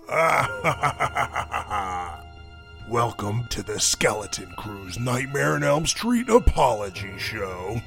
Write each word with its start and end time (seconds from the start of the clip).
Welcome 2.88 3.46
to 3.48 3.62
the 3.62 3.78
Skeleton 3.78 4.52
Crew's 4.56 4.98
Nightmare 4.98 5.54
on 5.54 5.62
Elm 5.62 5.86
Street 5.86 6.28
Apology 6.28 7.16
Show. 7.18 7.80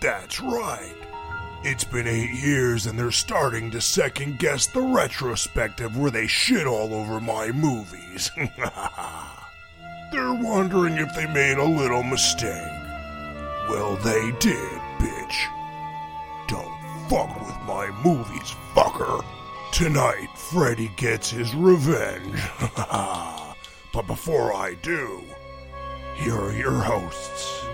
That's 0.00 0.40
right. 0.40 0.94
It's 1.62 1.84
been 1.84 2.06
eight 2.06 2.42
years 2.42 2.86
and 2.86 2.98
they're 2.98 3.10
starting 3.10 3.70
to 3.70 3.80
second 3.80 4.38
guess 4.38 4.66
the 4.66 4.80
retrospective 4.80 5.96
where 5.96 6.10
they 6.10 6.26
shit 6.26 6.66
all 6.66 6.94
over 6.94 7.20
my 7.20 7.52
movies. 7.52 8.30
they're 10.12 10.34
wondering 10.34 10.96
if 10.98 11.14
they 11.14 11.26
made 11.26 11.58
a 11.58 11.64
little 11.64 12.02
mistake. 12.02 12.72
Well, 13.68 13.96
they 13.96 14.32
did, 14.40 14.80
bitch. 14.98 15.46
Don't 16.48 17.08
fuck 17.08 17.40
with 17.46 17.56
my 17.66 17.90
movies, 18.02 18.54
fucker. 18.74 19.22
Tonight, 19.80 20.28
Freddy 20.36 20.92
gets 20.96 21.30
his 21.30 21.54
revenge. 21.54 22.38
but 23.94 24.06
before 24.06 24.52
I 24.52 24.74
do, 24.82 25.22
here 26.16 26.38
are 26.38 26.52
your 26.52 26.82
hosts 26.82 27.64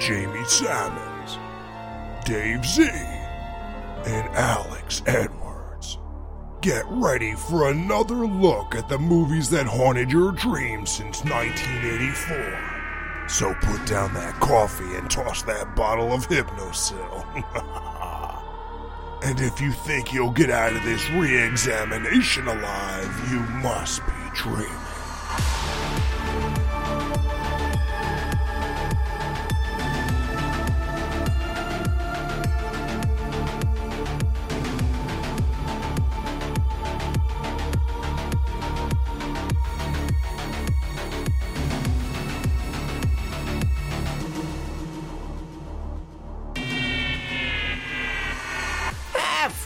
Jamie 0.00 0.42
Sammons, 0.42 1.38
Dave 2.24 2.66
Z, 2.66 2.82
and 2.82 4.28
Alex 4.34 5.04
Edwards. 5.06 5.98
Get 6.62 6.84
ready 6.88 7.36
for 7.36 7.70
another 7.70 8.26
look 8.26 8.74
at 8.74 8.88
the 8.88 8.98
movies 8.98 9.48
that 9.50 9.66
haunted 9.66 10.10
your 10.10 10.32
dreams 10.32 10.90
since 10.90 11.22
1984. 11.22 13.28
So 13.28 13.54
put 13.62 13.86
down 13.86 14.12
that 14.14 14.34
coffee 14.40 14.96
and 14.96 15.08
toss 15.08 15.44
that 15.44 15.76
bottle 15.76 16.12
of 16.12 16.26
Hypnocil. 16.26 17.84
And 19.26 19.40
if 19.40 19.60
you 19.60 19.72
think 19.72 20.12
you'll 20.12 20.30
get 20.30 20.50
out 20.50 20.76
of 20.76 20.84
this 20.84 21.10
re 21.10 21.36
examination 21.44 22.46
alive, 22.46 23.28
you 23.28 23.40
must 23.60 24.06
be 24.06 24.12
dreaming. 24.34 24.85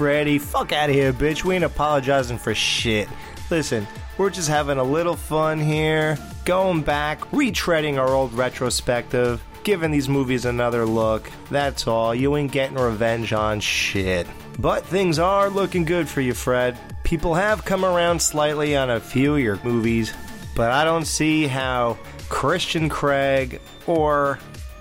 Freddy, 0.01 0.39
fuck 0.39 0.73
out 0.73 0.89
of 0.89 0.95
here, 0.95 1.13
bitch. 1.13 1.45
We 1.45 1.57
ain't 1.57 1.65
apologizing 1.65 2.39
for 2.39 2.55
shit. 2.55 3.07
Listen, 3.51 3.87
we're 4.17 4.31
just 4.31 4.49
having 4.49 4.79
a 4.79 4.83
little 4.83 5.15
fun 5.15 5.59
here, 5.59 6.17
going 6.47 6.81
back, 6.81 7.21
retreading 7.33 7.99
our 7.99 8.09
old 8.09 8.33
retrospective, 8.33 9.45
giving 9.63 9.91
these 9.91 10.09
movies 10.09 10.47
another 10.47 10.87
look. 10.87 11.31
That's 11.51 11.87
all. 11.87 12.15
You 12.15 12.35
ain't 12.39 12.51
getting 12.51 12.79
revenge 12.79 13.35
on 13.35 13.61
shit. 13.61 14.27
But 14.59 14.87
things 14.87 15.19
are 15.19 15.51
looking 15.51 15.85
good 15.85 16.09
for 16.09 16.23
you, 16.23 16.33
Fred. 16.33 16.79
People 17.05 17.35
have 17.35 17.67
come 17.67 17.85
around 17.85 18.23
slightly 18.23 18.75
on 18.75 18.89
a 18.89 19.01
few 19.01 19.35
of 19.35 19.41
your 19.41 19.63
movies, 19.63 20.15
but 20.57 20.71
I 20.71 20.85
don't 20.85 21.05
see 21.05 21.47
how 21.47 21.99
Christian 22.31 22.89
Craig 22.89 23.61
or 23.87 24.39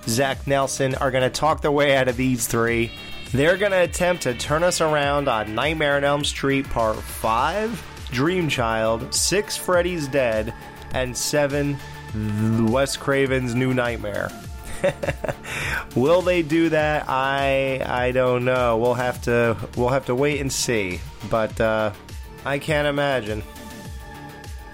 Zach 0.07 0.47
Nelson 0.47 0.95
are 0.95 1.11
going 1.11 1.23
to 1.23 1.29
talk 1.29 1.59
their 1.61 1.73
way 1.73 1.97
out 1.97 2.07
of 2.07 2.15
these 2.15 2.47
three. 2.47 2.89
They're 3.31 3.57
going 3.57 3.71
to 3.71 3.83
attempt 3.83 4.23
to 4.23 4.33
turn 4.33 4.63
us 4.63 4.81
around 4.81 5.27
on 5.27 5.53
Nightmare 5.53 5.97
on 5.97 6.03
Elm 6.03 6.23
Street 6.23 6.67
Part 6.69 6.97
5, 6.97 8.07
Dream 8.11 8.49
Child, 8.49 9.13
6 9.13 9.57
Freddy's 9.57 10.07
Dead, 10.07 10.53
and 10.93 11.15
7 11.15 11.77
Wes 12.67 12.97
Craven's 12.97 13.53
New 13.53 13.73
Nightmare. 13.73 14.31
Will 15.95 16.21
they 16.21 16.41
do 16.41 16.69
that? 16.69 17.05
I 17.07 17.81
I 17.85 18.11
don't 18.11 18.45
know. 18.45 18.77
We'll 18.77 18.93
have 18.93 19.21
to 19.23 19.57
we'll 19.75 19.89
have 19.89 20.05
to 20.05 20.15
wait 20.15 20.39
and 20.39 20.51
see. 20.51 21.01
But 21.29 21.59
uh, 21.59 21.91
I 22.45 22.59
can't 22.59 22.87
imagine. 22.87 23.43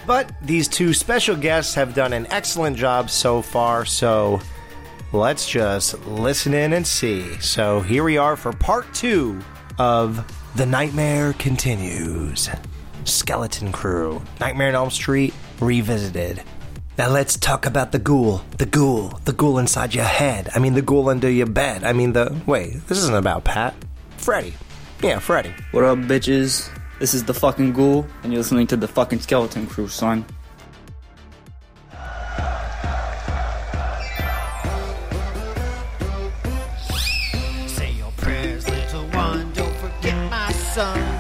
But 0.06 0.32
these 0.42 0.68
two 0.68 0.94
special 0.94 1.36
guests 1.36 1.74
have 1.74 1.96
done 1.96 2.14
an 2.14 2.28
excellent 2.30 2.78
job 2.78 3.10
so 3.10 3.42
far, 3.42 3.86
so 3.86 4.40
let's 5.12 5.48
just 5.48 6.06
listen 6.06 6.54
in 6.54 6.74
and 6.74 6.86
see. 6.86 7.40
So 7.40 7.82
here 7.82 8.04
we 8.04 8.18
are 8.18 8.36
for 8.36 8.52
part 8.54 8.92
two 8.94 9.40
of 9.78 10.26
The 10.56 10.66
Nightmare 10.66 11.34
Continues 11.34 12.50
Skeleton 13.04 13.72
Crew, 13.72 14.22
Nightmare 14.40 14.70
on 14.70 14.76
Elm 14.76 14.90
Street 14.90 15.34
Revisited. 15.60 16.44
Now 16.98 17.10
let's 17.10 17.38
talk 17.38 17.66
about 17.66 17.92
the 17.92 18.00
ghoul, 18.00 18.42
the 18.58 18.66
ghoul, 18.66 19.20
the 19.26 19.34
ghoul 19.34 19.60
inside 19.60 19.94
your 19.94 20.06
head. 20.06 20.50
I 20.56 20.60
mean, 20.60 20.74
the 20.76 20.82
ghoul 20.82 21.10
under 21.10 21.30
your 21.30 21.48
bed. 21.48 21.84
I 21.84 21.92
mean, 21.92 22.14
the. 22.14 22.36
Wait, 22.46 22.88
this 22.88 23.00
isn't 23.00 23.16
about 23.16 23.44
Pat. 23.44 23.76
Freddy. 24.18 24.54
Yeah, 25.04 25.20
Freddy. 25.20 25.54
What 25.72 25.84
up, 25.84 25.98
bitches? 26.00 26.70
This 27.00 27.14
is 27.14 27.26
the 27.26 27.34
fucking 27.34 27.74
ghoul, 27.74 28.08
and 28.24 28.32
you're 28.32 28.40
listening 28.40 28.68
to 28.68 28.78
the 28.78 28.88
fucking 28.88 29.20
skeleton 29.20 29.68
crew, 29.68 29.90
son. 29.90 30.26
My 40.76 41.15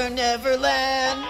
Never 0.00 0.14
Never 0.14 0.56
Land. 0.56 1.24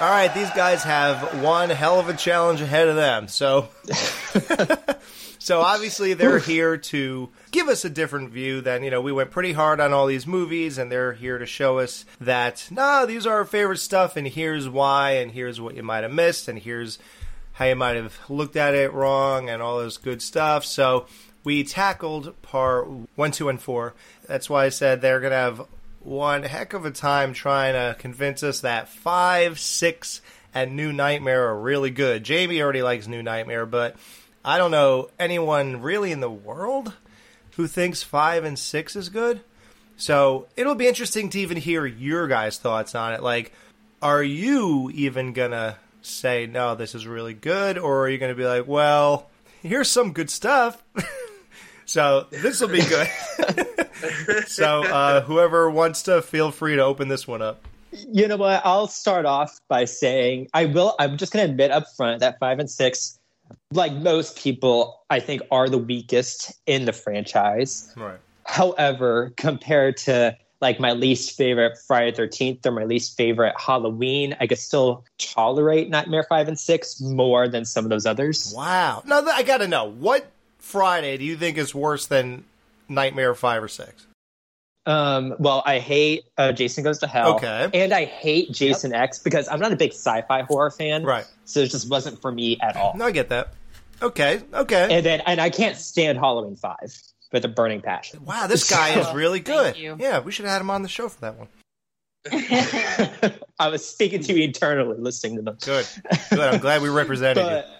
All 0.00 0.08
right, 0.10 0.32
these 0.32 0.48
guys 0.52 0.82
have 0.84 1.42
one 1.42 1.68
hell 1.68 2.00
of 2.00 2.08
a 2.08 2.14
challenge 2.14 2.62
ahead 2.62 2.88
of 2.88 2.96
them. 2.96 3.28
So, 3.28 3.68
so 5.38 5.60
obviously 5.60 6.14
they're 6.14 6.38
here 6.38 6.78
to 6.78 7.28
give 7.50 7.68
us 7.68 7.84
a 7.84 7.90
different 7.90 8.30
view 8.30 8.62
than 8.62 8.82
you 8.82 8.90
know. 8.90 9.02
We 9.02 9.12
went 9.12 9.30
pretty 9.30 9.52
hard 9.52 9.78
on 9.78 9.92
all 9.92 10.06
these 10.06 10.26
movies, 10.26 10.78
and 10.78 10.90
they're 10.90 11.12
here 11.12 11.36
to 11.36 11.44
show 11.44 11.80
us 11.80 12.06
that 12.18 12.66
no, 12.70 13.04
these 13.04 13.26
are 13.26 13.34
our 13.34 13.44
favorite 13.44 13.78
stuff, 13.78 14.16
and 14.16 14.26
here's 14.26 14.70
why, 14.70 15.12
and 15.12 15.32
here's 15.32 15.60
what 15.60 15.76
you 15.76 15.82
might 15.82 16.02
have 16.02 16.12
missed, 16.12 16.48
and 16.48 16.58
here's 16.58 16.98
how 17.52 17.66
you 17.66 17.76
might 17.76 17.96
have 17.96 18.18
looked 18.30 18.56
at 18.56 18.74
it 18.74 18.94
wrong, 18.94 19.50
and 19.50 19.60
all 19.60 19.80
this 19.80 19.98
good 19.98 20.22
stuff. 20.22 20.64
So. 20.64 21.06
We 21.46 21.62
tackled 21.62 22.42
part 22.42 22.88
one, 23.14 23.30
two, 23.30 23.48
and 23.48 23.62
four. 23.62 23.94
That's 24.26 24.50
why 24.50 24.64
I 24.64 24.70
said 24.70 25.00
they're 25.00 25.20
going 25.20 25.30
to 25.30 25.36
have 25.36 25.62
one 26.00 26.42
heck 26.42 26.72
of 26.72 26.84
a 26.84 26.90
time 26.90 27.34
trying 27.34 27.74
to 27.74 27.96
convince 28.00 28.42
us 28.42 28.62
that 28.62 28.88
five, 28.88 29.60
six, 29.60 30.22
and 30.52 30.74
New 30.74 30.92
Nightmare 30.92 31.46
are 31.46 31.56
really 31.56 31.90
good. 31.90 32.24
Jamie 32.24 32.60
already 32.60 32.82
likes 32.82 33.06
New 33.06 33.22
Nightmare, 33.22 33.64
but 33.64 33.94
I 34.44 34.58
don't 34.58 34.72
know 34.72 35.08
anyone 35.20 35.82
really 35.82 36.10
in 36.10 36.18
the 36.18 36.28
world 36.28 36.92
who 37.52 37.68
thinks 37.68 38.02
five 38.02 38.42
and 38.42 38.58
six 38.58 38.96
is 38.96 39.08
good. 39.08 39.40
So 39.96 40.48
it'll 40.56 40.74
be 40.74 40.88
interesting 40.88 41.30
to 41.30 41.38
even 41.38 41.58
hear 41.58 41.86
your 41.86 42.26
guys' 42.26 42.58
thoughts 42.58 42.96
on 42.96 43.12
it. 43.12 43.22
Like, 43.22 43.52
are 44.02 44.20
you 44.20 44.90
even 44.92 45.32
gonna 45.32 45.76
say 46.02 46.46
no, 46.46 46.74
this 46.74 46.96
is 46.96 47.06
really 47.06 47.34
good, 47.34 47.78
or 47.78 48.00
are 48.00 48.08
you 48.08 48.18
gonna 48.18 48.34
be 48.34 48.44
like, 48.44 48.66
well, 48.66 49.30
here's 49.62 49.88
some 49.88 50.12
good 50.12 50.28
stuff. 50.28 50.82
so 51.86 52.26
this 52.30 52.60
will 52.60 52.68
be 52.68 52.82
good. 52.82 53.08
so 54.48 54.82
uh, 54.82 55.20
whoever 55.22 55.70
wants 55.70 56.02
to, 56.02 56.20
feel 56.20 56.50
free 56.50 56.76
to 56.76 56.82
open 56.82 57.08
this 57.08 57.26
one 57.26 57.40
up. 57.40 57.64
You 57.92 58.28
know 58.28 58.36
what? 58.36 58.60
I'll 58.64 58.88
start 58.88 59.24
off 59.24 59.58
by 59.68 59.86
saying 59.86 60.48
I 60.52 60.66
will. 60.66 60.94
I'm 60.98 61.16
just 61.16 61.32
going 61.32 61.46
to 61.46 61.50
admit 61.50 61.70
up 61.70 61.84
front 61.96 62.20
that 62.20 62.38
five 62.38 62.58
and 62.58 62.68
six, 62.68 63.18
like 63.72 63.92
most 63.94 64.36
people, 64.36 65.00
I 65.08 65.20
think 65.20 65.42
are 65.50 65.68
the 65.68 65.78
weakest 65.78 66.52
in 66.66 66.84
the 66.84 66.92
franchise. 66.92 67.92
Right. 67.96 68.18
However, 68.44 69.32
compared 69.36 69.96
to 69.98 70.36
like 70.60 70.80
my 70.80 70.92
least 70.92 71.36
favorite 71.36 71.78
Friday 71.86 72.12
Thirteenth 72.12 72.66
or 72.66 72.72
my 72.72 72.84
least 72.84 73.16
favorite 73.16 73.54
Halloween, 73.58 74.36
I 74.40 74.46
could 74.46 74.58
still 74.58 75.04
tolerate 75.18 75.88
Nightmare 75.88 76.26
Five 76.28 76.48
and 76.48 76.58
Six 76.58 77.00
more 77.00 77.48
than 77.48 77.64
some 77.64 77.84
of 77.84 77.90
those 77.90 78.06
others. 78.06 78.52
Wow. 78.54 79.02
Now 79.06 79.24
I 79.26 79.42
got 79.42 79.58
to 79.58 79.68
know 79.68 79.84
what 79.84 80.30
Friday 80.66 81.16
do 81.16 81.24
you 81.24 81.36
think 81.36 81.56
is 81.58 81.74
worse 81.74 82.06
than 82.06 82.44
Nightmare 82.88 83.34
five 83.34 83.62
or 83.62 83.68
six? 83.68 84.06
Um, 84.84 85.34
well, 85.38 85.62
I 85.64 85.78
hate 85.78 86.24
uh, 86.38 86.52
Jason 86.52 86.84
Goes 86.84 86.98
to 86.98 87.06
Hell. 87.06 87.36
Okay. 87.36 87.70
And 87.72 87.92
I 87.92 88.04
hate 88.04 88.52
Jason 88.52 88.92
X 88.92 89.18
because 89.18 89.48
I'm 89.48 89.60
not 89.60 89.72
a 89.72 89.76
big 89.76 89.92
sci-fi 89.92 90.42
horror 90.42 90.70
fan. 90.70 91.04
Right. 91.04 91.26
So 91.44 91.60
it 91.60 91.70
just 91.70 91.88
wasn't 91.88 92.20
for 92.20 92.30
me 92.30 92.58
at 92.60 92.76
all. 92.76 92.94
No, 92.96 93.06
I 93.06 93.10
get 93.12 93.28
that. 93.30 93.52
Okay, 94.02 94.42
okay. 94.52 94.96
And 94.96 95.06
then, 95.06 95.22
and 95.26 95.40
I 95.40 95.50
can't 95.50 95.76
stand 95.76 96.18
Halloween 96.18 96.56
Five 96.56 96.94
with 97.32 97.44
a 97.44 97.48
burning 97.48 97.80
passion. 97.80 98.24
wow, 98.24 98.46
this 98.46 98.68
guy 98.68 98.98
is 99.00 99.12
really 99.14 99.40
good. 99.40 99.72
Thank 99.74 99.78
you. 99.78 99.96
Yeah, 99.98 100.20
we 100.20 100.30
should 100.32 100.44
have 100.44 100.52
had 100.52 100.60
him 100.60 100.70
on 100.70 100.82
the 100.82 100.88
show 100.88 101.08
for 101.08 101.20
that 101.20 101.36
one. 101.38 101.48
I 103.58 103.68
was 103.68 103.88
speaking 103.88 104.20
to 104.24 104.34
you 104.34 104.44
internally, 104.44 104.98
listening 104.98 105.36
to 105.36 105.42
them. 105.42 105.56
Good, 105.64 105.86
good. 106.30 106.40
I'm 106.40 106.60
glad 106.60 106.82
we 106.82 106.88
represented 106.88 107.44
you. 107.66 107.75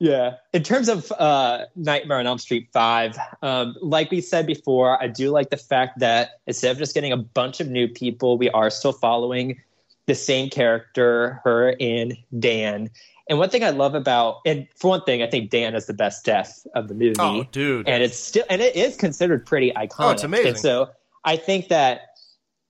Yeah, 0.00 0.36
in 0.52 0.62
terms 0.64 0.88
of 0.88 1.10
uh, 1.12 1.66
Nightmare 1.76 2.18
on 2.18 2.26
Elm 2.26 2.38
Street 2.38 2.68
Five, 2.72 3.16
um, 3.42 3.76
like 3.80 4.10
we 4.10 4.20
said 4.20 4.46
before, 4.46 5.00
I 5.00 5.06
do 5.06 5.30
like 5.30 5.50
the 5.50 5.56
fact 5.56 6.00
that 6.00 6.40
instead 6.46 6.72
of 6.72 6.78
just 6.78 6.94
getting 6.94 7.12
a 7.12 7.16
bunch 7.16 7.60
of 7.60 7.68
new 7.68 7.88
people, 7.88 8.36
we 8.36 8.50
are 8.50 8.70
still 8.70 8.92
following 8.92 9.60
the 10.06 10.14
same 10.14 10.50
character, 10.50 11.40
her 11.44 11.74
and 11.80 12.16
Dan. 12.38 12.90
And 13.30 13.38
one 13.38 13.48
thing 13.48 13.64
I 13.64 13.70
love 13.70 13.94
about, 13.94 14.40
and 14.44 14.66
for 14.76 14.88
one 14.88 15.02
thing, 15.04 15.22
I 15.22 15.28
think 15.28 15.48
Dan 15.50 15.72
has 15.72 15.86
the 15.86 15.94
best 15.94 16.24
death 16.26 16.66
of 16.74 16.88
the 16.88 16.94
movie 16.94 17.14
Oh, 17.18 17.44
dude. 17.44 17.88
and 17.88 18.02
it's 18.02 18.18
still 18.18 18.44
and 18.50 18.60
it 18.60 18.76
is 18.76 18.96
considered 18.96 19.46
pretty 19.46 19.70
iconic. 19.72 19.90
Oh, 20.00 20.10
it's 20.10 20.24
amazing. 20.24 20.48
And 20.48 20.58
so 20.58 20.90
I 21.24 21.36
think 21.36 21.68
that 21.68 22.00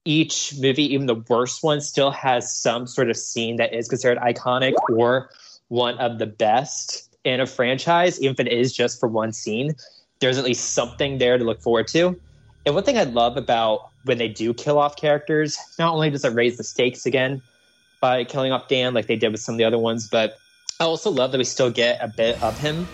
each 0.05 0.53
movie, 0.59 0.93
even 0.93 1.07
the 1.07 1.15
worst 1.27 1.63
one, 1.63 1.81
still 1.81 2.11
has 2.11 2.55
some 2.55 2.85
sort 2.87 3.09
of 3.09 3.17
scene 3.17 3.57
that 3.57 3.73
is 3.73 3.89
considered 3.89 4.19
iconic 4.19 4.73
or 4.89 5.31
one 5.67 5.97
of 5.97 6.19
the 6.19 6.27
best 6.27 7.14
in 7.25 7.41
a 7.41 7.45
franchise, 7.45 8.21
even 8.21 8.33
if 8.33 8.39
it 8.39 8.47
is 8.47 8.73
just 8.73 8.99
for 8.99 9.09
one 9.09 9.33
scene. 9.33 9.75
There's 10.19 10.37
at 10.37 10.45
least 10.45 10.73
something 10.73 11.17
there 11.17 11.37
to 11.37 11.43
look 11.43 11.61
forward 11.61 11.87
to. 11.89 12.19
And 12.65 12.73
one 12.73 12.83
thing 12.83 12.97
I 12.97 13.03
love 13.03 13.35
about 13.35 13.89
when 14.05 14.17
they 14.17 14.27
do 14.27 14.53
kill 14.53 14.79
off 14.79 14.95
characters, 14.95 15.57
not 15.77 15.93
only 15.93 16.09
does 16.09 16.23
it 16.23 16.33
raise 16.33 16.57
the 16.57 16.63
stakes 16.63 17.05
again 17.05 17.41
by 17.99 18.23
killing 18.23 18.51
off 18.51 18.67
Dan 18.67 18.93
like 18.93 19.07
they 19.07 19.15
did 19.15 19.31
with 19.31 19.41
some 19.41 19.55
of 19.55 19.57
the 19.57 19.65
other 19.65 19.77
ones, 19.77 20.07
but 20.07 20.37
I 20.79 20.85
also 20.85 21.09
love 21.09 21.31
that 21.31 21.37
we 21.37 21.43
still 21.43 21.71
get 21.71 22.01
a 22.01 22.07
bit 22.07 22.41
of 22.41 22.57
him 22.59 22.87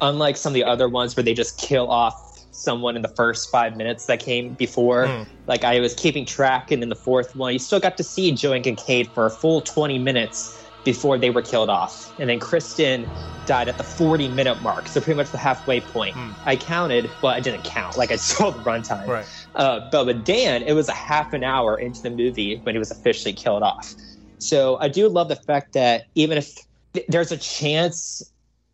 unlike 0.00 0.36
some 0.36 0.50
of 0.50 0.54
the 0.54 0.64
other 0.64 0.88
ones 0.88 1.16
where 1.16 1.22
they 1.22 1.34
just 1.34 1.58
kill 1.58 1.90
off 1.90 2.44
someone 2.50 2.96
in 2.96 3.02
the 3.02 3.08
first 3.08 3.50
five 3.50 3.76
minutes 3.76 4.06
that 4.06 4.20
came 4.20 4.54
before. 4.54 5.06
Hmm. 5.06 5.22
Like 5.46 5.64
I 5.64 5.80
was 5.80 5.94
keeping 5.94 6.24
track, 6.24 6.70
and 6.70 6.82
in 6.82 6.88
the 6.88 6.96
fourth 6.96 7.34
one, 7.34 7.52
you 7.52 7.58
still 7.58 7.80
got 7.80 7.96
to 7.96 8.02
see 8.02 8.32
Joe 8.32 8.52
and 8.52 8.64
Kincaid 8.64 9.08
for 9.08 9.26
a 9.26 9.30
full 9.30 9.60
20 9.60 9.98
minutes 9.98 10.61
before 10.84 11.18
they 11.18 11.30
were 11.30 11.42
killed 11.42 11.70
off. 11.70 12.12
And 12.18 12.28
then 12.28 12.40
Kristen 12.40 13.08
died 13.46 13.68
at 13.68 13.78
the 13.78 13.84
40 13.84 14.28
minute 14.28 14.62
mark, 14.62 14.88
so 14.88 15.00
pretty 15.00 15.16
much 15.16 15.30
the 15.30 15.38
halfway 15.38 15.80
point. 15.80 16.14
Hmm. 16.14 16.30
I 16.44 16.56
counted, 16.56 17.10
well, 17.22 17.32
I 17.32 17.40
didn't 17.40 17.64
count, 17.64 17.96
like 17.96 18.10
I 18.10 18.16
saw 18.30 18.50
the 18.50 18.58
runtime. 18.60 19.06
Right. 19.06 19.26
Uh, 19.54 19.88
but 19.90 20.06
with 20.06 20.24
Dan, 20.24 20.62
it 20.62 20.72
was 20.72 20.88
a 20.88 20.94
half 20.94 21.32
an 21.32 21.44
hour 21.44 21.78
into 21.78 22.02
the 22.02 22.10
movie 22.10 22.56
when 22.62 22.74
he 22.74 22.78
was 22.78 22.90
officially 22.90 23.32
killed 23.32 23.62
off. 23.62 23.94
So 24.38 24.76
I 24.80 24.88
do 24.88 25.08
love 25.08 25.28
the 25.28 25.36
fact 25.36 25.72
that 25.74 26.06
even 26.14 26.38
if 26.38 26.56
th- 26.94 27.06
there's 27.08 27.30
a 27.30 27.36
chance, 27.36 28.22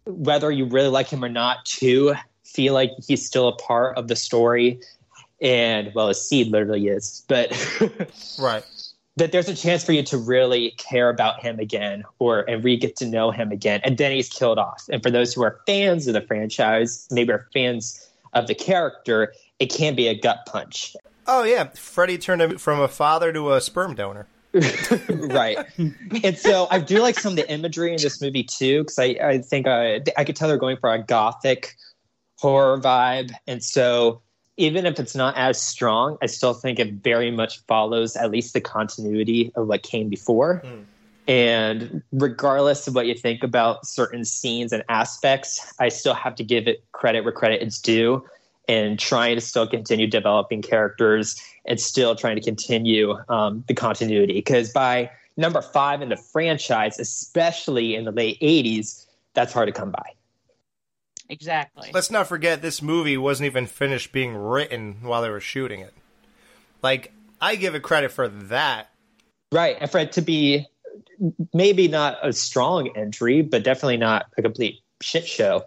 whether 0.06 0.50
you 0.50 0.64
really 0.64 0.88
like 0.88 1.08
him 1.08 1.25
or 1.25 1.28
not, 1.28 1.64
to 1.66 2.14
feel 2.44 2.72
like 2.72 2.90
he's 3.06 3.25
still 3.25 3.49
a 3.49 3.56
part 3.56 3.99
of 3.99 4.08
the 4.08 4.16
story, 4.16 4.81
and 5.40 5.93
well, 5.94 6.08
a 6.08 6.14
seed 6.14 6.49
literally 6.49 6.88
is, 6.88 7.25
but 7.28 7.52
Right. 8.38 8.64
That 9.19 9.32
there's 9.32 9.49
a 9.49 9.55
chance 9.55 9.85
for 9.85 9.93
you 9.93 10.03
to 10.05 10.17
really 10.17 10.73
care 10.79 11.11
about 11.11 11.41
him 11.41 11.59
again, 11.59 12.05
or 12.19 12.49
and 12.49 12.65
re 12.65 12.76
get 12.76 12.97
to 12.97 13.06
know 13.06 13.31
him 13.31 13.50
again, 13.53 13.81
and 13.85 13.99
then 13.99 14.12
he's 14.12 14.29
killed 14.29 14.59
off. 14.59 14.85
And 14.91 15.03
for 15.03 15.11
those 15.11 15.35
who 15.35 15.43
are 15.43 15.61
fans 15.67 16.06
of 16.06 16.15
the 16.15 16.23
franchise, 16.23 17.06
maybe 17.11 17.32
are 17.32 17.47
fans 17.53 18.09
of 18.32 18.47
the 18.47 18.55
character, 18.55 19.32
it 19.59 19.67
can 19.67 19.94
be 19.94 20.09
a 20.09 20.15
gut 20.15 20.47
punch. 20.47 20.97
Oh 21.26 21.44
yeah, 21.44 21.65
Freddie 21.75 22.19
turned 22.19 22.43
him 22.43 22.59
from 22.59 22.81
a 22.81 22.88
father 22.88 23.32
to 23.32 23.53
a 23.53 23.61
sperm 23.61 23.94
donor. 23.94 24.26
right. 25.09 25.59
and 26.25 26.38
so 26.38 26.69
I 26.70 26.79
do 26.79 27.00
like 27.00 27.19
some 27.19 27.32
of 27.32 27.37
the 27.37 27.50
imagery 27.50 27.93
in 27.93 28.00
this 28.00 28.20
movie 28.23 28.44
too, 28.44 28.82
because 28.82 28.99
I, 28.99 29.17
I 29.23 29.38
think 29.38 29.67
I, 29.67 30.00
I 30.17 30.25
could 30.25 30.37
tell 30.37 30.49
they're 30.49 30.56
going 30.56 30.79
for 30.79 30.91
a 30.91 31.03
gothic 31.03 31.76
horror 32.37 32.79
vibe. 32.79 33.32
And 33.47 33.62
so 33.62 34.23
even 34.58 34.84
if 34.84 34.99
it's 34.99 35.14
not 35.14 35.37
as 35.37 35.60
strong, 35.60 36.19
I 36.20 36.26
still 36.26 36.52
think 36.52 36.78
it 36.78 36.94
very 36.94 37.31
much 37.31 37.60
follows 37.66 38.16
at 38.16 38.31
least 38.31 38.52
the 38.52 38.60
continuity 38.60 39.52
of 39.55 39.69
what 39.69 39.84
came 39.84 40.08
before. 40.08 40.62
And 41.28 42.02
regardless 42.12 42.88
of 42.88 42.94
what 42.94 43.06
you 43.06 43.14
think 43.14 43.44
about 43.44 43.87
certain 43.87 44.25
scenes 44.25 44.72
and 44.72 44.82
aspects, 44.88 45.72
I 45.78 45.90
still 45.90 46.14
have 46.14 46.34
to 46.37 46.44
give 46.44 46.66
it 46.66 46.82
credit 46.93 47.22
where 47.22 47.32
credit 47.32 47.62
is 47.62 47.78
due 47.78 48.26
and 48.69 48.99
trying 48.99 49.37
to 49.37 49.40
still 49.40 49.66
continue 49.66 50.06
developing 50.06 50.60
characters 50.60 51.40
and 51.64 51.81
still 51.81 52.16
trying 52.16 52.37
to 52.37 52.43
continue 52.43 53.16
um, 53.28 53.64
the 53.69 53.75
continuity. 53.75 54.34
Because 54.34 54.72
by 54.72 55.10
number 55.37 55.62
five 55.62 56.02
in 56.02 56.08
the 56.08 56.16
franchise, 56.16 56.99
especially 56.99 57.94
in 57.94 58.05
the 58.05 58.12
late 58.12 58.40
80s, 58.40 59.06
that's 59.34 59.52
hard 59.52 59.69
to 59.69 59.72
come 59.72 59.93
by. 59.93 60.10
Exactly. 61.29 61.91
Let's 61.93 62.11
not 62.11 62.27
forget 62.27 62.63
this 62.63 62.81
movie 62.81 63.17
wasn't 63.17 63.47
even 63.47 63.67
finished 63.67 64.13
being 64.13 64.35
written 64.35 64.99
while 65.03 65.23
they 65.23 65.31
were 65.31 65.41
shooting 65.41 65.81
it. 65.81 65.93
Like 66.83 67.13
I 67.41 67.57
give 67.57 67.75
it 67.75 67.83
credit 67.83 68.13
for 68.13 68.29
that. 68.29 68.91
Right. 69.53 69.77
And 69.81 69.91
for 69.91 69.99
it 69.99 70.13
to 70.13 70.23
be 70.23 70.67
maybe 71.53 71.89
not 71.89 72.19
a 72.23 72.33
strong 72.33 72.97
entry, 72.97 73.43
but 73.43 73.63
definitely 73.63 73.97
not 73.97 74.27
a 74.37 74.43
complete 74.43 74.81
shit 75.01 75.27
show. 75.27 75.65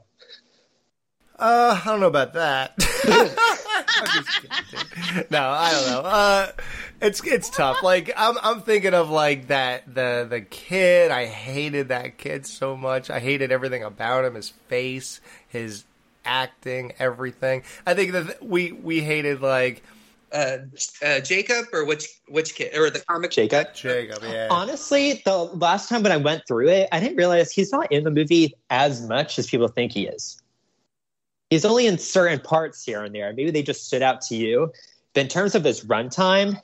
Uh, 1.37 1.79
I 1.83 1.87
don't 1.89 1.99
know 1.99 2.07
about 2.07 2.33
that. 2.33 2.73
I'm 3.03 4.23
just 4.23 4.41
kidding. 4.41 5.25
no, 5.31 5.41
I 5.41 5.71
don't 5.71 5.87
know. 5.89 6.01
Uh, 6.01 6.51
it's 7.01 7.25
it's 7.25 7.49
tough. 7.49 7.83
Like 7.83 8.11
I'm 8.15 8.37
I'm 8.43 8.61
thinking 8.61 8.93
of 8.93 9.09
like 9.09 9.47
that 9.47 9.93
the 9.93 10.25
the 10.29 10.41
kid. 10.41 11.11
I 11.11 11.25
hated 11.25 11.89
that 11.89 12.17
kid 12.17 12.45
so 12.45 12.77
much. 12.77 13.09
I 13.09 13.19
hated 13.19 13.51
everything 13.51 13.83
about 13.83 14.25
him. 14.25 14.35
His 14.35 14.49
face, 14.49 15.19
his 15.47 15.83
acting, 16.23 16.93
everything. 16.99 17.63
I 17.85 17.93
think 17.93 18.11
that 18.11 18.43
we 18.43 18.71
we 18.71 19.01
hated 19.01 19.41
like 19.41 19.83
Uh, 20.31 20.59
uh, 21.03 21.19
Jacob 21.19 21.65
or 21.73 21.83
which 21.83 22.07
which 22.29 22.55
kid 22.55 22.77
or 22.77 22.89
the 22.89 23.01
comic 23.01 23.31
Jacob. 23.31 23.73
Jacob. 23.73 24.23
Yeah. 24.23 24.47
Honestly, 24.49 25.21
the 25.25 25.35
last 25.35 25.89
time 25.89 26.03
when 26.03 26.13
I 26.13 26.17
went 26.17 26.43
through 26.47 26.69
it, 26.69 26.87
I 26.93 27.01
didn't 27.01 27.17
realize 27.17 27.51
he's 27.51 27.71
not 27.71 27.91
in 27.91 28.05
the 28.05 28.11
movie 28.11 28.53
as 28.69 29.05
much 29.09 29.37
as 29.39 29.47
people 29.47 29.67
think 29.67 29.91
he 29.91 30.07
is. 30.07 30.37
He's 31.49 31.65
only 31.65 31.85
in 31.85 31.97
certain 31.97 32.39
parts 32.39 32.85
here 32.85 33.03
and 33.03 33.13
there. 33.13 33.33
Maybe 33.33 33.51
they 33.51 33.61
just 33.61 33.85
stood 33.85 34.01
out 34.01 34.21
to 34.29 34.35
you. 34.37 34.71
But 35.13 35.21
in 35.21 35.27
terms 35.27 35.53
of 35.53 35.65
his 35.65 35.83
runtime, 35.83 36.61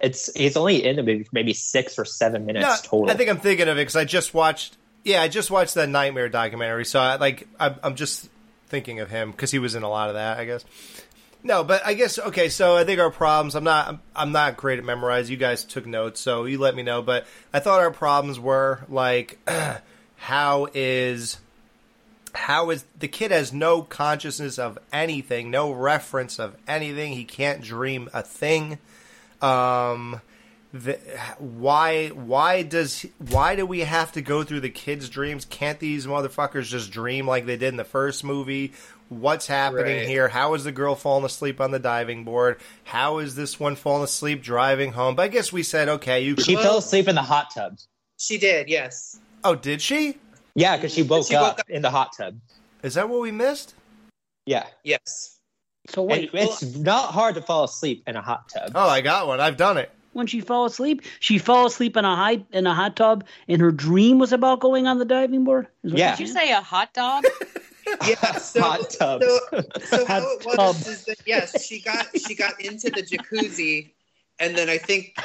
it's 0.00 0.32
he's 0.34 0.56
only 0.56 0.84
in 0.84 0.96
the 0.96 1.02
movie 1.02 1.24
for 1.24 1.30
maybe 1.32 1.52
six 1.52 1.98
or 1.98 2.04
seven 2.04 2.46
minutes 2.46 2.66
No, 2.66 2.76
total. 2.82 3.10
I 3.10 3.14
think 3.16 3.30
I'm 3.30 3.40
thinking 3.40 3.68
of 3.68 3.76
it 3.76 3.80
because 3.80 3.96
I 3.96 4.04
just 4.04 4.34
watched. 4.34 4.76
Yeah, 5.04 5.22
I 5.22 5.28
just 5.28 5.50
watched 5.50 5.74
that 5.74 5.88
Nightmare 5.88 6.28
documentary. 6.28 6.84
So 6.84 7.00
I 7.00 7.16
like 7.16 7.48
I'm, 7.58 7.76
I'm 7.82 7.94
just 7.94 8.28
thinking 8.68 9.00
of 9.00 9.10
him 9.10 9.30
because 9.30 9.50
he 9.50 9.58
was 9.58 9.74
in 9.74 9.82
a 9.82 9.88
lot 9.88 10.08
of 10.08 10.14
that. 10.14 10.38
I 10.38 10.44
guess. 10.44 10.64
No, 11.42 11.64
but 11.64 11.84
I 11.86 11.94
guess 11.94 12.18
okay. 12.18 12.48
So 12.48 12.76
I 12.76 12.84
think 12.84 13.00
our 13.00 13.10
problems. 13.10 13.54
I'm 13.54 13.64
not. 13.64 13.88
I'm, 13.88 14.00
I'm 14.14 14.32
not 14.32 14.56
great 14.56 14.78
at 14.78 14.84
memorize. 14.84 15.30
You 15.30 15.36
guys 15.36 15.64
took 15.64 15.86
notes, 15.86 16.20
so 16.20 16.44
you 16.44 16.58
let 16.58 16.74
me 16.74 16.82
know. 16.82 17.02
But 17.02 17.26
I 17.52 17.60
thought 17.60 17.80
our 17.80 17.90
problems 17.90 18.38
were 18.38 18.84
like, 18.88 19.38
how 20.16 20.68
is 20.74 21.38
how 22.34 22.70
is 22.70 22.84
the 22.98 23.08
kid 23.08 23.30
has 23.30 23.52
no 23.52 23.82
consciousness 23.82 24.58
of 24.58 24.78
anything, 24.92 25.50
no 25.50 25.72
reference 25.72 26.38
of 26.38 26.56
anything. 26.66 27.12
He 27.12 27.24
can't 27.24 27.62
dream 27.62 28.08
a 28.12 28.22
thing. 28.22 28.78
Um, 29.42 30.20
the, 30.72 30.98
why 31.38 32.08
why 32.08 32.62
does 32.62 33.06
why 33.18 33.56
do 33.56 33.64
we 33.64 33.80
have 33.80 34.12
to 34.12 34.20
go 34.22 34.42
through 34.44 34.60
the 34.60 34.68
kids' 34.70 35.08
dreams? 35.08 35.44
Can't 35.46 35.78
these 35.80 36.06
motherfuckers 36.06 36.64
just 36.64 36.90
dream 36.90 37.26
like 37.26 37.46
they 37.46 37.56
did 37.56 37.68
in 37.68 37.76
the 37.76 37.84
first 37.84 38.22
movie? 38.24 38.72
What's 39.08 39.46
happening 39.46 39.98
Right. 40.00 40.06
here? 40.06 40.28
How 40.28 40.52
is 40.52 40.64
the 40.64 40.72
girl 40.72 40.94
falling 40.94 41.24
asleep 41.24 41.62
on 41.62 41.70
the 41.70 41.78
diving 41.78 42.24
board? 42.24 42.60
How 42.84 43.18
is 43.18 43.34
this 43.36 43.58
one 43.58 43.74
falling 43.76 44.04
asleep 44.04 44.42
driving 44.42 44.92
home? 44.92 45.14
But 45.14 45.22
I 45.22 45.28
guess 45.28 45.50
we 45.50 45.62
said 45.62 45.88
okay. 45.88 46.20
You 46.22 46.36
she 46.36 46.54
Well- 46.56 46.64
fell 46.64 46.78
asleep 46.78 47.08
in 47.08 47.14
the 47.14 47.22
hot 47.22 47.54
tub. 47.54 47.78
She 48.18 48.36
did, 48.36 48.68
yes. 48.68 49.18
oh 49.44 49.54
did 49.54 49.80
she? 49.80 50.18
Yeah, 50.54 50.76
because 50.76 50.92
she 50.92 51.02
woke 51.02 51.28
She 51.28 51.34
woke 51.36 51.44
up 51.44 51.58
up- 51.60 51.70
in 51.70 51.80
the 51.80 51.90
hot 51.90 52.10
tub. 52.16 52.38
Is 52.82 52.94
that 52.94 53.08
what 53.08 53.20
we 53.22 53.30
missed? 53.32 53.74
Yeah. 54.44 54.66
Yes. 54.84 55.37
So 55.88 56.02
And 56.02 56.10
wait, 56.10 56.30
it's 56.32 56.62
not 56.76 57.12
hard 57.12 57.34
to 57.36 57.42
fall 57.42 57.64
asleep 57.64 58.02
in 58.06 58.16
a 58.16 58.22
hot 58.22 58.48
tub. 58.48 58.72
Oh, 58.74 58.88
I 58.88 59.00
got 59.00 59.26
one. 59.26 59.40
I've 59.40 59.56
done 59.56 59.76
it. 59.78 59.90
when 60.12 60.26
she 60.26 60.40
fell 60.40 60.64
asleep, 60.64 61.02
she 61.20 61.38
fell 61.38 61.66
asleep 61.66 61.96
in 61.96 62.04
a 62.04 62.14
high 62.16 62.44
in 62.52 62.66
a 62.66 62.74
hot 62.74 62.96
tub, 62.96 63.24
and 63.48 63.60
her 63.60 63.70
dream 63.72 64.18
was 64.18 64.32
about 64.32 64.60
going 64.60 64.86
on 64.86 64.98
the 64.98 65.04
diving 65.04 65.44
board. 65.44 65.68
Is 65.84 65.92
Yeah. 65.94 66.10
did 66.16 66.20
you 66.20 66.26
say 66.26 66.52
a 66.52 66.60
hot 66.60 66.92
dog? 66.94 67.24
Yeah. 68.06 68.32
So, 68.38 68.60
hot 68.60 68.90
tub. 68.90 69.22
So, 69.22 69.38
so 69.86 70.04
how 70.04 70.20
Hot 70.20 70.32
it 70.40 70.44
was 70.44 70.56
tub. 70.56 70.76
is 70.92 71.04
that 71.06 71.16
yes, 71.26 71.64
she 71.64 71.80
got 71.80 72.06
she 72.18 72.34
got 72.34 72.60
into 72.60 72.90
the 72.90 73.02
jacuzzi, 73.02 73.92
and 74.38 74.54
then 74.58 74.68
I 74.68 74.76
think 74.76 75.16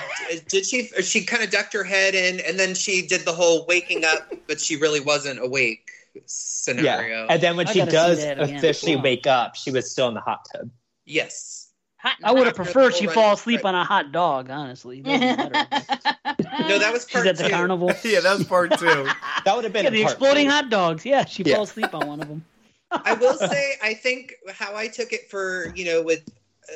did 0.48 0.66
she 0.66 0.88
she 1.02 1.26
kind 1.26 1.44
of 1.44 1.50
ducked 1.52 1.74
her 1.74 1.84
head 1.84 2.16
in, 2.16 2.40
and 2.40 2.58
then 2.58 2.74
she 2.74 3.06
did 3.06 3.26
the 3.26 3.34
whole 3.34 3.66
waking 3.68 4.06
up, 4.06 4.32
but 4.48 4.62
she 4.62 4.78
really 4.78 5.02
wasn't 5.02 5.44
awake 5.44 5.90
scenario. 6.26 7.22
yeah. 7.22 7.28
And 7.30 7.42
then 7.42 7.58
when 7.58 7.68
I 7.68 7.72
she 7.74 7.86
does 7.86 8.20
that 8.20 8.40
again. 8.42 8.56
officially 8.58 8.96
wake 8.96 9.28
up, 9.28 9.56
she 9.56 9.72
was 9.72 9.90
still 9.92 10.08
in 10.08 10.14
the 10.14 10.22
hot 10.22 10.46
tub. 10.54 10.70
yes. 11.06 11.60
Hot 11.98 12.18
I 12.22 12.34
would 12.34 12.46
have 12.48 12.56
preferred 12.56 12.94
she 12.96 13.08
fall 13.08 13.34
asleep 13.34 13.64
on 13.64 13.76
a 13.76 13.86
hot 13.86 14.12
dog. 14.12 14.50
Honestly, 14.50 15.00
That 15.02 15.10
would've 15.22 15.38
been 15.38 15.88
better. 15.88 16.66
No, 16.70 16.78
that 16.80 16.92
was 16.92 17.04
she's 17.04 17.14
part 17.14 17.28
at 17.28 17.38
the 17.38 17.44
two. 17.46 17.50
carnival. 17.50 17.94
yeah, 18.04 18.20
that 18.20 18.38
was 18.38 18.46
part 18.48 18.78
two. 18.78 19.08
That 19.46 19.56
would 19.56 19.64
have 19.64 19.72
been 19.74 19.86
Yeah, 19.86 19.90
the 19.90 20.02
part 20.04 20.12
exploding 20.14 20.46
two. 20.46 20.52
hot 20.52 20.70
dogs. 20.70 21.06
Yeah, 21.06 21.24
she 21.26 21.44
Yeah. 21.44 21.54
fell 21.56 21.64
asleep 21.64 21.94
on 21.96 22.08
one 22.08 22.22
of 22.22 22.28
them. 22.28 22.44
I 22.92 23.14
will 23.14 23.36
say, 23.38 23.74
I 23.82 23.94
think 23.94 24.34
how 24.52 24.76
I 24.76 24.88
took 24.88 25.14
it 25.14 25.30
for 25.30 25.72
you 25.76 25.86
know 25.86 26.02
with 26.02 26.28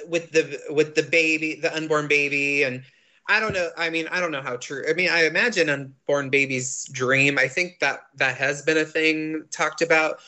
with 0.08 0.32
the 0.32 0.62
with 0.70 0.96
the 0.96 1.04
baby, 1.04 1.56
the 1.56 1.76
unborn 1.76 2.08
baby, 2.08 2.64
and 2.64 2.84
I 3.28 3.40
don't 3.40 3.54
know. 3.54 3.70
I 3.78 3.90
mean, 3.90 4.08
I 4.10 4.20
don't 4.20 4.32
know 4.32 4.42
how 4.42 4.56
true. 4.56 4.84
I 4.90 4.94
mean, 4.94 5.10
I 5.10 5.26
imagine 5.26 5.70
unborn 5.70 6.30
babies 6.30 6.86
dream. 6.92 7.38
I 7.38 7.48
think 7.48 7.80
that 7.80 8.02
that 8.16 8.38
has 8.38 8.62
been 8.62 8.78
a 8.78 8.86
thing 8.86 9.44
talked 9.52 9.82
about, 9.82 10.20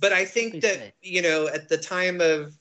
but 0.00 0.12
I 0.12 0.24
think 0.24 0.62
that 0.62 0.94
you 1.02 1.22
know 1.22 1.48
at 1.48 1.68
the 1.68 1.76
time 1.76 2.20
of 2.20 2.56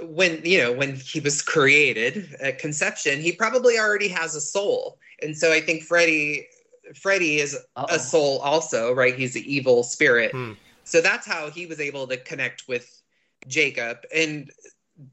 when 0.00 0.40
you 0.44 0.58
know 0.58 0.72
when 0.72 0.96
he 0.96 1.20
was 1.20 1.40
created 1.42 2.34
at 2.40 2.58
conception, 2.58 3.20
he 3.20 3.32
probably 3.32 3.78
already 3.78 4.08
has 4.08 4.34
a 4.34 4.40
soul, 4.40 4.98
and 5.22 5.36
so 5.36 5.52
I 5.52 5.60
think 5.60 5.84
Freddie 5.84 6.48
Freddie 6.94 7.38
is 7.38 7.56
Uh-oh. 7.76 7.94
a 7.94 7.98
soul 7.98 8.38
also, 8.40 8.92
right? 8.92 9.14
He's 9.14 9.36
an 9.36 9.44
evil 9.46 9.82
spirit. 9.82 10.32
Hmm. 10.32 10.52
So 10.84 11.00
that's 11.00 11.26
how 11.26 11.50
he 11.50 11.66
was 11.66 11.80
able 11.80 12.06
to 12.08 12.16
connect 12.16 12.66
with 12.68 13.02
Jacob. 13.46 13.98
And 14.14 14.50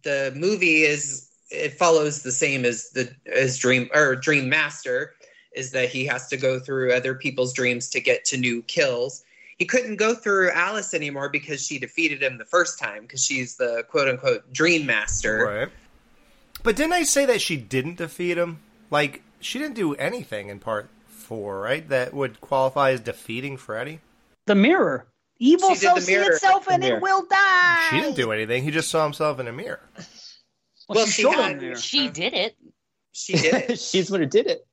the 0.04 0.34
movie 0.36 0.82
is 0.82 1.29
it 1.50 1.78
follows 1.78 2.22
the 2.22 2.32
same 2.32 2.66
as 2.66 2.90
the 2.92 3.14
as 3.32 3.58
Dream 3.58 3.90
or 3.94 4.16
Dream 4.16 4.50
Master 4.50 5.14
is 5.54 5.72
that 5.72 5.90
he 5.90 6.06
has 6.06 6.28
to 6.28 6.38
go 6.38 6.60
through 6.60 6.94
other 6.94 7.16
people's 7.16 7.54
dreams 7.54 7.90
to 7.90 8.00
get 8.00 8.24
to 8.26 8.38
new 8.38 8.62
kills. 8.64 9.24
He 9.58 9.66
couldn't 9.66 9.98
go 9.98 10.16
through 10.16 10.52
Alice 10.52 10.94
anymore 10.94 11.30
because 11.30 11.66
she 11.66 11.80
defeated 11.80 12.24
him 12.24 12.38
the 12.38 12.46
first 12.46 12.80
time 12.80 13.02
because 13.02 13.24
she's 13.24 13.58
the 13.58 13.84
quote 13.90 14.08
unquote 14.08 14.52
Dream 14.54 14.86
Master. 14.86 15.46
Right. 15.46 15.70
But 16.64 16.76
didn't 16.76 16.94
I 16.94 17.04
say 17.04 17.26
that 17.26 17.42
she 17.42 17.58
didn't 17.58 17.98
defeat 17.98 18.38
him? 18.38 18.60
Like, 18.92 19.22
she 19.40 19.60
didn't 19.60 19.76
do 19.76 19.96
anything 19.96 20.50
in 20.50 20.60
part 20.60 20.90
four, 21.08 21.62
right? 21.62 21.88
That 21.88 22.14
would 22.14 22.42
qualify 22.42 22.92
as 22.92 23.00
defeating 23.00 23.58
Freddy? 23.58 24.00
The 24.46 24.56
mirror. 24.56 25.08
Evil 25.40 25.70
She 25.70 25.82
shall 25.82 26.02
see 26.02 26.16
itself 26.16 26.68
and 26.70 26.84
it 26.84 27.02
will 27.02 27.24
die. 27.24 27.88
She 27.92 28.02
didn't 28.02 28.18
do 28.18 28.32
anything. 28.32 28.64
He 28.64 28.72
just 28.72 28.90
saw 28.90 29.04
himself 29.04 29.40
in 29.40 29.48
a 29.48 29.54
mirror. 29.54 29.80
Well, 30.90 30.98
Well, 30.98 31.06
she 31.06 31.22
she 31.22 31.30
had- 31.32 31.78
She 31.80 32.10
did 32.10 32.34
it. 32.34 32.58
She 33.12 33.34
did 33.34 33.70
it. 33.70 33.80
She's 33.92 34.10
what 34.12 34.22
it 34.22 34.32
did 34.32 34.48
it. 34.48 34.66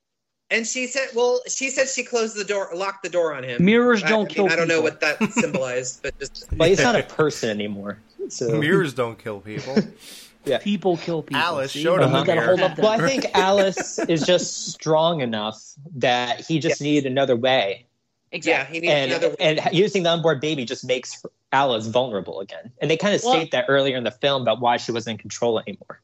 and 0.51 0.67
she 0.67 0.87
said, 0.87 1.09
"Well, 1.15 1.41
she 1.49 1.71
said 1.71 1.89
she 1.89 2.03
closed 2.05 2.37
the 2.37 2.45
door, 2.45 2.71
locked 2.75 3.03
the 3.03 3.09
door 3.09 3.35
on 3.35 3.43
him." 3.45 3.65
Mirrors 3.65 4.03
I- 4.03 4.09
don't 4.09 4.21
I 4.21 4.25
mean, 4.25 4.29
kill 4.35 4.49
I 4.51 4.57
don't 4.57 4.69
know 4.69 4.81
what 4.81 5.01
that 5.01 5.23
symbolized, 5.33 6.03
but 6.03 6.19
just 6.19 6.47
Well, 6.57 6.69
he's 6.69 6.81
not 6.81 6.97
a 6.97 7.03
person 7.03 7.51
anymore. 7.51 7.99
So 8.29 8.59
Mirrors 8.59 8.95
don't 8.95 9.19
kill 9.19 9.41
people. 9.41 9.77
yeah. 10.45 10.59
People 10.59 10.97
kill 10.97 11.23
people. 11.23 11.43
Alice 11.43 11.73
see? 11.73 11.83
showed 11.83 12.01
him 12.01 12.13
You 12.13 12.19
the 12.21 12.25
gotta 12.25 12.41
hold 12.47 12.61
up. 12.61 12.79
Well, 12.79 12.89
I 12.89 12.99
think 13.07 13.27
Alice 13.35 13.99
is 13.99 14.23
just 14.25 14.69
strong 14.69 15.21
enough 15.21 15.61
that 15.97 16.41
he 16.47 16.59
just 16.61 16.81
needed 16.81 17.11
another 17.11 17.37
way, 17.37 17.87
yeah, 18.33 18.65
he 18.65 18.81
needs 18.81 18.93
and 18.93 19.13
another. 19.13 19.37
and 19.41 19.61
using 19.73 20.03
the 20.05 20.11
onboard 20.11 20.41
baby 20.41 20.65
just 20.65 20.85
makes 20.85 21.25
Alice 21.53 21.87
vulnerable 21.87 22.41
again. 22.41 22.71
And 22.81 22.91
they 22.91 22.97
kind 22.97 23.15
of 23.15 23.23
Well- 23.25 23.35
state 23.35 23.51
that 23.53 23.67
earlier 23.69 23.97
in 23.97 24.05
the 24.05 24.11
film 24.13 24.43
about 24.43 24.61
why 24.61 24.77
she 24.77 24.93
wasn't 24.93 25.15
in 25.15 25.19
control 25.19 25.59
anymore. 25.61 26.01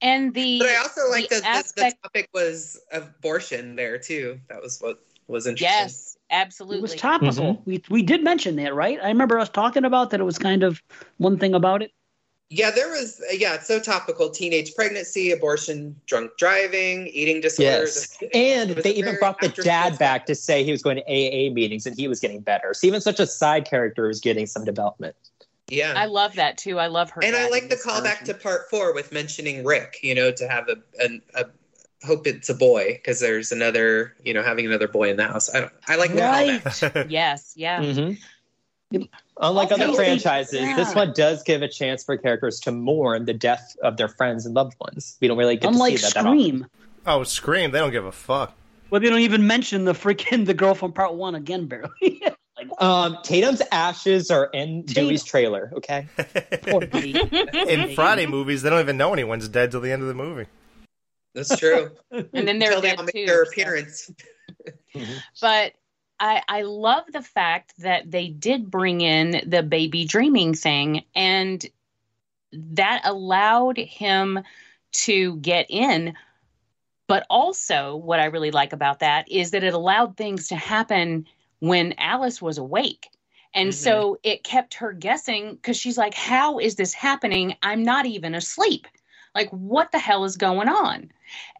And 0.00 0.34
the 0.34 0.58
But 0.58 0.68
I 0.68 0.76
also 0.76 1.08
like 1.10 1.28
the 1.28 1.40
that 1.40 1.42
the, 1.42 1.42
the 1.42 1.48
aspect- 1.48 2.02
topic 2.02 2.28
was 2.34 2.80
abortion 2.92 3.76
there 3.76 3.98
too. 3.98 4.40
That 4.48 4.62
was 4.62 4.78
what 4.80 4.98
was 5.28 5.46
interesting. 5.46 5.66
yes, 5.66 6.16
absolutely. 6.30 6.78
It 6.78 6.82
was 6.82 6.94
topical. 6.94 7.54
Mm-hmm. 7.54 7.70
We 7.70 7.82
we 7.88 8.02
did 8.02 8.22
mention 8.22 8.56
that, 8.56 8.74
right? 8.74 8.98
I 9.02 9.08
remember 9.08 9.38
us 9.38 9.48
talking 9.48 9.84
about 9.84 10.10
that. 10.10 10.20
It 10.20 10.24
was 10.24 10.38
kind 10.38 10.62
of 10.62 10.82
one 11.18 11.38
thing 11.38 11.54
about 11.54 11.82
it. 11.82 11.92
Yeah, 12.50 12.70
there 12.70 12.88
was. 12.90 13.22
Yeah, 13.32 13.54
it's 13.54 13.66
so 13.66 13.80
topical: 13.80 14.28
teenage 14.30 14.74
pregnancy, 14.74 15.32
abortion, 15.32 15.98
drunk 16.06 16.32
driving, 16.36 17.06
eating 17.06 17.40
disorders. 17.40 18.16
Yes, 18.20 18.30
and 18.34 18.70
they 18.70 18.92
even 18.94 19.16
brought 19.18 19.40
the 19.40 19.48
dad 19.48 19.98
back 19.98 20.26
to 20.26 20.34
say 20.34 20.62
he 20.62 20.70
was 20.70 20.82
going 20.82 20.96
to 20.96 21.02
AA 21.04 21.52
meetings 21.52 21.86
and 21.86 21.96
he 21.96 22.06
was 22.06 22.20
getting 22.20 22.40
better. 22.40 22.74
So 22.74 22.86
even 22.86 23.00
such 23.00 23.18
a 23.18 23.26
side 23.26 23.64
character 23.64 24.10
is 24.10 24.20
getting 24.20 24.46
some 24.46 24.64
development. 24.64 25.16
Yeah, 25.68 25.94
I 25.96 26.06
love 26.06 26.34
that 26.34 26.58
too. 26.58 26.78
I 26.78 26.88
love 26.88 27.10
her. 27.10 27.24
and 27.24 27.34
I 27.34 27.48
like 27.48 27.64
the 27.64 27.68
this 27.70 27.86
callback 27.86 28.20
version. 28.20 28.26
to 28.26 28.34
part 28.34 28.68
four 28.70 28.92
with 28.94 29.12
mentioning 29.12 29.64
Rick. 29.64 29.96
You 30.02 30.14
know, 30.14 30.30
to 30.32 30.46
have 30.48 30.68
a 30.68 30.76
a, 31.02 31.42
a 31.42 31.46
hope 32.06 32.26
it's 32.26 32.48
a 32.50 32.54
boy 32.54 32.92
because 32.94 33.20
there's 33.20 33.50
another. 33.50 34.14
You 34.24 34.34
know, 34.34 34.42
having 34.42 34.66
another 34.66 34.88
boy 34.88 35.10
in 35.10 35.16
the 35.16 35.24
house. 35.26 35.54
I 35.54 35.60
don't. 35.60 35.72
I 35.88 35.96
like 35.96 36.12
that. 36.14 36.62
callback. 36.64 37.10
Yes, 37.10 37.54
yeah. 37.56 37.80
Mhm. 37.80 38.18
Unlike 39.40 39.72
Okay. 39.72 39.82
other 39.82 39.94
franchises, 39.94 40.60
Yeah. 40.60 40.76
this 40.76 40.94
one 40.94 41.12
does 41.14 41.42
give 41.42 41.62
a 41.62 41.68
chance 41.68 42.04
for 42.04 42.16
characters 42.16 42.60
to 42.60 42.70
mourn 42.70 43.24
the 43.24 43.34
death 43.34 43.74
of 43.82 43.96
their 43.96 44.06
friends 44.06 44.46
and 44.46 44.54
loved 44.54 44.76
ones. 44.80 45.16
We 45.20 45.26
don't 45.26 45.36
really 45.38 45.56
get 45.56 45.72
Unlike 45.72 45.94
to 45.94 45.98
see 45.98 46.04
that 46.04 46.14
that 46.14 46.26
often. 46.26 46.38
Scream, 46.38 46.66
oh, 47.06 47.24
Scream, 47.24 47.70
they 47.72 47.78
don't 47.80 47.90
give 47.90 48.04
a 48.04 48.12
fuck. 48.12 48.54
Well, 48.90 49.00
they 49.00 49.08
don't 49.10 49.20
even 49.20 49.46
mention 49.48 49.84
the 49.86 49.94
freaking 49.94 50.46
the 50.46 50.54
girl 50.54 50.74
from 50.76 50.92
part 50.92 51.14
one 51.14 51.34
again, 51.34 51.66
barely. 51.66 51.90
like 52.80 52.82
Um, 52.88 53.18
Tatum's 53.22 53.62
ashes 53.72 54.30
are 54.30 54.46
in 54.46 54.84
Tatum. 54.86 55.04
Dewey's 55.04 55.24
trailer. 55.24 55.72
Okay, 55.76 56.06
poor. 56.62 56.82
In 56.82 57.92
Friday 57.94 58.26
movies, 58.26 58.62
they 58.62 58.70
don't 58.70 58.80
even 58.80 58.96
know 58.96 59.12
anyone's 59.12 59.48
dead 59.48 59.70
till 59.70 59.80
the 59.80 59.92
end 59.92 60.02
of 60.02 60.08
the 60.08 60.14
movie. 60.14 60.46
That's 61.34 61.56
true. 61.58 61.90
And 62.10 62.46
then 62.48 62.58
they're 62.58 62.70
Until 62.70 62.80
dead 62.82 62.98
all 62.98 63.04
make 63.04 63.14
too. 63.14 63.26
their 63.26 63.44
so- 63.44 63.50
appearance. 63.50 64.10
But 65.40 65.72
I 66.20 66.42
I 66.48 66.62
love 66.62 67.04
the 67.12 67.22
fact 67.22 67.72
that 67.78 68.08
they 68.10 68.28
did 68.28 68.70
bring 68.70 69.00
in 69.00 69.42
the 69.48 69.62
baby 69.62 70.04
dreaming 70.04 70.54
thing 70.54 71.04
and 71.14 71.64
that 72.52 73.00
allowed 73.04 73.78
him 73.78 74.38
to 74.92 75.36
get 75.36 75.66
in. 75.70 76.14
But 77.08 77.26
also 77.28 77.96
what 77.96 78.20
I 78.20 78.26
really 78.26 78.52
like 78.52 78.72
about 78.72 79.00
that 79.00 79.30
is 79.30 79.50
that 79.50 79.64
it 79.64 79.74
allowed 79.74 80.16
things 80.16 80.48
to 80.48 80.56
happen 80.56 81.26
when 81.60 81.94
Alice 81.98 82.42
was 82.42 82.58
awake. 82.58 83.08
And 83.54 83.74
Mhm. 83.74 83.74
so 83.74 84.18
it 84.22 84.44
kept 84.44 84.74
her 84.74 84.92
guessing 84.92 85.54
because 85.54 85.76
she's 85.78 85.98
like, 85.98 86.14
How 86.14 86.58
is 86.58 86.76
this 86.76 86.94
happening? 86.94 87.56
I'm 87.62 87.82
not 87.82 88.06
even 88.06 88.34
asleep. 88.34 88.86
Like, 89.34 89.50
what 89.50 89.92
the 89.92 89.98
hell 89.98 90.24
is 90.24 90.36
going 90.36 90.68
on? 90.68 91.10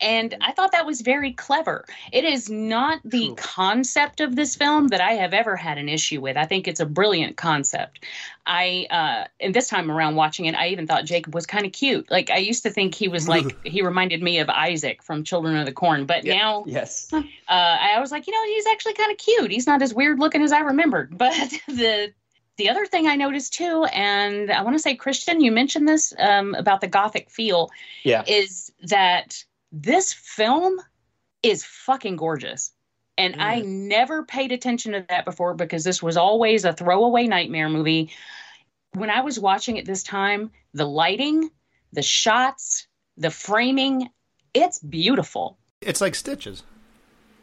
And 0.01 0.37
I 0.41 0.53
thought 0.53 0.73
that 0.73 0.87
was 0.87 1.01
very 1.01 1.33
clever. 1.33 1.85
It 2.13 2.25
is 2.25 2.49
not 2.51 3.01
the 3.05 3.33
concept 3.37 4.21
of 4.21 4.37
this 4.37 4.55
film 4.55 4.89
that 4.89 5.01
I 5.01 5.13
have 5.13 5.35
ever 5.35 5.57
had 5.57 5.79
an 5.79 5.89
issue 5.89 6.21
with. 6.21 6.37
I 6.37 6.45
think 6.47 6.69
it's 6.69 6.81
a 6.81 6.87
brilliant 6.87 7.37
concept. 7.37 8.05
I 8.47 8.87
uh 8.91 9.27
and 9.41 9.55
this 9.55 9.69
time 9.69 9.91
around 9.91 10.17
watching 10.17 10.45
it, 10.45 10.55
I 10.55 10.69
even 10.69 10.87
thought 10.87 11.05
Jacob 11.07 11.35
was 11.35 11.47
kind 11.47 11.65
of 11.65 11.73
cute. 11.73 12.11
Like 12.11 12.31
I 12.31 12.37
used 12.37 12.63
to 12.65 12.71
think 12.71 12.95
he 12.95 13.09
was 13.09 13.27
like 13.27 13.59
he 13.65 13.83
reminded 13.83 14.23
me 14.23 14.39
of 14.39 14.49
Isaac 14.49 15.03
from 15.03 15.25
Children 15.25 15.57
of 15.57 15.67
the 15.67 15.73
Corn, 15.73 16.07
but 16.07 16.25
Yeah. 16.25 16.37
now 16.37 16.65
yes, 16.67 17.11
uh, 17.13 17.23
I 17.49 17.99
was 18.01 18.13
like, 18.13 18.27
you 18.27 18.33
know, 18.33 18.45
he's 18.55 18.67
actually 18.67 18.95
kind 18.95 19.11
of 19.11 19.19
cute. 19.19 19.51
He's 19.51 19.67
not 19.67 19.83
as 19.83 19.95
weird 19.95 20.19
looking 20.19 20.43
as 20.43 20.53
I 20.53 20.61
remembered. 20.61 21.17
But 21.25 21.33
the 21.69 22.13
the 22.57 22.71
other 22.71 22.87
thing 22.87 23.07
I 23.07 23.17
noticed 23.17 23.55
too, 23.55 23.85
and 23.93 24.51
I 24.51 24.63
want 24.63 24.77
to 24.77 24.83
say, 24.83 24.95
Christian, 24.95 25.41
you 25.41 25.51
mentioned 25.51 25.89
this 25.89 26.13
um, 26.19 26.55
about 26.55 26.81
the 26.81 26.87
gothic 26.87 27.31
feel, 27.31 27.71
yeah, 28.05 28.23
is 28.27 28.73
that 28.83 29.45
this 29.73 30.13
film 30.13 30.81
is 31.43 31.65
fucking 31.65 32.17
gorgeous. 32.17 32.73
And 33.17 33.37
I 33.41 33.61
never 33.61 34.25
paid 34.25 34.51
attention 34.51 34.93
to 34.93 35.07
that 35.09 35.25
before 35.25 35.55
because 35.55 35.85
this 35.85 36.03
was 36.03 36.17
always 36.17 36.65
a 36.65 36.73
throwaway 36.73 37.29
nightmare 37.29 37.69
movie. 37.69 38.11
When 38.93 39.09
I 39.09 39.21
was 39.21 39.39
watching 39.39 39.77
it 39.77 39.87
this 39.87 40.03
time, 40.03 40.51
the 40.73 40.85
lighting, 40.85 41.51
the 41.93 42.03
shots, 42.03 42.89
the 43.17 43.31
framing, 43.31 44.11
it's 44.53 44.81
beautiful. 44.81 45.59
It's 45.81 46.01
like 46.01 46.17
Stitches. 46.17 46.65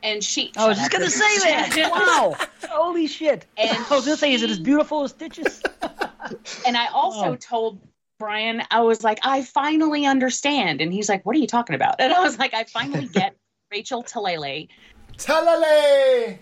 And 0.04 0.24
she 0.24 0.52
I 0.58 0.68
was 0.68 0.78
just 0.78 0.92
gonna 0.92 1.10
say 1.10 1.38
that. 1.40 1.90
Wow! 1.92 2.36
Holy 2.70 3.08
shit! 3.08 3.46
And 3.58 3.70
I 3.90 3.96
was 3.96 4.06
gonna 4.06 4.18
say, 4.18 4.34
is 4.34 4.42
it 4.44 4.50
as 4.50 4.60
beautiful 4.60 5.04
as 5.04 5.12
Stitches? 5.12 5.62
And 6.66 6.78
I 6.78 6.88
also 6.88 7.34
Oh. 7.34 7.36
told 7.36 7.80
Brian, 8.20 8.62
I 8.72 8.82
was 8.82 9.04
like, 9.04 9.20
I 9.24 9.42
finally 9.44 10.06
understand. 10.06 10.80
And 10.80 10.94
he's 10.94 11.10
like, 11.10 11.26
What 11.26 11.36
are 11.36 11.40
you 11.40 11.48
talking 11.48 11.76
about? 11.76 11.96
And 12.00 12.14
I 12.14 12.22
was 12.22 12.38
like, 12.40 12.54
I 12.54 12.64
finally 12.66 13.08
get 13.08 13.36
Rachel 13.72 14.04
Talalay. 14.04 14.70
Talalay! 15.18 16.38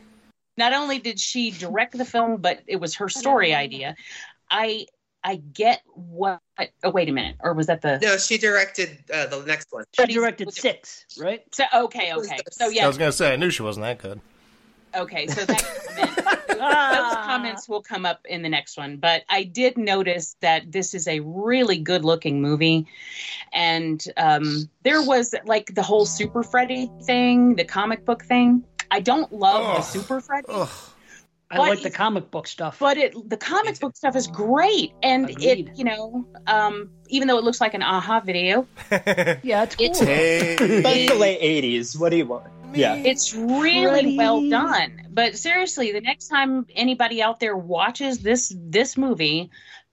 Not 0.57 0.73
only 0.73 0.99
did 0.99 1.19
she 1.19 1.51
direct 1.51 1.97
the 1.97 2.05
film, 2.05 2.41
but 2.41 2.59
it 2.67 2.75
was 2.77 2.95
her 2.95 3.07
story 3.09 3.53
idea. 3.53 3.95
I 4.51 4.87
I 5.23 5.35
get 5.35 5.81
what. 5.93 6.41
Oh, 6.83 6.91
wait 6.91 7.09
a 7.09 7.11
minute, 7.11 7.37
or 7.41 7.53
was 7.53 7.67
that 7.67 7.81
the? 7.81 7.99
No, 7.99 8.17
she 8.17 8.37
directed 8.37 8.97
uh, 9.13 9.27
the 9.27 9.43
next 9.45 9.67
one. 9.71 9.85
She 9.99 10.05
directed 10.05 10.53
six, 10.53 11.05
right? 11.19 11.43
So 11.53 11.63
okay, 11.73 12.13
okay. 12.13 12.37
So 12.51 12.67
yeah, 12.67 12.85
I 12.85 12.87
was 12.87 12.97
gonna 12.97 13.11
say 13.11 13.33
I 13.33 13.35
knew 13.35 13.49
she 13.49 13.63
wasn't 13.63 13.85
that 13.85 13.99
good. 13.99 14.21
Okay, 14.95 15.27
so 15.27 15.45
that 15.45 15.63
comment, 15.87 16.15
those 16.47 17.25
comments 17.25 17.69
will 17.69 17.81
come 17.81 18.05
up 18.05 18.21
in 18.25 18.41
the 18.41 18.49
next 18.49 18.77
one. 18.77 18.97
But 18.97 19.23
I 19.29 19.43
did 19.43 19.77
notice 19.77 20.35
that 20.41 20.71
this 20.71 20.93
is 20.93 21.07
a 21.07 21.19
really 21.19 21.77
good 21.77 22.03
looking 22.03 22.41
movie. 22.41 22.87
And 23.53 24.03
um, 24.17 24.69
there 24.83 25.03
was 25.03 25.35
like 25.45 25.73
the 25.75 25.83
whole 25.83 26.05
Super 26.05 26.43
Freddy 26.43 26.89
thing, 27.03 27.55
the 27.55 27.65
comic 27.65 28.03
book 28.05 28.25
thing. 28.25 28.63
I 28.91 28.99
don't 28.99 29.31
love 29.31 29.77
the 29.77 29.81
Super 29.83 30.19
Freddy, 30.19 30.47
Ugh. 30.49 30.69
I 31.51 31.57
But 31.57 31.69
like 31.69 31.81
the 31.81 31.89
comic 31.89 32.29
book 32.31 32.47
stuff. 32.47 32.77
but 32.79 32.97
it 32.97 33.13
the 33.29 33.37
comic 33.37 33.79
book 33.79 33.95
stuff 33.97 34.15
is 34.15 34.27
great 34.27 34.93
and 35.01 35.29
Agreed. 35.29 35.69
it 35.69 35.77
you 35.77 35.83
know 35.83 36.27
um 36.47 36.91
even 37.07 37.27
though 37.27 37.37
it 37.37 37.43
looks 37.43 37.59
like 37.59 37.73
an 37.73 37.81
a-ha 37.81 38.19
video 38.19 38.67
yeah, 38.91 39.63
it's 39.63 39.75
cool. 39.75 39.85
it's 39.87 39.99
hey. 39.99 40.55
But 40.59 40.95
it's 40.95 41.11
the 41.11 41.17
late 41.17 41.41
'80s. 41.41 41.99
What 41.99 42.09
do 42.09 42.17
you 42.17 42.27
want? 42.27 42.45
Yeah. 42.71 42.95
it's 42.95 43.33
really 43.33 43.81
Freddy. 44.15 44.17
well 44.17 44.47
done 44.47 45.07
but 45.09 45.35
seriously 45.35 45.91
the 45.91 46.01
next 46.01 46.27
time 46.27 46.67
anybody 46.75 47.19
out 47.19 47.39
there 47.39 47.57
watches 47.57 48.19
this 48.19 48.53
this 48.55 48.95
movie 48.95 49.49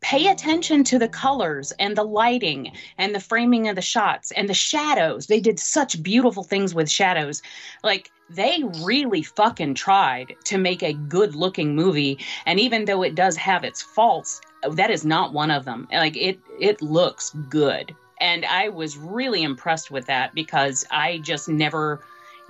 pay 0.07 0.29
attention 0.29 0.85
to 0.85 1.01
the 1.01 1.09
colors 1.09 1.73
and 1.81 1.97
the 1.97 2.05
lighting 2.05 2.71
and 2.97 3.13
the 3.13 3.19
framing 3.19 3.67
of 3.67 3.75
the 3.75 3.83
shots 3.83 4.31
and 4.31 4.49
the 4.49 4.55
shadows. 4.55 5.27
They 5.27 5.41
did 5.41 5.59
such 5.59 6.01
beautiful 6.01 6.45
things 6.45 6.73
with 6.73 6.89
shadows. 6.89 7.43
Like 7.83 8.13
they 8.31 8.63
really 8.85 9.25
fucking 9.25 9.75
tried 9.75 10.37
to 10.45 10.59
make 10.59 10.85
a 10.85 10.93
good 10.93 11.35
looking 11.35 11.75
movie. 11.75 12.21
And 12.47 12.61
even 12.61 12.85
though 12.85 13.03
it 13.03 13.17
does 13.17 13.37
have 13.37 13.65
its 13.65 13.83
faults 13.83 14.41
that 14.71 14.91
is 14.93 15.05
not 15.05 15.33
one 15.33 15.51
of 15.51 15.65
them. 15.65 15.89
Like 15.93 16.17
it 16.17 16.39
it 16.61 16.81
looks 16.81 17.31
good. 17.49 17.93
And 18.21 18.45
i 18.45 18.69
was 18.69 18.97
really 18.97 19.43
impressed 19.43 19.91
with 19.91 20.07
that 20.07 20.37
because 20.37 20.87
i 20.89 21.19
just 21.19 21.49
never 21.49 22.01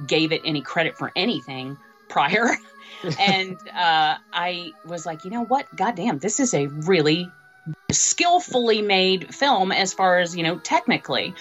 gave 0.07 0.31
it 0.31 0.43
any 0.45 0.61
credit 0.61 0.99
for 0.99 1.11
anything 1.17 1.79
prior. 2.11 2.51
and 3.19 3.57
uh, 3.75 4.17
I 4.33 4.73
was 4.85 5.07
like, 5.07 5.25
you 5.25 5.31
know 5.31 5.45
what? 5.45 5.75
Goddamn, 5.75 6.19
this 6.19 6.39
is 6.39 6.55
a 6.55 6.67
really 6.67 7.31
skillfully 7.91 8.83
made 8.83 9.35
film 9.35 9.73
as 9.73 9.93
far 9.93 10.19
as, 10.19 10.37
you 10.37 10.43
know, 10.43 10.59
technically. 10.59 11.35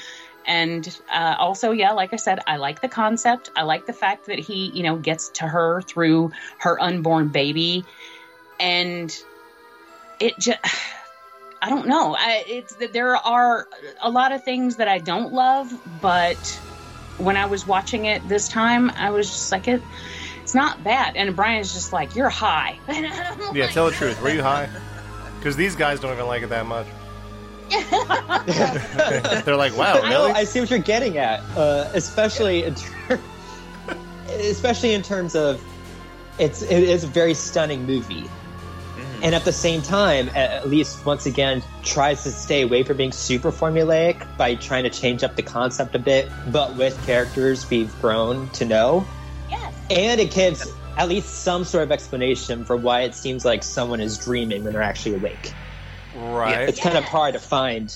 And 0.47 0.97
uh, 1.11 1.35
also, 1.39 1.71
yeah, 1.71 1.91
like 1.91 2.13
I 2.13 2.17
said, 2.17 2.39
I 2.45 2.57
like 2.57 2.81
the 2.81 2.87
concept. 2.87 3.49
I 3.55 3.63
like 3.63 3.87
the 3.87 3.93
fact 3.93 4.27
that 4.27 4.37
he, 4.37 4.67
you 4.67 4.83
know, 4.83 4.95
gets 4.95 5.29
to 5.29 5.47
her 5.47 5.81
through 5.81 6.31
her 6.59 6.79
unborn 6.79 7.29
baby. 7.29 7.83
And 8.59 9.15
it 10.19 10.37
just. 10.39 10.59
I 11.61 11.69
don't 11.69 11.87
know. 11.87 12.15
I, 12.15 12.43
it's 12.47 12.75
that 12.75 12.93
there 12.93 13.15
are 13.15 13.67
a 13.99 14.09
lot 14.11 14.33
of 14.33 14.43
things 14.43 14.75
that 14.75 14.87
I 14.87 14.99
don't 14.99 15.33
love, 15.33 15.73
but 15.99 16.37
when 17.17 17.37
I 17.37 17.47
was 17.47 17.65
watching 17.65 18.05
it 18.05 18.27
this 18.27 18.47
time, 18.47 18.91
I 18.91 19.09
was 19.09 19.27
just 19.27 19.51
like, 19.51 19.67
it, 19.67 19.81
it's 20.43 20.53
not 20.53 20.83
bad. 20.83 21.15
And 21.15 21.35
Brian's 21.35 21.73
just 21.73 21.91
like, 21.91 22.15
you're 22.15 22.29
high. 22.29 22.77
Yeah, 22.87 23.65
like, 23.65 23.71
tell 23.71 23.87
the 23.87 23.93
truth. 23.93 24.21
Were 24.21 24.29
you 24.29 24.43
high? 24.43 24.69
Because 25.45 25.57
these 25.57 25.75
guys 25.75 25.99
don't 25.99 26.11
even 26.11 26.25
like 26.25 26.41
it 26.41 26.49
that 26.49 26.65
much. 26.65 26.87
They're 29.45 29.55
like, 29.55 29.77
wow, 29.77 30.01
I 30.01 30.09
know, 30.09 30.25
really? 30.25 30.31
I 30.31 30.43
see 30.43 30.59
what 30.59 30.71
you're 30.71 30.79
getting 30.79 31.19
at, 31.19 31.39
uh, 31.55 31.87
especially 31.93 32.63
in 32.63 32.73
ter- 32.73 33.21
especially 34.29 34.95
in 34.95 35.03
terms 35.03 35.35
of 35.35 35.63
it's 36.39 36.63
it 36.63 36.81
is 36.81 37.03
a 37.03 37.07
very 37.07 37.35
stunning 37.35 37.85
movie, 37.85 38.27
and 39.21 39.35
at 39.35 39.45
the 39.45 39.53
same 39.53 39.83
time, 39.83 40.29
at 40.29 40.49
at 40.49 40.67
least 40.67 41.05
once 41.05 41.27
again, 41.27 41.61
tries 41.83 42.23
to 42.23 42.31
stay 42.31 42.63
away 42.63 42.81
from 42.81 42.97
being 42.97 43.11
super 43.11 43.51
formulaic 43.51 44.25
by 44.37 44.55
trying 44.55 44.83
to 44.85 44.89
change 44.89 45.23
up 45.23 45.35
the 45.35 45.43
concept 45.43 45.93
a 45.93 45.99
bit, 45.99 46.27
but 46.51 46.75
with 46.75 46.99
characters 47.05 47.69
we've 47.69 47.93
grown 48.01 48.49
to 48.49 48.65
know, 48.65 49.05
yes. 49.51 49.75
and 49.91 50.19
it 50.19 50.33
gives 50.33 50.73
at 50.97 51.09
least 51.09 51.43
some 51.43 51.63
sort 51.63 51.83
of 51.83 51.91
explanation 51.91 52.65
for 52.65 52.77
why 52.77 53.01
it 53.01 53.13
seems 53.13 53.43
like 53.45 53.63
someone 53.63 53.99
is 53.99 54.17
dreaming 54.17 54.63
when 54.63 54.73
they're 54.73 54.81
actually 54.81 55.15
awake. 55.15 55.53
right. 56.13 56.69
It's 56.69 56.79
kind 56.79 56.97
of 56.97 57.03
hard 57.03 57.33
to 57.33 57.39
find 57.39 57.95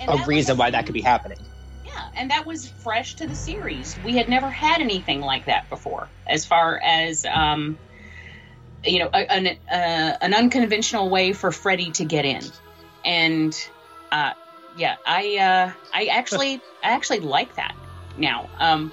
And 0.00 0.10
a 0.10 0.14
that 0.14 0.18
was 0.18 0.28
reason 0.28 0.56
why 0.56 0.70
that 0.70 0.86
could 0.86 0.94
be 0.94 1.00
happening. 1.00 1.38
Yeah, 1.84 2.04
and 2.16 2.30
that 2.30 2.46
was 2.46 2.68
fresh 2.68 3.14
to 3.14 3.26
the 3.26 3.34
series. 3.34 3.98
We 4.04 4.16
had 4.16 4.28
never 4.28 4.50
had 4.50 4.80
anything 4.80 5.20
like 5.20 5.46
that 5.46 5.68
before, 5.68 6.08
as 6.28 6.44
far 6.44 6.78
as 6.78 7.24
um, 7.24 7.78
you 8.84 9.00
know, 9.00 9.08
an 9.08 9.48
uh, 9.70 10.16
an 10.20 10.34
unconventional 10.34 11.08
way 11.10 11.32
for 11.32 11.50
Freddy 11.50 11.90
to 11.92 12.04
get 12.04 12.24
in, 12.24 12.42
and 13.04 13.54
uh, 14.12 14.32
yeah, 14.76 14.96
I 15.04 15.36
uh, 15.38 15.72
I 15.92 16.06
actually 16.06 16.60
I 16.82 16.90
actually 16.90 17.20
like 17.20 17.56
that 17.56 17.74
now. 18.16 18.48
Um, 18.58 18.92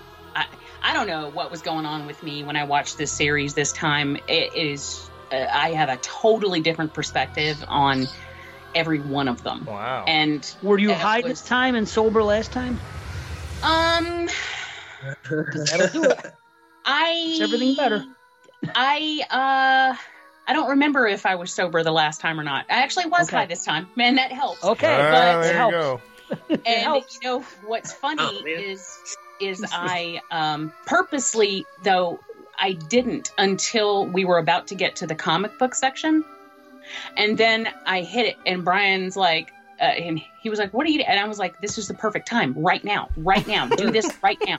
I 0.85 0.91
I 0.91 0.93
don't 0.93 1.07
know 1.07 1.29
what 1.29 1.51
was 1.51 1.61
going 1.61 1.85
on 1.85 2.05
with 2.05 2.21
me 2.23 2.43
when 2.43 2.55
I 2.55 2.63
watched 2.63 2.97
this 2.97 3.11
series 3.11 3.53
this 3.53 3.71
time. 3.73 4.17
It 4.27 4.55
is 4.55 5.09
uh, 5.31 5.45
I 5.51 5.71
have 5.71 5.89
a 5.89 5.97
totally 5.97 6.61
different 6.61 6.93
perspective 6.93 7.57
on 7.67 8.07
every 8.75 8.99
one 8.99 9.27
of 9.27 9.43
them, 9.43 9.65
Wow. 9.65 10.05
and 10.07 10.45
Were 10.61 10.77
you 10.77 10.93
high 10.93 11.21
was- 11.21 11.31
this 11.31 11.41
time 11.41 11.75
and 11.75 11.87
sober 11.87 12.23
last 12.23 12.51
time? 12.51 12.79
um. 13.63 14.27
That'll 15.53 15.87
do 15.87 16.09
it. 16.09 16.19
I 16.85 17.25
Makes 17.25 17.41
everything 17.41 17.75
better. 17.75 18.05
I 18.75 19.25
uh 19.31 19.97
I 20.47 20.53
don't 20.53 20.69
remember 20.69 21.07
if 21.07 21.25
I 21.25 21.35
was 21.35 21.51
sober 21.51 21.83
the 21.83 21.91
last 21.91 22.21
time 22.21 22.39
or 22.39 22.43
not. 22.43 22.65
I 22.69 22.83
actually 22.83 23.07
was 23.07 23.27
Okay. 23.27 23.37
high 23.37 23.45
this 23.47 23.65
time. 23.65 23.89
Man, 23.95 24.15
that 24.15 24.31
helps. 24.31 24.63
Okay, 24.63 24.85
Ah, 24.85 25.11
but 25.11 25.41
there 25.41 25.51
you 25.51 25.57
helps. 25.57 25.73
go. 25.73 26.01
And 26.67 26.95
you 26.95 27.19
know 27.23 27.39
what's 27.65 27.93
funny 27.93 28.21
Oh, 28.21 28.45
is 28.45 28.87
is 29.39 29.63
I 29.71 30.21
um 30.31 30.71
purposely 30.85 31.65
though 31.83 32.19
I 32.57 32.73
didn't 32.73 33.31
until 33.37 34.05
we 34.05 34.25
were 34.25 34.37
about 34.37 34.67
to 34.67 34.75
get 34.75 34.95
to 34.97 35.07
the 35.07 35.15
comic 35.15 35.57
book 35.59 35.75
section. 35.75 36.23
And 37.17 37.37
then 37.37 37.67
I 37.85 38.01
hit 38.01 38.27
it 38.27 38.37
and 38.45 38.63
Brian's 38.63 39.17
like 39.17 39.51
uh, 39.79 39.83
and 39.83 40.21
he 40.41 40.49
was 40.49 40.59
like, 40.59 40.73
"What 40.73 40.85
are 40.87 40.89
you?" 40.89 41.01
And 41.01 41.19
I 41.19 41.27
was 41.27 41.39
like, 41.39 41.59
"This 41.59 41.77
is 41.77 41.87
the 41.87 41.93
perfect 41.93 42.27
time, 42.27 42.53
right 42.55 42.83
now, 42.83 43.09
right 43.17 43.45
now. 43.47 43.67
Do 43.67 43.91
this 43.91 44.09
right 44.23 44.37
now." 44.45 44.57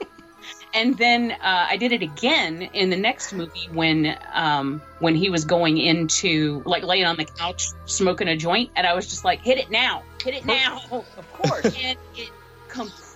And 0.73 0.97
then 0.97 1.31
uh, 1.31 1.65
I 1.69 1.77
did 1.77 1.91
it 1.91 2.01
again 2.01 2.61
in 2.73 2.89
the 2.89 2.97
next 2.97 3.33
movie 3.33 3.67
when 3.73 4.15
um, 4.33 4.81
when 4.99 5.15
he 5.15 5.29
was 5.29 5.45
going 5.45 5.77
into 5.77 6.61
like 6.65 6.83
laying 6.83 7.05
on 7.05 7.17
the 7.17 7.25
couch 7.25 7.69
smoking 7.85 8.27
a 8.27 8.37
joint, 8.37 8.69
and 8.75 8.85
I 8.85 8.93
was 8.93 9.07
just 9.07 9.25
like, 9.25 9.41
"Hit 9.41 9.57
it 9.57 9.71
now, 9.71 10.03
hit 10.23 10.35
it 10.35 10.45
now!" 10.45 10.81
Of 10.91 11.33
course. 11.33 11.65
and 11.65 11.97
it 12.15 12.29
completely 12.67 13.03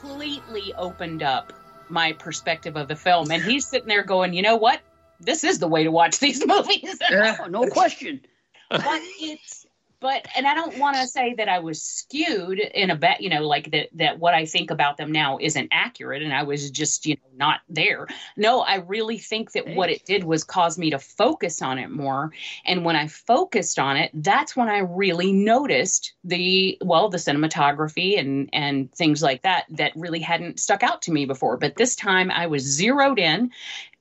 opened 0.78 1.24
up 1.24 1.54
my 1.90 2.14
perspective 2.14 2.76
of 2.76 2.88
the 2.88 2.96
film. 2.96 3.32
And 3.32 3.44
he's 3.44 3.68
sitting 3.68 3.88
there 3.88 4.04
going, 4.04 4.34
"You 4.34 4.42
know 4.42 4.56
what? 4.56 4.82
This 5.20 5.44
is 5.44 5.60
the 5.60 5.68
way 5.68 5.84
to 5.84 5.92
watch 5.92 6.20
these 6.20 6.46
movies." 6.46 6.98
Oh, 7.12 7.48
no 7.50 7.68
question. 7.68 8.22
but 8.70 8.84
it's 9.20 9.61
but 10.02 10.28
and 10.36 10.48
I 10.48 10.56
don't 10.56 10.80
want 10.80 10.98
to 10.98 11.08
say 11.08 11.36
that 11.36 11.48
I 11.48 11.60
was 11.60 11.82
skewed 11.82 12.60
in 12.60 12.90
a 12.90 12.96
bet, 12.96 13.22
you 13.22 13.30
know, 13.30 13.48
like 13.48 13.70
that 13.72 13.90
that 13.94 14.20
what 14.20 14.34
I 14.34 14.46
think 14.46 14.72
about 14.72 14.98
them 14.98 15.12
now 15.12 15.38
isn't 15.40 15.70
accurate 15.72 16.24
and 16.24 16.34
I 16.34 16.42
was 16.42 16.72
just, 16.72 17.06
you 17.06 17.16
know, 17.16 17.38
not 17.38 17.62
there. 17.70 18.08
No, 18.36 18.62
I 18.62 18.78
really 18.78 19.20
think 19.20 19.52
that 19.52 19.68
what 19.68 19.92
it 19.92 20.04
did 20.04 20.24
was 20.24 20.44
cause 20.44 20.78
me 20.78 20.90
to 20.90 21.00
focus 21.00 21.62
on 21.62 21.78
it 21.78 21.92
more. 21.92 22.32
And 22.66 22.84
when 22.84 22.96
I 22.96 23.08
focused 23.08 23.78
on 23.78 23.96
it, 23.96 24.10
that's 24.16 24.56
when 24.56 24.70
I 24.70 24.80
really 24.80 25.32
noticed 25.32 26.14
the 26.24 26.80
well, 26.82 27.08
the 27.10 27.18
cinematography 27.18 28.20
and 28.20 28.50
and 28.52 28.92
things 28.92 29.22
like 29.22 29.44
that 29.44 29.66
that 29.70 29.94
really 29.96 30.20
hadn't 30.20 30.60
stuck 30.60 30.82
out 30.82 31.04
to 31.04 31.12
me 31.12 31.26
before. 31.26 31.58
But 31.58 31.76
this 31.76 31.96
time 31.96 32.32
I 32.32 32.48
was 32.48 32.64
zeroed 32.64 33.20
in 33.20 33.52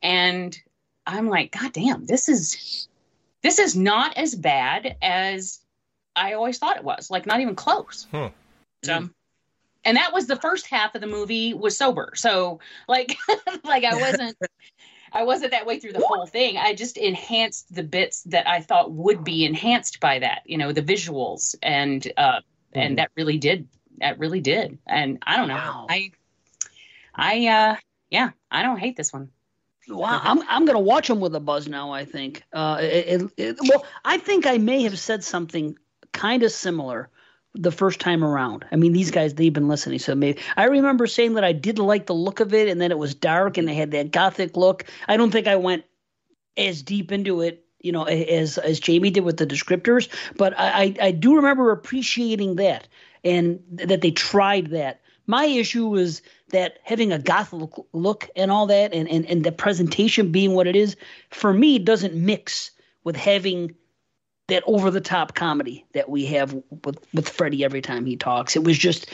and 0.02 0.58
I'm 1.06 1.28
like, 1.28 1.52
God 1.52 1.74
damn, 1.74 2.06
this 2.06 2.30
is 2.30 2.88
this 3.42 3.58
is 3.58 3.76
not 3.76 4.16
as 4.16 4.34
bad 4.34 4.96
as 5.02 5.60
I 6.16 6.32
always 6.34 6.58
thought 6.58 6.76
it 6.76 6.84
was. 6.84 7.10
Like 7.10 7.26
not 7.26 7.40
even 7.40 7.54
close. 7.54 8.06
Hmm. 8.10 8.26
So, 8.84 9.08
and 9.84 9.96
that 9.96 10.12
was 10.12 10.26
the 10.26 10.36
first 10.36 10.66
half 10.66 10.94
of 10.94 11.00
the 11.00 11.06
movie 11.06 11.54
was 11.54 11.76
sober. 11.76 12.12
So 12.14 12.60
like, 12.88 13.16
like 13.64 13.84
I 13.84 13.94
wasn't, 14.00 14.36
I 15.12 15.24
wasn't 15.24 15.50
that 15.52 15.66
way 15.66 15.80
through 15.80 15.92
the 15.92 16.04
whole 16.04 16.26
thing. 16.26 16.56
I 16.56 16.74
just 16.74 16.96
enhanced 16.96 17.74
the 17.74 17.82
bits 17.82 18.22
that 18.24 18.46
I 18.48 18.60
thought 18.60 18.92
would 18.92 19.24
be 19.24 19.44
enhanced 19.44 20.00
by 20.00 20.18
that. 20.20 20.42
You 20.44 20.58
know, 20.58 20.72
the 20.72 20.82
visuals 20.82 21.54
and 21.62 22.06
uh, 22.16 22.40
and 22.72 22.98
that 22.98 23.10
really 23.16 23.38
did. 23.38 23.68
That 23.98 24.18
really 24.18 24.40
did. 24.40 24.78
And 24.86 25.18
I 25.26 25.36
don't 25.36 25.48
know. 25.48 25.54
Wow. 25.56 25.86
I, 25.90 26.12
I, 27.14 27.46
uh, 27.48 27.76
yeah, 28.10 28.30
I 28.50 28.62
don't 28.62 28.78
hate 28.78 28.96
this 28.96 29.12
one. 29.12 29.30
Wow, 29.88 30.20
I'm 30.22 30.40
I'm 30.48 30.64
gonna 30.66 30.78
watch 30.78 31.08
them 31.08 31.18
with 31.20 31.34
a 31.34 31.40
buzz 31.40 31.66
now. 31.66 31.90
I 31.92 32.04
think. 32.04 32.44
Uh, 32.52 32.78
it, 32.80 33.22
it, 33.22 33.30
it- 33.36 33.58
well, 33.68 33.84
I 34.04 34.18
think 34.18 34.46
I 34.46 34.58
may 34.58 34.82
have 34.84 34.98
said 34.98 35.24
something 35.24 35.76
kind 36.12 36.42
of 36.42 36.52
similar 36.52 37.08
the 37.54 37.72
first 37.72 38.00
time 38.00 38.22
around. 38.22 38.64
I 38.70 38.76
mean, 38.76 38.92
these 38.92 39.10
guys 39.10 39.34
they've 39.34 39.52
been 39.52 39.68
listening, 39.68 39.98
so 39.98 40.14
maybe 40.14 40.40
I 40.56 40.64
remember 40.64 41.06
saying 41.06 41.34
that 41.34 41.44
I 41.44 41.52
did 41.52 41.78
like 41.78 42.06
the 42.06 42.14
look 42.14 42.40
of 42.40 42.54
it, 42.54 42.68
and 42.68 42.80
then 42.80 42.90
it 42.90 42.98
was 42.98 43.14
dark 43.14 43.58
and 43.58 43.66
they 43.66 43.74
had 43.74 43.90
that 43.92 44.12
gothic 44.12 44.56
look. 44.56 44.84
I 45.08 45.16
don't 45.16 45.30
think 45.30 45.46
I 45.46 45.56
went 45.56 45.84
as 46.56 46.82
deep 46.82 47.10
into 47.10 47.40
it, 47.40 47.64
you 47.80 47.92
know, 47.92 48.04
as 48.04 48.58
as 48.58 48.78
Jamie 48.78 49.10
did 49.10 49.24
with 49.24 49.38
the 49.38 49.46
descriptors, 49.46 50.08
but 50.36 50.54
I 50.56 50.94
I, 51.00 51.10
do 51.10 51.36
remember 51.36 51.72
appreciating 51.72 52.56
that 52.56 52.86
and 53.24 53.60
th- 53.76 53.88
that 53.88 54.00
they 54.00 54.10
tried 54.10 54.70
that. 54.70 55.00
My 55.26 55.44
issue 55.44 55.86
was 55.86 56.22
that 56.50 56.78
having 56.82 57.12
a 57.12 57.18
gothic 57.18 57.70
look 57.92 58.28
and 58.34 58.50
all 58.50 58.66
that, 58.66 58.92
and, 58.92 59.08
and, 59.08 59.24
and 59.26 59.44
the 59.44 59.52
presentation 59.52 60.32
being 60.32 60.54
what 60.54 60.66
it 60.66 60.74
is, 60.74 60.96
for 61.30 61.52
me, 61.52 61.78
doesn't 61.78 62.14
mix 62.14 62.72
with 63.04 63.16
having 63.16 63.74
that 64.50 64.62
over 64.66 64.90
the 64.90 65.00
top 65.00 65.34
comedy 65.34 65.84
that 65.92 66.08
we 66.08 66.26
have 66.26 66.54
with, 66.84 66.98
with 67.12 67.28
Freddie 67.28 67.64
every 67.64 67.80
time 67.80 68.06
he 68.06 68.16
talks. 68.16 68.56
It 68.56 68.64
was 68.64 68.78
just 68.78 69.10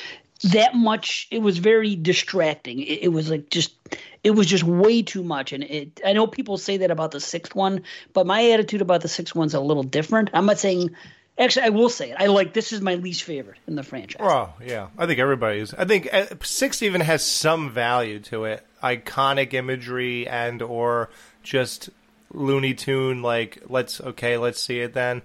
that 0.52 0.74
much, 0.74 1.28
it 1.30 1.38
was 1.40 1.58
very 1.58 1.96
distracting. 1.96 2.80
It, 2.80 3.04
it 3.04 3.08
was 3.08 3.30
like 3.30 3.48
just, 3.48 3.74
it 4.22 4.32
was 4.32 4.46
just 4.46 4.64
way 4.64 5.02
too 5.02 5.22
much. 5.22 5.52
And 5.52 5.64
it, 5.64 6.00
I 6.04 6.12
know 6.12 6.26
people 6.26 6.58
say 6.58 6.78
that 6.78 6.90
about 6.90 7.12
the 7.12 7.20
sixth 7.20 7.54
one, 7.54 7.84
but 8.12 8.26
my 8.26 8.50
attitude 8.50 8.82
about 8.82 9.00
the 9.00 9.08
sixth 9.08 9.34
one's 9.34 9.54
a 9.54 9.60
little 9.60 9.84
different. 9.84 10.30
I'm 10.34 10.46
not 10.46 10.58
saying. 10.58 10.90
Actually, 11.38 11.66
I 11.66 11.68
will 11.68 11.90
say 11.90 12.12
it. 12.12 12.16
I 12.18 12.28
like 12.28 12.54
this 12.54 12.72
is 12.72 12.80
my 12.80 12.94
least 12.94 13.22
favorite 13.22 13.58
in 13.66 13.74
the 13.74 13.82
franchise. 13.82 14.22
Oh 14.24 14.54
yeah, 14.64 14.88
I 14.96 15.04
think 15.04 15.20
everybody's. 15.20 15.74
I 15.74 15.84
think 15.84 16.08
uh, 16.10 16.24
six 16.42 16.80
even 16.82 17.02
has 17.02 17.22
some 17.22 17.70
value 17.70 18.20
to 18.20 18.46
it, 18.46 18.66
iconic 18.82 19.52
imagery 19.52 20.26
and 20.26 20.62
or 20.62 21.10
just 21.42 21.90
Looney 22.32 22.74
Tune. 22.74 23.22
Like 23.22 23.62
let's 23.68 24.00
okay, 24.00 24.36
let's 24.36 24.60
see 24.60 24.80
it 24.80 24.94
then. 24.94 25.22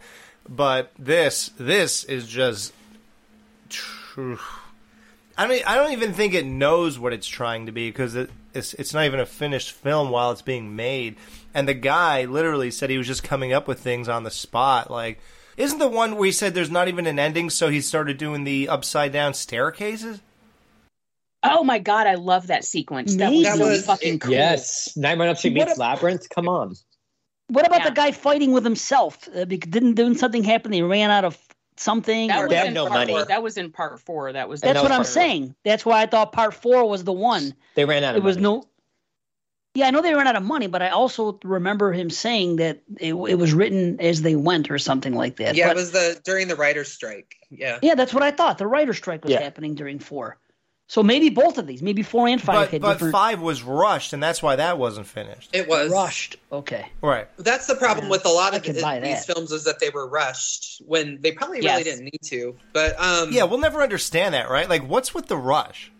But 0.48 0.92
this 0.98 1.52
this 1.58 2.04
is 2.04 2.28
just. 2.28 2.74
True. 3.70 4.40
I 5.38 5.48
mean, 5.48 5.64
I 5.66 5.76
don't 5.76 5.94
even 5.94 6.14
think 6.14 6.34
it 6.34 6.46
knows 6.46 7.00
what 7.00 7.14
it's 7.14 7.28
trying 7.28 7.66
to 7.68 7.72
be 7.72 7.90
because 7.90 8.16
it, 8.16 8.30
it's 8.54 8.74
it's 8.76 8.94
not 8.94 9.06
even 9.06 9.20
a 9.20 9.26
finished 9.26 9.72
film 9.72 10.10
while 10.10 10.32
it's 10.32 10.42
being 10.42 10.76
made. 10.76 11.16
And 11.54 11.68
the 11.68 11.74
guy 11.74 12.26
literally 12.26 12.70
said 12.72 12.90
he 12.90 12.98
was 12.98 13.08
just 13.08 13.24
coming 13.24 13.54
up 13.54 13.68
with 13.68 13.80
things 13.80 14.10
on 14.10 14.24
the 14.24 14.32
spot. 14.32 14.92
Like, 14.92 15.20
isn't 15.58 15.80
the 15.80 15.88
one 15.88 16.16
where 16.16 16.26
he 16.26 16.32
said 16.32 16.54
there's 16.54 16.70
not 16.72 16.88
even 16.90 17.08
an 17.08 17.18
ending, 17.20 17.50
so 17.50 17.70
he 17.70 17.82
started 17.82 18.18
doing 18.18 18.44
the 18.44 18.68
upside 18.68 19.14
down 19.14 19.34
staircases? 19.34 20.22
Oh 21.44 21.64
my 21.64 21.80
god, 21.80 22.06
I 22.08 22.16
love 22.16 22.48
that 22.48 22.64
sequence. 22.66 23.16
That 23.16 23.32
was 23.32 23.48
so 23.48 23.58
That 23.58 23.64
was- 23.64 23.86
fucking 23.86 24.20
cool. 24.20 24.32
Yes, 24.34 24.96
Nightmare 24.98 25.26
on 25.28 25.30
Elm 25.30 25.38
Street 25.38 25.54
meets 25.54 25.78
a- 25.78 25.80
Labyrinth. 25.80 26.30
Come 26.30 26.48
on. 26.48 26.76
What 27.52 27.68
about 27.68 27.82
Yeah. 27.82 27.90
the 27.90 27.96
guy 27.96 28.12
fighting 28.14 28.54
with 28.54 28.64
himself? 28.64 29.28
Uh, 29.28 29.44
didn't 29.46 29.96
didn't 29.96 30.16
something 30.16 30.44
happen? 30.44 30.72
They 30.72 30.82
ran 30.82 31.12
out 31.12 31.26
of 31.26 31.38
something. 31.76 32.30
That 32.30 32.40
or- 32.40 32.44
was 32.44 32.50
They 32.52 32.56
had 32.58 32.68
in 32.68 32.74
no 32.74 32.88
part 32.88 33.10
money. 33.10 33.24
That 33.28 33.44
was 33.44 33.58
in 33.58 33.72
part 33.72 34.00
four. 34.00 34.32
That 34.32 34.48
was 34.48 34.62
That's 34.62 34.76
that 34.76 34.84
what 34.84 34.92
I'm 34.92 35.00
part 35.00 35.08
of 35.08 35.12
it. 35.12 35.14
saying. 35.14 35.56
That's 35.66 35.86
why 35.86 36.02
I 36.02 36.06
thought 36.06 36.32
part 36.32 36.54
four 36.54 36.88
was 36.88 37.04
the 37.04 37.12
one. 37.12 37.54
They 37.76 37.84
ran 37.86 38.04
out 38.04 38.16
It 38.16 38.20
of 38.20 38.24
was 38.24 38.38
money. 38.38 38.44
no. 38.62 38.64
Yeah, 39.74 39.88
I 39.88 39.92
know 39.92 40.02
they 40.02 40.14
ran 40.14 40.28
out 40.28 40.36
of 40.36 40.44
money, 40.44 40.68
but 40.68 40.82
I 40.82 40.90
also 40.90 41.40
remember 41.44 41.94
him 41.94 42.10
saying 42.10 42.58
that 42.58 42.82
it, 43.00 43.14
it 43.14 43.36
was 43.38 43.54
written 43.54 44.00
as 44.02 44.22
they 44.22 44.36
went 44.36 44.70
or 44.70 44.78
something 44.78 45.14
like 45.16 45.38
that. 45.38 45.56
Yeah, 45.56 45.68
But- 45.68 45.78
it 45.78 45.80
was 45.80 45.92
the 45.92 46.22
during 46.24 46.48
the 46.50 46.56
writer's 46.58 46.92
strike. 46.92 47.36
Yeah. 47.50 47.80
yeah, 47.82 47.96
that's 47.96 48.14
what 48.14 48.24
I 48.24 48.32
thought. 48.32 48.58
The 48.58 48.68
writer's 48.68 48.98
strike 48.98 49.24
was 49.24 49.32
Yeah. 49.34 49.42
happening 49.42 49.76
during 49.76 50.00
four. 50.00 50.38
So 50.92 51.02
maybe 51.02 51.30
both 51.30 51.58
of 51.58 51.68
these, 51.68 51.82
maybe 51.82 52.04
four 52.04 52.28
and 52.28 52.42
five 52.42 52.54
But 52.66 52.72
had 52.72 52.82
but 52.82 52.94
different 52.96 53.14
five 53.14 53.40
was 53.40 53.64
rushed, 53.64 54.12
and 54.12 54.22
that's 54.22 54.44
why 54.44 54.58
that 54.58 54.78
wasn't 54.78 55.08
finished. 55.08 55.50
It 55.54 55.70
was 55.70 55.90
rushed. 55.90 56.36
Okay. 56.52 56.86
Right. 57.02 57.30
That's 57.38 57.66
the 57.66 57.76
problem 57.76 58.08
Yeah, 58.08 58.12
with 58.12 58.26
a 58.26 58.30
lot 58.30 58.54
of 58.54 58.62
the- 58.64 59.00
these 59.02 59.24
films 59.24 59.54
is 59.54 59.64
that 59.64 59.80
they 59.80 59.90
were 59.90 60.06
rushed 60.06 60.82
when 60.86 61.22
they 61.22 61.32
probably 61.32 61.62
really 61.62 61.84
didn't 61.84 62.04
need 62.04 62.20
to. 62.24 62.58
But 62.74 63.00
um, 63.02 63.32
Yeah, 63.32 63.46
we'll 63.46 63.60
never 63.60 63.82
understand 63.82 64.34
that, 64.34 64.50
right? 64.50 64.68
Like, 64.68 64.86
what's 64.86 65.14
with 65.14 65.28
the 65.28 65.38
rush? 65.38 65.94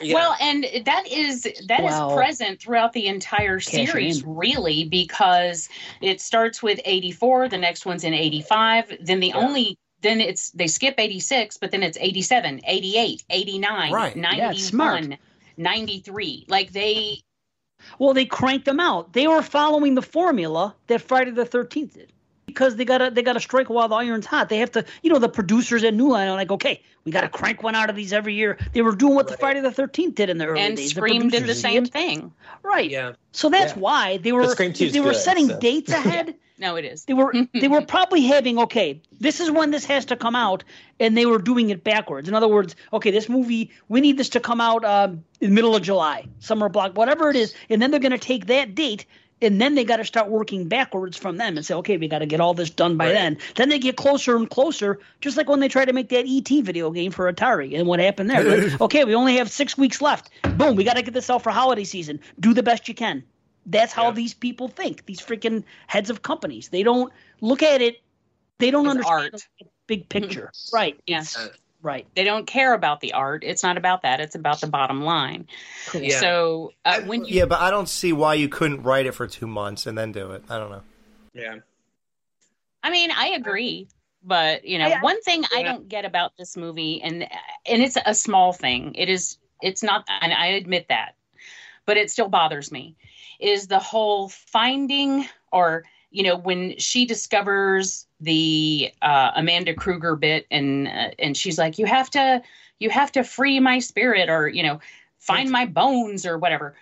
yeah. 0.00 0.14
Well, 0.14 0.36
and 0.40 0.64
that 0.84 1.08
is 1.10 1.42
that 1.66 1.80
is 1.80 1.90
Wow. 1.90 2.14
present 2.14 2.62
throughout 2.62 2.92
the 2.92 3.08
entire 3.08 3.58
series, 3.58 4.22
really, 4.24 4.84
because 4.84 5.68
it 6.00 6.20
starts 6.20 6.62
with 6.62 6.78
eighty 6.84 7.10
four, 7.10 7.48
the 7.48 7.58
next 7.58 7.84
one's 7.84 8.04
in 8.04 8.14
eighty 8.14 8.42
five, 8.42 8.96
then 9.00 9.18
the 9.18 9.32
Yeah. 9.34 9.38
only 9.38 9.76
then 10.02 10.20
it's 10.20 10.50
they 10.50 10.66
skip 10.66 10.94
86 10.98 11.56
but 11.56 11.70
then 11.70 11.82
it's 11.82 11.98
87 12.00 12.60
88 12.64 13.24
89 13.30 13.92
Right. 13.92 14.16
Yeah, 14.16 14.50
it's 14.50 14.64
smart. 14.64 15.02
91 15.02 15.18
93 15.56 16.46
like 16.48 16.72
they 16.72 17.20
Well, 17.98 18.14
they 18.14 18.24
cranked 18.26 18.64
them 18.64 18.80
out. 18.80 19.12
They 19.12 19.26
were 19.28 19.42
following 19.42 19.94
the 19.94 20.02
formula 20.02 20.74
that 20.88 21.00
Friday 21.02 21.30
the 21.30 21.44
Thirteenth 21.44 21.94
did. 21.94 22.12
Because 22.46 22.76
they 22.76 22.84
gotta 22.84 23.10
they 23.10 23.22
gotta 23.22 23.40
strike 23.40 23.68
while 23.68 23.88
the 23.88 23.94
iron's 23.96 24.24
hot. 24.26 24.48
They 24.48 24.58
have 24.58 24.72
to 24.72 24.84
you 25.02 25.10
know, 25.10 25.18
the 25.18 25.28
producers 25.28 25.84
at 25.84 25.94
New 25.94 26.08
Line 26.08 26.28
are 26.28 26.34
like, 26.34 26.50
okay, 26.50 26.82
we 27.04 27.12
gotta 27.12 27.28
crank 27.28 27.62
one 27.62 27.74
out 27.74 27.90
of 27.90 27.96
these 27.96 28.12
every 28.12 28.34
year. 28.34 28.56
They 28.72 28.82
were 28.82 28.94
doing 28.96 29.14
what 29.14 29.28
the 29.28 29.36
Friday 29.36 29.60
the 29.60 29.70
thirteenth 29.70 30.14
did 30.14 30.30
in 30.30 30.38
the 30.38 30.46
early 30.46 30.60
and 30.62 30.76
days. 30.76 30.90
Scream 30.90 31.28
did 31.28 31.46
the 31.46 31.54
same 31.54 31.84
thing 31.84 32.32
Right. 32.62 32.90
yeah. 32.90 33.12
So 33.32 33.50
that's 33.50 33.74
Yeah. 33.74 33.80
why 33.80 34.16
they 34.16 34.32
were 34.32 34.46
Scream 34.48 34.72
2 34.72 34.84
is 34.86 34.92
they 34.92 35.00
were 35.00 35.12
good, 35.12 35.20
setting 35.20 35.48
so. 35.48 35.58
dates 35.60 35.92
ahead. 36.00 36.34
No 36.58 36.76
it 36.76 36.84
is 36.84 37.04
They 37.04 37.14
were 37.14 37.32
they 37.52 37.68
were 37.68 37.82
probably 37.86 38.22
having 38.22 38.58
okay, 38.58 39.00
this 39.20 39.40
is 39.40 39.50
when 39.50 39.70
this 39.70 39.84
has 39.86 40.06
to 40.06 40.16
come 40.16 40.34
out, 40.36 40.64
and 41.00 41.16
they 41.16 41.26
were 41.26 41.38
doing 41.38 41.70
it 41.70 41.84
backwards. 41.84 42.28
In 42.28 42.34
other 42.34 42.48
words, 42.48 42.74
okay, 42.92 43.10
this 43.10 43.28
movie 43.28 43.70
we 43.88 44.00
need 44.00 44.16
this 44.16 44.30
to 44.30 44.40
come 44.40 44.60
out 44.60 44.84
um, 44.84 45.24
in 45.40 45.50
the 45.50 45.54
middle 45.54 45.74
of 45.76 45.82
July, 45.82 46.26
summer 46.40 46.68
block, 46.68 46.96
whatever 46.96 47.30
it 47.30 47.36
is, 47.36 47.54
and 47.70 47.80
then 47.80 47.90
they're 47.90 48.00
going 48.00 48.12
to 48.12 48.18
take 48.18 48.46
that 48.46 48.74
date. 48.74 49.06
And 49.40 49.60
then 49.60 49.76
they 49.76 49.84
got 49.84 49.98
to 49.98 50.04
start 50.04 50.28
working 50.28 50.66
backwards 50.66 51.16
from 51.16 51.36
them 51.36 51.56
and 51.56 51.64
say, 51.64 51.72
okay, 51.74 51.96
we 51.96 52.08
got 52.08 52.18
to 52.18 52.26
get 52.26 52.40
all 52.40 52.54
this 52.54 52.70
done 52.70 52.96
by 52.96 53.04
Right. 53.04 53.12
then. 53.14 53.38
Then 53.54 53.68
they 53.68 53.78
get 53.78 53.96
closer 53.96 54.34
and 54.34 54.50
closer, 54.50 54.98
just 55.20 55.36
like 55.36 55.48
when 55.48 55.60
they 55.60 55.68
try 55.68 55.84
to 55.84 55.92
make 55.92 56.08
that 56.08 56.24
ET 56.26 56.48
video 56.64 56.90
game 56.90 57.12
for 57.12 57.32
Atari. 57.32 57.78
And 57.78 57.86
what 57.86 58.00
happened 58.00 58.28
there? 58.30 58.42
Like, 58.42 58.80
okay, 58.80 59.04
we 59.04 59.14
only 59.14 59.36
have 59.36 59.48
six 59.48 59.78
weeks 59.78 60.02
left. 60.02 60.30
Boom, 60.56 60.74
we 60.74 60.82
got 60.82 60.96
to 60.96 61.02
get 61.02 61.14
this 61.14 61.30
out 61.30 61.44
for 61.44 61.50
holiday 61.50 61.84
season. 61.84 62.18
Do 62.40 62.52
the 62.52 62.64
best 62.64 62.88
you 62.88 62.96
can. 62.96 63.22
That's 63.66 63.92
how 63.92 64.06
Yeah. 64.06 64.12
these 64.12 64.34
people 64.34 64.68
think. 64.68 65.04
These 65.06 65.20
freaking 65.20 65.64
heads 65.86 66.10
of 66.10 66.22
companies. 66.22 66.68
They 66.70 66.82
don't 66.82 67.12
look 67.40 67.62
at 67.62 67.82
it. 67.82 67.96
They 68.58 68.70
don't 68.70 68.86
As 68.86 68.90
understand 68.92 69.20
art. 69.34 69.44
the 69.60 69.66
big 69.86 70.08
picture. 70.08 70.52
right. 70.72 70.98
Yeah. 71.06 71.24
Right. 71.80 72.06
they 72.16 72.24
don't 72.24 72.44
care 72.44 72.74
about 72.74 72.98
the 73.00 73.12
art 73.12 73.44
it's 73.44 73.62
not 73.62 73.76
about 73.78 74.02
that 74.02 74.18
it's 74.20 74.34
about 74.34 74.60
the 74.60 74.66
bottom 74.66 75.00
line 75.04 75.46
Cool. 75.86 76.02
Yeah. 76.02 76.18
so 76.18 76.72
uh, 76.84 76.94
I- 76.96 77.06
when 77.06 77.24
you 77.24 77.36
Yeah, 77.36 77.44
but 77.44 77.60
I 77.60 77.70
don't 77.70 77.88
see 77.88 78.12
why 78.12 78.34
you 78.34 78.48
couldn't 78.48 78.82
write 78.82 79.06
it 79.06 79.12
for 79.12 79.28
two 79.28 79.46
months 79.46 79.86
and 79.86 79.96
then 79.96 80.10
do 80.10 80.32
it. 80.32 80.42
I 80.50 80.58
don't 80.58 80.70
know. 80.72 80.82
Yeah. 81.34 81.54
I 82.82 82.90
mean, 82.90 83.10
I 83.12 83.28
agree, 83.28 83.86
but 84.24 84.64
you 84.64 84.78
know, 84.78 84.86
I- 84.86 84.98
I- 84.98 85.00
one 85.02 85.22
thing 85.22 85.44
I 85.54 85.62
don't 85.62 85.88
get 85.88 86.04
about 86.04 86.36
this 86.36 86.56
movie, 86.56 87.00
and 87.00 87.22
and 87.64 87.82
it's 87.82 87.96
a 88.04 88.14
small 88.14 88.52
thing. 88.52 88.94
It 88.96 89.08
is. 89.08 89.38
It's 89.62 89.82
not, 89.84 90.04
and 90.20 90.32
I 90.34 90.46
admit 90.46 90.86
that, 90.88 91.14
but 91.86 91.96
it 91.96 92.10
still 92.10 92.28
bothers 92.28 92.72
me. 92.72 92.96
Is 93.38 93.66
the 93.66 93.78
whole 93.78 94.28
finding, 94.28 95.26
or 95.52 95.84
you 96.10 96.22
know, 96.22 96.36
when 96.36 96.76
she 96.78 97.06
discovers 97.06 98.06
the 98.20 98.90
uh, 99.02 99.32
Amanda 99.36 99.74
Kruger 99.74 100.16
bit, 100.16 100.46
and 100.50 100.88
uh, 100.88 101.10
and 101.18 101.36
she's 101.36 101.58
like, 101.58 101.78
you 101.78 101.86
have 101.86 102.10
to, 102.10 102.42
you 102.78 102.90
have 102.90 103.12
to 103.12 103.22
free 103.22 103.60
my 103.60 103.78
spirit, 103.78 104.28
or 104.28 104.48
you 104.48 104.62
know, 104.62 104.80
find 105.18 105.50
my 105.50 105.66
bones, 105.66 106.26
or 106.26 106.38
whatever. 106.38 106.74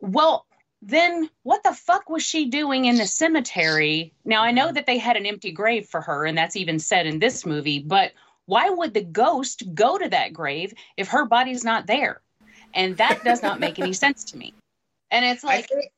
Well, 0.00 0.46
then 0.82 1.30
what 1.42 1.62
the 1.62 1.72
fuck 1.72 2.08
was 2.08 2.22
she 2.22 2.46
doing 2.46 2.84
in 2.84 2.96
the 2.96 3.06
cemetery? 3.06 4.12
Now 4.24 4.42
I 4.42 4.52
know 4.52 4.70
that 4.70 4.86
they 4.86 4.98
had 4.98 5.16
an 5.16 5.26
empty 5.26 5.50
grave 5.50 5.86
for 5.86 6.00
her, 6.00 6.24
and 6.24 6.36
that's 6.38 6.56
even 6.56 6.78
said 6.78 7.06
in 7.06 7.18
this 7.18 7.44
movie, 7.44 7.80
but 7.80 8.12
why 8.46 8.70
would 8.70 8.94
the 8.94 9.02
ghost 9.02 9.64
go 9.74 9.98
to 9.98 10.08
that 10.08 10.32
grave 10.32 10.72
if 10.96 11.08
her 11.08 11.24
body's 11.24 11.64
not 11.64 11.86
there? 11.86 12.20
And 12.74 12.96
that 12.96 13.24
does 13.24 13.42
not 13.42 13.60
make 13.60 13.78
any 13.78 13.92
sense 14.04 14.24
to 14.24 14.36
me. 14.36 14.54
And 15.10 15.24
it's 15.24 15.44
like, 15.44 15.68
think. 15.68 15.90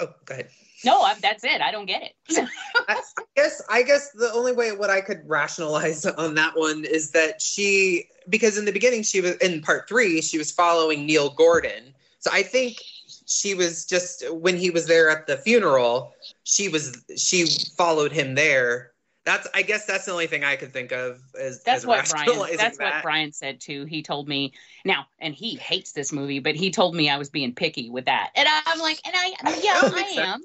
Oh, 0.00 0.08
go 0.24 0.34
ahead. 0.34 0.48
no, 0.84 1.00
I, 1.00 1.14
that's 1.20 1.44
it. 1.44 1.60
I 1.60 1.70
don't 1.70 1.86
get 1.86 2.02
it. 2.02 2.14
I 2.88 3.00
guess 3.36 3.62
I 3.68 3.82
guess 3.82 4.10
the 4.10 4.32
only 4.32 4.52
way 4.52 4.72
what 4.72 4.90
I 4.90 5.00
could 5.00 5.22
rationalize 5.26 6.04
on 6.06 6.34
that 6.34 6.56
one 6.56 6.84
is 6.84 7.10
that 7.10 7.40
she 7.40 8.08
because 8.28 8.58
in 8.58 8.64
the 8.64 8.72
beginning 8.72 9.02
she 9.02 9.20
was 9.20 9.36
in 9.36 9.60
part 9.62 9.88
three 9.88 10.20
she 10.20 10.38
was 10.38 10.50
following 10.50 11.06
Neil 11.06 11.30
Gordon. 11.30 11.94
So 12.18 12.30
I 12.32 12.42
think 12.42 12.80
she 13.26 13.54
was 13.54 13.84
just 13.84 14.24
when 14.32 14.56
he 14.56 14.70
was 14.70 14.86
there 14.86 15.10
at 15.10 15.26
the 15.26 15.36
funeral, 15.36 16.14
she 16.44 16.68
was 16.68 17.02
she 17.16 17.46
followed 17.76 18.12
him 18.12 18.34
there. 18.34 18.92
That's 19.24 19.48
I 19.54 19.62
guess 19.62 19.86
that's 19.86 20.04
the 20.04 20.12
only 20.12 20.26
thing 20.26 20.44
I 20.44 20.56
could 20.56 20.72
think 20.72 20.92
of 20.92 21.20
as 21.38 21.62
That's 21.62 21.78
as 21.82 21.86
what 21.86 22.08
Brian. 22.10 22.26
rationalizing 22.28 22.56
That's 22.58 22.78
what 22.78 22.90
that. 22.92 23.02
Brian 23.02 23.32
said 23.32 23.60
too. 23.60 23.84
He 23.86 24.02
told 24.02 24.28
me 24.28 24.52
now, 24.84 25.06
and 25.18 25.34
he 25.34 25.56
hates 25.56 25.92
this 25.92 26.12
movie, 26.12 26.40
but 26.40 26.54
he 26.56 26.70
told 26.70 26.94
me 26.94 27.08
I 27.08 27.16
was 27.16 27.30
being 27.30 27.54
picky 27.54 27.88
with 27.90 28.04
that, 28.06 28.30
and 28.36 28.46
I'm 28.66 28.78
like, 28.80 29.00
and 29.06 29.14
I, 29.16 29.34
yeah, 29.62 29.82
I 29.82 29.90
makes 29.94 30.14
sense. 30.14 30.28
am, 30.28 30.42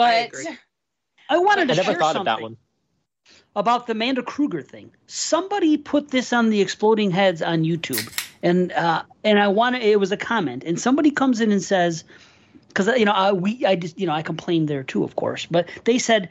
I 0.00 0.22
but 0.22 0.26
agree. 0.28 0.48
I 1.28 1.38
wanted 1.38 1.62
I 1.62 1.66
to 1.68 1.74
never 1.74 1.92
share 1.92 1.98
thought 1.98 2.14
something 2.14 2.20
of 2.20 2.24
that 2.26 2.40
one. 2.40 2.56
about 3.56 3.86
the 3.86 3.92
Amanda 3.92 4.22
Kruger 4.22 4.62
thing. 4.62 4.92
Somebody 5.06 5.76
put 5.76 6.10
this 6.10 6.32
on 6.32 6.50
the 6.50 6.60
Exploding 6.60 7.10
Heads 7.10 7.42
on 7.42 7.62
YouTube, 7.64 8.08
and 8.42 8.72
uh, 8.72 9.02
and 9.24 9.38
I 9.38 9.48
wanted 9.48 9.82
it 9.82 9.98
was 9.98 10.12
a 10.12 10.16
comment, 10.16 10.64
and 10.64 10.78
somebody 10.80 11.10
comes 11.10 11.40
in 11.40 11.50
and 11.50 11.62
says, 11.62 12.04
because 12.68 12.86
you 12.98 13.04
know 13.04 13.12
I, 13.12 13.32
we 13.32 13.64
I 13.66 13.76
just 13.76 13.98
you 13.98 14.06
know 14.06 14.12
I 14.12 14.22
complained 14.22 14.68
there 14.68 14.82
too, 14.84 15.04
of 15.04 15.16
course, 15.16 15.46
but 15.46 15.68
they 15.84 15.98
said 15.98 16.28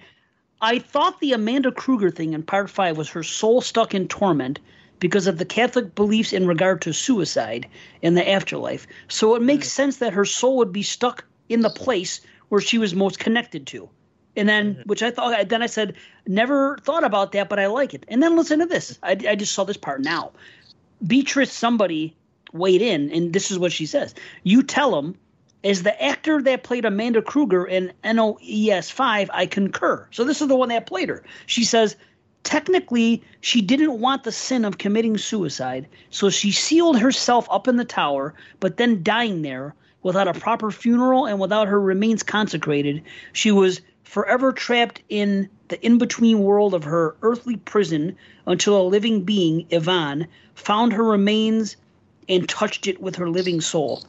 I 0.61 0.79
thought 0.79 1.19
the 1.19 1.33
Amanda 1.33 1.71
Kruger 1.71 2.09
thing 2.09 2.33
in 2.33 2.43
part 2.43 2.69
five 2.69 2.97
was 2.97 3.09
her 3.09 3.23
soul 3.23 3.61
stuck 3.61 3.93
in 3.93 4.07
torment 4.07 4.59
because 4.99 5.27
of 5.27 5.37
the 5.37 5.45
Catholic 5.45 5.93
beliefs 5.95 6.33
in 6.33 6.47
regard 6.47 6.81
to 6.81 6.93
suicide 6.93 7.67
and 8.01 8.15
the 8.15 8.29
afterlife. 8.29 8.87
So 9.07 9.35
it 9.35 9.41
makes 9.41 9.67
mm. 9.67 9.71
sense 9.71 9.97
that 9.97 10.13
her 10.13 10.25
soul 10.25 10.57
would 10.57 10.71
be 10.71 10.83
stuck 10.83 11.25
in 11.49 11.61
the 11.61 11.69
place 11.69 12.21
where 12.49 12.61
she 12.61 12.77
was 12.77 12.95
most 12.95 13.19
connected 13.19 13.67
to. 13.67 13.89
And 14.35 14.49
then, 14.49 14.75
mm-hmm. 14.75 14.81
which 14.83 15.03
I 15.03 15.11
thought, 15.11 15.49
then 15.49 15.61
I 15.61 15.67
said, 15.67 15.95
never 16.27 16.77
thought 16.79 17.03
about 17.03 17.31
that, 17.33 17.49
but 17.49 17.59
I 17.59 17.67
like 17.67 17.93
it. 17.93 18.05
And 18.07 18.21
then 18.21 18.35
listen 18.35 18.59
to 18.59 18.65
this. 18.65 18.99
I, 19.03 19.11
I 19.11 19.35
just 19.35 19.53
saw 19.53 19.63
this 19.63 19.77
part 19.77 20.01
now. 20.01 20.31
Beatrice, 21.05 21.51
somebody 21.51 22.15
weighed 22.53 22.81
in, 22.81 23.11
and 23.11 23.33
this 23.33 23.51
is 23.51 23.59
what 23.59 23.71
she 23.71 23.85
says. 23.85 24.15
You 24.43 24.63
tell 24.63 24.97
him, 24.97 25.15
as 25.65 25.81
the 25.81 26.01
actor 26.01 26.43
that 26.43 26.61
played 26.61 26.85
Amanda 26.85 27.23
Kruger 27.23 27.65
in 27.65 27.91
NOES 28.03 28.91
5, 28.91 29.31
I 29.33 29.47
concur. 29.47 30.07
So 30.11 30.23
this 30.23 30.39
is 30.39 30.47
the 30.47 30.55
one 30.55 30.69
that 30.69 30.85
played 30.85 31.09
her. 31.09 31.23
She 31.47 31.63
says, 31.63 31.95
technically, 32.43 33.23
she 33.41 33.61
didn't 33.61 33.99
want 33.99 34.23
the 34.23 34.31
sin 34.31 34.63
of 34.63 34.77
committing 34.77 35.17
suicide, 35.17 35.87
so 36.11 36.29
she 36.29 36.51
sealed 36.51 36.99
herself 36.99 37.47
up 37.49 37.67
in 37.67 37.77
the 37.77 37.83
tower, 37.83 38.35
but 38.59 38.77
then 38.77 39.01
dying 39.01 39.41
there 39.41 39.73
without 40.03 40.27
a 40.27 40.39
proper 40.39 40.69
funeral 40.69 41.25
and 41.25 41.39
without 41.39 41.67
her 41.67 41.81
remains 41.81 42.21
consecrated, 42.21 43.01
she 43.33 43.51
was 43.51 43.81
forever 44.03 44.53
trapped 44.53 45.01
in 45.09 45.49
the 45.69 45.83
in 45.83 45.97
between 45.97 46.43
world 46.43 46.75
of 46.75 46.83
her 46.83 47.15
earthly 47.23 47.57
prison 47.57 48.15
until 48.45 48.79
a 48.79 48.87
living 48.87 49.23
being, 49.23 49.65
Yvonne, 49.71 50.27
found 50.53 50.93
her 50.93 51.03
remains 51.03 51.75
and 52.29 52.47
touched 52.47 52.85
it 52.85 53.01
with 53.01 53.15
her 53.15 53.31
living 53.31 53.61
soul. 53.61 54.03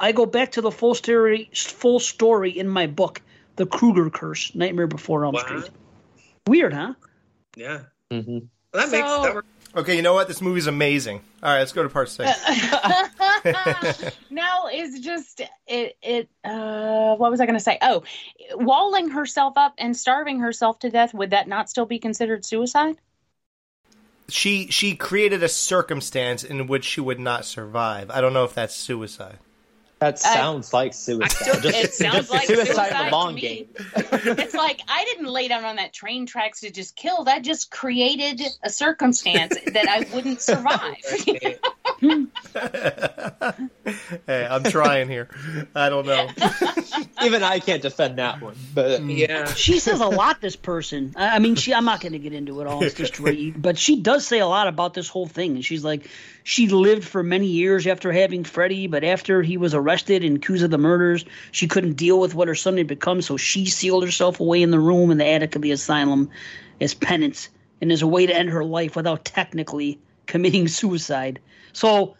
I 0.00 0.12
go 0.12 0.24
back 0.26 0.52
to 0.52 0.60
the 0.62 0.70
full 0.70 0.94
story, 0.94 1.50
full 1.54 2.00
story 2.00 2.50
in 2.58 2.66
my 2.66 2.86
book, 2.86 3.20
The 3.56 3.66
Kruger 3.66 4.08
Curse, 4.10 4.54
Nightmare 4.54 4.86
Before 4.86 5.24
Elm 5.26 5.34
Wow. 5.34 5.40
Street. 5.42 5.70
Weird, 6.46 6.72
huh? 6.72 6.94
Yeah. 7.54 7.80
hmm 8.10 8.16
Well, 8.26 8.40
that 8.72 8.90
makes 8.90 9.08
So- 9.08 9.22
that 9.22 9.34
works. 9.34 9.46
Okay, 9.76 9.94
you 9.94 10.02
know 10.02 10.14
what? 10.14 10.26
This 10.26 10.40
movie's 10.40 10.66
amazing. 10.66 11.20
All 11.44 11.48
right, 11.52 11.60
let's 11.60 11.70
go 11.72 11.84
to 11.84 11.88
part 11.88 12.08
six. 12.08 12.28
now 14.30 14.64
it's 14.66 14.98
just 14.98 15.42
it. 15.68 15.96
It. 16.02 16.28
Uh, 16.42 17.14
what 17.14 17.30
was 17.30 17.40
I 17.40 17.46
going 17.46 17.56
to 17.56 17.62
say? 17.62 17.78
Oh, 17.80 18.02
walling 18.56 19.10
herself 19.10 19.52
up 19.56 19.74
and 19.78 19.96
starving 19.96 20.40
herself 20.40 20.80
to 20.80 20.90
death. 20.90 21.14
Would 21.14 21.30
that 21.30 21.46
not 21.46 21.70
still 21.70 21.86
be 21.86 22.00
considered 22.00 22.44
suicide? 22.44 22.96
she 24.28 24.66
she 24.72 24.96
created 24.96 25.42
a 25.44 25.48
circumstance 25.48 26.42
in 26.42 26.66
which 26.66 26.84
she 26.84 27.00
would 27.00 27.20
not 27.20 27.44
survive. 27.44 28.10
I 28.10 28.20
don't 28.20 28.32
know 28.32 28.44
if 28.44 28.54
that's 28.54 28.74
suicide. 28.74 29.38
That 30.00 30.18
sounds 30.18 30.72
like 30.72 30.94
suicide. 30.94 31.60
Just- 31.62 31.76
it 31.76 31.92
sounds 32.02 32.14
just 32.16 32.30
like 32.30 32.46
suicide, 32.46 32.66
suicide 32.66 32.92
in 32.92 33.04
the 33.04 33.10
long 33.12 33.36
game. 33.36 33.68
it's 33.76 34.54
like 34.54 34.80
I 34.88 35.04
didn't 35.04 35.26
lay 35.26 35.48
down 35.48 35.64
on 35.64 35.76
that 35.76 35.92
train 35.92 36.24
tracks 36.24 36.60
to 36.60 36.70
just 36.70 36.96
kill. 36.96 37.24
That 37.24 37.42
just 37.42 37.70
created 37.70 38.40
a 38.62 38.70
circumstance 38.70 39.54
that 39.72 39.86
I 39.88 40.06
wouldn't 40.14 40.40
survive. 40.50 40.96
hey, 44.26 44.46
I'm 44.46 44.62
trying 44.64 45.08
here. 45.08 45.28
I 45.74 45.90
don't 45.90 46.06
know. 46.06 46.28
Even 47.22 47.42
I 47.42 47.58
can't 47.58 47.82
defend 47.82 48.18
that 48.18 48.40
one. 48.40 48.56
But 48.74 49.02
mm. 49.02 49.18
Yeah. 49.18 49.52
She 49.52 49.80
says 49.80 50.00
a 50.00 50.06
lot. 50.06 50.40
This 50.40 50.56
person. 50.56 51.12
I 51.16 51.36
I 51.36 51.38
mean, 51.40 51.56
she. 51.56 51.74
I'm 51.74 51.84
not 51.84 52.00
going 52.00 52.12
to 52.12 52.18
get 52.18 52.32
into 52.32 52.62
it 52.62 52.66
all. 52.66 52.82
It's 52.82 52.94
just 52.94 53.20
re- 53.20 53.50
but 53.50 53.76
she 53.76 54.00
does 54.00 54.26
say 54.26 54.38
a 54.38 54.46
lot 54.46 54.66
about 54.66 54.94
this 54.94 55.08
whole 55.08 55.26
thing. 55.26 55.56
And 55.56 55.64
she's 55.64 55.84
like, 55.84 56.08
she 56.44 56.68
lived 56.68 57.04
for 57.04 57.22
many 57.22 57.46
years 57.46 57.86
after 57.86 58.12
having 58.12 58.44
Freddie, 58.44 58.86
but 58.86 59.04
after 59.04 59.42
he 59.42 59.56
was 59.56 59.74
arrested 59.74 60.24
and 60.24 60.36
accused 60.36 60.64
of 60.64 60.70
the 60.70 60.78
murders, 60.78 61.24
she 61.52 61.68
couldn't 61.68 61.94
deal 61.94 62.18
with 62.18 62.34
what 62.34 62.48
her 62.48 62.54
son 62.54 62.76
had 62.76 62.86
become, 62.86 63.22
so 63.22 63.36
she 63.36 63.66
sealed 63.66 64.04
herself 64.04 64.40
away 64.40 64.62
in 64.62 64.70
the 64.70 64.78
room 64.78 65.10
in 65.10 65.18
the 65.18 65.26
attic 65.26 65.56
of 65.56 65.62
the 65.62 65.72
asylum 65.72 66.30
as 66.80 66.94
penance 66.94 67.48
and 67.80 67.92
as 67.92 68.02
a 68.02 68.06
way 68.06 68.26
to 68.26 68.36
end 68.36 68.50
her 68.50 68.64
life 68.64 68.96
without 68.96 69.24
technically 69.24 69.98
committing 70.26 70.68
suicide. 70.68 71.40
So 71.72 72.16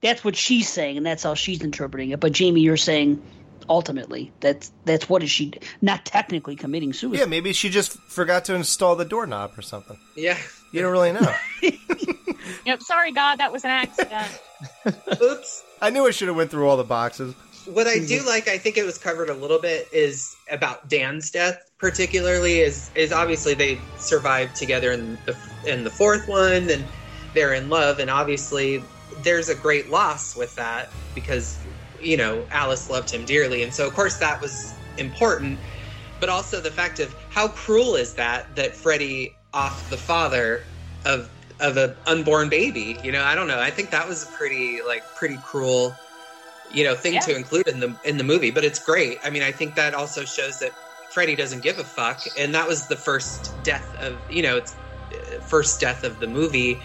that's 0.00 0.24
what 0.24 0.36
she's 0.36 0.68
saying, 0.68 0.96
and 0.96 1.06
that's 1.06 1.22
how 1.22 1.34
she's 1.34 1.62
interpreting 1.62 2.10
it. 2.10 2.20
But 2.20 2.32
Jamie, 2.32 2.60
you're 2.60 2.76
saying 2.76 3.22
ultimately 3.68 4.30
that's 4.40 4.70
that's 4.84 5.08
what 5.08 5.22
is 5.22 5.30
she 5.30 5.52
not 5.80 6.04
technically 6.04 6.56
committing 6.56 6.92
suicide? 6.92 7.20
Yeah, 7.20 7.26
maybe 7.26 7.52
she 7.52 7.70
just 7.70 7.92
forgot 8.10 8.44
to 8.46 8.54
install 8.54 8.96
the 8.96 9.04
doorknob 9.04 9.52
or 9.56 9.62
something. 9.62 9.98
Yeah. 10.16 10.38
You 10.72 10.82
don't 10.82 10.92
really 10.92 11.12
know. 11.12 11.34
yep. 12.64 12.82
Sorry, 12.82 13.12
God, 13.12 13.36
that 13.36 13.52
was 13.52 13.64
an 13.64 13.70
accident. 13.70 14.40
Oops. 15.22 15.64
I 15.80 15.90
knew 15.90 16.06
I 16.06 16.10
should 16.10 16.28
have 16.28 16.36
went 16.36 16.50
through 16.50 16.68
all 16.68 16.76
the 16.76 16.84
boxes. 16.84 17.34
What 17.66 17.86
I 17.86 17.98
do 17.98 18.18
mm-hmm. 18.18 18.26
like, 18.26 18.48
I 18.48 18.58
think 18.58 18.76
it 18.76 18.84
was 18.84 18.98
covered 18.98 19.30
a 19.30 19.34
little 19.34 19.58
bit, 19.58 19.88
is 19.92 20.36
about 20.50 20.88
Dan's 20.88 21.30
death. 21.30 21.70
Particularly, 21.78 22.60
is 22.60 22.90
is 22.94 23.12
obviously 23.12 23.54
they 23.54 23.78
survived 23.98 24.56
together 24.56 24.92
in 24.92 25.18
the 25.26 25.36
in 25.66 25.84
the 25.84 25.90
fourth 25.90 26.28
one, 26.28 26.68
and 26.70 26.84
they're 27.34 27.54
in 27.54 27.68
love, 27.68 27.98
and 27.98 28.10
obviously 28.10 28.82
there's 29.22 29.48
a 29.48 29.54
great 29.54 29.90
loss 29.90 30.36
with 30.36 30.54
that 30.56 30.90
because 31.14 31.58
you 32.00 32.16
know 32.16 32.46
Alice 32.50 32.90
loved 32.90 33.10
him 33.10 33.24
dearly, 33.24 33.62
and 33.62 33.72
so 33.72 33.86
of 33.86 33.94
course 33.94 34.16
that 34.18 34.40
was 34.40 34.74
important. 34.98 35.58
But 36.20 36.28
also 36.28 36.60
the 36.60 36.70
fact 36.70 37.00
of 37.00 37.14
how 37.30 37.48
cruel 37.48 37.96
is 37.96 38.14
that 38.14 38.54
that 38.56 38.74
Freddie 38.74 39.34
off 39.52 39.88
the 39.90 39.96
father 39.96 40.62
of 41.04 41.30
of 41.60 41.76
an 41.76 41.94
unborn 42.06 42.48
baby. 42.48 42.98
You 43.02 43.12
know, 43.12 43.22
I 43.22 43.34
don't 43.34 43.48
know. 43.48 43.60
I 43.60 43.70
think 43.70 43.90
that 43.90 44.08
was 44.08 44.24
a 44.24 44.26
pretty 44.26 44.80
like 44.86 45.02
pretty 45.16 45.38
cruel 45.44 45.94
you 46.72 46.84
know 46.84 46.94
thing 46.94 47.14
Yeah. 47.14 47.20
to 47.20 47.36
include 47.36 47.68
in 47.68 47.80
the 47.80 47.96
in 48.04 48.16
the 48.16 48.24
movie 48.24 48.50
but 48.50 48.64
it's 48.64 48.78
great 48.78 49.18
i 49.22 49.30
mean 49.30 49.42
i 49.42 49.52
think 49.52 49.74
that 49.76 49.94
also 49.94 50.24
shows 50.24 50.58
that 50.60 50.72
freddy 51.10 51.36
doesn't 51.36 51.62
give 51.62 51.78
a 51.78 51.84
fuck 51.84 52.20
and 52.38 52.54
that 52.54 52.66
was 52.66 52.88
the 52.88 52.96
first 52.96 53.54
death 53.62 53.94
of 54.00 54.18
you 54.30 54.42
know 54.42 54.56
it's 54.56 54.74
uh, 55.12 55.40
first 55.40 55.80
death 55.80 56.04
of 56.04 56.18
the 56.20 56.26
movie 56.26 56.80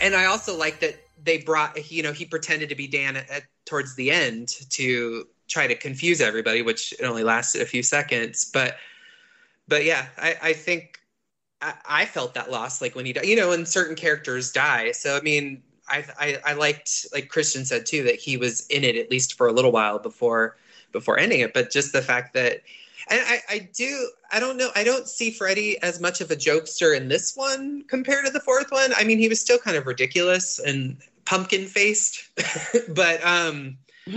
and 0.00 0.14
i 0.14 0.26
also 0.26 0.56
like 0.56 0.80
that 0.80 0.94
they 1.24 1.38
brought 1.38 1.90
you 1.90 2.02
know 2.02 2.12
he 2.12 2.24
pretended 2.24 2.68
to 2.68 2.74
be 2.74 2.86
dan 2.86 3.16
at, 3.16 3.28
at, 3.30 3.42
towards 3.64 3.96
the 3.96 4.10
end 4.10 4.48
to 4.70 5.26
try 5.48 5.66
to 5.66 5.74
confuse 5.74 6.20
everybody 6.20 6.62
which 6.62 6.92
it 6.92 7.04
only 7.04 7.24
lasted 7.24 7.62
a 7.62 7.66
few 7.66 7.82
seconds 7.82 8.48
but 8.52 8.76
but 9.66 9.84
yeah 9.84 10.06
i 10.18 10.36
i 10.42 10.52
think 10.52 11.00
I, 11.62 11.74
I 11.88 12.04
felt 12.04 12.34
that 12.34 12.50
loss 12.50 12.80
like 12.80 12.94
when 12.94 13.06
he 13.06 13.14
you 13.22 13.36
know 13.36 13.50
when 13.50 13.66
certain 13.66 13.96
characters 13.96 14.52
die. 14.52 14.92
So 14.92 15.16
i 15.16 15.20
mean 15.20 15.62
I, 15.88 16.04
I 16.18 16.38
I 16.44 16.52
liked 16.54 17.06
like 17.12 17.28
Christian 17.28 17.64
said 17.64 17.86
too 17.86 18.02
that 18.04 18.16
he 18.16 18.36
was 18.36 18.66
in 18.68 18.84
it 18.84 18.96
at 18.96 19.10
least 19.10 19.34
for 19.34 19.46
a 19.46 19.52
little 19.52 19.72
while 19.72 19.98
before 19.98 20.56
before 20.92 21.18
ending 21.18 21.40
it. 21.40 21.54
But 21.54 21.70
just 21.70 21.92
the 21.92 22.02
fact 22.02 22.34
that 22.34 22.62
and 23.08 23.20
I, 23.20 23.40
I 23.48 23.68
do 23.74 24.10
I 24.32 24.40
don't 24.40 24.56
know 24.56 24.70
I 24.74 24.84
don't 24.84 25.08
see 25.08 25.30
Freddy 25.30 25.80
as 25.82 26.00
much 26.00 26.20
of 26.20 26.30
a 26.30 26.36
jokester 26.36 26.96
in 26.96 27.08
this 27.08 27.36
one 27.36 27.84
compared 27.88 28.26
to 28.26 28.32
the 28.32 28.40
fourth 28.40 28.70
one. 28.70 28.92
I 28.96 29.04
mean 29.04 29.18
he 29.18 29.28
was 29.28 29.40
still 29.40 29.58
kind 29.58 29.76
of 29.76 29.86
ridiculous 29.86 30.58
and 30.58 30.98
pumpkin 31.24 31.66
faced 31.66 32.30
but 32.88 33.24
um 33.24 33.78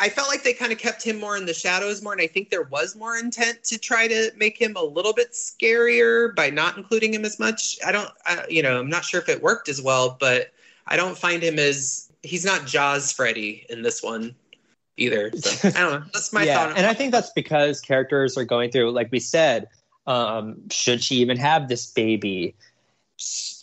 I 0.00 0.08
felt 0.08 0.28
like 0.28 0.42
they 0.42 0.52
kind 0.52 0.72
of 0.72 0.78
kept 0.78 1.02
him 1.02 1.20
more 1.20 1.36
in 1.36 1.46
the 1.46 1.54
shadows 1.54 2.02
more, 2.02 2.12
and 2.12 2.20
I 2.20 2.26
think 2.26 2.50
there 2.50 2.64
was 2.64 2.96
more 2.96 3.16
intent 3.16 3.62
to 3.64 3.78
try 3.78 4.08
to 4.08 4.32
make 4.36 4.60
him 4.60 4.74
a 4.76 4.82
little 4.82 5.12
bit 5.12 5.32
scarier 5.32 6.34
by 6.34 6.50
not 6.50 6.76
including 6.76 7.14
him 7.14 7.24
as 7.24 7.38
much. 7.38 7.78
I 7.86 7.92
don't, 7.92 8.10
I, 8.26 8.44
you 8.48 8.62
know, 8.62 8.80
I'm 8.80 8.90
not 8.90 9.04
sure 9.04 9.20
if 9.20 9.28
it 9.28 9.40
worked 9.40 9.68
as 9.68 9.80
well, 9.80 10.16
but 10.18 10.52
I 10.86 10.96
don't 10.96 11.16
find 11.16 11.42
him 11.42 11.58
as 11.58 12.10
he's 12.22 12.44
not 12.44 12.66
Jaws 12.66 13.12
Freddy 13.12 13.66
in 13.68 13.82
this 13.82 14.02
one 14.02 14.34
either. 14.96 15.30
So 15.36 15.68
I 15.68 15.72
don't 15.72 15.92
know. 15.92 16.06
That's 16.12 16.32
my 16.32 16.42
yeah, 16.44 16.66
thought. 16.66 16.76
and 16.76 16.86
I 16.86 16.94
think 16.94 17.12
that's 17.12 17.30
because 17.30 17.80
characters 17.80 18.36
are 18.36 18.44
going 18.44 18.70
through, 18.70 18.90
like 18.90 19.12
we 19.12 19.20
said, 19.20 19.68
um, 20.06 20.68
should 20.70 21.02
she 21.02 21.16
even 21.16 21.36
have 21.36 21.68
this 21.68 21.86
baby? 21.86 22.54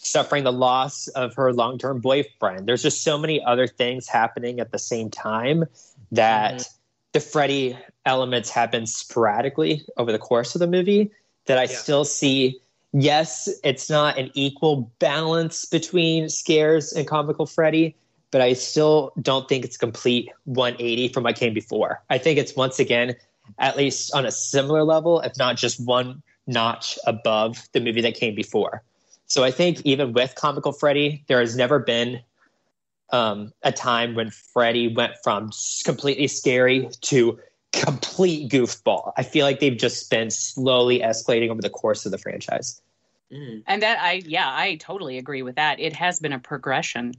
Suffering 0.04 0.44
the 0.44 0.52
loss 0.52 1.08
of 1.10 1.36
her 1.36 1.54
long-term 1.54 2.00
boyfriend. 2.00 2.68
There's 2.68 2.82
just 2.82 3.04
so 3.04 3.20
many 3.20 3.44
other 3.44 3.68
things 3.68 4.08
happening 4.08 4.60
at 4.60 4.72
the 4.72 4.80
same 4.80 5.12
time 5.12 5.66
that 6.12 6.56
Mhm. 6.56 6.70
the 7.14 7.20
Freddy 7.20 7.78
elements 8.06 8.50
happen 8.50 8.88
sporadically 8.88 9.86
over 9.98 10.12
the 10.12 10.18
course 10.18 10.56
of 10.56 10.60
the 10.60 10.68
movie. 10.68 11.12
That 11.46 11.60
I 11.60 11.64
Yeah. 11.64 11.78
still 11.78 12.06
see. 12.06 12.60
Yes, 12.94 13.48
it's 13.64 13.90
not 13.92 14.18
an 14.18 14.32
equal 14.34 14.92
balance 15.00 15.66
between 15.66 16.30
scares 16.30 16.94
and 16.94 17.08
comical 17.08 17.46
Freddy, 17.46 17.96
but 18.32 18.42
I 18.42 18.54
still 18.54 19.12
don't 19.22 19.48
think 19.48 19.64
it's 19.66 19.78
complete 19.78 20.30
180 20.46 21.10
from 21.10 21.24
what 21.24 21.36
came 21.36 21.54
before. 21.54 22.02
I 22.10 22.18
think 22.18 22.40
it's 22.40 22.56
once 22.56 22.80
again, 22.80 23.16
at 23.60 23.78
least 23.78 24.14
on 24.16 24.26
a 24.26 24.32
similar 24.32 24.84
level, 24.84 25.20
if 25.22 25.38
not 25.38 25.58
just 25.58 25.80
one 25.86 26.24
notch 26.48 26.98
above 27.06 27.70
the 27.74 27.80
movie 27.80 28.02
that 28.02 28.16
came 28.16 28.34
before. 28.34 28.82
So 29.32 29.46
I 29.46 29.52
think 29.52 29.80
even 29.86 30.12
with 30.12 30.36
comical 30.36 30.74
Freddy, 30.74 31.24
there 31.28 31.40
has 31.40 31.56
never 31.56 31.80
been 31.80 32.20
um, 33.12 33.54
a 33.64 33.72
time 33.72 34.14
when 34.14 34.30
Freddy 34.30 34.94
went 34.94 35.14
from 35.24 35.52
completely 35.86 36.28
scary 36.28 36.90
to 37.00 37.40
complete 37.72 38.52
goofball. 38.52 39.14
I 39.16 39.24
feel 39.24 39.46
like 39.46 39.62
they've 39.62 39.78
just 39.78 40.10
been 40.10 40.32
slowly 40.32 41.00
escalating 41.00 41.50
over 41.50 41.62
the 41.62 41.70
course 41.70 42.06
of 42.06 42.12
the 42.12 42.18
franchise. 42.18 42.82
Mm. 43.32 43.64
And 43.68 43.82
that 43.82 44.02
I 44.02 44.22
yeah, 44.26 44.50
I 44.54 44.76
totally 44.76 45.18
agree 45.18 45.44
with 45.44 45.56
that. 45.56 45.80
It 45.80 45.94
has 45.94 46.20
been 46.20 46.34
a 46.34 46.40
progression. 46.40 47.14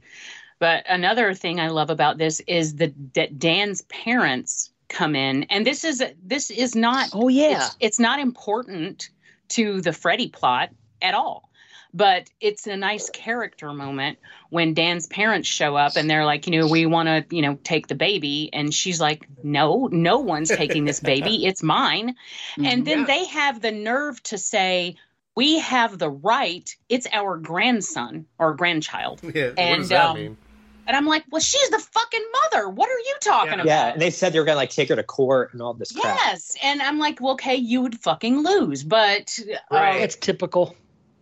But 0.59 0.83
another 0.87 1.33
thing 1.33 1.59
I 1.59 1.69
love 1.69 1.89
about 1.89 2.19
this 2.19 2.41
is 2.41 2.75
the 2.75 2.93
that 3.15 3.39
Dan's 3.39 3.81
parents 3.81 4.69
come 4.87 5.15
in 5.15 5.45
and 5.45 5.65
this 5.65 5.83
is 5.83 6.03
this 6.23 6.51
is 6.51 6.75
not 6.75 7.09
Oh 7.11 7.27
yeah. 7.27 7.55
it's, 7.55 7.75
it's 7.79 7.99
not 7.99 8.19
important 8.19 9.09
to 9.49 9.81
the 9.81 9.93
Freddy 9.93 10.27
plot 10.27 10.69
at 11.01 11.15
all. 11.15 11.49
But 11.93 12.29
it's 12.41 12.65
a 12.65 12.75
nice 12.75 13.09
character 13.11 13.71
moment 13.71 14.17
when 14.49 14.73
Dan's 14.73 15.05
parents 15.05 15.47
show 15.47 15.75
up 15.75 15.95
and 15.95 16.09
they're 16.09 16.25
like, 16.25 16.47
you 16.47 16.59
know, 16.59 16.67
we 16.67 16.85
want 16.87 17.07
to, 17.07 17.35
you 17.35 17.43
know, 17.43 17.55
take 17.63 17.87
the 17.87 17.95
baby. 17.95 18.49
And 18.51 18.73
she's 18.73 18.99
like, 18.99 19.27
no, 19.43 19.87
no 19.91 20.19
one's 20.19 20.49
taking 20.49 20.85
this 20.85 20.99
baby. 20.99 21.45
It's 21.45 21.61
mine. 21.61 22.15
And 22.57 22.85
then 22.85 22.99
Yeah. 23.01 23.05
they 23.05 23.25
have 23.25 23.61
the 23.61 23.71
nerve 23.71 24.21
to 24.23 24.37
say, 24.39 24.95
we 25.35 25.59
have 25.59 25.99
the 25.99 26.09
right. 26.09 26.75
It's 26.89 27.07
our 27.11 27.37
grandson 27.37 28.25
or 28.39 28.55
grandchild. 28.55 29.21
Yeah, 29.33 29.49
what 29.49 29.59
And, 29.59 29.81
does 29.81 29.89
that 29.89 30.09
um, 30.09 30.15
mean? 30.17 30.37
And 30.85 30.97
I'm 30.97 31.05
like, 31.05 31.23
well, 31.31 31.41
she's 31.41 31.69
the 31.69 31.79
fucking 31.79 32.25
mother. 32.51 32.69
What 32.69 32.89
are 32.89 32.99
you 32.99 33.15
talking 33.21 33.49
Yeah. 33.51 33.55
about? 33.55 33.65
Yeah, 33.65 33.87
and 33.93 34.01
they 34.01 34.09
said 34.09 34.33
they 34.33 34.39
were 34.39 34.45
gonna 34.45 34.57
like 34.57 34.69
take 34.71 34.89
her 34.89 34.95
to 34.95 35.03
court 35.03 35.53
and 35.53 35.61
all 35.61 35.73
this 35.73 35.91
crap. 35.91 36.15
Yes. 36.25 36.55
And 36.61 36.81
I'm 36.81 36.97
like, 36.99 37.21
well, 37.21 37.33
okay, 37.33 37.55
you 37.55 37.81
would 37.81 37.99
fucking 37.99 38.39
lose. 38.39 38.83
But 38.83 39.39
Right. 39.71 40.01
uh, 40.01 40.03
It's 40.03 40.15
typical. 40.15 40.75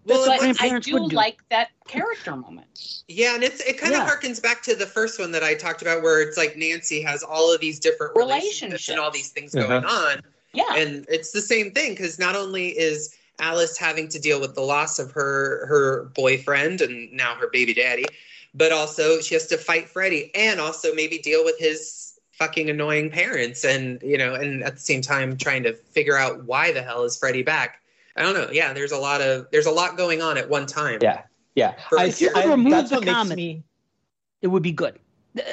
Well, 0.05 0.25
but 0.25 0.61
I 0.61 0.79
do 0.79 0.93
would 0.93 1.09
do. 1.11 1.15
like 1.15 1.37
that 1.49 1.69
character 1.87 2.35
moment. 2.35 3.01
Yeah, 3.07 3.35
and 3.35 3.43
it's 3.43 3.61
it 3.61 3.77
kind 3.77 3.93
of 3.93 4.01
harkens 4.01 4.41
back 4.41 4.61
to 4.63 4.75
the 4.75 4.85
first 4.85 5.19
one 5.19 5.31
that 5.33 5.43
I 5.43 5.53
talked 5.53 5.81
about, 5.81 6.01
where 6.01 6.21
it's 6.21 6.37
like 6.37 6.57
Nancy 6.57 7.01
has 7.01 7.23
all 7.23 7.53
of 7.53 7.59
these 7.61 7.79
different 7.79 8.15
relationships 8.15 8.89
and 8.89 8.99
all 8.99 9.11
these 9.11 9.29
things 9.29 9.53
Uh-huh. 9.55 9.67
going 9.67 9.85
on, 9.85 10.21
Yeah. 10.53 10.73
and 10.75 11.05
it's 11.09 11.31
the 11.31 11.41
same 11.41 11.71
thing 11.71 11.91
because 11.91 12.17
not 12.17 12.35
only 12.35 12.69
is 12.69 13.15
Alice 13.39 13.77
having 13.77 14.07
to 14.09 14.19
deal 14.19 14.39
with 14.39 14.55
the 14.55 14.61
loss 14.61 14.97
of 14.99 15.11
her 15.11 15.65
her 15.67 16.03
boyfriend 16.15 16.81
and 16.81 17.11
now 17.11 17.35
her 17.35 17.47
baby 17.47 17.73
daddy, 17.73 18.05
but 18.53 18.71
also 18.71 19.19
she 19.21 19.35
has 19.35 19.47
to 19.47 19.57
fight 19.57 19.89
Freddy 19.89 20.31
and 20.35 20.59
also 20.59 20.93
maybe 20.95 21.17
deal 21.19 21.43
with 21.45 21.57
his 21.59 22.07
fucking 22.31 22.69
annoying 22.71 23.09
parents 23.11 23.63
and 23.63 24.01
you 24.01 24.17
know 24.17 24.33
and 24.33 24.63
at 24.63 24.73
the 24.73 24.79
same 24.79 25.01
time 25.01 25.37
trying 25.37 25.61
to 25.63 25.73
figure 25.73 26.17
out 26.17 26.43
why 26.45 26.71
the 26.71 26.81
hell 26.81 27.03
is 27.03 27.17
Freddy 27.17 27.43
back. 27.43 27.80
I 28.15 28.23
don't 28.23 28.33
know. 28.33 28.49
Yeah, 28.51 28.73
there's 28.73 28.91
a 28.91 28.97
lot 28.97 29.21
of 29.21 29.47
there's 29.51 29.65
a 29.65 29.71
lot 29.71 29.97
going 29.97 30.21
on 30.21 30.37
at 30.37 30.49
one 30.49 30.65
time. 30.65 30.99
Yeah, 31.01 31.21
yeah. 31.55 31.73
For- 31.89 31.99
I, 31.99 32.05
If 32.05 32.21
you 32.21 32.29
could 32.31 32.45
remove 32.49 32.89
the 32.89 32.95
what 32.95 33.05
makes 33.05 33.15
comment- 33.15 33.37
me. 33.37 33.63
it 34.41 34.47
would 34.47 34.63
be 34.63 34.71
good. 34.71 34.99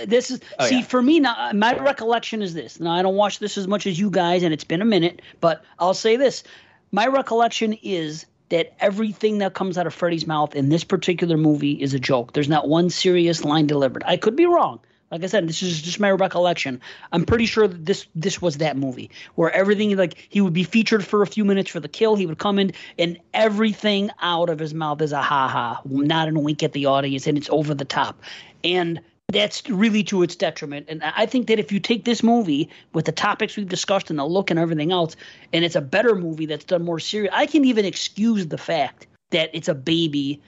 This 0.06 0.30
is 0.32 0.40
Oh, 0.58 0.66
see 0.66 0.78
yeah. 0.78 0.84
for 0.84 1.00
me 1.00 1.20
now. 1.20 1.34
Uh, 1.38 1.52
my 1.54 1.72
recollection 1.78 2.42
is 2.42 2.52
this. 2.54 2.80
Now 2.80 2.90
I 2.92 3.02
don't 3.02 3.14
watch 3.14 3.38
this 3.38 3.56
as 3.56 3.68
much 3.68 3.86
as 3.86 3.98
you 3.98 4.10
guys, 4.10 4.42
and 4.42 4.52
it's 4.52 4.64
been 4.64 4.82
a 4.82 4.84
minute. 4.86 5.22
But 5.40 5.62
I'll 5.78 5.94
say 5.94 6.16
this: 6.16 6.42
my 6.90 7.06
recollection 7.06 7.74
is 7.82 8.26
that 8.48 8.74
everything 8.80 9.38
that 9.38 9.54
comes 9.54 9.78
out 9.78 9.86
of 9.86 9.94
Freddy's 9.94 10.26
mouth 10.26 10.56
in 10.56 10.70
this 10.70 10.82
particular 10.82 11.36
movie 11.36 11.80
is 11.80 11.94
a 11.94 11.98
joke. 12.00 12.32
There's 12.32 12.48
not 12.48 12.66
one 12.68 12.90
serious 12.90 13.44
line 13.44 13.66
delivered. 13.68 14.02
I 14.06 14.16
could 14.16 14.34
be 14.34 14.46
wrong. 14.46 14.80
Like 15.10 15.24
I 15.24 15.26
said, 15.26 15.48
this 15.48 15.62
is 15.62 15.80
just 15.80 16.00
my 16.00 16.10
recollection. 16.10 16.80
I'm 17.12 17.24
pretty 17.24 17.46
sure 17.46 17.66
that 17.66 17.86
this 17.86 18.06
this 18.14 18.42
was 18.42 18.58
that 18.58 18.76
movie 18.76 19.10
where 19.36 19.50
everything 19.52 19.96
like 19.96 20.16
he 20.28 20.40
would 20.40 20.52
be 20.52 20.64
featured 20.64 21.06
for 21.06 21.22
a 21.22 21.26
few 21.26 21.44
minutes 21.44 21.70
for 21.70 21.80
the 21.80 21.88
kill. 21.88 22.14
He 22.14 22.26
would 22.26 22.38
come 22.38 22.58
in 22.58 22.72
and 22.98 23.18
everything 23.32 24.10
out 24.20 24.50
of 24.50 24.58
his 24.58 24.74
mouth 24.74 25.00
is 25.00 25.12
a 25.12 25.22
ha 25.22 25.48
ha, 25.48 25.80
not 25.84 26.28
a 26.28 26.38
wink 26.38 26.62
at 26.62 26.72
the 26.72 26.86
audience, 26.86 27.26
and 27.26 27.38
it's 27.38 27.48
over 27.50 27.74
the 27.74 27.84
top. 27.84 28.20
And 28.62 29.00
that's 29.30 29.68
really 29.68 30.02
to 30.04 30.22
its 30.22 30.34
detriment. 30.34 30.86
And 30.88 31.02
I 31.04 31.26
think 31.26 31.48
that 31.48 31.58
if 31.58 31.70
you 31.70 31.80
take 31.80 32.04
this 32.06 32.22
movie 32.22 32.70
with 32.94 33.04
the 33.04 33.12
topics 33.12 33.56
we've 33.56 33.68
discussed 33.68 34.08
and 34.08 34.18
the 34.18 34.24
look 34.24 34.50
and 34.50 34.58
everything 34.58 34.90
else, 34.90 35.16
and 35.52 35.64
it's 35.64 35.76
a 35.76 35.82
better 35.82 36.14
movie 36.14 36.46
that's 36.46 36.64
done 36.64 36.82
more 36.82 36.98
serious, 36.98 37.32
I 37.34 37.44
can 37.44 37.64
even 37.66 37.84
excuse 37.84 38.46
the 38.46 38.56
fact 38.56 39.06
that 39.30 39.50
it's 39.52 39.68
a 39.68 39.74
baby, 39.74 40.40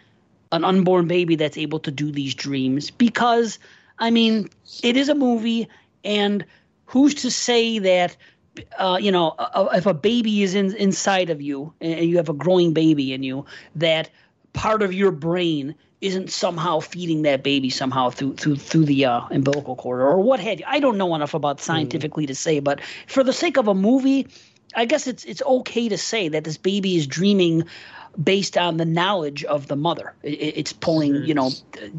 an 0.52 0.64
unborn 0.64 1.08
baby 1.08 1.36
that's 1.36 1.58
able 1.58 1.78
to 1.80 1.90
do 1.90 2.10
these 2.10 2.34
dreams 2.34 2.90
because, 2.90 3.58
I 4.00 4.10
mean, 4.10 4.48
it 4.82 4.96
is 4.96 5.08
a 5.08 5.14
movie, 5.14 5.68
and 6.04 6.44
who's 6.86 7.14
to 7.16 7.30
say 7.30 7.78
that? 7.78 8.16
Uh, 8.76 8.98
you 9.00 9.12
know, 9.12 9.36
if 9.72 9.86
a 9.86 9.94
baby 9.94 10.42
is 10.42 10.56
in, 10.56 10.74
inside 10.74 11.30
of 11.30 11.40
you 11.40 11.72
and 11.80 12.04
you 12.04 12.16
have 12.16 12.28
a 12.28 12.32
growing 12.34 12.72
baby 12.72 13.12
in 13.12 13.22
you, 13.22 13.46
that 13.76 14.10
part 14.52 14.82
of 14.82 14.92
your 14.92 15.12
brain 15.12 15.76
isn't 16.00 16.30
somehow 16.30 16.80
feeding 16.80 17.22
that 17.22 17.42
baby 17.42 17.70
somehow 17.70 18.10
through 18.10 18.34
through 18.34 18.56
through 18.56 18.86
the 18.86 19.04
uh, 19.04 19.20
umbilical 19.30 19.76
cord 19.76 20.00
or 20.00 20.20
what 20.20 20.40
have 20.40 20.58
you. 20.58 20.66
I 20.66 20.80
don't 20.80 20.98
know 20.98 21.14
enough 21.14 21.34
about 21.34 21.60
scientifically 21.60 22.26
to 22.26 22.34
say, 22.34 22.58
but 22.60 22.80
for 23.06 23.22
the 23.22 23.32
sake 23.32 23.56
of 23.56 23.68
a 23.68 23.74
movie, 23.74 24.26
I 24.74 24.84
guess 24.84 25.06
it's 25.06 25.24
it's 25.24 25.42
okay 25.42 25.88
to 25.88 25.98
say 25.98 26.28
that 26.28 26.44
this 26.44 26.56
baby 26.56 26.96
is 26.96 27.06
dreaming 27.06 27.64
based 28.22 28.56
on 28.58 28.76
the 28.76 28.84
knowledge 28.84 29.44
of 29.44 29.66
the 29.66 29.76
mother. 29.76 30.14
It, 30.22 30.34
it- 30.34 30.56
it's 30.58 30.72
pulling, 30.72 31.24
you 31.24 31.34
know, 31.34 31.50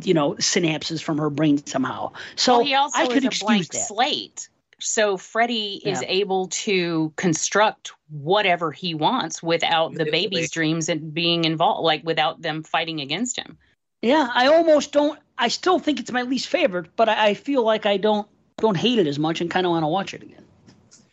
you 0.03 0.13
know, 0.13 0.33
synapses 0.33 1.01
from 1.01 1.17
her 1.17 1.29
brain 1.29 1.65
somehow. 1.65 2.11
So 2.35 2.57
well, 2.57 2.65
he 2.65 2.73
also 2.75 2.99
I 2.99 3.07
could 3.07 3.17
is 3.17 3.23
a 3.23 3.27
excuse 3.27 3.47
blank 3.47 3.67
that. 3.71 3.87
slate. 3.87 4.49
So 4.79 5.15
Freddy 5.15 5.79
is 5.85 6.03
able 6.07 6.47
to 6.47 7.13
construct 7.15 7.91
whatever 8.09 8.71
he 8.71 8.95
wants 8.95 9.43
without 9.43 9.93
the 9.93 10.05
baby's 10.05 10.49
dreams 10.49 10.89
and 10.89 11.13
being 11.13 11.45
involved, 11.45 11.83
like 11.85 12.03
without 12.03 12.41
them 12.41 12.63
fighting 12.63 12.99
against 12.99 13.37
him. 13.37 13.59
Yeah, 14.01 14.27
I 14.33 14.47
almost 14.47 14.91
don't. 14.91 15.19
I 15.37 15.49
still 15.49 15.77
think 15.77 15.99
it's 15.99 16.11
my 16.11 16.23
least 16.23 16.47
favorite, 16.47 16.95
but 16.95 17.09
I, 17.09 17.27
I 17.27 17.33
feel 17.35 17.63
like 17.63 17.85
I 17.85 17.97
don't 17.97 18.27
don't 18.57 18.75
hate 18.75 18.97
it 18.97 19.05
as 19.05 19.19
much 19.19 19.39
and 19.39 19.51
kind 19.51 19.67
of 19.67 19.71
want 19.71 19.83
to 19.83 19.87
watch 19.87 20.15
it 20.15 20.23
again. 20.23 20.43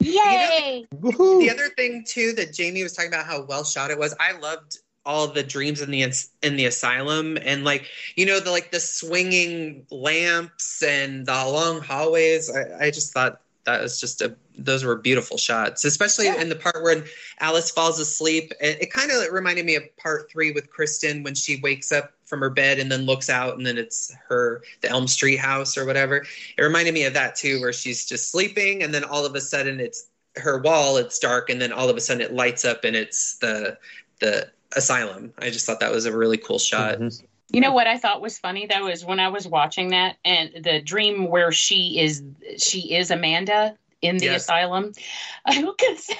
Yay! 0.01 0.87
Woohoo! 0.95 1.41
The 1.41 1.51
other 1.51 1.69
thing 1.77 2.05
too 2.07 2.33
that 2.35 2.53
Jamie 2.55 2.83
was 2.83 2.95
talking 2.95 3.11
about 3.13 3.27
how 3.27 3.43
well 3.43 3.65
shot 3.65 3.91
it 3.91 3.99
was. 3.99 4.15
I 4.19 4.33
loved 4.39 4.79
all 5.07 5.27
the 5.27 5.43
dreams 5.43 5.81
in 5.81 5.91
the 5.91 6.03
in 6.43 6.57
the 6.57 6.67
asylum 6.67 7.39
and 7.43 7.65
like 7.65 7.87
you 8.17 8.27
know 8.27 8.41
the 8.41 8.51
like 8.51 8.71
the 8.71 8.81
swinging 8.81 9.87
lamps 9.91 10.83
and 10.83 11.27
the 11.27 11.33
long 11.33 11.81
hallways. 11.81 12.51
I, 12.55 12.87
I 12.87 12.91
just 12.91 13.13
thought 13.13 13.41
that 13.65 13.83
was 13.83 14.01
just 14.01 14.23
a 14.23 14.35
those 14.59 14.83
were 14.83 14.97
beautiful 14.97 15.39
shots, 15.39 15.85
especially 15.85 16.27
in 16.27 16.49
the 16.49 16.57
part 16.57 16.83
where 16.83 17.05
Alice 17.39 17.71
falls 17.71 18.01
asleep. 18.01 18.53
It, 18.61 18.83
it 18.83 18.93
kind 18.93 19.11
of 19.11 19.33
reminded 19.33 19.65
me 19.65 19.77
of 19.77 19.85
part 19.97 20.31
three 20.31 20.51
with 20.53 20.69
Kristen 20.71 21.23
when 21.23 21.35
she 21.35 21.61
wakes 21.61 21.93
up 21.93 22.13
from 22.25 22.41
her 22.41 22.51
bed 22.51 22.79
and 22.79 22.91
then 22.91 23.03
looks 23.03 23.31
out 23.31 23.57
and 23.57 23.65
then 23.65 23.79
it's 23.79 24.13
her 24.29 24.63
the 24.81 24.89
Elm 24.89 25.07
Street 25.07 25.37
house 25.37 25.79
or 25.79 25.87
whatever. 25.87 26.27
It 26.57 26.63
reminded 26.63 26.93
me 26.93 27.05
of 27.05 27.15
that 27.15 27.37
too, 27.37 27.61
where 27.61 27.73
she's 27.73 28.05
just 28.05 28.33
sleeping 28.33 28.83
and 28.83 28.93
then 28.93 29.05
all 29.05 29.25
of 29.25 29.35
a 29.35 29.41
sudden 29.41 29.81
it's 29.81 30.09
her 30.37 30.59
wall. 30.59 30.97
It's 30.97 31.19
dark 31.19 31.49
and 31.49 31.61
then 31.61 31.73
all 31.73 31.89
of 31.89 31.97
a 31.97 32.01
sudden 32.01 32.23
it 32.23 32.35
lights 32.35 32.65
up 32.65 32.85
and 32.85 32.97
it's 32.97 33.37
the 33.39 33.79
the 34.21 34.51
asylum. 34.77 35.33
I 35.39 35.51
just 35.51 35.67
thought 35.67 35.81
that 35.81 35.93
was 35.93 36.07
a 36.07 36.17
really 36.17 36.37
cool 36.37 36.59
shot. 36.59 36.99
Mhm. 36.99 37.23
You 37.51 37.63
know 37.63 37.73
what 37.73 37.87
I 37.87 37.97
thought 37.97 38.21
was 38.21 38.39
funny 38.39 38.67
though 38.67 38.89
is 38.89 39.05
when 39.05 39.21
I 39.21 39.29
was 39.29 39.47
watching 39.49 39.89
that 39.89 40.17
and 40.25 40.63
the 40.63 40.83
dream 40.83 41.29
where 41.29 41.51
she 41.51 41.99
is 41.99 42.23
she 42.59 42.95
is 42.95 43.11
Amanda 43.11 43.77
in 44.03 44.19
the 44.19 44.27
Yes. 44.27 44.43
asylum. 44.43 44.93
Because 45.47 46.11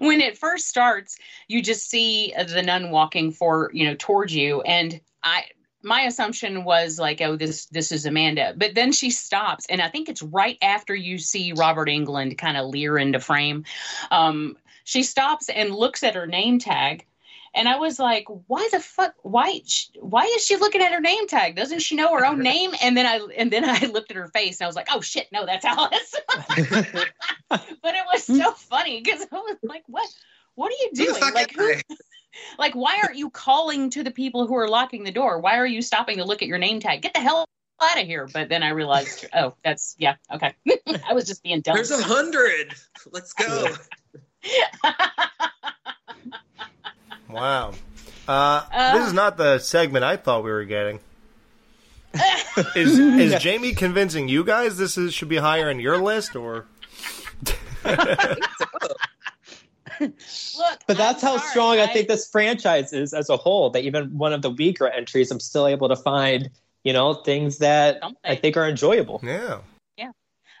when 0.00 0.20
it 0.20 0.36
first 0.36 0.68
starts, 0.68 1.16
you 1.48 1.62
just 1.62 1.88
see 1.88 2.34
the 2.36 2.62
nun 2.62 2.90
walking 2.90 3.30
for 3.30 3.70
you 3.72 3.86
know 3.86 3.94
towards 3.98 4.34
you, 4.34 4.60
and 4.62 5.00
I 5.22 5.44
my 5.82 6.02
assumption 6.02 6.64
was 6.64 6.98
like, 6.98 7.20
oh, 7.20 7.36
this 7.36 7.66
this 7.66 7.92
is 7.92 8.04
Amanda, 8.04 8.54
but 8.56 8.74
then 8.74 8.90
she 8.90 9.10
stops, 9.10 9.66
and 9.66 9.80
I 9.80 9.88
think 9.88 10.08
it's 10.08 10.22
right 10.22 10.58
after 10.62 10.94
you 10.94 11.18
see 11.18 11.52
Robert 11.52 11.88
Englund 11.88 12.36
kind 12.38 12.56
of 12.56 12.66
leer 12.66 12.98
into 12.98 13.20
frame. 13.20 13.64
Um, 14.10 14.56
she 14.84 15.02
stops 15.02 15.48
and 15.48 15.74
looks 15.74 16.02
at 16.02 16.14
her 16.14 16.26
name 16.26 16.58
tag 16.58 17.06
and 17.54 17.68
I 17.68 17.76
was 17.76 17.98
like, 17.98 18.24
"Why 18.46 18.68
the 18.72 18.80
fuck? 18.80 19.14
Why? 19.22 19.60
Why 20.00 20.24
is 20.36 20.44
she 20.44 20.56
looking 20.56 20.82
at 20.82 20.92
her 20.92 21.00
name 21.00 21.28
tag? 21.28 21.54
Doesn't 21.56 21.80
she 21.80 21.94
know 21.94 22.12
her 22.14 22.26
own 22.26 22.38
name?" 22.42 22.72
And 22.82 22.96
then 22.96 23.06
I 23.06 23.26
and 23.36 23.50
then 23.50 23.64
I 23.64 23.86
looked 23.92 24.10
at 24.10 24.16
her 24.16 24.28
face 24.28 24.60
and 24.60 24.66
I 24.66 24.68
was 24.68 24.76
like, 24.76 24.88
"Oh 24.90 25.00
shit, 25.00 25.28
no, 25.32 25.46
that's 25.46 25.64
Alice." 25.64 26.14
but 27.48 27.94
it 27.94 28.04
was 28.12 28.24
so 28.24 28.52
funny 28.52 29.00
because 29.02 29.26
I 29.32 29.36
was 29.36 29.56
like, 29.62 29.84
"What? 29.86 30.08
What 30.56 30.72
are 30.72 30.76
you 30.82 30.90
doing? 31.06 31.34
Like 31.34 31.54
who? 31.54 31.72
Like 32.58 32.74
why 32.74 32.98
aren't 33.02 33.16
you 33.16 33.30
calling 33.30 33.90
to 33.90 34.02
the 34.02 34.10
people 34.10 34.46
who 34.46 34.56
are 34.56 34.68
locking 34.68 35.04
the 35.04 35.12
door? 35.12 35.40
Why 35.40 35.58
are 35.58 35.66
you 35.66 35.82
stopping 35.82 36.18
to 36.18 36.24
look 36.24 36.42
at 36.42 36.48
your 36.48 36.58
name 36.58 36.80
tag? 36.80 37.02
Get 37.02 37.14
the 37.14 37.20
hell 37.20 37.46
out 37.80 38.00
of 38.00 38.06
here!" 38.06 38.28
But 38.32 38.48
then 38.48 38.62
I 38.62 38.70
realized, 38.70 39.26
oh, 39.32 39.54
that's 39.62 39.94
yeah, 39.98 40.16
okay. 40.32 40.54
I 41.06 41.12
was 41.12 41.26
just 41.26 41.42
being 41.42 41.60
dumb. 41.60 41.76
There's 41.76 41.92
a 41.92 42.02
hundred. 42.02 42.74
Let's 43.12 43.32
go. 43.32 43.68
Wow. 47.34 47.72
Uh, 48.26 48.62
Uh. 48.72 48.98
this 48.98 49.06
is 49.08 49.12
not 49.12 49.36
the 49.36 49.58
segment 49.58 50.04
I 50.04 50.16
thought 50.16 50.44
we 50.44 50.50
were 50.50 50.64
getting. 50.64 51.00
is 52.76 52.98
is 52.98 53.42
Jamie 53.42 53.74
convincing 53.74 54.28
you 54.28 54.44
guys 54.44 54.78
this 54.78 54.96
is 54.96 55.12
should 55.12 55.28
be 55.28 55.36
higher 55.38 55.68
in 55.68 55.80
your 55.80 55.98
list 55.98 56.36
or 56.36 56.66
Look, 60.00 60.10
But 60.86 60.96
that's 60.96 61.22
I'm 61.22 61.30
how 61.30 61.36
sorry, 61.38 61.50
strong 61.50 61.78
I 61.78 61.86
think 61.86 62.08
this 62.08 62.28
franchise 62.28 62.92
is 62.92 63.12
as 63.12 63.28
a 63.30 63.36
whole. 63.36 63.70
That 63.70 63.82
even 63.84 64.16
one 64.16 64.32
of 64.32 64.42
the 64.42 64.50
weaker 64.50 64.88
entries, 64.88 65.30
I'm 65.30 65.40
still 65.40 65.66
able 65.66 65.88
to 65.88 65.96
find, 65.96 66.50
you 66.82 66.92
know, 66.92 67.14
things 67.14 67.58
that 67.58 68.00
I 68.24 68.34
think 68.34 68.56
are 68.56 68.68
enjoyable. 68.68 69.20
yeah. 69.24 69.58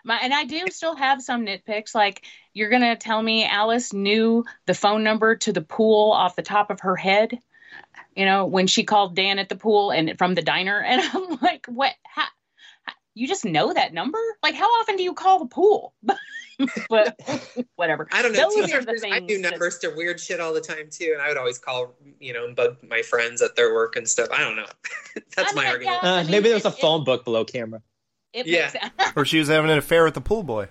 My, 0.04 0.18
and 0.18 0.34
I 0.34 0.44
do 0.44 0.66
still 0.70 0.94
have 0.96 1.22
some 1.22 1.46
nitpicks. 1.46 1.94
Like 1.94 2.22
you're 2.52 2.68
gonna 2.70 2.94
tell 2.96 3.20
me 3.22 3.46
Alice 3.46 3.92
knew 3.92 4.44
the 4.66 4.74
phone 4.74 5.02
number 5.02 5.34
to 5.36 5.52
the 5.52 5.62
pool 5.62 6.10
off 6.12 6.36
the 6.36 6.42
top 6.42 6.70
of 6.70 6.80
her 6.80 6.94
head. 6.96 7.38
You 8.14 8.26
know 8.26 8.44
when 8.46 8.66
she 8.66 8.84
called 8.84 9.16
Dan 9.16 9.38
at 9.38 9.48
the 9.48 9.56
pool 9.56 9.90
and 9.90 10.16
from 10.18 10.34
the 10.34 10.42
diner, 10.42 10.78
and 10.86 11.00
I'm 11.02 11.38
like, 11.40 11.66
what? 11.66 11.92
How, 12.04 12.24
how- 12.84 12.92
you 13.14 13.26
just 13.28 13.44
know 13.44 13.72
that 13.72 13.94
number? 13.94 14.18
Like 14.42 14.54
how 14.54 14.66
often 14.80 14.96
do 14.96 15.02
you 15.02 15.14
call 15.14 15.38
the 15.38 15.46
pool? 15.46 15.94
but 16.90 17.18
whatever. 17.76 18.06
I 18.12 18.22
don't 18.22 18.32
know. 18.32 18.50
Those 18.50 18.72
are 18.72 18.80
the 18.84 18.92
Teenagers, 19.00 19.04
I 19.04 19.20
do 19.20 19.26
things 19.26 19.42
that- 19.42 19.50
numbers 19.52 19.78
to 19.78 19.88
weird 19.96 20.20
shit 20.20 20.38
all 20.40 20.52
the 20.52 20.60
time 20.60 20.88
too, 20.90 21.10
and 21.14 21.22
I 21.22 21.28
would 21.28 21.36
always 21.38 21.58
call, 21.58 21.94
you 22.20 22.32
know, 22.32 22.44
and 22.44 22.54
bug 22.54 22.76
my 22.88 23.02
friends 23.02 23.40
at 23.40 23.56
their 23.56 23.72
work 23.72 23.96
and 23.96 24.06
stuff. 24.08 24.28
I 24.32 24.40
don't 24.40 24.56
know. 24.56 24.66
That's 25.36 25.52
I 25.52 25.54
my 25.56 25.62
mean, 25.62 25.72
argument. 25.72 26.04
Uh, 26.04 26.06
I 26.08 26.22
mean, 26.22 26.30
maybe 26.32 26.44
there 26.48 26.54
was 26.56 26.64
a 26.66 26.68
it- 26.68 26.74
it- 26.74 26.80
phone 26.80 27.04
book 27.04 27.24
below 27.24 27.44
camera. 27.44 27.80
It 28.34 28.46
Yeah. 28.46 28.70
makes 28.74 29.12
Or 29.16 29.24
she 29.24 29.38
was 29.38 29.48
having 29.48 29.70
an 29.70 29.78
affair 29.78 30.04
with 30.04 30.14
the 30.14 30.20
pool 30.20 30.42
boy. 30.42 30.68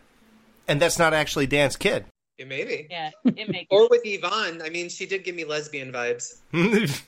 And 0.68 0.80
that's 0.82 0.99
not 0.99 1.14
actually 1.14 1.47
Dan's 1.47 1.76
kid. 1.76 2.05
Yeah, 2.38 2.45
maybe. 2.45 2.88
yeah, 2.89 3.11
it 3.24 3.49
makes 3.49 3.68
Or 3.72 3.88
with 3.89 4.01
Yvonne. 4.05 4.61
I 4.61 4.70
mean, 4.70 4.89
she 4.89 5.05
did 5.05 5.24
give 5.24 5.36
me 5.36 5.45
lesbian 5.45 5.91
vibes. 5.91 6.38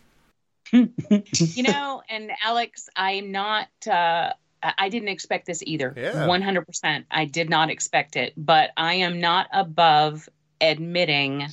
you 0.72 1.62
know 1.64 2.02
and 2.10 2.32
alex 2.44 2.90
i'm 2.96 3.32
not 3.32 3.68
uh 3.88 4.32
I 4.64 4.74
I 4.80 4.90
didn't 4.90 5.10
expect 5.10 5.46
this 5.46 5.62
either. 5.64 5.94
Yeah. 5.96 6.26
100%. 6.28 7.06
I 7.12 7.26
did 7.26 7.52
not 7.52 7.70
expect 7.70 8.16
it, 8.16 8.34
but 8.36 8.72
I 8.76 8.96
am 8.96 9.22
not 9.22 9.48
above 9.54 10.28
admitting 10.60 11.46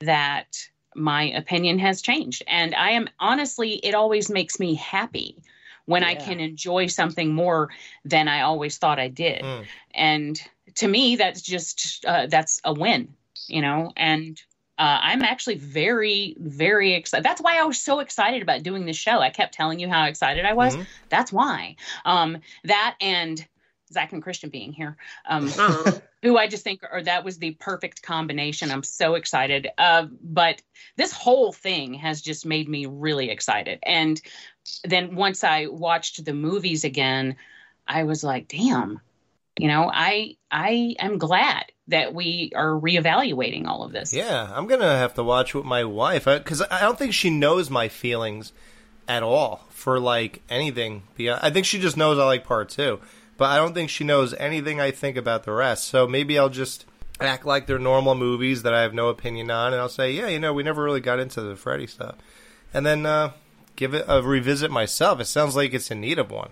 that 0.00 0.48
my 0.94 1.30
opinion 1.30 1.78
has 1.78 2.02
changed. 2.02 2.42
And 2.46 2.74
I 2.74 2.90
am 2.90 3.08
honestly, 3.18 3.76
it 3.76 3.94
always 3.94 4.28
makes 4.28 4.60
me 4.60 4.74
happy 4.74 5.38
when 5.86 6.02
I 6.02 6.14
can 6.14 6.40
enjoy 6.40 6.86
something 6.86 7.34
more 7.34 7.70
than 8.04 8.28
I 8.28 8.42
always 8.42 8.78
thought 8.78 8.98
I 8.98 9.08
did. 9.08 9.42
Mm. 9.42 9.64
And 9.94 10.42
to 10.76 10.88
me, 10.88 11.16
that's 11.16 11.42
just 11.42 12.04
uh, 12.06 12.26
that's 12.26 12.60
a 12.64 12.72
win, 12.72 13.14
you 13.48 13.60
know. 13.60 13.92
And 13.96 14.40
uh, 14.78 14.98
I'm 15.02 15.22
actually 15.22 15.56
very, 15.56 16.36
very 16.38 16.94
excited. 16.94 17.24
That's 17.24 17.40
why 17.40 17.60
I 17.60 17.64
was 17.64 17.80
so 17.80 18.00
excited 18.00 18.42
about 18.42 18.62
doing 18.62 18.86
this 18.86 18.96
show. 18.96 19.20
I 19.20 19.30
kept 19.30 19.54
telling 19.54 19.78
you 19.78 19.88
how 19.88 20.06
excited 20.06 20.44
I 20.44 20.54
was. 20.54 20.76
Mhm. 20.76 20.86
That's 21.10 21.32
why. 21.32 21.76
Um, 22.04 22.38
that 22.64 22.96
and 23.00 23.46
Zach 23.92 24.12
and 24.12 24.22
Christian 24.22 24.50
being 24.50 24.72
here. 24.72 24.96
Um, 25.26 25.50
Oh, 25.58 26.00
who 26.22 26.38
I 26.38 26.48
just 26.48 26.64
think 26.64 26.82
or 26.90 27.02
that 27.02 27.24
was 27.24 27.38
the 27.38 27.52
perfect 27.52 28.02
combination. 28.02 28.70
I'm 28.70 28.82
so 28.82 29.14
excited. 29.14 29.68
Uh, 29.78 30.06
but 30.22 30.62
this 30.96 31.12
whole 31.12 31.52
thing 31.52 31.94
has 31.94 32.20
just 32.20 32.46
made 32.46 32.68
me 32.68 32.86
really 32.86 33.30
excited. 33.30 33.78
And 33.84 34.20
then 34.84 35.14
once 35.14 35.44
I 35.44 35.66
watched 35.66 36.24
the 36.24 36.34
movies 36.34 36.84
again, 36.84 37.36
I 37.86 38.04
was 38.04 38.24
like, 38.24 38.48
damn, 38.48 39.00
you 39.58 39.68
know, 39.68 39.90
I 39.92 40.36
I 40.50 40.96
am 40.98 41.18
glad 41.18 41.66
that 41.88 42.14
we 42.14 42.50
are 42.54 42.70
reevaluating 42.70 43.66
all 43.66 43.84
of 43.84 43.92
this. 43.92 44.14
Yeah, 44.14 44.50
I'm 44.54 44.66
gonna 44.66 44.96
have 44.96 45.14
to 45.14 45.22
watch 45.22 45.54
with 45.54 45.64
my 45.64 45.84
wife 45.84 46.24
because 46.24 46.62
I 46.62 46.80
don't 46.80 46.98
think 46.98 47.12
she 47.12 47.30
knows 47.30 47.70
my 47.70 47.88
feelings 47.88 48.52
at 49.06 49.22
all 49.22 49.66
for 49.70 50.00
like 50.00 50.42
anything. 50.48 51.02
Beyond, 51.16 51.40
I 51.42 51.50
think 51.50 51.66
she 51.66 51.78
just 51.78 51.96
knows 51.96 52.18
I 52.18 52.24
like 52.24 52.44
part 52.44 52.68
two, 52.68 53.00
but 53.36 53.46
I 53.46 53.56
don't 53.56 53.74
think 53.74 53.90
she 53.90 54.04
knows 54.04 54.34
anything 54.34 54.80
I 54.80 54.90
think 54.90 55.16
about 55.16 55.44
the 55.44 55.52
rest. 55.52 55.84
So 55.84 56.06
maybe 56.06 56.38
I'll 56.38 56.48
just 56.48 56.86
act 57.20 57.44
like 57.44 57.66
they're 57.66 57.78
normal 57.78 58.14
movies 58.14 58.62
that 58.62 58.74
I 58.74 58.82
have 58.82 58.94
no 58.94 59.08
opinion 59.08 59.50
on, 59.50 59.72
and 59.72 59.80
I'll 59.80 59.88
say, 59.88 60.10
yeah, 60.10 60.28
you 60.28 60.40
know, 60.40 60.52
we 60.52 60.62
never 60.62 60.82
really 60.82 61.00
got 61.00 61.20
into 61.20 61.42
the 61.42 61.54
Freddy 61.54 61.86
stuff, 61.86 62.16
and 62.72 62.84
then 62.84 63.06
uh, 63.06 63.32
give 63.76 63.94
it 63.94 64.04
a 64.08 64.22
revisit 64.22 64.70
myself. 64.70 65.20
It 65.20 65.26
sounds 65.26 65.56
like 65.56 65.74
it's 65.74 65.90
in 65.90 66.00
need 66.00 66.18
of 66.18 66.30
one. 66.30 66.50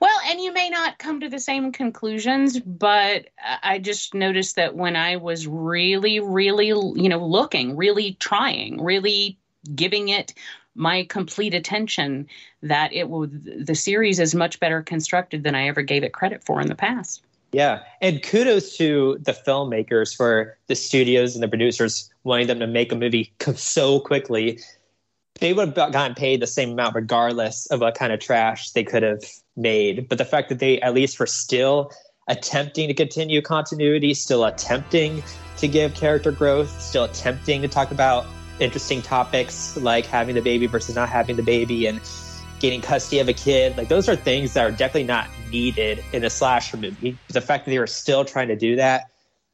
Well, 0.00 0.18
and 0.26 0.40
you 0.40 0.52
may 0.52 0.68
not 0.68 0.98
come 0.98 1.20
to 1.20 1.28
the 1.28 1.38
same 1.38 1.72
conclusions, 1.72 2.58
but 2.60 3.26
I 3.62 3.78
just 3.78 4.14
noticed 4.14 4.56
that 4.56 4.74
when 4.74 4.96
I 4.96 5.16
was 5.16 5.46
really, 5.46 6.20
really, 6.20 6.66
you 6.66 7.08
know, 7.08 7.24
looking, 7.24 7.76
really 7.76 8.16
trying, 8.18 8.82
really 8.82 9.38
giving 9.74 10.08
it 10.08 10.34
my 10.74 11.04
complete 11.04 11.54
attention, 11.54 12.26
that 12.62 12.92
it 12.92 13.08
would 13.08 13.66
the 13.66 13.74
series 13.74 14.18
is 14.18 14.34
much 14.34 14.60
better 14.60 14.82
constructed 14.82 15.42
than 15.42 15.54
I 15.54 15.68
ever 15.68 15.82
gave 15.82 16.02
it 16.02 16.12
credit 16.12 16.44
for 16.44 16.60
in 16.60 16.68
the 16.68 16.74
past. 16.74 17.22
Yeah, 17.52 17.82
and 18.02 18.22
kudos 18.22 18.76
to 18.76 19.18
the 19.22 19.32
filmmakers 19.32 20.14
for 20.14 20.58
the 20.66 20.74
studios 20.74 21.34
and 21.34 21.42
the 21.42 21.48
producers 21.48 22.10
wanting 22.24 22.48
them 22.48 22.58
to 22.58 22.66
make 22.66 22.92
a 22.92 22.96
movie 22.96 23.32
so 23.54 24.00
quickly. 24.00 24.60
They 25.40 25.52
would 25.52 25.76
have 25.76 25.92
gotten 25.92 26.14
paid 26.14 26.40
the 26.40 26.46
same 26.46 26.72
amount 26.72 26.94
regardless 26.94 27.66
of 27.66 27.80
what 27.80 27.94
kind 27.94 28.12
of 28.12 28.20
trash 28.20 28.70
they 28.70 28.84
could 28.84 29.02
have 29.02 29.22
made. 29.56 30.08
But 30.08 30.18
the 30.18 30.24
fact 30.24 30.48
that 30.48 30.58
they 30.58 30.80
at 30.80 30.94
least 30.94 31.18
were 31.18 31.26
still 31.26 31.92
attempting 32.28 32.88
to 32.88 32.94
continue 32.94 33.42
continuity, 33.42 34.14
still 34.14 34.44
attempting 34.44 35.22
to 35.58 35.68
give 35.68 35.94
character 35.94 36.32
growth, 36.32 36.80
still 36.80 37.04
attempting 37.04 37.62
to 37.62 37.68
talk 37.68 37.90
about 37.90 38.26
interesting 38.58 39.02
topics 39.02 39.76
like 39.76 40.06
having 40.06 40.34
the 40.34 40.40
baby 40.40 40.66
versus 40.66 40.94
not 40.94 41.08
having 41.08 41.36
the 41.36 41.42
baby 41.42 41.86
and 41.86 42.00
getting 42.60 42.80
custody 42.80 43.18
of 43.18 43.28
a 43.28 43.32
kid. 43.32 43.76
Like 43.76 43.88
those 43.88 44.08
are 44.08 44.16
things 44.16 44.54
that 44.54 44.64
are 44.64 44.70
definitely 44.70 45.04
not 45.04 45.28
needed 45.50 46.02
in 46.12 46.24
a 46.24 46.30
slasher 46.30 46.76
movie. 46.76 47.18
The 47.28 47.40
fact 47.40 47.66
that 47.66 47.70
they 47.70 47.78
were 47.78 47.86
still 47.86 48.24
trying 48.24 48.48
to 48.48 48.56
do 48.56 48.76
that 48.76 49.04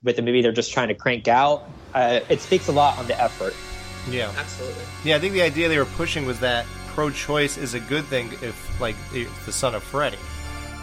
with 0.03 0.17
the 0.17 0.23
movie 0.23 0.43
they're 0.43 0.53
just 0.53 0.73
trying 0.73 0.89
to 0.89 0.95
crank 0.95 1.29
out, 1.29 1.61
uh, 1.95 2.21
it 2.31 2.41
speaks 2.41 2.69
a 2.69 2.73
lot 2.73 2.99
on 2.99 3.07
the 3.07 3.21
effort. 3.21 3.55
Yeah. 4.11 4.33
absolutely. 4.37 4.83
Yeah, 5.05 5.17
I 5.17 5.19
think 5.19 5.33
the 5.35 5.43
idea 5.43 5.69
they 5.69 5.79
were 5.79 5.85
pushing 5.85 6.27
was 6.27 6.41
that 6.41 6.67
pro-choice 6.89 7.57
is 7.57 7.75
a 7.75 7.81
good 7.81 8.05
thing 8.05 8.29
if, 8.43 8.81
like, 8.81 8.97
the 9.13 9.27
son 9.53 9.75
of 9.75 9.83
Freddy. 9.83 10.19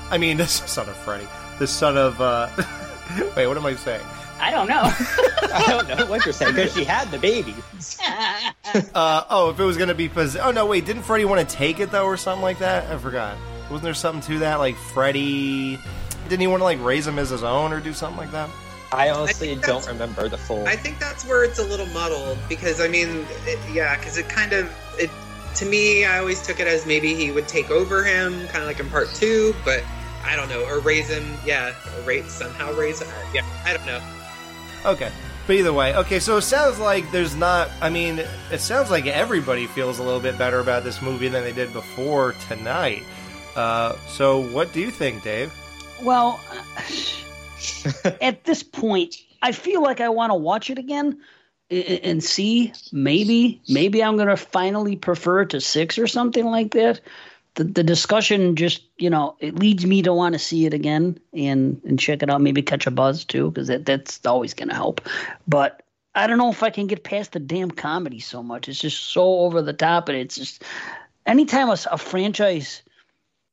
I 0.10 0.18
mean, 0.18 0.38
the 0.38 0.48
son 0.48 0.88
of 0.90 0.96
Freddy, 0.98 1.28
the 1.60 1.68
son 1.68 1.98
of. 1.98 2.20
uh 2.22 2.50
Wait, 3.36 3.48
what 3.48 3.58
am 3.58 3.66
I 3.66 3.76
saying? 3.76 4.06
I 4.40 4.52
don't 4.52 4.68
know. 4.68 4.82
I 5.54 5.66
don't 5.68 5.88
know 5.90 6.06
what 6.06 6.24
you're 6.26 6.32
saying 6.34 6.56
because 6.56 6.74
she 6.74 6.84
had 6.86 7.10
the 7.12 7.18
baby. 7.18 7.54
Uh 8.94 9.24
oh, 9.30 9.50
if 9.50 9.60
it 9.60 9.64
was 9.64 9.78
gonna 9.78 9.94
be 9.96 10.08
pos- 10.08 10.36
Oh 10.38 10.52
no, 10.52 10.66
wait, 10.66 10.86
didn't 10.86 11.02
Freddy 11.04 11.26
want 11.26 11.48
to 11.48 11.56
take 11.56 11.80
it 11.80 11.92
though, 11.92 12.06
or 12.06 12.16
something 12.18 12.42
like 12.44 12.60
that? 12.60 12.90
I 12.90 12.98
forgot. 12.98 13.36
Wasn't 13.64 13.84
there 13.84 13.94
something 13.94 14.22
to 14.34 14.40
that? 14.40 14.56
Like 14.60 14.76
Freddy, 14.78 15.78
didn't 16.30 16.40
he 16.42 16.48
want 16.48 16.62
to 16.62 16.66
like 16.66 16.82
raise 16.84 17.06
him 17.06 17.20
as 17.20 17.30
his 17.32 17.44
own 17.44 17.74
or 17.74 17.80
do 17.82 17.94
something 17.94 18.18
like 18.18 18.32
that? 18.32 18.50
I 18.92 19.10
honestly 19.10 19.50
think 19.50 19.66
don't 19.66 19.86
remember 19.88 20.28
the 20.28 20.38
full. 20.38 20.68
I 20.68 20.76
think 20.76 21.00
that's 21.00 21.26
where 21.26 21.44
it's 21.44 21.60
a 21.60 21.64
little 21.64 21.86
muddled 21.88 22.38
because 22.48 22.82
I 22.82 22.88
mean, 22.88 23.26
it, 23.46 23.60
yeah, 23.72 23.98
because 23.98 24.18
it 24.18 24.28
kind 24.30 24.54
of 24.54 24.72
it 24.98 25.12
to 25.56 25.66
me, 25.66 26.06
I 26.06 26.20
always 26.20 26.42
took 26.46 26.60
it 26.60 26.68
as 26.68 26.86
maybe 26.86 27.14
he 27.14 27.32
would 27.32 27.48
take 27.48 27.70
over 27.70 28.04
him, 28.04 28.48
kind 28.48 28.62
of 28.62 28.66
like 28.66 28.80
in 28.80 28.90
part 28.90 29.10
two, 29.14 29.56
but 29.64 29.84
I 30.24 30.36
don't 30.36 30.50
know, 30.50 30.66
or 30.66 30.80
raise 30.80 31.10
him, 31.10 31.38
yeah, 31.46 31.74
or 31.98 32.02
raise 32.04 32.32
somehow 32.32 32.74
raise 32.74 33.02
him, 33.02 33.08
yeah, 33.34 33.46
I 33.66 33.74
don't 33.74 33.86
know. 33.86 34.02
Okay. 34.86 35.12
But 35.50 35.56
either 35.56 35.74
way, 35.74 35.96
okay, 35.96 36.20
so 36.20 36.38
it 36.38 36.44
sounds 36.44 36.78
like 36.78 37.12
there's 37.12 37.36
not. 37.36 37.72
I 37.82 37.90
mean, 37.90 38.20
it 38.52 38.60
sounds 38.60 38.92
like 38.92 39.08
everybody 39.08 39.66
feels 39.66 39.98
a 39.98 40.04
little 40.04 40.20
bit 40.20 40.38
better 40.38 40.60
about 40.60 40.84
this 40.84 41.02
movie 41.02 41.28
than 41.28 41.44
they 41.44 41.54
did 41.54 41.74
before 41.74 42.34
tonight. 42.48 43.04
Uh, 43.56 43.96
so, 44.08 44.38
what 44.38 44.72
do 44.74 44.80
you 44.80 44.92
think, 44.92 45.24
Dave? 45.24 45.52
Well, 46.04 46.40
at 48.22 48.43
this 48.43 48.64
point, 48.64 49.16
I 49.41 49.51
feel 49.51 49.82
like 49.82 50.01
I 50.01 50.10
want 50.10 50.32
to 50.32 50.36
watch 50.36 50.70
it 50.70 50.78
again 50.78 51.20
a- 51.70 51.93
a- 51.93 52.10
and 52.10 52.24
see. 52.24 52.74
Maybe, 52.91 53.62
maybe 53.70 54.03
I'm 54.03 54.16
going 54.16 54.28
to 54.28 54.38
finally 54.38 54.95
prefer 54.95 55.41
it 55.41 55.51
to 55.51 55.62
six 55.62 55.97
or 55.97 56.07
something 56.07 56.45
like 56.45 56.72
that. 56.72 57.01
The, 57.55 57.64
the 57.64 57.84
discussion 57.84 58.55
just, 58.55 58.84
you 58.97 59.10
know, 59.10 59.36
it 59.39 59.57
leads 59.60 59.86
me 59.86 60.01
to 60.03 60.14
want 60.14 60.34
to 60.34 60.39
see 60.39 60.66
it 60.66 60.74
again 60.74 61.20
and, 61.34 61.82
and 61.86 61.99
check 61.99 62.24
it 62.24 62.30
out. 62.30 62.41
Maybe 62.41 62.62
catch 62.62 62.88
a 62.88 62.91
buzz 62.91 63.26
too, 63.26 63.51
because 63.51 63.68
that, 63.68 63.86
that's 63.86 64.26
always 64.26 64.53
going 64.53 64.70
to 64.70 64.76
help. 64.76 65.01
But 65.47 65.84
I 66.16 66.28
don't 66.28 66.38
know 66.38 66.49
if 66.49 66.64
I 66.64 66.70
can 66.70 66.88
get 66.88 67.03
past 67.03 67.34
the 67.34 67.39
damn 67.39 67.72
comedy 67.72 68.20
so 68.20 68.41
much. 68.41 68.68
It's 68.70 68.80
just 68.80 69.03
so 69.03 69.39
over 69.39 69.62
the 69.62 69.74
top, 69.74 70.10
and 70.10 70.18
it's 70.18 70.36
just 70.36 70.64
anytime 71.26 71.70
a 71.70 71.97
franchise 71.97 72.82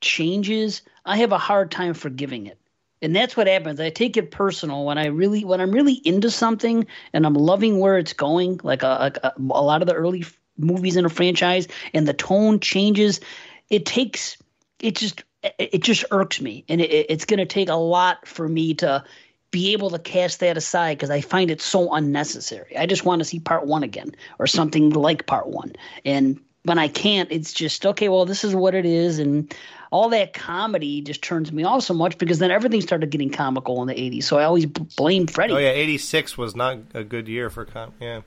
changes, 0.00 0.82
I 1.04 1.18
have 1.18 1.32
a 1.32 1.38
hard 1.38 1.70
time 1.70 1.94
forgiving 1.94 2.46
it. 2.46 2.58
And 3.02 3.14
that's 3.14 3.36
what 3.36 3.46
happens. 3.46 3.78
I 3.78 3.90
take 3.90 4.16
it 4.16 4.30
personal 4.30 4.84
when 4.84 4.98
I 4.98 5.06
really 5.06 5.44
when 5.44 5.60
I'm 5.60 5.70
really 5.70 6.00
into 6.04 6.30
something 6.30 6.86
and 7.12 7.26
I'm 7.26 7.34
loving 7.34 7.78
where 7.78 7.98
it's 7.98 8.14
going, 8.14 8.60
like 8.62 8.82
a, 8.82 9.12
a, 9.22 9.32
a 9.38 9.62
lot 9.62 9.82
of 9.82 9.88
the 9.88 9.94
early 9.94 10.22
f- 10.22 10.38
movies 10.56 10.96
in 10.96 11.04
a 11.04 11.10
franchise, 11.10 11.68
and 11.92 12.08
the 12.08 12.14
tone 12.14 12.60
changes. 12.60 13.20
It 13.68 13.84
takes 13.84 14.38
it 14.80 14.96
just 14.96 15.22
it 15.58 15.82
just 15.82 16.04
irks 16.10 16.40
me, 16.40 16.64
and 16.68 16.80
it, 16.80 17.06
it's 17.10 17.26
going 17.26 17.38
to 17.38 17.46
take 17.46 17.68
a 17.68 17.74
lot 17.74 18.26
for 18.26 18.48
me 18.48 18.74
to 18.74 19.04
be 19.50 19.72
able 19.72 19.90
to 19.90 19.98
cast 19.98 20.40
that 20.40 20.56
aside 20.56 20.98
because 20.98 21.10
I 21.10 21.20
find 21.20 21.50
it 21.50 21.60
so 21.60 21.94
unnecessary. 21.94 22.76
I 22.76 22.86
just 22.86 23.04
want 23.04 23.20
to 23.20 23.24
see 23.24 23.38
part 23.38 23.66
one 23.66 23.82
again 23.82 24.14
or 24.38 24.46
something 24.46 24.90
like 24.90 25.26
part 25.26 25.48
one. 25.48 25.72
And 26.04 26.40
when 26.64 26.78
I 26.78 26.88
can't, 26.88 27.30
it's 27.30 27.52
just 27.52 27.86
okay. 27.86 28.08
Well, 28.08 28.24
this 28.24 28.42
is 28.42 28.54
what 28.54 28.74
it 28.74 28.84
is, 28.84 29.18
and 29.18 29.54
all 29.90 30.08
that 30.10 30.32
comedy 30.34 31.00
just 31.00 31.22
turns 31.22 31.52
me 31.52 31.64
off 31.64 31.82
so 31.84 31.94
much 31.94 32.18
because 32.18 32.38
then 32.38 32.50
everything 32.50 32.80
started 32.80 33.10
getting 33.10 33.30
comical 33.30 33.80
in 33.82 33.88
the 33.88 33.94
'80s. 33.94 34.24
So 34.24 34.38
I 34.38 34.44
always 34.44 34.66
b- 34.66 34.86
blame 34.96 35.26
Freddy. 35.26 35.54
Oh 35.54 35.58
yeah, 35.58 35.70
'86 35.70 36.36
was 36.38 36.54
not 36.56 36.78
a 36.94 37.04
good 37.04 37.28
year 37.28 37.50
for 37.50 37.64
com. 37.64 37.92
Yeah, 38.00 38.20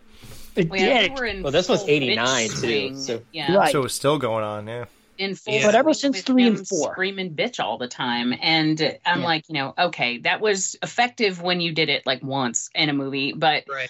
It- 0.56 0.70
Well, 0.70 0.80
yeah, 0.80 1.08
we 1.20 1.42
Well, 1.42 1.52
this 1.52 1.70
was 1.70 1.88
89 1.88 2.50
too, 2.50 2.96
so- 2.96 3.22
yeah, 3.32 3.54
Right. 3.56 3.72
so 3.72 3.80
it 3.80 3.84
was 3.84 3.94
still 3.94 4.18
going 4.18 4.44
on. 4.44 4.68
Yeah. 4.68 4.86
in 5.18 5.36
full. 5.36 5.54
Yeah. 5.54 5.66
But 5.66 5.76
ever 5.76 5.94
since 5.94 6.22
three 6.22 6.48
and 6.48 6.66
four. 6.66 6.94
screaming 6.94 7.32
bitch 7.36 7.60
all 7.60 7.78
the 7.78 7.90
time, 7.90 8.34
and 8.42 8.80
I'm 9.06 9.20
Yeah. 9.20 9.26
like, 9.26 9.44
you 9.50 9.56
know, 9.56 9.74
okay, 9.78 10.20
that 10.20 10.40
was 10.40 10.78
effective 10.82 11.42
when 11.42 11.60
you 11.60 11.74
did 11.74 11.90
it 11.90 12.06
like 12.06 12.24
once 12.24 12.70
in 12.74 12.88
a 12.88 12.94
movie, 12.94 13.34
but 13.34 13.66
Right. 13.68 13.90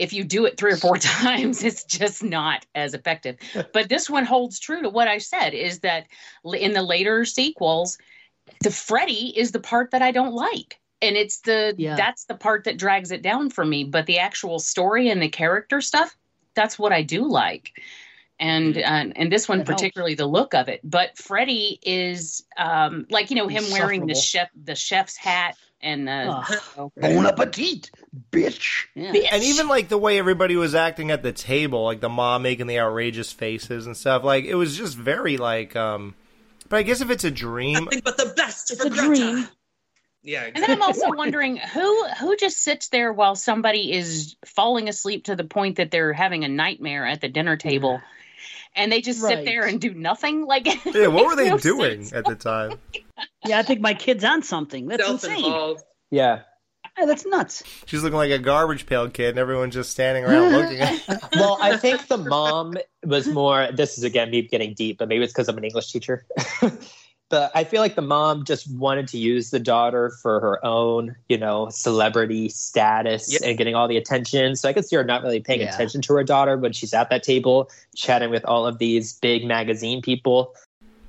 If 0.00 0.14
you 0.14 0.24
do 0.24 0.46
it 0.46 0.56
three 0.56 0.72
or 0.72 0.76
four 0.76 0.96
times, 0.98 1.62
it's 1.62 1.84
just 1.84 2.24
not 2.24 2.66
as 2.74 2.94
effective. 2.94 3.36
but 3.72 3.88
this 3.88 4.08
one 4.08 4.24
holds 4.24 4.58
true 4.58 4.82
to 4.82 4.88
what 4.88 5.06
I 5.06 5.18
said: 5.18 5.54
is 5.54 5.80
that 5.80 6.06
in 6.44 6.72
the 6.72 6.82
later 6.82 7.24
sequels, 7.24 7.98
the 8.62 8.70
Freddy 8.70 9.38
is 9.38 9.52
the 9.52 9.60
part 9.60 9.90
that 9.92 10.02
I 10.02 10.10
don't 10.10 10.32
like. 10.34 10.80
And 11.02 11.16
it's 11.16 11.40
the 11.40 11.74
Yeah. 11.78 11.96
that's 11.96 12.24
the 12.24 12.34
part 12.34 12.64
that 12.64 12.78
drags 12.78 13.10
it 13.10 13.22
down 13.22 13.50
for 13.50 13.64
me. 13.64 13.84
But 13.84 14.06
the 14.06 14.18
actual 14.18 14.58
story 14.58 15.08
and 15.08 15.22
the 15.22 15.28
character 15.28 15.80
stuff, 15.80 16.16
that's 16.54 16.78
what 16.78 16.92
I 16.92 17.02
do 17.02 17.28
like. 17.28 17.72
And 18.38 18.76
uh, 18.78 19.12
and 19.16 19.30
this 19.30 19.48
one 19.48 19.58
That 19.58 19.68
helps. 19.68 19.80
particularly 19.82 20.14
the 20.14 20.26
look 20.26 20.54
of 20.54 20.68
it. 20.68 20.80
But 20.82 21.16
Freddy 21.18 21.78
is 21.82 22.44
um, 22.56 23.06
like 23.10 23.30
you 23.30 23.36
know 23.36 23.48
him 23.48 23.70
wearing 23.70 24.06
the 24.06 24.14
chef 24.14 24.48
the 24.64 24.74
chef's 24.74 25.16
hat 25.16 25.56
and 25.82 26.08
uh, 26.08 26.42
Ugh. 26.76 26.90
Bon 26.96 27.26
appetit, 27.26 27.90
bitch. 28.32 28.86
Yeah. 28.94 29.12
And 29.32 29.42
even 29.42 29.68
like 29.68 29.88
the 29.88 29.98
way 29.98 30.18
everybody 30.18 30.56
was 30.56 30.74
acting 30.74 31.10
at 31.10 31.22
the 31.22 31.32
table, 31.32 31.84
like 31.84 32.00
the 32.00 32.08
mom 32.08 32.42
making 32.42 32.66
the 32.66 32.78
outrageous 32.80 33.32
faces 33.32 33.86
and 33.86 33.96
stuff, 33.96 34.24
like 34.24 34.44
it 34.44 34.54
was 34.54 34.76
just 34.76 34.96
very 34.96 35.36
like. 35.36 35.76
um 35.76 36.14
But 36.68 36.78
I 36.78 36.82
guess 36.82 37.00
if 37.00 37.10
it's 37.10 37.24
a 37.24 37.30
dream, 37.30 37.84
Nothing 37.84 38.02
but 38.04 38.16
the 38.16 38.32
best 38.36 38.70
it's 38.70 38.84
a 38.84 38.90
Greta. 38.90 39.06
dream. 39.06 39.48
Yeah, 40.22 40.42
And 40.54 40.56
then 40.62 40.70
I'm 40.70 40.82
also 40.82 41.08
wondering 41.12 41.56
who 41.56 42.04
who 42.20 42.36
just 42.36 42.58
sits 42.58 42.88
there 42.88 43.10
while 43.12 43.34
somebody 43.36 43.90
is 43.92 44.36
falling 44.44 44.88
asleep 44.90 45.24
to 45.24 45.36
the 45.36 45.44
point 45.44 45.76
that 45.76 45.90
they're 45.90 46.12
having 46.12 46.44
a 46.44 46.48
nightmare 46.48 47.06
at 47.06 47.22
the 47.22 47.28
dinner 47.30 47.56
table, 47.56 48.02
and 48.76 48.92
they 48.92 49.00
just 49.00 49.20
sit 49.22 49.46
there 49.46 49.64
and 49.64 49.80
do 49.80 49.94
nothing. 49.94 50.44
Like, 50.44 50.66
Yeah, 50.84 51.06
what 51.06 51.24
were 51.24 51.36
they 51.42 51.48
no 51.48 51.56
doing 51.56 52.04
sense. 52.04 52.12
at 52.12 52.24
the 52.26 52.34
time? 52.34 52.78
Yeah, 53.46 53.58
I 53.58 53.62
think 53.62 53.80
my 53.80 53.94
kid's 53.94 54.22
on 54.24 54.42
something. 54.42 54.86
That's 54.86 55.02
insane. 55.08 55.30
self-involved. 55.36 55.82
Yeah. 56.10 56.40
Yeah, 57.00 57.06
that's 57.06 57.24
nuts. 57.24 57.62
She's 57.86 58.02
looking 58.02 58.18
like 58.18 58.30
a 58.30 58.38
garbage 58.38 58.84
pail 58.84 59.08
kid, 59.08 59.30
and 59.30 59.38
everyone's 59.38 59.72
just 59.74 59.90
standing 59.90 60.22
around 60.24 60.52
looking 60.52 60.80
at 60.80 60.98
her. 61.00 61.18
Well, 61.34 61.56
I 61.60 61.78
think 61.78 62.08
the 62.08 62.18
mom 62.18 62.76
was 63.02 63.26
more. 63.26 63.68
This 63.72 63.96
is 63.96 64.04
again 64.04 64.30
me 64.30 64.42
getting 64.42 64.74
deep, 64.74 64.98
but 64.98 65.08
maybe 65.08 65.24
it's 65.24 65.32
because 65.32 65.48
I'm 65.48 65.56
an 65.56 65.64
English 65.64 65.90
teacher. 65.92 66.26
but 67.30 67.50
I 67.54 67.64
feel 67.64 67.80
like 67.80 67.94
the 67.94 68.02
mom 68.02 68.44
just 68.44 68.70
wanted 68.76 69.08
to 69.08 69.18
use 69.18 69.50
the 69.50 69.58
daughter 69.60 70.10
for 70.20 70.40
her 70.40 70.62
own, 70.64 71.16
you 71.30 71.38
know, 71.38 71.68
celebrity 71.70 72.50
status 72.50 73.32
Yep. 73.32 73.42
and 73.46 73.56
getting 73.56 73.74
all 73.74 73.88
the 73.88 73.96
attention. 73.96 74.54
So 74.56 74.68
I 74.68 74.74
could 74.74 74.84
see 74.84 74.96
her 74.96 75.04
not 75.04 75.22
really 75.22 75.40
paying 75.40 75.60
Yeah. 75.60 75.72
attention 75.72 76.02
to 76.02 76.12
her 76.14 76.24
daughter 76.24 76.58
when 76.58 76.72
she's 76.74 76.92
at 76.92 77.08
that 77.08 77.22
table 77.22 77.70
chatting 77.96 78.30
with 78.30 78.44
all 78.44 78.66
of 78.66 78.76
these 78.78 79.14
big 79.14 79.46
magazine 79.46 80.02
people. 80.02 80.54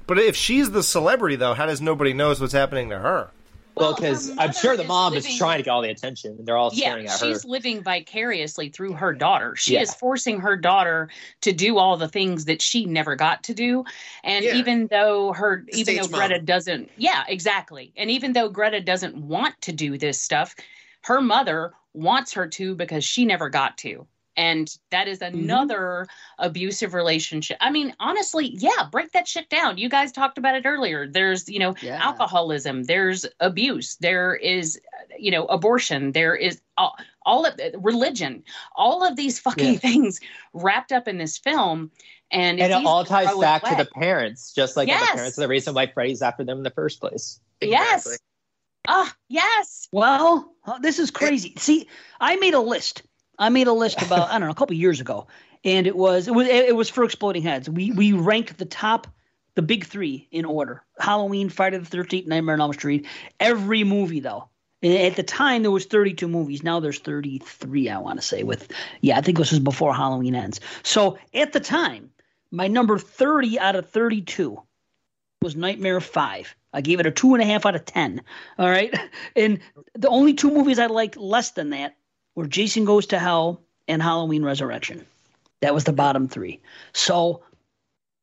But 0.08 0.20
if 0.20 0.36
she's 0.38 0.72
the 0.72 0.84
celebrity, 0.84 1.36
though, 1.36 1.54
how 1.54 1.66
does 1.66 1.82
nobody 1.82 2.14
knows 2.14 2.40
what's 2.40 2.54
happening 2.54 2.90
to 2.92 3.00
her? 3.00 3.30
Well, 3.76 3.90
Well, 3.92 3.96
because 3.96 4.30
her 4.30 4.44
I'm 4.44 4.52
sure 4.52 4.78
the 4.78 4.84
mom 4.84 5.14
is 5.14 5.26
is 5.26 5.38
trying 5.38 5.58
to 5.60 5.64
get 5.64 5.72
all 5.72 5.82
the 5.82 5.90
attention, 5.90 6.36
and 6.38 6.48
they're 6.48 6.58
all 6.58 6.72
staring 6.72 7.06
yeah, 7.06 7.14
at 7.14 7.20
her. 7.22 7.26
she's 7.26 7.46
living 7.46 7.84
vicariously 7.84 8.70
through 8.70 8.94
her 8.94 9.14
daughter. 9.14 9.56
She 9.56 9.74
Yeah. 9.74 9.82
is 9.82 9.94
forcing 9.94 10.40
her 10.42 10.58
daughter 10.58 11.10
to 11.42 11.54
do 11.54 11.78
all 11.78 11.98
the 11.98 12.08
things 12.10 12.46
that 12.46 12.62
she 12.62 12.86
never 12.86 13.16
got 13.16 13.44
to 13.44 13.54
do. 13.54 13.84
And 14.24 14.44
Yeah. 14.46 14.56
even 14.56 14.88
though 14.88 15.34
her, 15.34 15.66
even 15.72 15.96
though 15.96 16.02
mom. 16.08 16.12
Greta 16.12 16.40
doesn't, 16.40 16.92
yeah, 16.96 17.24
exactly. 17.28 17.94
And 17.96 18.12
even 18.12 18.34
though 18.34 18.50
Greta 18.50 18.82
doesn't 18.82 19.16
want 19.16 19.60
to 19.62 19.72
do 19.72 19.98
this 19.98 20.22
stuff, 20.22 20.56
her 21.04 21.22
mother 21.22 21.74
wants 21.94 22.34
her 22.34 22.48
to 22.48 22.76
because 22.76 23.04
she 23.04 23.26
never 23.26 23.50
got 23.50 23.78
to. 23.80 24.08
And 24.38 24.74
that 24.92 25.08
is 25.08 25.20
Mm-hmm. 25.20 25.40
another 25.40 26.08
abusive 26.40 26.94
relationship. 26.94 27.58
I 27.60 27.70
mean, 27.70 27.94
honestly, 28.00 28.56
yeah, 28.58 28.88
break 28.92 29.12
that 29.12 29.28
shit 29.28 29.50
down. 29.50 29.78
You 29.78 29.90
guys 29.90 30.12
talked 30.12 30.38
about 30.38 30.56
it 30.56 30.66
earlier. 30.66 31.08
There's, 31.08 31.50
you 31.50 31.60
know, 31.60 31.76
Yeah. 31.82 32.00
alcoholism, 32.02 32.84
there's 32.84 33.26
abuse, 33.40 33.98
there 33.98 34.34
is, 34.36 34.80
you 35.20 35.32
know, 35.32 35.46
abortion, 35.46 36.14
there 36.14 36.36
is 36.36 36.62
all, 36.78 36.96
all 37.26 37.46
of 37.46 37.60
religion, 37.78 38.44
all 38.76 39.06
of 39.06 39.16
these 39.16 39.40
fucking 39.40 39.74
Yeah. 39.74 39.80
things 39.80 40.20
wrapped 40.54 40.92
up 40.92 41.08
in 41.08 41.18
this 41.18 41.38
film. 41.38 41.92
And, 42.32 42.62
and 42.62 42.72
it 42.72 42.86
all 42.86 43.04
ties 43.04 43.36
back 43.38 43.64
to 43.64 43.76
the 43.76 43.86
parents, 43.86 44.54
just 44.54 44.78
like 44.78 44.88
Yes. 44.88 45.12
the 45.12 45.16
parents 45.18 45.38
are 45.38 45.42
the 45.42 45.48
reason 45.50 45.74
why 45.74 45.88
Freddy's 45.88 46.22
after 46.22 46.46
them 46.46 46.58
in 46.60 46.64
the 46.64 46.70
first 46.72 47.02
place. 47.02 47.40
Yes. 47.60 48.06
Exactly. 48.06 48.18
Ah, 48.88 49.16
yes. 49.30 49.88
Well, 49.92 50.56
uh, 50.66 50.80
this 50.80 50.98
is 50.98 51.12
crazy. 51.12 51.54
See, 51.58 51.88
I 52.20 52.38
made 52.38 52.54
a 52.56 52.60
list. 52.60 53.04
I 53.42 53.50
made 53.50 53.68
a 53.68 53.74
list 53.74 54.02
about 54.04 54.30
I 54.30 54.34
don't 54.34 54.48
know 54.48 54.52
a 54.52 54.56
couple 54.56 54.76
years 54.76 55.02
ago, 55.02 55.26
and 55.64 55.88
it 55.88 55.96
was 55.96 56.28
it 56.28 56.36
was 56.36 56.48
it 56.48 56.76
was 56.76 56.90
for 56.90 57.04
Exploding 57.04 57.42
Heads. 57.42 57.68
We 57.68 57.92
we 57.92 58.14
ranked 58.14 58.58
the 58.58 58.66
top, 58.66 59.08
the 59.56 59.64
big 59.64 59.86
three 59.86 60.28
in 60.32 60.46
order: 60.46 60.84
Halloween, 61.00 61.50
Friday 61.50 61.80
the 61.80 61.86
Thirteenth, 61.86 62.28
Nightmare 62.28 62.54
on 62.54 62.62
Elm 62.62 62.74
Street. 62.74 63.08
Every 63.40 63.84
movie 63.84 64.20
though. 64.20 64.48
And 64.84 64.94
at 64.94 65.16
the 65.16 65.24
time 65.24 65.62
there 65.62 65.70
was 65.70 65.86
32 65.86 66.28
movies. 66.28 66.64
Now 66.64 66.80
there's 66.80 66.98
33. 66.98 67.90
I 67.90 68.00
want 68.00 68.20
to 68.20 68.26
say 68.26 68.42
with 68.44 68.72
yeah, 69.02 69.18
I 69.18 69.22
think 69.22 69.38
this 69.38 69.52
was 69.52 69.60
before 69.60 69.94
Halloween 69.94 70.36
ends. 70.36 70.60
So 70.84 71.18
at 71.34 71.54
the 71.54 71.60
time, 71.60 72.10
my 72.52 72.68
number 72.68 72.98
30 72.98 73.60
out 73.60 73.76
of 73.76 73.90
32 73.90 74.60
was 75.42 75.56
Nightmare 75.56 76.00
5. 76.00 76.56
I 76.74 76.82
gave 76.82 77.00
it 77.00 77.06
a 77.06 77.12
two 77.12 77.34
and 77.34 77.44
a 77.44 77.46
half 77.46 77.66
out 77.66 77.76
of 77.76 77.86
10. 77.86 78.22
All 78.58 78.70
right. 78.70 78.96
And 79.36 79.60
the 79.94 80.10
only 80.10 80.34
two 80.34 80.52
movies 80.52 80.80
I 80.80 80.88
liked 80.88 81.18
less 81.18 81.52
than 81.52 81.72
that 81.72 81.96
were 82.42 82.48
Jason 82.48 82.86
Goes 82.86 83.06
to 83.08 83.20
Hell 83.20 83.62
and 83.88 84.02
Halloween 84.02 84.44
Resurrection. 84.44 85.06
That 85.62 85.74
was 85.74 85.84
the 85.84 85.94
bottom 85.94 86.28
three. 86.28 86.60
So, 86.92 87.44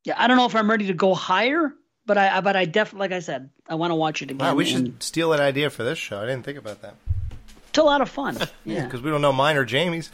yeah, 0.04 0.14
I 0.18 0.26
don't 0.26 0.36
know 0.36 0.46
if 0.46 0.56
I'm 0.56 0.68
ready 0.68 0.88
to 0.88 0.92
go 0.92 1.14
higher, 1.14 1.72
but 2.04 2.18
I, 2.18 2.40
but 2.40 2.56
I 2.56 2.64
definitely, 2.64 3.08
like 3.08 3.12
I 3.12 3.20
said, 3.20 3.48
I 3.68 3.76
want 3.76 3.92
to 3.92 3.94
watch 3.94 4.20
it 4.20 4.30
again. 4.30 4.38
Wow, 4.38 4.56
we 4.56 4.64
should 4.64 5.00
steal 5.02 5.30
that 5.30 5.40
idea 5.40 5.70
for 5.70 5.84
this 5.84 5.98
show. 5.98 6.18
I 6.20 6.26
didn't 6.26 6.44
think 6.44 6.58
about 6.58 6.82
that. 6.82 6.96
It's 7.68 7.78
a 7.78 7.82
lot 7.82 8.00
of 8.00 8.08
fun. 8.08 8.36
Yeah, 8.64 8.84
Because 8.84 9.02
we 9.02 9.10
don't 9.10 9.22
know 9.22 9.32
mine 9.32 9.56
or 9.56 9.64
Jamie's. 9.64 10.10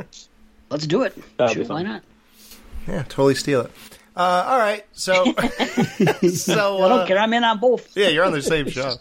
let's 0.70 0.86
do 0.86 1.02
it. 1.02 1.16
That'd 1.38 1.56
be 1.56 1.64
Sure, 1.64 1.74
why 1.74 1.82
not? 1.82 2.02
yeah, 2.86 3.02
totally 3.04 3.34
steal 3.34 3.62
it. 3.62 3.70
Uh, 4.14 4.44
all 4.46 4.58
right, 4.58 4.84
so 4.92 5.24
so 6.34 6.82
I 6.82 6.88
don't 6.88 7.00
uh, 7.00 7.06
care. 7.06 7.18
I'm 7.18 7.32
in 7.32 7.44
on 7.44 7.58
both. 7.58 7.96
yeah, 7.96 8.08
you're 8.08 8.24
on 8.24 8.32
the 8.32 8.42
same 8.42 8.68
show. 8.68 8.96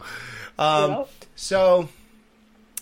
Um, 0.57 0.91
know? 0.91 1.07
So 1.35 1.89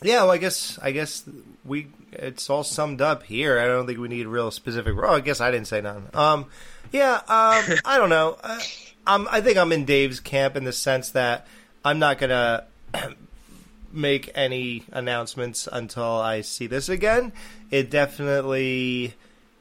yeah, 0.02 0.22
well, 0.22 0.32
I 0.32 0.38
guess 0.38 0.80
I 0.82 0.91
guess 0.91 1.24
we 1.66 1.88
it's 2.12 2.50
all 2.50 2.64
summed 2.64 3.02
up 3.02 3.24
here. 3.24 3.60
I 3.60 3.66
don't 3.68 3.86
think 3.86 4.00
we 4.00 4.08
need 4.08 4.28
real 4.28 4.52
specific. 4.52 4.95
Oh, 4.97 5.16
I 5.16 5.20
guess 5.20 5.41
I 5.41 5.52
didn't 5.52 5.68
say 5.68 5.82
none. 5.82 6.08
Um, 6.14 6.45
yeah, 6.91 7.16
um, 7.16 7.78
I 7.86 7.97
don't 7.97 8.10
know. 8.10 8.38
I, 8.43 8.66
I'm 9.06 9.28
I 9.30 9.41
think 9.41 9.58
I'm 9.58 9.72
in 9.72 9.86
Dave's 9.86 10.20
camp 10.20 10.56
in 10.56 10.64
the 10.64 10.74
sense 10.74 11.12
that 11.12 11.47
I'm 11.84 12.00
not 12.00 12.18
gonna 12.18 12.66
make 13.91 14.30
any 14.36 14.84
announcements 14.91 15.68
until 15.72 16.04
I 16.04 16.41
see 16.41 16.68
this 16.68 16.89
again. 16.89 17.32
It 17.72 17.89
definitely 17.89 19.14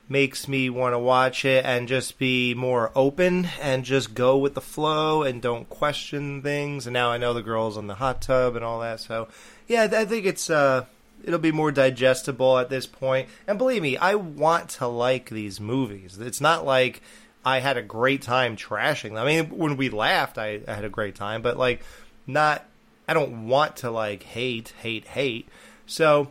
makes 0.08 0.48
me 0.48 0.70
want 0.70 0.94
to 0.94 0.98
watch 0.98 1.44
it 1.44 1.64
and 1.64 1.86
just 1.86 2.18
be 2.18 2.54
more 2.54 2.90
open 2.94 3.46
and 3.60 3.84
just 3.84 4.14
go 4.14 4.38
with 4.38 4.54
the 4.54 4.60
flow 4.60 5.22
and 5.22 5.42
don't 5.42 5.68
question 5.68 6.40
things. 6.40 6.86
And 6.86 6.94
now 6.94 7.10
I 7.10 7.18
know 7.18 7.34
the 7.34 7.42
girls 7.42 7.76
on 7.76 7.88
the 7.88 7.96
hot 7.96 8.22
tub 8.22 8.56
and 8.56 8.64
all 8.64 8.80
that. 8.80 9.00
So, 9.00 9.28
yeah, 9.68 9.88
I 9.90 10.04
think 10.04 10.26
it's 10.26 10.50
uh, 10.50 10.86
it'll 11.22 11.38
be 11.38 11.52
more 11.52 11.70
digestible 11.70 12.58
at 12.58 12.70
this 12.70 12.86
point. 12.86 13.28
And 13.46 13.58
believe 13.58 13.82
me, 13.82 13.96
I 13.96 14.14
want 14.14 14.70
to 14.70 14.86
like 14.86 15.30
these 15.30 15.60
movies. 15.60 16.18
It's 16.18 16.40
not 16.40 16.64
like 16.64 17.02
I 17.44 17.60
had 17.60 17.76
a 17.76 17.82
great 17.82 18.22
time 18.22 18.56
trashing 18.56 19.10
them. 19.10 19.18
I 19.18 19.24
mean, 19.24 19.46
when 19.50 19.76
we 19.76 19.90
laughed, 19.90 20.38
I, 20.38 20.60
I 20.66 20.74
had 20.74 20.84
a 20.84 20.90
great 20.90 21.14
time, 21.14 21.42
but 21.42 21.56
like, 21.56 21.82
not. 22.26 22.64
I 23.06 23.14
don't 23.14 23.46
want 23.48 23.76
to 23.78 23.90
like 23.90 24.22
hate, 24.22 24.74
hate, 24.82 25.06
hate. 25.06 25.48
So, 25.86 26.30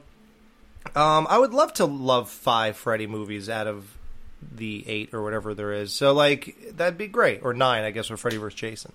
um, 0.96 1.26
I 1.28 1.40
would 1.40 1.52
love 1.52 1.74
to 1.74 1.86
love 1.86 2.30
five 2.30 2.78
Freddy 2.78 3.08
movies 3.08 3.50
out 3.50 3.66
of 3.66 3.98
the 4.56 4.88
eight 4.88 5.14
or 5.14 5.24
whatever 5.24 5.56
there 5.56 5.74
is. 5.74 5.92
So, 5.92 6.14
like, 6.14 6.56
that'd 6.76 6.98
be 6.98 7.08
great. 7.08 7.42
Or 7.44 7.54
nine, 7.54 7.84
I 7.84 7.90
guess, 7.90 8.12
with 8.12 8.20
Freddy 8.20 8.38
vs. 8.38 8.60
Jason. 8.60 8.92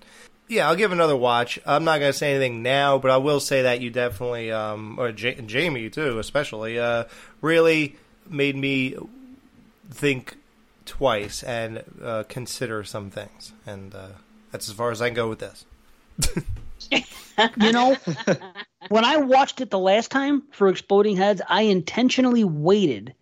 Yeah, 0.53 0.69
I'll 0.69 0.77
give 0.77 0.93
another 0.93 1.17
watch. 1.17 1.59
I'm 1.65 1.85
not 1.85 1.99
going 1.99 2.13
to 2.13 2.19
say 2.19 2.33
anything 2.35 2.63
now, 2.63 2.99
but 2.99 3.11
I 3.11 3.17
will 3.17 3.41
say 3.41 3.63
that 3.63 3.81
you 3.81 3.89
definitely, 3.89 4.53
um, 4.53 4.99
or 4.99 5.11
J- 5.11 5.41
Jamie 5.47 5.89
too, 5.89 6.19
especially, 6.19 6.79
uh, 6.79 7.05
really 7.41 7.97
made 8.29 8.55
me 8.55 8.95
think 9.91 10.37
twice 10.85 11.43
and 11.43 11.83
uh, 12.05 12.25
consider 12.29 12.85
some 12.85 13.09
things. 13.09 13.55
And 13.65 13.95
uh, 13.95 14.09
that's 14.51 14.69
as 14.69 14.75
far 14.75 14.91
as 14.91 15.01
I 15.01 15.09
can 15.09 15.15
go 15.15 15.31
with 15.31 15.39
this. 15.39 15.65
You 16.91 17.73
know, 17.73 17.97
when 18.91 19.07
I 19.07 19.17
watched 19.17 19.63
it 19.63 19.71
the 19.71 19.79
last 19.79 20.11
time 20.11 20.43
for 20.51 20.69
Exploding 20.69 21.17
Heads, 21.17 21.41
I 21.49 21.63
intentionally 21.63 22.45
waited 22.45 23.15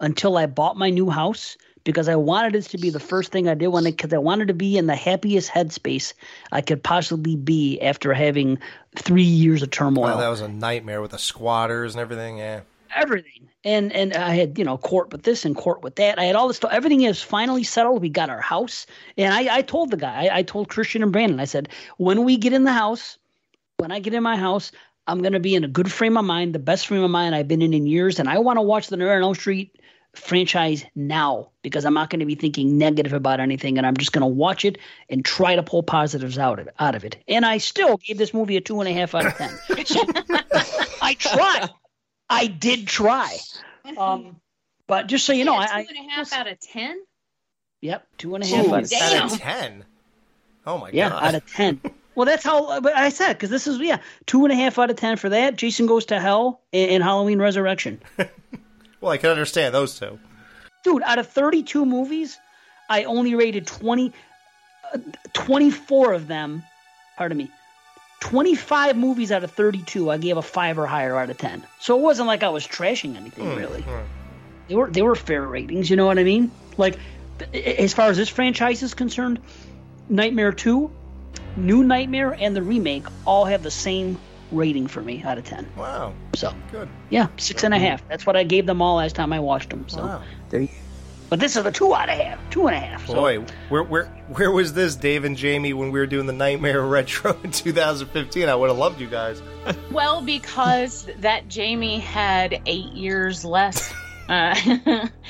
until 0.00 0.38
I 0.38 0.46
bought 0.46 0.78
my 0.78 0.88
new 0.88 1.10
house 1.10 1.58
because 1.88 2.06
I 2.06 2.16
wanted 2.16 2.52
this 2.52 2.68
to 2.68 2.78
be 2.78 2.90
the 2.90 3.00
first 3.00 3.32
thing 3.32 3.48
I 3.48 3.54
did 3.54 3.68
when 3.68 3.84
because 3.84 4.12
I 4.12 4.18
wanted 4.18 4.48
to 4.48 4.54
be 4.54 4.76
in 4.76 4.88
the 4.88 4.94
happiest 4.94 5.50
headspace 5.50 6.12
I 6.52 6.60
could 6.60 6.82
possibly 6.82 7.34
be 7.34 7.80
after 7.80 8.12
having 8.12 8.58
three 8.94 9.22
years 9.22 9.62
of 9.62 9.70
turmoil. 9.70 10.02
Wow, 10.02 10.18
that 10.18 10.28
was 10.28 10.42
a 10.42 10.48
nightmare 10.48 11.00
with 11.00 11.12
the 11.12 11.18
squatters 11.18 11.94
and 11.94 12.02
everything. 12.02 12.36
Yeah. 12.36 12.60
everything. 12.94 13.48
And 13.64 13.90
and 13.94 14.12
I 14.12 14.34
had 14.34 14.58
you 14.58 14.66
know 14.66 14.76
court 14.76 15.12
with 15.12 15.22
this 15.22 15.46
and 15.46 15.56
court 15.56 15.82
with 15.82 15.96
that. 15.96 16.18
I 16.18 16.24
had 16.24 16.36
all 16.36 16.46
this 16.46 16.58
stuff. 16.58 16.74
Everything 16.74 17.04
is 17.04 17.22
finally 17.22 17.64
settled. 17.64 18.02
We 18.02 18.10
got 18.10 18.28
our 18.28 18.42
house, 18.42 18.84
and 19.16 19.32
I, 19.32 19.56
I 19.56 19.62
told 19.62 19.90
the 19.90 19.96
guy, 19.96 20.26
I, 20.26 20.38
I 20.40 20.42
told 20.42 20.68
Christian 20.68 21.02
and 21.02 21.10
Brandon, 21.10 21.40
I 21.40 21.46
said, 21.46 21.70
when 21.96 22.22
we 22.24 22.36
get 22.36 22.52
in 22.52 22.64
the 22.64 22.72
house, 22.72 23.16
when 23.78 23.92
I 23.92 24.00
get 24.00 24.12
in 24.12 24.22
my 24.22 24.36
house, 24.36 24.72
I'm 25.06 25.22
gonna 25.22 25.40
be 25.40 25.54
in 25.54 25.64
a 25.64 25.68
good 25.68 25.90
frame 25.90 26.18
of 26.18 26.26
mind, 26.26 26.54
the 26.54 26.58
best 26.58 26.86
frame 26.86 27.02
of 27.02 27.10
mind 27.10 27.34
I've 27.34 27.48
been 27.48 27.62
in 27.62 27.72
in 27.72 27.86
years, 27.86 28.18
and 28.18 28.28
I 28.28 28.40
want 28.40 28.58
to 28.58 28.62
watch 28.62 28.88
the 28.88 28.98
Elm 28.98 29.34
Street 29.34 29.77
franchise 30.14 30.84
now 30.94 31.50
because 31.62 31.84
I'm 31.84 31.94
not 31.94 32.10
going 32.10 32.20
to 32.20 32.26
be 32.26 32.34
thinking 32.34 32.78
negative 32.78 33.12
about 33.12 33.40
anything, 33.40 33.78
and 33.78 33.86
I'm 33.86 33.96
just 33.96 34.12
going 34.12 34.22
to 34.22 34.26
watch 34.26 34.64
it 34.64 34.78
and 35.08 35.24
try 35.24 35.56
to 35.56 35.62
pull 35.62 35.82
positives 35.82 36.38
out 36.38 36.58
of 36.58 36.68
out 36.78 36.94
of 36.94 37.04
it. 37.04 37.16
And 37.28 37.44
I 37.46 37.58
still 37.58 37.96
gave 37.98 38.18
this 38.18 38.32
movie 38.34 38.56
a 38.56 38.60
two 38.60 38.80
and 38.80 38.88
a 38.88 38.92
half 38.92 39.14
out 39.14 39.26
of 39.26 39.34
ten. 39.34 39.50
I 41.02 41.14
tried. 41.14 41.70
I 42.28 42.46
did 42.46 42.86
try. 42.86 43.36
Um, 43.96 44.40
but 44.86 45.06
just 45.06 45.24
so 45.24 45.32
you 45.32 45.44
know, 45.44 45.54
Yeah, 45.54 45.66
I, 45.70 45.78
I 45.78 45.82
two 45.84 45.88
and 45.96 46.06
a 46.08 46.10
half 46.12 46.32
out 46.32 46.46
of 46.48 46.60
ten. 46.60 47.00
yep, 47.80 48.06
two 48.18 48.34
and 48.34 48.44
a 48.44 48.46
half 48.46 48.66
Ooh, 48.66 48.74
out 48.74 48.82
of 48.84 48.90
ten. 48.90 49.22
out 49.22 49.32
of 49.32 49.38
ten. 49.38 49.84
Oh 50.66 50.78
my 50.78 50.90
Yeah, 50.92 51.08
god! 51.10 51.22
Yeah, 51.22 51.28
out 51.28 51.34
of 51.34 51.52
ten. 51.52 51.80
Well, 52.14 52.26
that's 52.26 52.42
how. 52.42 52.80
But 52.80 52.96
I 52.96 53.10
said 53.10 53.34
because 53.34 53.48
this 53.48 53.68
is 53.68 53.78
yeah, 53.78 53.98
two 54.26 54.44
and 54.44 54.50
a 54.50 54.56
half 54.56 54.76
out 54.80 54.90
of 54.90 54.96
ten 54.96 55.16
for 55.18 55.28
that. 55.28 55.54
Jason 55.54 55.86
goes 55.86 56.06
to 56.06 56.18
hell 56.18 56.62
and, 56.72 56.90
and 56.90 57.02
Halloween 57.04 57.38
Resurrection. 57.38 58.02
well, 59.00 59.12
I 59.12 59.16
can 59.18 59.30
understand 59.30 59.74
those 59.74 59.98
two. 59.98 60.18
Dude, 60.84 61.02
out 61.02 61.18
of 61.18 61.28
thirty-two 61.28 61.84
movies, 61.84 62.38
I 62.88 63.04
only 63.04 63.34
rated 63.34 63.66
20, 63.66 64.12
uh, 64.94 64.98
24 65.32 66.12
of 66.14 66.26
them. 66.28 66.62
Pardon 67.16 67.36
me. 67.36 67.50
25 68.20 68.96
movies 68.96 69.30
out 69.30 69.44
of 69.44 69.52
32, 69.52 70.10
I 70.10 70.18
gave 70.18 70.36
a 70.36 70.42
five 70.42 70.76
or 70.78 70.86
higher 70.86 71.16
out 71.16 71.30
of 71.30 71.38
10. 71.38 71.62
So 71.78 71.96
it 71.96 72.02
wasn't 72.02 72.26
like 72.26 72.42
I 72.42 72.48
was 72.48 72.66
trashing 72.66 73.16
anything 73.16 73.54
really. 73.54 73.84
They 74.66 74.74
were 74.74 74.90
they 74.90 75.02
were 75.02 75.14
fair 75.14 75.42
ratings. 75.42 75.88
You 75.88 75.96
know 75.96 76.06
what 76.06 76.18
I 76.18 76.24
mean? 76.24 76.50
Like 76.76 76.98
th- 77.38 77.78
as 77.78 77.94
far 77.94 78.10
as 78.10 78.16
this 78.16 78.28
franchise 78.28 78.82
is 78.82 78.94
concerned, 78.94 79.40
Nightmare 80.08 80.52
2, 80.52 80.90
New 81.56 81.84
Nightmare, 81.84 82.36
and 82.38 82.56
the 82.56 82.62
remake 82.62 83.04
all 83.24 83.44
have 83.44 83.62
the 83.62 83.70
same 83.70 84.18
rating 84.52 84.86
for 84.86 85.00
me 85.02 85.22
out 85.22 85.38
of 85.38 85.44
10. 85.44 85.66
Wow, 85.76 86.12
So 86.34 86.52
good. 86.72 86.88
yeah, 87.10 87.28
six 87.36 87.64
and 87.64 87.74
a 87.74 87.78
half. 87.78 88.06
That's 88.08 88.24
what 88.26 88.36
I 88.36 88.44
gave 88.44 88.66
them 88.66 88.80
all 88.82 88.96
last 88.96 89.14
time 89.16 89.32
I 89.32 89.40
watched 89.40 89.70
them. 89.70 89.88
So 89.88 89.98
Wow. 90.04 90.22
there 90.50 90.60
you. 90.62 90.68
But 91.30 91.40
this 91.40 91.56
is 91.56 91.66
a 91.66 91.70
two 91.70 91.94
out 91.94 92.08
of 92.08 92.16
half, 92.16 92.38
two 92.48 92.68
and 92.68 92.74
a 92.76 92.80
half. 92.80 93.06
So 93.06 93.12
Boy, 93.14 93.44
where 93.68 93.82
where 93.82 94.06
where 94.28 94.50
was 94.50 94.72
this, 94.72 94.96
Dave 94.96 95.24
and 95.24 95.36
Jamie, 95.36 95.74
when 95.74 95.90
we 95.92 95.98
were 96.00 96.06
doing 96.06 96.26
the 96.26 96.32
Nightmare 96.32 96.80
Retro 96.86 97.36
in 97.44 97.50
2015? 97.50 98.48
I 98.48 98.54
would 98.54 98.70
have 98.70 98.78
loved 98.78 99.00
you 99.00 99.08
guys. 99.08 99.42
Well, 99.92 100.22
because 100.22 101.06
that 101.18 101.48
Jamie 101.48 101.98
had 101.98 102.62
eight 102.64 102.92
years 102.92 103.44
less. 103.44 103.92
Uh, 104.30 104.54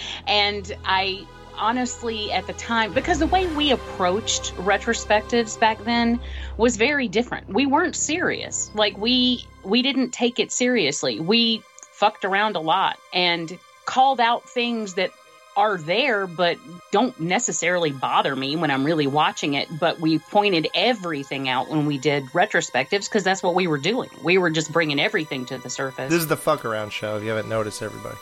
and 0.28 0.76
I 0.84 1.26
honestly, 1.58 2.32
at 2.32 2.46
the 2.46 2.52
time, 2.54 2.92
because 2.92 3.18
the 3.18 3.26
way 3.26 3.46
we 3.46 3.70
approached 3.70 4.54
retrospectives 4.56 5.58
back 5.58 5.82
then 5.84 6.20
was 6.56 6.76
very 6.76 7.08
different. 7.08 7.48
We 7.48 7.66
weren't 7.66 7.96
serious. 7.96 8.70
Like 8.74 8.96
we 8.96 9.46
we 9.64 9.82
didn't 9.82 10.10
take 10.10 10.38
it 10.38 10.52
seriously. 10.52 11.20
We 11.20 11.62
fucked 11.92 12.24
around 12.24 12.56
a 12.56 12.60
lot 12.60 12.98
and 13.12 13.58
called 13.84 14.20
out 14.20 14.48
things 14.48 14.94
that 14.94 15.10
are 15.56 15.76
there 15.76 16.28
but 16.28 16.56
don't 16.92 17.18
necessarily 17.18 17.90
bother 17.90 18.36
me 18.36 18.54
when 18.54 18.70
I'm 18.70 18.84
really 18.84 19.08
watching 19.08 19.54
it. 19.54 19.68
But 19.80 19.98
we 19.98 20.20
pointed 20.20 20.68
everything 20.72 21.48
out 21.48 21.68
when 21.68 21.84
we 21.86 21.98
did 21.98 22.24
retrospectives 22.26 23.06
because 23.06 23.24
that's 23.24 23.42
what 23.42 23.56
we 23.56 23.66
were 23.66 23.78
doing. 23.78 24.08
We 24.22 24.38
were 24.38 24.50
just 24.50 24.72
bringing 24.72 25.00
everything 25.00 25.46
to 25.46 25.58
the 25.58 25.68
surface. 25.68 26.10
This 26.10 26.20
is 26.20 26.28
the 26.28 26.36
fuck 26.36 26.64
around 26.64 26.90
show. 26.92 27.16
If 27.16 27.24
you 27.24 27.30
haven't 27.30 27.48
noticed, 27.48 27.82
everybody. 27.82 28.16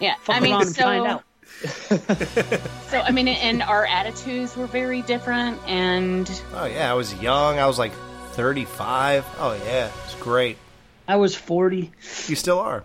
yeah, 0.00 0.16
I 0.28 0.40
mean, 0.40 0.52
around 0.52 0.62
and 0.62 0.76
so 0.76 0.82
find 0.82 1.06
out. 1.06 1.24
so 2.88 3.00
I 3.00 3.10
mean, 3.10 3.28
and 3.28 3.62
our 3.62 3.86
attitudes 3.86 4.56
were 4.56 4.66
very 4.66 5.02
different, 5.02 5.58
and 5.66 6.28
Oh 6.52 6.66
yeah, 6.66 6.90
I 6.90 6.94
was 6.94 7.14
young. 7.20 7.58
I 7.58 7.66
was 7.66 7.78
like 7.78 7.92
35. 8.32 9.24
Oh 9.38 9.54
yeah, 9.64 9.90
it's 10.04 10.14
great. 10.16 10.58
I 11.06 11.16
was 11.16 11.34
40. 11.36 11.92
You 12.26 12.36
still 12.36 12.58
are. 12.58 12.84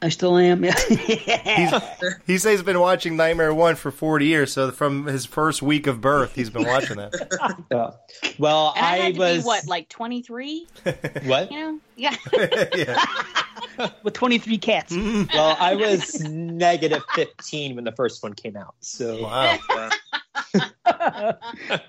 I 0.00 0.10
still 0.10 0.36
am. 0.36 0.64
Yeah. 0.64 1.80
He 2.26 2.38
says 2.38 2.52
he's 2.52 2.62
been 2.62 2.78
watching 2.78 3.16
Nightmare 3.16 3.52
One 3.52 3.74
for 3.74 3.90
40 3.90 4.26
years. 4.26 4.52
So 4.52 4.70
from 4.70 5.06
his 5.06 5.26
first 5.26 5.60
week 5.60 5.86
of 5.86 6.00
birth, 6.00 6.34
he's 6.34 6.50
been 6.50 6.66
watching 6.66 6.98
that. 6.98 7.12
Yeah. 7.70 7.90
Well, 8.38 8.72
and 8.76 8.86
I, 8.86 8.90
I, 8.90 8.96
had 8.98 9.14
to 9.14 9.20
was 9.20 9.42
be 9.42 9.46
what, 9.46 9.66
like 9.66 9.88
twenty 9.88 10.22
three? 10.22 10.66
what? 11.24 11.50
You 11.50 11.58
know? 11.60 11.80
Yeah. 11.96 12.16
yeah. 12.74 13.04
With 14.02 14.14
23 14.14 14.58
cats. 14.58 14.96
Well, 14.96 15.56
I 15.58 15.74
was 15.74 16.20
negative 16.20 17.02
15 17.14 17.76
when 17.76 17.84
the 17.84 17.92
first 17.92 18.22
one 18.22 18.32
came 18.34 18.56
out. 18.56 18.74
So 18.80 19.22
Wow. 19.22 19.58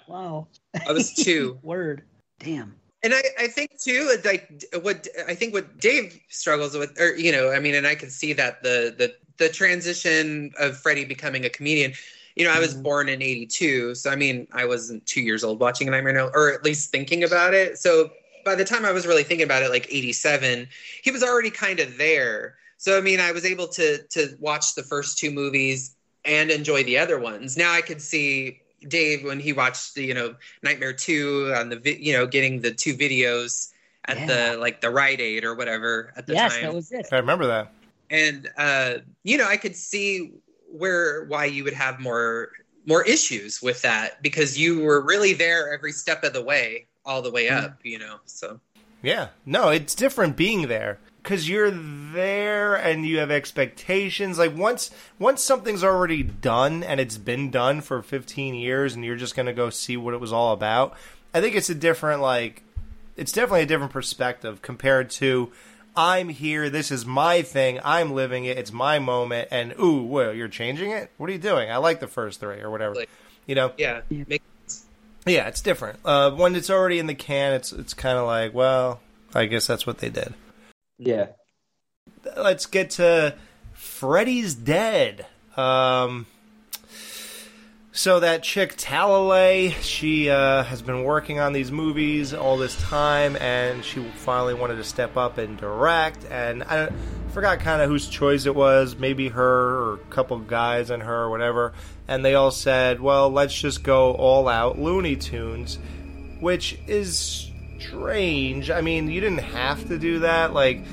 wow. 0.07 0.47
I 0.87 0.91
was 0.91 1.13
two. 1.13 1.57
Word. 1.63 2.03
Damn. 2.39 2.75
And 3.01 3.13
I, 3.13 3.21
I 3.39 3.47
think 3.47 3.79
too 3.79 4.17
like 4.25 4.65
what 4.81 5.07
i 5.27 5.33
think 5.33 5.53
what 5.53 5.79
dave 5.79 6.19
struggles 6.27 6.77
with 6.77 6.99
or 6.99 7.15
you 7.15 7.31
know 7.31 7.51
i 7.51 7.59
mean 7.59 7.75
and 7.75 7.87
i 7.87 7.95
can 7.95 8.09
see 8.09 8.33
that 8.33 8.61
the 8.61 8.93
the 8.97 9.15
the 9.37 9.49
transition 9.49 10.51
of 10.59 10.77
freddy 10.77 11.05
becoming 11.05 11.45
a 11.45 11.49
comedian 11.49 11.93
you 12.35 12.45
know 12.45 12.51
i 12.51 12.59
was 12.59 12.73
mm-hmm. 12.73 12.83
born 12.83 13.09
in 13.09 13.21
82 13.21 13.95
so 13.95 14.09
i 14.09 14.15
mean 14.15 14.47
i 14.51 14.65
wasn't 14.65 15.05
two 15.05 15.21
years 15.21 15.43
old 15.43 15.59
watching 15.59 15.87
a 15.87 15.91
nightmare 15.91 16.17
Elm- 16.17 16.31
or 16.33 16.51
at 16.53 16.63
least 16.63 16.91
thinking 16.91 17.23
about 17.23 17.53
it. 17.53 17.77
So 17.77 18.11
by 18.43 18.55
the 18.55 18.65
time 18.65 18.85
i 18.85 18.91
was 18.91 19.07
really 19.07 19.23
thinking 19.23 19.45
about 19.45 19.63
it 19.63 19.69
like 19.69 19.87
87 19.89 20.67
he 21.01 21.11
was 21.11 21.23
already 21.23 21.51
kind 21.51 21.79
of 21.79 21.97
there. 21.97 22.55
So 22.77 22.97
i 22.97 23.01
mean 23.01 23.19
i 23.19 23.31
was 23.31 23.45
able 23.45 23.67
to 23.69 23.99
to 24.09 24.35
watch 24.39 24.75
the 24.75 24.83
first 24.83 25.17
two 25.17 25.31
movies 25.31 25.95
and 26.25 26.51
enjoy 26.51 26.83
the 26.83 26.97
other 26.97 27.17
ones. 27.17 27.55
Now 27.55 27.71
i 27.71 27.81
could 27.81 28.01
see 28.01 28.61
dave 28.87 29.23
when 29.23 29.39
he 29.39 29.53
watched 29.53 29.95
the 29.95 30.03
you 30.03 30.13
know 30.13 30.35
nightmare 30.63 30.93
2 30.93 31.53
on 31.55 31.69
the 31.69 31.77
vi- 31.79 31.99
you 31.99 32.13
know 32.13 32.25
getting 32.25 32.61
the 32.61 32.71
two 32.71 32.95
videos 32.95 33.71
at 34.05 34.17
Yeah. 34.19 34.25
the 34.51 34.57
like 34.57 34.81
the 34.81 34.89
rite 34.89 35.19
aid 35.19 35.43
or 35.43 35.55
whatever 35.55 36.13
at 36.15 36.25
the 36.27 36.33
yes, 36.33 36.53
time 36.53 36.63
that 36.63 36.73
was 36.73 36.91
it. 36.91 37.07
I 37.11 37.17
remember 37.17 37.47
that. 37.47 37.71
and 38.09 38.49
uh 38.57 38.93
you 39.23 39.37
know 39.37 39.47
i 39.47 39.57
could 39.57 39.75
see 39.75 40.31
where 40.71 41.25
why 41.25 41.45
you 41.45 41.63
would 41.63 41.73
have 41.73 41.99
more 41.99 42.49
more 42.85 43.03
issues 43.05 43.61
with 43.61 43.81
that 43.81 44.21
because 44.23 44.57
you 44.57 44.79
were 44.81 45.01
really 45.01 45.33
there 45.33 45.73
every 45.73 45.91
step 45.91 46.23
of 46.23 46.33
the 46.33 46.41
way 46.43 46.87
all 47.05 47.21
the 47.21 47.31
way 47.31 47.49
up 47.49 47.79
you 47.83 47.99
know 47.99 48.17
so 48.25 48.59
Yeah. 49.01 49.29
No, 49.45 49.69
it's 49.69 49.95
different 49.95 50.35
being 50.35 50.67
there 50.67 50.97
because 51.21 51.47
you're 51.49 51.71
there 51.71 52.75
and 52.75 53.05
you 53.05 53.19
have 53.19 53.31
expectations. 53.31 54.37
Like 54.39 54.55
once 54.55 54.91
once 55.17 55.43
something's 55.43 55.83
already 55.83 56.23
done 56.23 56.83
and 56.83 56.99
it's 56.99 57.17
been 57.17 57.51
done 57.51 57.81
for 57.81 58.01
15 58.01 58.55
years, 58.55 58.95
and 58.95 59.03
you're 59.05 59.15
just 59.15 59.35
gonna 59.35 59.53
go 59.53 59.69
see 59.69 59.97
what 59.97 60.13
it 60.13 60.19
was 60.19 60.33
all 60.33 60.53
about. 60.53 60.95
I 61.33 61.41
think 61.41 61.55
it's 61.55 61.69
a 61.69 61.75
different 61.75 62.21
like. 62.21 62.63
It's 63.17 63.31
definitely 63.33 63.63
a 63.63 63.65
different 63.65 63.91
perspective 63.91 64.61
compared 64.61 65.09
to. 65.11 65.51
I'm 65.95 66.29
here. 66.29 66.69
This 66.69 66.91
is 66.91 67.05
my 67.05 67.41
thing. 67.41 67.79
I'm 67.83 68.13
living 68.13 68.45
it. 68.45 68.57
It's 68.57 68.71
my 68.71 68.99
moment. 68.99 69.49
And 69.51 69.73
ooh, 69.79 70.03
well, 70.03 70.33
you're 70.33 70.47
changing 70.47 70.91
it. 70.91 71.11
What 71.17 71.29
are 71.29 71.33
you 71.33 71.39
doing? 71.39 71.69
I 71.69 71.77
like 71.77 71.99
the 71.99 72.07
first 72.07 72.39
three 72.39 72.61
or 72.61 72.69
whatever. 72.69 72.95
Like- 72.95 73.09
You 73.45 73.55
know. 73.55 73.73
yeah 73.77 74.01
make, 74.09 74.41
Yeah, 75.25 75.47
it's 75.47 75.59
different. 75.59 75.99
Uh, 76.05 76.31
when 76.31 76.55
it's 76.55 76.69
already 76.69 76.99
in 76.99 77.07
the 77.07 77.15
can, 77.15 77.53
it's 77.53 77.73
it's 77.73 77.93
kind 77.93 78.17
of 78.17 78.25
like, 78.25 78.53
well, 78.53 79.01
I 79.35 79.45
guess 79.45 79.67
that's 79.67 79.85
what 79.85 79.97
they 79.97 80.09
did. 80.09 80.33
Yeah. 80.99 81.27
Let's 82.37 82.65
get 82.65 82.91
to 82.91 83.35
Freddy's 83.73 84.53
Dead. 84.53 85.25
Um, 85.57 86.27
so 87.91 88.19
that 88.19 88.43
chick 88.43 88.77
Talalay, 88.77 89.73
she 89.81 90.29
uh, 90.29 90.63
has 90.63 90.81
been 90.81 91.03
working 91.03 91.39
on 91.39 91.53
these 91.53 91.71
movies 91.71 92.33
all 92.33 92.57
this 92.57 92.79
time, 92.83 93.35
and 93.37 93.83
she 93.83 94.03
finally 94.17 94.53
wanted 94.53 94.75
to 94.75 94.83
step 94.83 95.17
up 95.17 95.37
and 95.37 95.57
direct. 95.57 96.25
And 96.29 96.63
I 96.63 96.89
forgot 97.31 97.59
kind 97.59 97.81
of 97.81 97.89
whose 97.89 98.07
choice 98.07 98.45
it 98.45 98.55
was, 98.55 98.95
maybe 98.95 99.29
her 99.29 99.79
or 99.79 99.93
a 99.95 99.97
couple 100.09 100.37
guys 100.39 100.89
and 100.89 101.01
her 101.01 101.23
or 101.23 101.29
whatever. 101.29 101.73
And 102.07 102.23
they 102.23 102.35
all 102.35 102.51
said, 102.51 103.01
"Well, 103.01 103.29
let's 103.31 103.59
just 103.59 103.83
go 103.83 104.13
all 104.13 104.47
out 104.47 104.77
Looney 104.77 105.15
Tunes," 105.15 105.79
which 106.39 106.77
is 106.87 107.48
strange. 107.79 108.69
I 108.69 108.81
mean, 108.81 109.09
you 109.09 109.21
didn't 109.21 109.39
have 109.39 109.87
to 109.87 109.97
do 109.97 110.19
that. 110.19 110.53
Like, 110.53 110.83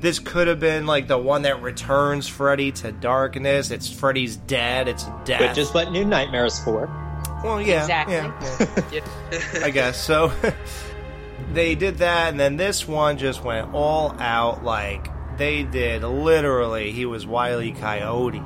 this 0.00 0.18
could 0.18 0.46
have 0.48 0.60
been 0.60 0.86
like 0.86 1.08
the 1.08 1.18
one 1.18 1.42
that 1.42 1.62
returns 1.62 2.28
Freddy 2.28 2.72
to 2.72 2.92
darkness. 2.92 3.70
It's 3.70 3.90
Freddy's 3.90 4.36
dead. 4.36 4.88
It's 4.88 5.04
death. 5.24 5.40
Which 5.40 5.58
is 5.58 5.72
what 5.72 5.90
New 5.90 6.04
Nightmares 6.04 6.58
for. 6.62 6.86
well, 7.42 7.60
yeah, 7.60 7.80
Exactly. 7.82 8.14
yeah, 8.14 8.82
yeah. 8.92 9.00
yeah. 9.32 9.64
I 9.64 9.70
guess 9.70 10.00
so. 10.02 10.32
they 11.52 11.74
did 11.74 11.98
that, 11.98 12.30
and 12.30 12.38
then 12.40 12.56
this 12.56 12.86
one 12.86 13.18
just 13.18 13.42
went 13.42 13.72
all 13.74 14.14
out. 14.18 14.64
Like 14.64 15.08
they 15.38 15.62
did, 15.62 16.02
literally. 16.02 16.92
He 16.92 17.06
was 17.06 17.26
Wiley 17.26 17.72
Coyote 17.72 18.42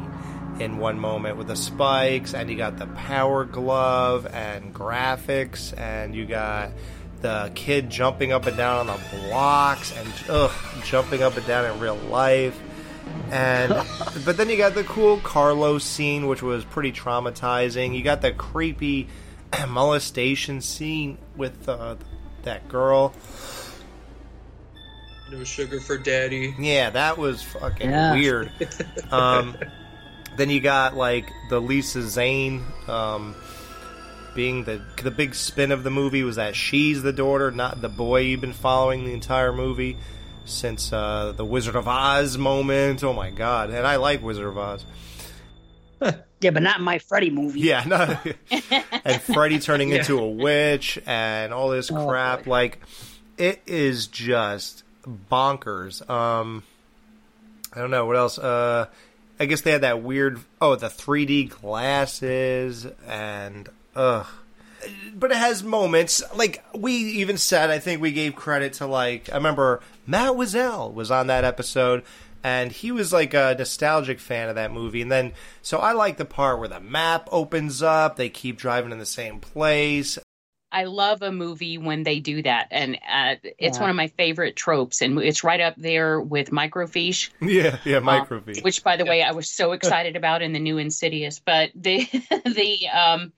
in 0.60 0.78
one 0.78 0.98
moment 1.00 1.36
with 1.36 1.48
the 1.48 1.56
spikes, 1.56 2.34
and 2.34 2.50
you 2.50 2.56
got 2.56 2.76
the 2.78 2.86
power 2.86 3.44
glove 3.44 4.26
and 4.26 4.74
graphics, 4.74 5.76
and 5.78 6.14
you 6.14 6.26
got 6.26 6.70
the 7.20 7.50
kid 7.54 7.90
jumping 7.90 8.32
up 8.32 8.46
and 8.46 8.56
down 8.56 8.88
on 8.88 8.98
the 8.98 9.16
blocks, 9.28 9.92
and 9.96 10.08
ugh, 10.28 10.52
jumping 10.84 11.22
up 11.22 11.36
and 11.36 11.46
down 11.46 11.64
in 11.70 11.78
real 11.80 11.96
life. 11.96 12.58
And 13.30 13.72
but 14.24 14.36
then 14.36 14.48
you 14.48 14.56
got 14.56 14.74
the 14.74 14.84
cool 14.84 15.18
Carlos 15.18 15.84
scene, 15.84 16.26
which 16.26 16.42
was 16.42 16.64
pretty 16.64 16.92
traumatizing. 16.92 17.94
You 17.96 18.02
got 18.02 18.22
the 18.22 18.32
creepy 18.32 19.08
molestation 19.68 20.60
scene 20.60 21.18
with 21.36 21.68
uh, 21.68 21.96
that 22.42 22.68
girl. 22.68 23.12
no 25.30 25.44
sugar 25.44 25.80
for 25.80 25.96
daddy 25.98 26.54
Yeah, 26.58 26.90
that 26.90 27.18
was 27.18 27.42
fucking 27.42 27.90
Yeah. 27.90 28.12
weird. 28.14 28.50
Um, 29.12 29.56
then 30.36 30.50
you 30.50 30.60
got 30.60 30.96
like 30.96 31.28
the 31.48 31.60
Lisa 31.60 32.02
Zane 32.02 32.64
um, 32.86 33.34
being 34.34 34.64
the 34.64 34.80
the 35.02 35.10
big 35.10 35.34
spin 35.34 35.72
of 35.72 35.82
the 35.84 35.90
movie 35.90 36.22
was 36.22 36.36
that 36.36 36.54
she's 36.56 37.02
the 37.02 37.12
daughter, 37.12 37.50
not 37.50 37.80
the 37.80 37.88
boy 37.88 38.20
you've 38.20 38.40
been 38.40 38.52
following 38.52 39.04
the 39.04 39.12
entire 39.12 39.52
movie 39.52 39.96
since 40.44 40.92
uh, 40.92 41.32
the 41.36 41.44
Wizard 41.44 41.76
of 41.76 41.86
Oz 41.86 42.36
moment. 42.38 43.04
Oh 43.04 43.12
my 43.12 43.30
god! 43.30 43.70
And 43.70 43.86
I 43.86 43.96
like 43.96 44.22
Wizard 44.22 44.46
of 44.46 44.58
Oz. 44.58 44.84
Yeah, 46.42 46.52
but 46.52 46.62
not 46.62 46.80
my 46.80 46.98
Freddy 46.98 47.28
movie. 47.28 47.60
Yeah, 47.60 47.84
no. 47.84 48.18
and 49.04 49.20
Freddy 49.20 49.58
turning 49.58 49.90
into 49.90 50.18
a 50.18 50.26
witch 50.26 50.98
and 51.04 51.52
all 51.52 51.68
this 51.68 51.92
Oh, 51.92 52.06
crap. 52.06 52.44
boy. 52.44 52.50
like, 52.50 52.78
it 53.36 53.60
is 53.66 54.06
just 54.06 54.82
bonkers. 55.06 56.08
Um, 56.08 56.62
I 57.74 57.78
don't 57.80 57.90
know 57.90 58.06
what 58.06 58.16
else. 58.16 58.38
Uh, 58.38 58.86
I 59.38 59.44
guess 59.44 59.60
they 59.60 59.70
had 59.72 59.82
that 59.82 60.02
weird. 60.02 60.40
Oh, 60.62 60.76
the 60.76 60.86
3D 60.88 61.50
glasses 61.50 62.86
and 63.06 63.68
ugh. 63.96 64.26
but 65.14 65.30
it 65.30 65.36
has 65.36 65.62
moments 65.62 66.22
like 66.34 66.62
we 66.74 66.92
even 66.94 67.36
said. 67.36 67.70
I 67.70 67.78
think 67.78 68.00
we 68.00 68.12
gave 68.12 68.34
credit 68.34 68.72
to 68.74 68.86
like 68.86 69.30
I 69.30 69.36
remember 69.36 69.80
Matt 70.06 70.32
Wazell 70.32 70.92
was 70.92 71.10
on 71.10 71.26
that 71.28 71.44
episode, 71.44 72.02
and 72.42 72.72
he 72.72 72.90
was 72.92 73.12
like 73.12 73.34
a 73.34 73.54
nostalgic 73.58 74.18
fan 74.20 74.48
of 74.48 74.54
that 74.54 74.72
movie. 74.72 75.02
And 75.02 75.12
then 75.12 75.32
so 75.62 75.78
I 75.78 75.92
like 75.92 76.16
the 76.16 76.24
part 76.24 76.58
where 76.58 76.68
the 76.68 76.80
map 76.80 77.28
opens 77.30 77.82
up. 77.82 78.16
They 78.16 78.28
keep 78.30 78.56
driving 78.56 78.92
in 78.92 78.98
the 78.98 79.06
same 79.06 79.40
place. 79.40 80.18
I 80.72 80.84
love 80.84 81.20
a 81.22 81.32
movie 81.32 81.78
when 81.78 82.04
they 82.04 82.20
do 82.20 82.42
that, 82.44 82.68
and 82.70 82.94
uh, 82.94 83.34
it's 83.58 83.76
Yeah. 83.78 83.80
one 83.80 83.90
of 83.90 83.96
my 83.96 84.06
favorite 84.06 84.54
tropes, 84.54 85.02
and 85.02 85.18
it's 85.18 85.42
right 85.42 85.60
up 85.60 85.74
there 85.76 86.20
with 86.20 86.52
microfiche. 86.52 87.30
Yeah, 87.40 87.78
yeah, 87.84 87.96
um, 87.96 88.04
microfiche. 88.04 88.62
which, 88.62 88.84
by 88.84 88.96
the 88.96 89.04
way, 89.04 89.20
I 89.24 89.32
was 89.32 89.48
so 89.50 89.72
excited 89.72 90.14
about 90.14 90.42
in 90.42 90.52
the 90.52 90.60
new 90.60 90.78
Insidious. 90.78 91.40
But 91.44 91.72
the 91.74 92.04
the 92.44 92.88
um, 92.88 93.32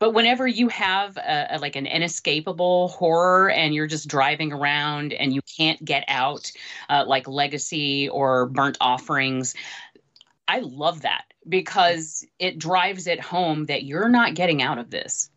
but 0.00 0.12
whenever 0.14 0.48
you 0.48 0.68
have 0.68 1.16
a, 1.18 1.46
a, 1.50 1.58
like 1.58 1.76
an 1.76 1.86
inescapable 1.86 2.88
horror 2.88 3.50
and 3.50 3.74
you're 3.74 3.86
just 3.86 4.08
driving 4.08 4.52
around 4.52 5.12
and 5.12 5.32
you 5.32 5.42
can't 5.42 5.84
get 5.84 6.04
out, 6.08 6.50
uh, 6.88 7.04
like 7.06 7.28
Legacy 7.28 8.08
or 8.08 8.46
Burnt 8.46 8.78
Offerings, 8.80 9.54
I 10.48 10.60
love 10.60 11.02
that 11.02 11.24
because 11.48 12.26
it 12.38 12.58
drives 12.58 13.06
it 13.06 13.20
home 13.20 13.66
that 13.66 13.84
you're 13.84 14.08
not 14.08 14.34
getting 14.34 14.62
out 14.62 14.78
of 14.78 14.90
this, 14.90 15.30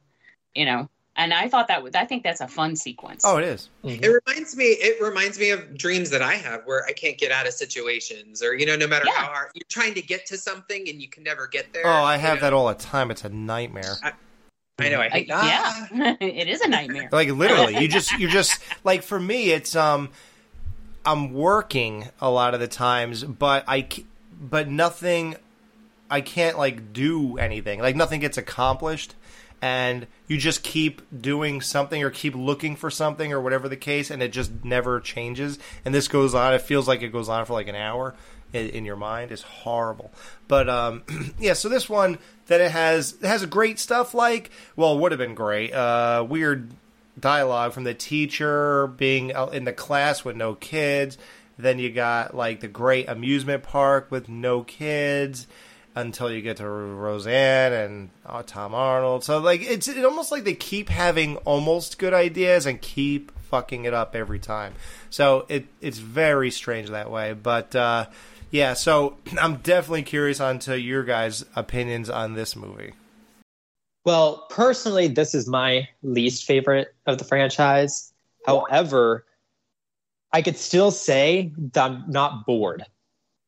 you 0.55 0.66
know. 0.66 0.89
And 1.16 1.32
I 1.32 1.47
thought 1.47 1.68
that 1.68 1.84
was, 1.84 1.93
I 1.93 2.05
think 2.05 2.24
that's 2.24 2.41
a 2.41 2.47
fun 2.47 2.76
sequence. 2.76 3.24
Oh, 3.24 3.38
it 3.38 3.43
is. 3.43 3.70
It 3.84 4.22
reminds 4.26 4.55
me. 4.55 4.66
It 4.66 4.99
reminds 5.03 5.38
me 5.38 5.51
of 5.51 5.78
dreams 5.78 6.09
that 6.09 6.24
I 6.24 6.34
have 6.36 6.61
where 6.66 6.86
I 6.86 6.93
can't 6.93 7.20
get 7.20 7.32
out 7.32 7.45
of 7.45 7.53
situations, 7.53 8.41
or 8.41 8.55
you 8.55 8.66
know, 8.66 8.76
no 8.76 8.88
matter 8.88 9.05
Yeah. 9.05 9.14
how 9.14 9.26
hard 9.26 9.51
you're 9.53 9.66
trying 9.70 9.93
to 9.93 10.01
get 10.01 10.26
to 10.28 10.38
something 10.38 10.89
and 10.89 10.99
you 10.99 11.07
can 11.09 11.22
never 11.22 11.45
get 11.45 11.72
there. 11.72 11.86
Oh, 11.86 11.89
I 11.89 12.16
you 12.16 12.22
have 12.22 12.38
know? 12.38 12.41
that 12.41 12.53
all 12.53 12.68
the 12.68 12.74
time. 12.74 13.11
It's 13.11 13.24
a 13.24 13.30
nightmare. 13.30 13.97
I 14.01 14.14
know. 14.80 14.99
I 15.01 15.05
I- 15.05 15.09
hate 15.09 15.28
that. 15.28 15.89
yeah, 15.93 16.15
it 16.21 16.47
is 16.49 16.61
a 16.61 16.67
nightmare. 16.67 17.09
Like 17.11 17.30
literally, 17.30 17.80
you 17.80 17.88
just 17.88 18.11
you 18.13 18.28
just 18.28 18.59
like 18.84 19.03
for 19.03 19.19
me, 19.19 19.51
it's 19.51 19.76
um, 19.76 20.09
I'm 21.05 21.34
working 21.34 22.09
a 22.19 22.30
lot 22.30 22.53
of 22.53 22.59
the 22.59 22.67
times, 22.67 23.24
but 23.24 23.63
I 23.67 23.88
but 24.39 24.67
nothing, 24.69 25.36
I 26.09 26.21
can't 26.21 26.57
like 26.57 26.93
do 26.93 27.38
anything. 27.38 27.80
Like 27.80 27.95
nothing 27.95 28.19
gets 28.19 28.38
accomplished, 28.38 29.13
and 29.61 30.07
you 30.28 30.38
just 30.38 30.63
keep 30.63 31.01
doing 31.21 31.61
something 31.61 32.01
or 32.03 32.09
keep 32.09 32.36
looking 32.36 32.76
for 32.76 32.89
something 32.89 33.32
or 33.32 33.39
whatever 33.39 33.69
the 33.69 33.78
case, 33.78 34.09
and 34.09 34.24
it 34.24 34.30
just 34.32 34.51
never 34.63 34.99
changes. 34.99 35.59
And 35.86 35.93
this 35.93 36.07
goes 36.07 36.34
on. 36.34 36.53
It 36.53 36.61
feels 36.61 36.88
like 36.88 37.01
it 37.03 37.09
goes 37.09 37.30
on 37.30 37.45
for 37.45 37.53
like 37.53 37.67
an 37.67 37.76
hour 37.76 38.15
in, 38.53 38.69
in 38.69 38.86
your 38.86 38.95
mind. 38.95 39.32
It's 39.32 39.43
horrible. 39.43 40.11
But 40.47 40.67
um, 40.67 41.03
yeah. 41.39 41.53
So 41.53 41.69
this 41.69 41.88
one 41.88 42.17
that 42.48 42.62
it 42.62 42.72
has 42.72 43.14
it 43.22 43.28
has 43.28 43.46
great 43.46 43.80
stuff 43.80 44.14
like 44.14 44.52
well, 44.76 44.98
would 45.00 45.12
have 45.12 45.20
been 45.20 45.36
great. 45.36 45.74
Uh, 45.74 46.26
weird 46.28 46.72
dialogue 47.20 47.74
from 47.74 47.84
the 47.84 47.94
teacher 47.94 48.88
being 48.88 49.32
in 49.52 49.66
the 49.66 49.74
class 49.74 50.26
with 50.26 50.36
no 50.36 50.56
kids. 50.56 51.18
Then 51.58 51.80
you 51.80 51.91
got 51.91 52.36
like 52.36 52.62
the 52.62 52.68
great 52.68 53.08
amusement 53.08 53.64
park 53.64 54.08
with 54.10 54.28
no 54.28 54.64
kids 54.64 55.48
until 55.96 56.32
you 56.32 56.41
get 56.41 56.58
to 56.58 56.68
Roseanne 56.68 57.74
and 57.74 58.10
uh, 58.26 58.41
Tom 58.46 58.74
Arnold. 58.74 59.24
So 59.24 59.39
like 59.39 59.62
it's 59.62 59.88
it 59.88 60.04
almost 60.04 60.32
like 60.32 60.44
they 60.44 60.56
keep 60.56 60.89
having 60.89 61.38
almost 61.38 62.00
good 62.00 62.14
ideas 62.14 62.66
and 62.66 62.82
keep 62.82 63.32
fucking 63.44 63.86
it 63.86 63.94
up 63.94 64.16
every 64.16 64.39
time. 64.39 64.74
So 65.10 65.46
it 65.50 65.68
it's 65.82 66.00
very 66.00 66.50
strange 66.50 66.89
that 66.89 67.12
way. 67.12 67.34
But 67.34 67.76
uh, 67.76 68.08
yeah, 68.54 68.76
so 68.76 69.18
I'm 69.41 69.58
definitely 69.58 70.04
curious 70.04 70.39
onto 70.39 70.74
your 70.76 71.04
guys' 71.04 71.43
opinions 71.56 72.10
on 72.10 72.36
this 72.36 72.56
movie. 72.56 72.93
Well, 74.06 74.45
personally, 74.49 75.08
this 75.08 75.34
is 75.34 75.47
my 75.47 75.89
least 76.04 76.45
favorite 76.45 76.93
of 77.06 77.18
the 77.18 77.24
franchise. 77.24 78.14
However, 78.45 79.26
I 80.32 80.41
could 80.41 80.58
still 80.58 80.91
say 80.91 81.51
that 81.74 81.84
I'm 81.84 82.04
not 82.08 82.45
bored 82.45 82.86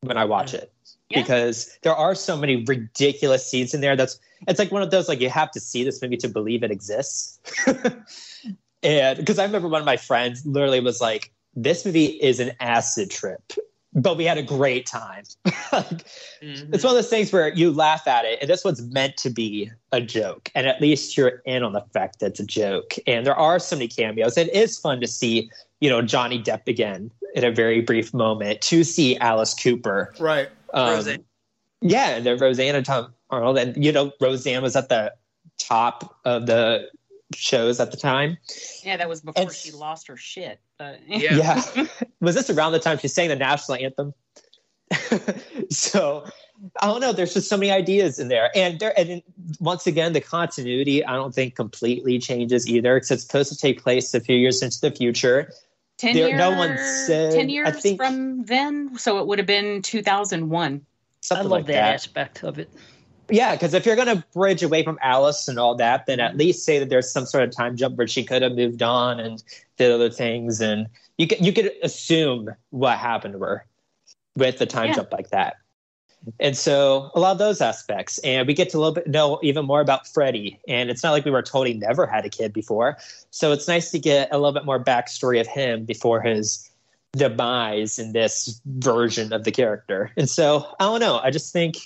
when 0.00 0.16
I 0.16 0.24
watch 0.24 0.52
mm. 0.52 0.58
it 0.58 0.72
Yeah. 1.10 1.20
because 1.20 1.78
there 1.82 1.94
are 1.94 2.14
so 2.14 2.36
many 2.36 2.64
ridiculous 2.64 3.46
scenes 3.46 3.74
in 3.74 3.82
there. 3.82 3.96
That's 3.96 4.18
it's 4.48 4.58
like 4.58 4.72
one 4.72 4.82
of 4.82 4.90
those 4.90 5.08
like 5.08 5.20
you 5.20 5.30
have 5.30 5.52
to 5.52 5.60
see 5.60 5.84
this 5.84 6.02
movie 6.02 6.16
to 6.18 6.28
believe 6.28 6.64
it 6.64 6.70
exists. 6.72 7.38
and 8.82 9.18
because 9.18 9.38
I 9.38 9.44
remember 9.44 9.68
one 9.68 9.82
of 9.82 9.86
my 9.86 9.98
friends 9.98 10.44
literally 10.46 10.80
was 10.80 11.00
like, 11.00 11.30
"This 11.54 11.84
movie 11.84 12.06
is 12.06 12.40
an 12.40 12.52
acid 12.60 13.10
trip." 13.10 13.52
But 13.98 14.18
we 14.18 14.24
had 14.24 14.36
a 14.36 14.42
great 14.42 14.86
time. 14.86 15.24
like, 15.72 16.04
Mhm. 16.42 16.74
it's 16.74 16.84
one 16.84 16.90
of 16.94 16.96
those 16.96 17.08
things 17.08 17.32
where 17.32 17.48
you 17.54 17.72
laugh 17.72 18.06
at 18.06 18.26
it, 18.26 18.38
and 18.42 18.50
this 18.50 18.62
one's 18.62 18.82
meant 18.82 19.16
to 19.16 19.30
be 19.30 19.70
a 19.90 20.02
joke, 20.02 20.50
and 20.54 20.66
at 20.66 20.82
least 20.82 21.16
you're 21.16 21.42
in 21.46 21.62
on 21.62 21.72
the 21.72 21.80
fact 21.94 22.20
that 22.20 22.26
it's 22.26 22.40
a 22.40 22.44
joke. 22.44 22.94
And 23.06 23.26
there 23.26 23.34
are 23.34 23.58
so 23.58 23.74
many 23.74 23.88
cameos. 23.88 24.36
It 24.36 24.54
is 24.54 24.78
fun 24.78 25.00
to 25.00 25.06
see, 25.06 25.50
you 25.80 25.88
know, 25.88 26.02
Johnny 26.02 26.42
Depp 26.42 26.68
again 26.68 27.10
in 27.34 27.42
a 27.44 27.50
very 27.50 27.80
brief 27.80 28.12
moment, 28.12 28.60
to 28.62 28.84
see 28.84 29.16
Alice 29.16 29.54
Cooper. 29.54 30.14
Right. 30.20 30.48
Um, 30.74 30.94
Roseanne. 30.94 31.24
Yeah, 31.80 32.16
and 32.16 32.26
then 32.26 32.38
Roseanne 32.38 32.74
and 32.74 32.84
Tom 32.84 33.14
Arnold, 33.30 33.56
and 33.56 33.82
you 33.82 33.92
know, 33.92 34.12
Roseanne 34.20 34.62
was 34.62 34.76
at 34.76 34.90
the 34.90 35.14
top 35.58 36.18
of 36.24 36.46
the 36.46 36.90
shows 37.34 37.80
at 37.80 37.90
the 37.90 37.96
time. 37.96 38.38
Yeah, 38.84 38.96
that 38.96 39.08
was 39.08 39.20
before 39.20 39.42
It's- 39.42 39.60
she 39.60 39.72
lost 39.72 40.06
her 40.08 40.16
shit. 40.16 40.60
But 40.78 41.00
Yeah. 41.06 41.62
Yeah. 41.74 41.86
was 42.20 42.34
this 42.34 42.50
around 42.50 42.72
the 42.72 42.78
time 42.78 42.98
she 42.98 43.08
sang 43.08 43.28
the 43.28 43.36
national 43.36 43.78
anthem? 43.78 44.14
so 45.70 46.24
I 46.80 46.86
don't 46.86 47.00
know. 47.00 47.12
There's 47.12 47.34
just 47.34 47.48
so 47.48 47.56
many 47.56 47.70
ideas 47.70 48.18
in 48.18 48.28
there, 48.28 48.50
and 48.54 48.78
there. 48.78 48.98
And 48.98 49.22
once 49.60 49.86
again, 49.86 50.12
the 50.12 50.20
continuity 50.20 51.04
I 51.04 51.14
don't 51.16 51.34
think 51.34 51.54
completely 51.56 52.18
changes 52.18 52.68
either, 52.68 52.94
because 52.96 53.10
it's 53.10 53.22
supposed 53.24 53.52
to 53.52 53.58
take 53.58 53.82
place 53.82 54.14
a 54.14 54.20
few 54.20 54.36
years 54.36 54.62
into 54.62 54.80
the 54.80 54.90
future. 54.90 55.52
ten 55.98 56.14
There- 56.14 56.28
years. 56.28 56.38
no 56.38 56.50
one 56.56 56.78
said- 57.06 57.32
ten 57.32 57.46
I 57.46 57.50
years 57.50 57.80
think- 57.80 57.98
from 57.98 58.44
then, 58.44 58.96
so 58.98 59.18
it 59.18 59.26
would 59.26 59.38
have 59.38 59.46
been 59.46 59.82
two 59.82 60.02
thousand 60.02 60.48
one. 60.50 60.86
I 61.32 61.36
love 61.42 61.46
like 61.46 61.66
that, 61.66 61.72
that. 61.72 61.94
aspect 61.94 62.44
of 62.44 62.58
it. 62.60 62.70
Yeah, 63.28 63.54
because 63.54 63.74
if 63.74 63.84
you're 63.86 63.96
going 63.96 64.16
to 64.16 64.24
bridge 64.32 64.62
away 64.62 64.82
from 64.82 64.98
Alice 65.02 65.48
and 65.48 65.58
all 65.58 65.74
that, 65.76 66.06
then 66.06 66.20
at 66.20 66.36
least 66.36 66.64
say 66.64 66.78
that 66.78 66.88
there's 66.88 67.10
some 67.10 67.26
sort 67.26 67.44
of 67.44 67.50
time 67.50 67.76
jump 67.76 67.96
where 67.96 68.06
she 68.06 68.24
could 68.24 68.42
have 68.42 68.52
moved 68.52 68.82
on 68.82 69.18
and 69.18 69.42
did 69.78 69.90
other 69.90 70.10
things, 70.10 70.60
and 70.60 70.86
you 71.18 71.26
could 71.26 71.44
you 71.44 71.52
could 71.52 71.72
assume 71.82 72.54
what 72.70 72.98
happened 72.98 73.34
to 73.34 73.40
her 73.40 73.66
with 74.36 74.58
the 74.58 74.66
time 74.66 74.88
Yeah. 74.88 74.96
jump 74.96 75.12
like 75.12 75.30
that. 75.30 75.56
And 76.40 76.56
so 76.56 77.10
a 77.14 77.20
lot 77.20 77.32
of 77.32 77.38
those 77.38 77.60
aspects, 77.60 78.18
and 78.18 78.46
we 78.46 78.54
get 78.54 78.70
to 78.70 78.78
a 78.78 78.80
little 78.80 78.94
bit 78.94 79.06
know 79.06 79.38
even 79.42 79.64
more 79.64 79.80
about 79.80 80.06
Freddy. 80.06 80.60
And 80.68 80.90
it's 80.90 81.02
not 81.02 81.12
like 81.12 81.24
we 81.24 81.30
were 81.30 81.42
told 81.42 81.66
he 81.66 81.74
never 81.74 82.06
had 82.06 82.24
a 82.24 82.30
kid 82.30 82.52
before, 82.52 82.98
so 83.30 83.52
it's 83.52 83.66
nice 83.66 83.90
to 83.90 83.98
get 83.98 84.28
a 84.30 84.38
little 84.38 84.52
bit 84.52 84.64
more 84.64 84.82
backstory 84.82 85.40
of 85.40 85.46
him 85.46 85.84
before 85.84 86.20
his 86.20 86.70
demise 87.12 87.98
in 87.98 88.12
this 88.12 88.60
version 88.66 89.32
of 89.32 89.44
the 89.44 89.50
character. 89.50 90.12
And 90.16 90.28
so 90.28 90.66
I 90.78 90.84
don't 90.84 91.00
know. 91.00 91.18
I 91.18 91.30
just 91.30 91.52
think 91.52 91.76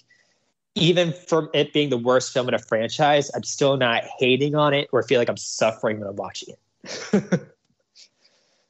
even 0.74 1.12
from 1.12 1.48
it 1.52 1.72
being 1.72 1.90
the 1.90 1.98
worst 1.98 2.32
film 2.32 2.48
in 2.48 2.54
a 2.54 2.58
franchise, 2.58 3.30
I'm 3.34 3.42
still 3.42 3.76
not 3.76 4.04
hating 4.18 4.54
on 4.54 4.72
it 4.74 4.88
or 4.92 5.02
feel 5.02 5.18
like 5.18 5.28
I'm 5.28 5.36
suffering 5.36 5.98
when 6.00 6.08
I'm 6.08 6.16
watching 6.16 6.54
it. 6.82 7.40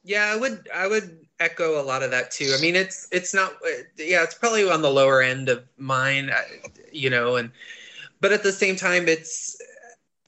Yeah, 0.03 0.25
I 0.33 0.35
would 0.35 0.67
I 0.73 0.87
would 0.87 1.27
echo 1.39 1.79
a 1.79 1.83
lot 1.83 2.01
of 2.03 2.11
that 2.11 2.31
too. 2.31 2.53
I 2.57 2.61
mean, 2.61 2.75
it's 2.75 3.07
it's 3.11 3.33
not 3.33 3.53
yeah, 3.97 4.23
it's 4.23 4.33
probably 4.33 4.69
on 4.69 4.81
the 4.81 4.89
lower 4.89 5.21
end 5.21 5.49
of 5.49 5.63
mine, 5.77 6.31
you 6.91 7.09
know, 7.09 7.35
and 7.35 7.51
but 8.19 8.31
at 8.31 8.43
the 8.43 8.51
same 8.51 8.75
time 8.75 9.07
it's 9.07 9.61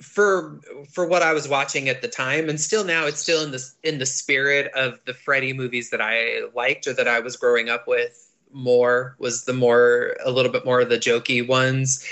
for 0.02 0.60
for 0.92 1.08
what 1.08 1.24
I 1.24 1.34
was 1.34 1.48
watching 1.48 1.90
at 1.90 2.02
the 2.02 2.08
time 2.08 2.50
and 2.50 2.60
still 2.60 2.84
now 2.84 3.06
it's 3.06 3.22
still 3.22 3.44
in 3.44 3.52
the 3.52 3.64
in 3.84 3.98
the 3.98 4.06
spirit 4.06 4.72
of 4.74 5.00
the 5.06 5.14
Freddy 5.14 5.54
movies 5.54 5.90
that 5.90 6.02
I 6.02 6.42
liked 6.54 6.86
or 6.88 6.94
that 6.94 7.08
I 7.08 7.20
was 7.20 7.38
growing 7.38 7.70
up 7.70 7.88
with 7.88 8.23
more 8.54 9.16
was 9.20 9.46
the 9.46 9.54
more 9.54 10.16
a 10.24 10.32
little 10.32 10.52
bit 10.52 10.66
more 10.66 10.82
of 10.82 10.90
the 10.90 10.98
jokey 10.98 11.46
ones. 11.46 12.06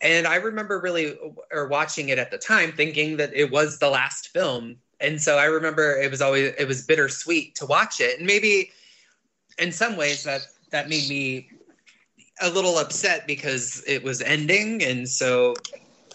And 0.00 0.26
I 0.26 0.36
remember 0.36 0.80
really 0.80 1.18
or 1.52 1.68
watching 1.68 2.08
it 2.08 2.18
at 2.18 2.30
the 2.30 2.38
time 2.38 2.72
thinking 2.72 3.16
that 3.18 3.34
it 3.34 3.50
was 3.50 3.78
the 3.78 3.90
last 3.90 4.28
film. 4.28 4.76
And 5.00 5.20
so 5.20 5.38
I 5.38 5.44
remember 5.44 5.96
it 5.96 6.10
was 6.10 6.22
always 6.22 6.52
it 6.58 6.68
was 6.68 6.86
bittersweet 6.86 7.54
to 7.56 7.66
watch 7.66 8.00
it, 8.00 8.18
and 8.18 8.26
maybe 8.26 8.70
in 9.58 9.72
some 9.72 9.96
ways 9.96 10.24
that 10.24 10.42
that 10.70 10.88
made 10.88 11.08
me 11.08 11.48
a 12.40 12.50
little 12.50 12.78
upset 12.78 13.26
because 13.26 13.82
it 13.86 14.02
was 14.02 14.20
ending, 14.20 14.82
and 14.82 15.08
so 15.08 15.54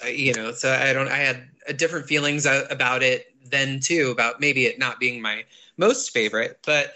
uh, 0.03 0.07
you 0.07 0.33
know, 0.33 0.51
so 0.51 0.71
I 0.71 0.93
don't 0.93 1.07
I 1.07 1.17
had 1.17 1.47
uh, 1.67 1.73
different 1.73 2.07
feelings 2.07 2.45
about 2.45 3.03
it 3.03 3.27
then 3.49 3.79
too 3.79 4.09
about 4.11 4.39
maybe 4.39 4.65
it 4.65 4.79
not 4.79 4.99
being 4.99 5.21
my 5.21 5.45
most 5.77 6.11
favorite, 6.11 6.59
but 6.65 6.93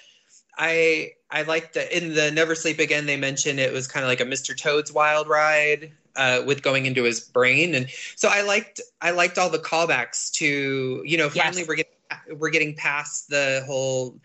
I 0.58 1.14
I 1.32 1.44
liked 1.44 1.76
that 1.76 1.96
in 1.96 2.16
the 2.16 2.32
Never 2.32 2.56
Sleep 2.56 2.80
Again 2.80 3.06
they 3.06 3.18
mentioned 3.18 3.60
it 3.60 3.72
was 3.72 3.88
kind 3.88 4.04
of 4.04 4.10
like 4.10 4.20
a 4.20 4.26
Mr. 4.26 4.58
Toad's 4.58 4.92
Wild 4.92 5.28
Ride 5.28 5.92
uh, 6.16 6.42
with 6.46 6.64
going 6.64 6.86
into 6.86 7.04
his 7.04 7.20
brain, 7.20 7.76
and 7.76 7.88
so 8.16 8.30
I 8.30 8.42
liked 8.42 8.82
I 9.02 9.12
liked 9.12 9.38
all 9.38 9.50
the 9.50 9.60
callbacks 9.60 10.32
to 10.34 11.04
you 11.06 11.18
know 11.18 11.30
Yes. 11.34 11.46
finally 11.46 11.64
we're 11.68 11.76
getting 11.76 11.94
we're 12.38 12.50
getting 12.50 12.76
past 12.76 13.30
the 13.30 13.64
whole 13.66 14.20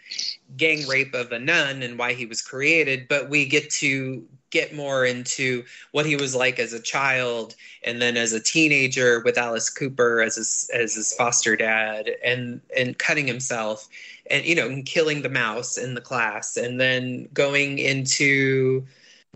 gang 0.56 0.86
rape 0.86 1.14
of 1.14 1.32
a 1.32 1.38
nun 1.38 1.82
and 1.82 1.98
why 1.98 2.14
he 2.14 2.26
was 2.26 2.40
created, 2.40 3.08
but 3.08 3.28
we 3.28 3.46
get 3.46 3.70
to 3.70 4.26
get 4.50 4.74
more 4.74 5.04
into 5.04 5.64
what 5.90 6.06
he 6.06 6.14
was 6.14 6.34
like 6.34 6.60
as 6.60 6.72
a 6.72 6.80
child 6.80 7.56
and 7.82 8.00
then 8.00 8.16
as 8.16 8.32
a 8.32 8.40
teenager 8.40 9.20
with 9.24 9.36
Alice 9.36 9.68
Cooper 9.68 10.22
as 10.22 10.36
his 10.36 10.70
as 10.72 10.94
his 10.94 11.12
foster 11.12 11.56
dad 11.56 12.08
and 12.24 12.60
and 12.76 12.96
cutting 12.96 13.26
himself 13.26 13.88
and 14.30 14.44
you 14.44 14.54
know 14.54 14.66
and 14.66 14.86
killing 14.86 15.22
the 15.22 15.28
mouse 15.28 15.76
in 15.76 15.94
the 15.94 16.00
class 16.00 16.56
and 16.56 16.80
then 16.80 17.28
going 17.32 17.78
into 17.78 18.84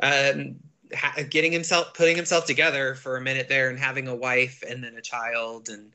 um 0.03 0.57
ha- 0.95 1.15
getting 1.29 1.53
himself 1.53 1.93
putting 1.95 2.17
himself 2.17 2.47
together 2.47 2.95
for 2.95 3.17
a 3.17 3.21
minute 3.21 3.49
there 3.49 3.69
and 3.69 3.79
having 3.79 4.09
a 4.09 4.15
wife 4.15 4.63
and 4.69 4.83
then 4.83 4.95
a 4.97 5.03
child 5.03 5.69
and 5.69 5.91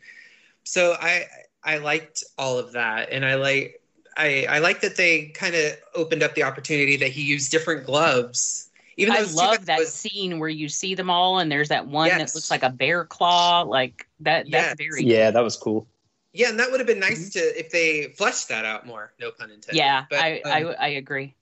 so 0.63 0.95
I 0.99 1.25
I 1.63 1.77
liked 1.77 2.23
all 2.37 2.57
of 2.59 2.73
that 2.73 3.09
and 3.11 3.25
I 3.25 3.35
like 3.35 3.81
I 4.15 4.45
I 4.49 4.59
like 4.59 4.81
that 4.81 4.95
they 4.95 5.27
kind 5.27 5.55
of 5.55 5.73
opened 5.95 6.21
up 6.21 6.35
the 6.35 6.43
opportunity 6.43 6.95
that 6.97 7.09
he 7.09 7.23
used 7.23 7.51
different 7.51 7.85
gloves 7.85 8.69
even 8.95 9.13
though 9.13 9.17
I 9.17 9.21
it 9.21 9.25
was 9.25 9.31
too 9.33 9.37
love 9.41 9.65
that 9.65 9.79
was- 9.79 9.91
scene 9.91 10.37
where 10.37 10.49
you 10.49 10.69
see 10.69 10.93
them 10.93 11.09
all, 11.09 11.39
and 11.39 11.51
there's 11.51 11.69
that 11.69 11.87
one 11.87 12.09
Yes. 12.09 12.19
that 12.31 12.37
looks 12.37 12.51
like 12.51 12.61
a 12.61 12.69
bear 12.69 13.05
claw, 13.05 13.63
like 13.63 14.07
that. 14.19 14.45
That's 14.51 14.79
Yes. 14.79 14.87
very 14.91 15.03
Yeah, 15.03 15.31
that 15.31 15.39
was 15.43 15.57
cool. 15.57 15.87
Yeah 16.33 16.49
and 16.49 16.59
that 16.59 16.71
would 16.71 16.79
have 16.79 16.87
been 16.87 16.99
nice 16.99 17.29
mm-hmm. 17.29 17.39
to 17.39 17.59
if 17.59 17.71
they 17.71 18.07
fleshed 18.15 18.49
that 18.49 18.65
out 18.65 18.85
more 18.85 19.13
no 19.19 19.31
pun 19.31 19.49
intended 19.49 19.77
Yeah, 19.77 20.05
But, 20.09 20.19
I, 20.19 20.41
um, 20.41 20.51
I 20.51 20.73
I 20.73 20.87
agree. 20.89 21.33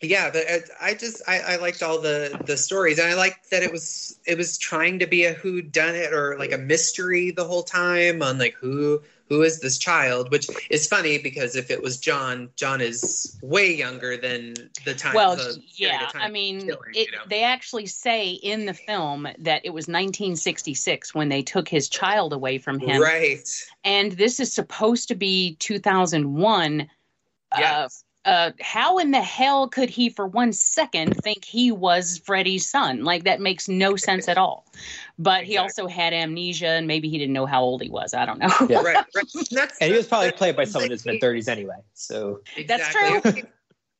yeah 0.00 0.30
but 0.30 0.44
I, 0.48 0.60
I 0.80 0.94
just 0.94 1.22
I, 1.26 1.40
I 1.40 1.56
liked 1.56 1.82
all 1.82 2.00
the 2.00 2.40
the 2.46 2.56
stories 2.56 2.98
and 2.98 3.08
i 3.08 3.14
liked 3.14 3.50
that 3.50 3.62
it 3.62 3.72
was 3.72 4.18
it 4.26 4.36
was 4.36 4.58
trying 4.58 4.98
to 5.00 5.06
be 5.06 5.24
a 5.24 5.32
who 5.32 5.62
done 5.62 5.94
it 5.94 6.12
or 6.12 6.36
like 6.38 6.52
a 6.52 6.58
mm. 6.58 6.66
mystery 6.66 7.30
the 7.30 7.44
whole 7.44 7.62
time 7.62 8.22
on 8.22 8.38
like 8.38 8.54
who 8.54 9.02
who 9.28 9.42
is 9.42 9.60
this 9.60 9.78
child 9.78 10.30
which 10.30 10.46
is 10.70 10.86
funny 10.86 11.18
because 11.18 11.56
if 11.56 11.70
it 11.70 11.82
was 11.82 11.98
john 11.98 12.48
john 12.56 12.80
is 12.80 13.38
way 13.42 13.74
younger 13.74 14.16
than 14.16 14.54
the 14.84 14.94
time 14.94 15.14
Well, 15.14 15.36
the 15.36 15.62
yeah, 15.76 16.06
time 16.12 16.22
I 16.22 16.28
mean, 16.28 16.60
killing, 16.60 16.92
it, 16.94 17.06
you 17.06 17.12
know? 17.12 17.24
they 17.28 17.42
actually 17.42 17.86
say 17.86 18.30
in 18.30 18.66
the 18.66 18.74
film 18.74 19.26
that 19.38 19.62
it 19.64 19.70
was 19.70 19.84
1966 19.84 21.14
when 21.14 21.28
they 21.28 21.42
took 21.42 21.68
his 21.68 21.88
child 21.88 22.32
away 22.32 22.58
from 22.58 22.78
him, 22.78 23.00
right 23.00 23.48
and 23.84 24.12
this 24.12 24.40
is 24.40 24.52
supposed 24.52 25.08
to 25.08 25.14
be 25.14 25.56
2001. 25.56 26.80
Uh, 26.80 27.56
yes 27.58 28.03
Uh, 28.24 28.52
how 28.60 28.98
in 28.98 29.10
the 29.10 29.20
hell 29.20 29.68
could 29.68 29.90
he, 29.90 30.08
for 30.08 30.26
one 30.26 30.52
second, 30.52 31.14
think 31.22 31.44
he 31.44 31.70
was 31.70 32.18
Freddy's 32.24 32.66
son? 32.68 33.04
Like 33.04 33.24
that 33.24 33.40
makes 33.40 33.68
no 33.68 33.96
sense 33.96 34.28
at 34.28 34.38
all. 34.38 34.64
But 35.18 35.44
he 35.44 35.54
Exactly. 35.56 35.82
also 35.82 35.86
had 35.88 36.12
amnesia, 36.14 36.68
and 36.68 36.86
maybe 36.86 37.08
he 37.08 37.18
didn't 37.18 37.34
know 37.34 37.46
how 37.46 37.62
old 37.62 37.82
he 37.82 37.90
was. 37.90 38.14
I 38.14 38.24
don't 38.24 38.38
know. 38.38 38.48
Yeah. 38.68 38.80
right, 38.80 39.04
right. 39.14 39.26
And, 39.34 39.46
that's, 39.50 39.78
And 39.78 39.90
he 39.90 39.96
was 39.96 40.06
probably 40.06 40.26
that's- 40.28 40.38
played 40.38 40.56
by 40.56 40.64
someone 40.64 40.86
in 40.86 40.92
his 40.92 41.04
like, 41.04 41.14
mid 41.14 41.20
thirties 41.20 41.48
anyway. 41.48 41.76
So 41.92 42.40
That's 42.66 42.88
true. 42.88 43.42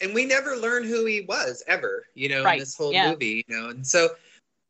and 0.00 0.14
we 0.14 0.24
never 0.24 0.56
learn 0.56 0.84
who 0.84 1.04
he 1.04 1.20
was 1.22 1.62
ever, 1.66 2.04
you 2.14 2.28
know, 2.28 2.42
Right, 2.44 2.54
in 2.54 2.60
this 2.60 2.74
whole 2.76 2.92
yeah. 2.92 3.10
movie, 3.10 3.44
you 3.46 3.54
know. 3.56 3.68
And 3.68 3.86
so 3.86 4.08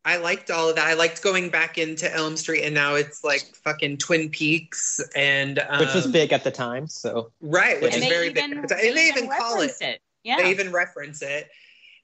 I 0.06 0.18
liked 0.18 0.50
all 0.50 0.68
of 0.68 0.76
that. 0.76 0.86
I 0.86 0.94
liked 0.94 1.22
going 1.22 1.48
back 1.48 1.78
into 1.78 2.12
Elm 2.14 2.36
Street, 2.36 2.62
and 2.62 2.74
now 2.74 2.94
it's 2.94 3.24
like 3.24 3.42
fucking 3.64 3.96
Twin 3.98 4.28
Peaks, 4.28 5.00
and 5.16 5.58
um, 5.68 5.80
which 5.80 5.94
was 5.94 6.06
big 6.06 6.32
at 6.32 6.44
the 6.44 6.50
time. 6.50 6.86
So 6.88 7.30
right, 7.40 7.80
which 7.80 7.94
And 7.94 8.02
is 8.02 8.08
very 8.08 8.28
even, 8.28 8.50
big. 8.50 8.58
at 8.58 8.68
the 8.68 8.74
time. 8.74 8.84
And 8.86 8.96
they 8.96 9.08
even 9.08 9.28
call 9.30 9.60
it. 9.62 9.72
it. 9.80 10.00
Yeah. 10.22 10.36
They 10.38 10.50
even 10.50 10.72
reference 10.72 11.22
it. 11.22 11.48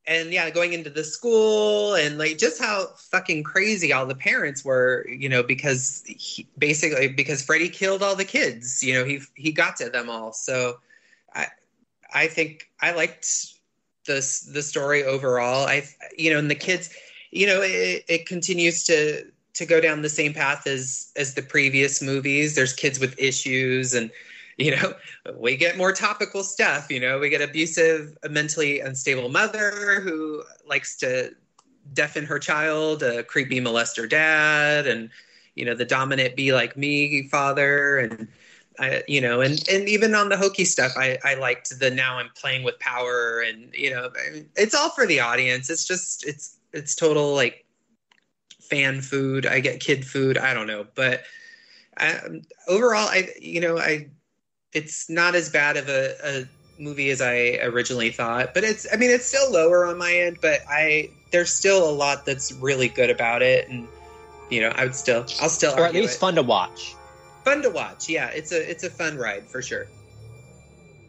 And 0.07 0.33
yeah, 0.33 0.49
going 0.51 0.73
into 0.73 0.89
the 0.89 1.05
school 1.05 1.95
and 1.95 2.17
like 2.17 2.39
just 2.39 2.61
how 2.61 2.87
fucking 2.97 3.43
crazy 3.45 3.93
all 3.93 4.07
the 4.07 4.15
parents 4.15 4.65
were, 4.65 5.07
you 5.09 5.29
know, 5.29 5.43
because 5.43 6.03
he, 6.07 6.49
basically 6.59 7.09
because 7.09 7.43
Freddy 7.43 7.69
killed 7.69 8.03
all 8.03 8.17
the 8.17 8.25
kids, 8.25 8.83
you 8.83 8.95
know, 8.95 9.05
he 9.05 9.21
he 9.35 9.53
got 9.53 9.77
to 9.77 9.91
them 9.91 10.09
all. 10.09 10.33
So 10.33 10.79
I 11.35 11.49
I 12.13 12.27
think 12.29 12.71
I 12.81 12.93
liked 12.93 13.27
this 14.07 14.41
the 14.41 14.63
story 14.63 15.05
overall. 15.05 15.67
I 15.67 15.85
you 16.17 16.33
know, 16.33 16.39
and 16.39 16.51
the 16.51 16.55
kids, 16.55 16.91
you 17.31 17.47
know, 17.47 17.61
it, 17.63 18.05
it 18.09 18.27
continues 18.27 18.85
to 18.85 19.25
to 19.53 19.67
go 19.67 19.81
down 19.81 20.03
the 20.03 20.09
same 20.09 20.33
path 20.33 20.67
as 20.67 21.13
as 21.17 21.35
the 21.35 21.43
previous 21.43 22.01
movies. 22.03 22.55
There's 22.55 22.73
kids 22.73 22.99
with 22.99 23.19
issues 23.19 23.95
and 23.95 24.11
you 24.61 24.77
know 24.77 24.95
we 25.37 25.57
get 25.57 25.77
more 25.77 25.93
topical 25.93 26.45
stuff 26.45 26.91
you 26.91 27.01
know 27.01 27.19
we 27.19 27.31
get 27.31 27.41
abusive 27.41 28.17
mentally 28.29 28.81
unstable 28.81 29.29
mother 29.31 30.01
who 30.01 30.43
likes 30.69 30.97
to 30.97 31.35
deafen 31.95 32.27
her 32.27 32.39
child 32.39 33.03
a 33.03 33.23
creepy 33.25 33.61
molester 33.61 34.09
dad 34.09 34.87
and 34.87 35.09
you 35.55 35.65
know 35.65 35.75
the 35.75 35.85
dominant 35.85 36.37
be 36.37 36.53
like 36.53 36.77
me 36.77 37.27
father 37.29 37.99
and 37.99 38.29
I, 38.79 39.03
you 39.09 39.21
know 39.21 39.41
and 39.41 39.67
and 39.69 39.89
even 39.89 40.15
on 40.15 40.29
the 40.29 40.37
hokey 40.37 40.65
stuff 40.65 40.93
i 40.97 41.19
i 41.25 41.35
liked 41.35 41.79
the 41.81 41.91
now 41.91 42.19
i'm 42.19 42.31
playing 42.35 42.63
with 42.63 42.79
power 42.79 43.41
and 43.41 43.73
you 43.75 43.91
know 43.91 44.11
it's 44.57 44.75
all 44.75 44.91
for 44.91 45.07
the 45.07 45.21
audience 45.21 45.71
it's 45.71 45.87
just 45.87 46.27
it's 46.27 46.57
it's 46.73 46.95
total 46.95 47.35
like 47.35 47.65
fan 48.61 49.01
food 49.01 49.47
i 49.47 49.61
get 49.61 49.81
kid 49.81 50.07
food 50.07 50.39
i 50.39 50.55
don't 50.55 50.67
know 50.67 50.87
but 50.95 51.23
um, 51.99 52.43
overall 52.69 53.09
i 53.09 53.29
you 53.41 53.61
know 53.61 53.79
i 53.79 54.09
it's 54.73 55.11
not 55.11 55.35
as 55.35 55.51
bad 55.51 55.77
of 55.77 55.89
a, 55.89 56.15
a 56.25 56.45
movie 56.81 57.11
as 57.11 57.21
I 57.21 57.59
originally 57.63 58.11
thought, 58.11 58.55
but 58.55 58.65
it's 58.65 58.87
I 58.93 58.97
mean 58.97 59.11
it's 59.11 59.27
still 59.27 59.53
lower 59.53 59.87
on 59.87 59.99
my 59.99 60.13
end, 60.13 60.39
but 60.41 60.61
I 60.69 61.11
there's 61.31 61.53
still 61.53 61.89
a 61.89 61.93
lot 61.93 62.25
that's 62.25 62.53
really 62.53 62.89
good 62.89 63.11
about 63.11 63.43
it, 63.43 63.69
and 63.69 63.89
you 64.49 64.61
know 64.61 64.73
I 64.75 64.85
would 64.85 64.95
still 64.95 65.27
I'll 65.41 65.49
still 65.49 65.75
or 65.77 65.87
at 65.87 65.95
least 65.95 66.17
it. 66.17 66.21
fun 66.21 66.35
to 66.37 66.43
watch. 66.43 66.97
fun 67.45 67.63
to 67.63 67.71
watch. 67.71 68.09
Yeah, 68.09 68.29
it's 68.29 68.53
a 68.53 68.71
it's 68.71 68.85
a 68.85 68.91
fun 68.91 69.17
ride 69.17 69.51
for 69.51 69.63
sure. 69.63 69.87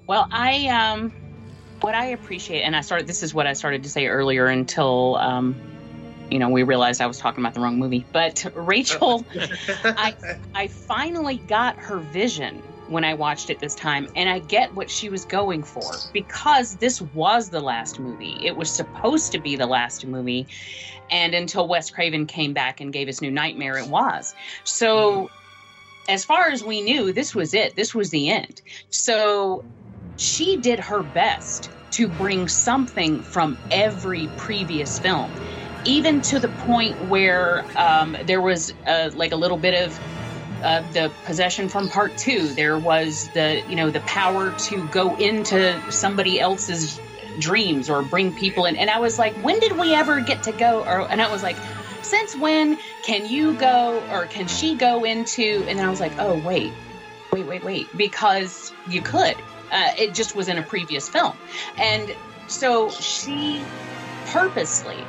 Well, 0.07 0.27
I 0.31 0.67
um, 0.67 1.13
what 1.81 1.95
I 1.95 2.07
appreciate, 2.07 2.61
and 2.61 2.75
I 2.75 2.81
started. 2.81 3.07
This 3.07 3.23
is 3.23 3.33
what 3.33 3.47
I 3.47 3.53
started 3.53 3.83
to 3.83 3.89
say 3.89 4.07
earlier 4.07 4.47
until 4.47 5.15
um, 5.17 5.55
you 6.31 6.39
know, 6.39 6.49
we 6.49 6.63
realized 6.63 7.01
I 7.01 7.07
was 7.07 7.17
talking 7.17 7.43
about 7.43 7.53
the 7.53 7.59
wrong 7.59 7.77
movie. 7.77 8.05
But 8.11 8.49
Rachel, 8.55 9.25
I 9.83 10.15
I 10.55 10.67
finally 10.67 11.37
got 11.37 11.75
her 11.77 11.99
vision 11.99 12.63
when 12.87 13.03
I 13.03 13.13
watched 13.13 13.49
it 13.49 13.59
this 13.59 13.75
time, 13.75 14.07
and 14.15 14.29
I 14.29 14.39
get 14.39 14.73
what 14.73 14.89
she 14.89 15.09
was 15.09 15.25
going 15.25 15.63
for 15.63 15.91
because 16.13 16.77
this 16.77 17.01
was 17.01 17.49
the 17.49 17.59
last 17.59 17.99
movie. 17.99 18.37
It 18.41 18.55
was 18.55 18.71
supposed 18.71 19.33
to 19.33 19.39
be 19.39 19.57
the 19.57 19.67
last 19.67 20.05
movie, 20.05 20.47
and 21.09 21.33
until 21.35 21.67
Wes 21.67 21.89
Craven 21.89 22.25
came 22.25 22.53
back 22.53 22.79
and 22.79 22.93
gave 22.93 23.09
us 23.09 23.21
New 23.21 23.31
Nightmare, 23.31 23.77
it 23.77 23.87
was. 23.87 24.33
So, 24.63 25.29
as 26.07 26.23
far 26.23 26.49
as 26.49 26.63
we 26.63 26.81
knew, 26.81 27.11
this 27.11 27.35
was 27.35 27.53
it. 27.53 27.75
This 27.75 27.93
was 27.93 28.09
the 28.09 28.29
end. 28.29 28.61
So, 28.89 29.65
she 30.21 30.57
did 30.57 30.79
her 30.79 31.01
best 31.01 31.71
to 31.91 32.07
bring 32.07 32.47
something 32.47 33.23
from 33.23 33.57
every 33.71 34.27
previous 34.37 34.99
film, 34.99 35.31
even 35.83 36.21
to 36.21 36.39
the 36.39 36.47
point 36.47 36.95
where 37.09 37.65
um, 37.75 38.15
there 38.25 38.39
was 38.39 38.71
uh, 38.85 39.09
like 39.15 39.31
a 39.31 39.35
little 39.35 39.57
bit 39.57 39.83
of 39.83 39.99
uh, 40.63 40.81
the 40.91 41.11
possession 41.25 41.67
from 41.69 41.89
part 41.89 42.15
two. 42.17 42.47
There 42.53 42.77
was 42.77 43.29
the 43.29 43.63
you 43.67 43.75
know 43.75 43.89
the 43.89 43.99
power 44.01 44.51
to 44.51 44.87
go 44.89 45.15
into 45.15 45.81
somebody 45.91 46.39
else's 46.39 46.99
dreams 47.39 47.89
or 47.89 48.03
bring 48.03 48.33
people 48.35 48.65
in. 48.65 48.75
And 48.75 48.89
I 48.89 48.99
was 48.99 49.17
like, 49.17 49.33
when 49.37 49.59
did 49.59 49.71
we 49.71 49.95
ever 49.95 50.21
get 50.21 50.43
to 50.43 50.51
go? 50.51 50.83
Or 50.83 51.09
and 51.09 51.19
I 51.19 51.31
was 51.31 51.41
like, 51.41 51.57
since 52.03 52.35
when 52.35 52.77
can 53.01 53.25
you 53.25 53.55
go 53.55 54.03
or 54.11 54.27
can 54.27 54.47
she 54.47 54.75
go 54.75 55.03
into? 55.03 55.65
And 55.67 55.81
I 55.81 55.89
was 55.89 55.99
like, 55.99 56.13
oh 56.19 56.37
wait, 56.45 56.71
wait, 57.33 57.47
wait, 57.47 57.63
wait, 57.63 57.97
because 57.97 58.71
you 58.87 59.01
could. 59.01 59.35
Uh, 59.71 59.91
it 59.97 60.13
just 60.13 60.35
was 60.35 60.47
in 60.47 60.57
a 60.57 60.63
previous 60.63 61.07
film, 61.07 61.35
and 61.77 62.15
so 62.47 62.89
she 62.89 63.61
purposely 64.27 65.05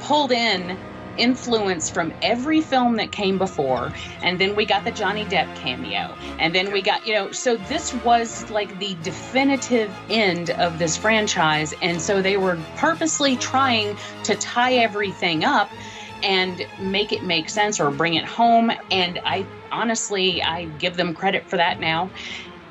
pulled 0.00 0.32
in 0.32 0.76
influence 1.16 1.90
from 1.90 2.12
every 2.22 2.60
film 2.60 2.96
that 2.96 3.12
came 3.12 3.38
before. 3.38 3.92
And 4.22 4.40
then 4.40 4.56
we 4.56 4.64
got 4.64 4.84
the 4.84 4.90
Johnny 4.90 5.24
Depp 5.24 5.54
cameo. 5.56 6.16
And 6.38 6.54
then 6.54 6.72
we 6.72 6.82
got 6.82 7.06
you 7.06 7.14
know 7.14 7.30
so 7.32 7.56
this 7.56 7.94
was 7.94 8.50
like 8.50 8.78
the 8.78 8.96
definitive 9.02 9.94
end 10.08 10.50
of 10.50 10.78
this 10.78 10.96
franchise. 10.96 11.74
And 11.82 12.00
so 12.00 12.22
they 12.22 12.36
were 12.36 12.58
purposely 12.76 13.36
trying 13.36 13.96
to 14.24 14.34
tie 14.36 14.74
everything 14.74 15.44
up 15.44 15.70
and 16.22 16.66
make 16.78 17.12
it 17.12 17.22
make 17.22 17.48
sense 17.48 17.80
or 17.80 17.90
bring 17.90 18.14
it 18.14 18.24
home. 18.24 18.72
And 18.90 19.20
I 19.24 19.46
honestly 19.70 20.42
I 20.42 20.64
give 20.78 20.96
them 20.96 21.14
credit 21.14 21.48
for 21.48 21.56
that 21.56 21.80
now 21.80 22.10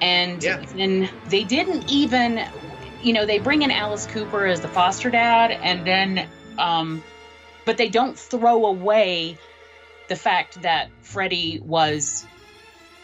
and 0.01 0.43
Yeah. 0.43 0.63
then 0.75 1.09
they 1.27 1.43
didn't 1.43 1.91
even 1.91 2.45
you 3.01 3.13
know 3.13 3.25
they 3.25 3.39
bring 3.39 3.61
in 3.61 3.71
Alice 3.71 4.05
Cooper 4.05 4.45
as 4.45 4.61
the 4.61 4.67
foster 4.67 5.09
dad 5.09 5.51
and 5.51 5.85
then 5.85 6.27
um 6.57 7.03
but 7.65 7.77
they 7.77 7.89
don't 7.89 8.17
throw 8.17 8.65
away 8.65 9.37
the 10.07 10.15
fact 10.15 10.63
that 10.63 10.89
Freddy 11.03 11.59
was, 11.63 12.25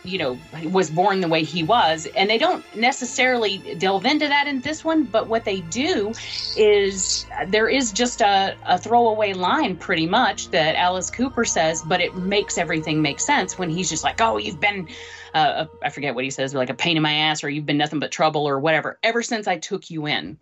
you 0.03 0.17
know, 0.17 0.39
was 0.63 0.89
born 0.89 1.21
the 1.21 1.27
way 1.27 1.43
he 1.43 1.61
was. 1.61 2.07
And 2.15 2.27
they 2.29 2.39
don't 2.39 2.63
necessarily 2.75 3.75
delve 3.77 4.05
into 4.05 4.27
that 4.27 4.47
in 4.47 4.61
this 4.61 4.83
one, 4.83 5.03
but 5.03 5.27
what 5.27 5.45
they 5.45 5.59
do 5.61 6.13
is 6.57 7.27
there 7.47 7.69
is 7.69 7.91
just 7.91 8.21
a, 8.21 8.55
a 8.65 8.79
throwaway 8.79 9.33
line 9.33 9.75
pretty 9.77 10.07
much 10.07 10.49
that 10.49 10.75
Alice 10.75 11.11
Cooper 11.11 11.45
says, 11.45 11.83
but 11.83 12.01
it 12.01 12.15
makes 12.15 12.57
everything 12.57 13.03
make 13.03 13.19
sense 13.19 13.57
when 13.59 13.69
he's 13.69 13.89
just 13.89 14.03
like, 14.03 14.19
oh, 14.19 14.37
you've 14.37 14.59
been. 14.59 14.87
Uh, 15.35 15.65
I 15.83 15.89
forget 15.89 16.15
what 16.15 16.23
he 16.23 16.31
says, 16.31 16.55
like 16.55 16.69
a 16.69 16.73
pain 16.73 16.97
in 16.97 17.03
my 17.03 17.13
ass, 17.13 17.43
or 17.43 17.49
you've 17.49 17.65
been 17.65 17.77
nothing 17.77 17.99
but 17.99 18.11
trouble, 18.11 18.47
or 18.47 18.59
whatever, 18.59 18.97
ever 19.03 19.21
since 19.21 19.47
I 19.47 19.57
took 19.57 19.89
you 19.91 20.07
in. 20.07 20.39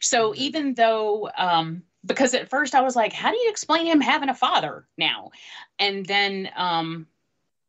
So 0.00 0.34
even 0.36 0.74
though 0.74 1.30
um, 1.36 1.82
because 2.04 2.34
at 2.34 2.50
first 2.50 2.74
I 2.74 2.80
was 2.80 2.96
like, 2.96 3.12
how 3.12 3.30
do 3.30 3.38
you 3.38 3.50
explain 3.50 3.86
him 3.86 4.00
having 4.00 4.28
a 4.28 4.34
father 4.34 4.86
now? 4.98 5.30
And 5.78 6.04
then 6.04 6.50
um, 6.56 7.06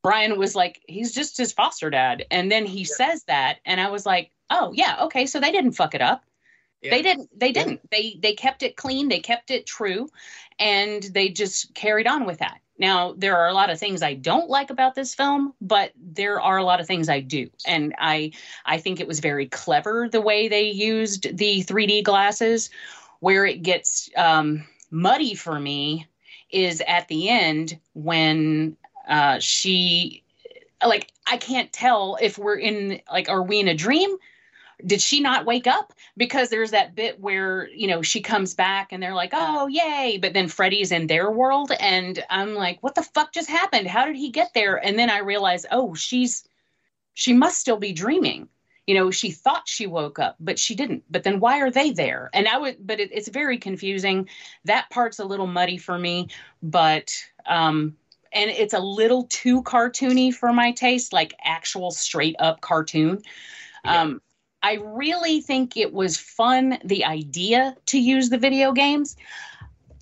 Brian 0.01 0.37
was 0.37 0.55
like, 0.55 0.81
he's 0.87 1.13
just 1.13 1.37
his 1.37 1.53
foster 1.53 1.89
dad. 1.89 2.25
And 2.31 2.51
then 2.51 2.65
he 2.65 2.83
says 2.83 3.23
that, 3.25 3.59
and 3.65 3.79
I 3.79 3.89
was 3.89 4.05
like, 4.05 4.31
oh 4.49 4.71
yeah, 4.73 5.03
okay, 5.03 5.25
so 5.25 5.39
they 5.39 5.51
didn't 5.51 5.73
fuck 5.73 5.95
it 5.95 6.01
up. 6.01 6.23
Yeah. 6.81 6.91
They 6.91 7.01
didn't. 7.01 7.39
They 7.39 7.51
didn't. 7.53 7.89
They 7.91 8.19
they 8.21 8.33
kept 8.33 8.61
it 8.61 8.75
clean. 8.75 9.07
They 9.07 9.21
kept 9.21 9.51
it 9.51 9.65
true, 9.65 10.09
and 10.59 11.01
they 11.01 11.29
just 11.29 11.73
carried 11.73 12.07
on 12.07 12.25
with 12.25 12.39
that. 12.39 12.59
Now 12.77 13.13
there 13.17 13.37
are 13.37 13.47
a 13.47 13.53
lot 13.53 13.69
of 13.69 13.79
things 13.79 14.01
I 14.01 14.15
don't 14.15 14.49
like 14.49 14.69
about 14.69 14.95
this 14.95 15.13
film, 15.13 15.53
but 15.61 15.91
there 15.95 16.41
are 16.41 16.57
a 16.57 16.63
lot 16.63 16.79
of 16.79 16.87
things 16.87 17.07
I 17.09 17.19
do, 17.19 17.49
and 17.65 17.93
I 17.99 18.31
I 18.65 18.77
think 18.77 18.99
it 18.99 19.07
was 19.07 19.19
very 19.19 19.47
clever 19.47 20.09
the 20.09 20.21
way 20.21 20.47
they 20.47 20.69
used 20.69 21.37
the 21.37 21.63
3D 21.63 22.03
glasses. 22.03 22.69
Where 23.19 23.45
it 23.45 23.63
gets 23.63 24.09
um, 24.17 24.65
muddy 24.91 25.33
for 25.33 25.57
me 25.57 26.07
is 26.49 26.83
at 26.87 27.07
the 27.07 27.29
end 27.29 27.79
when 27.93 28.75
uh, 29.07 29.39
she 29.39 30.23
like 30.85 31.11
I 31.27 31.37
can't 31.37 31.71
tell 31.71 32.17
if 32.21 32.37
we're 32.37 32.57
in 32.57 33.01
like 33.11 33.29
are 33.29 33.43
we 33.43 33.59
in 33.59 33.67
a 33.67 33.75
dream 33.75 34.17
did 34.85 35.01
she 35.01 35.19
not 35.19 35.45
wake 35.45 35.67
up? 35.67 35.93
Because 36.17 36.49
there's 36.49 36.71
that 36.71 36.95
bit 36.95 37.19
where, 37.19 37.69
you 37.69 37.87
know, 37.87 38.01
she 38.01 38.21
comes 38.21 38.53
back 38.53 38.91
and 38.91 39.01
they're 39.01 39.13
like, 39.13 39.31
oh, 39.33 39.67
yay. 39.67 40.17
But 40.21 40.33
then 40.33 40.47
Freddy's 40.47 40.91
in 40.91 41.07
their 41.07 41.31
world. 41.31 41.71
And 41.79 42.23
I'm 42.29 42.53
like, 42.53 42.81
what 42.81 42.95
the 42.95 43.03
fuck 43.03 43.33
just 43.33 43.49
happened? 43.49 43.87
How 43.87 44.05
did 44.05 44.15
he 44.15 44.29
get 44.29 44.53
there? 44.53 44.75
And 44.75 44.99
then 44.99 45.09
I 45.09 45.19
realize, 45.19 45.65
oh, 45.71 45.93
she's, 45.93 46.43
she 47.13 47.33
must 47.33 47.59
still 47.59 47.77
be 47.77 47.93
dreaming. 47.93 48.49
You 48.85 48.95
know, 48.95 49.11
she 49.11 49.31
thought 49.31 49.69
she 49.69 49.87
woke 49.87 50.19
up, 50.19 50.35
but 50.41 50.59
she 50.59 50.75
didn't. 50.75 51.03
But 51.09 51.23
then 51.23 51.39
why 51.39 51.61
are 51.61 51.71
they 51.71 51.91
there? 51.91 52.29
And 52.33 52.47
I 52.47 52.57
would, 52.57 52.85
but 52.85 52.99
it, 52.99 53.09
it's 53.13 53.29
very 53.29 53.57
confusing. 53.57 54.27
That 54.65 54.89
part's 54.89 55.19
a 55.19 55.25
little 55.25 55.47
muddy 55.47 55.77
for 55.77 55.97
me, 55.97 56.27
but, 56.61 57.15
um, 57.45 57.95
and 58.33 58.49
it's 58.49 58.73
a 58.73 58.79
little 58.79 59.23
too 59.29 59.63
cartoony 59.63 60.33
for 60.33 60.51
my 60.51 60.71
taste, 60.71 61.13
like 61.13 61.33
actual 61.43 61.91
straight 61.91 62.35
up 62.39 62.59
cartoon. 62.59 63.21
Um, 63.85 64.21
I 64.63 64.79
really 64.81 65.41
think 65.41 65.75
it 65.75 65.93
was 65.93 66.17
fun, 66.17 66.79
the 66.85 67.03
idea 67.03 67.75
to 67.87 67.99
use 67.99 68.29
the 68.29 68.37
video 68.37 68.71
games. 68.71 69.17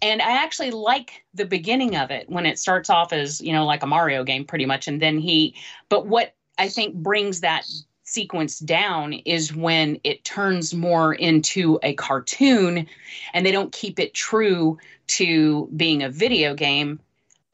And 0.04 0.22
I 0.22 0.32
actually 0.44 0.72
like 0.72 1.26
the 1.34 1.46
beginning 1.46 1.96
of 1.96 2.12
it 2.12 2.30
when 2.30 2.46
it 2.46 2.60
starts 2.60 2.90
off 2.90 3.12
as, 3.12 3.42
you 3.42 3.52
know, 3.52 3.66
like 3.66 3.84
a 3.84 3.88
Mario 3.88 4.24
game 4.24 4.46
pretty 4.46 4.66
much. 4.66 4.88
And 4.88 5.02
then 5.02 5.18
he, 5.18 5.56
but 5.90 6.08
what 6.08 6.36
I 6.58 6.70
think 6.70 6.96
brings 6.96 7.42
that 7.42 7.66
sequence 8.04 8.60
down 8.60 9.14
is 9.14 9.56
when 9.56 10.00
it 10.04 10.24
turns 10.24 10.74
more 10.74 11.14
into 11.14 11.80
a 11.82 11.94
cartoon 11.94 12.88
and 13.34 13.46
they 13.46 13.52
don't 13.52 13.72
keep 13.72 14.00
it 14.00 14.14
true 14.14 14.78
to 15.08 15.70
being 15.76 16.04
a 16.04 16.10
video 16.10 16.54
game 16.54 17.00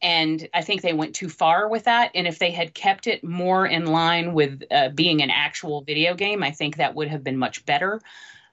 and 0.00 0.48
I 0.54 0.62
think 0.62 0.82
they 0.82 0.92
went 0.92 1.14
too 1.14 1.28
far 1.28 1.68
with 1.68 1.84
that. 1.84 2.12
And 2.14 2.26
if 2.26 2.38
they 2.38 2.50
had 2.50 2.74
kept 2.74 3.06
it 3.06 3.24
more 3.24 3.66
in 3.66 3.86
line 3.86 4.32
with 4.32 4.62
uh, 4.70 4.90
being 4.90 5.22
an 5.22 5.30
actual 5.30 5.80
video 5.80 6.14
game, 6.14 6.42
I 6.42 6.52
think 6.52 6.76
that 6.76 6.94
would 6.94 7.08
have 7.08 7.24
been 7.24 7.36
much 7.36 7.66
better. 7.66 8.00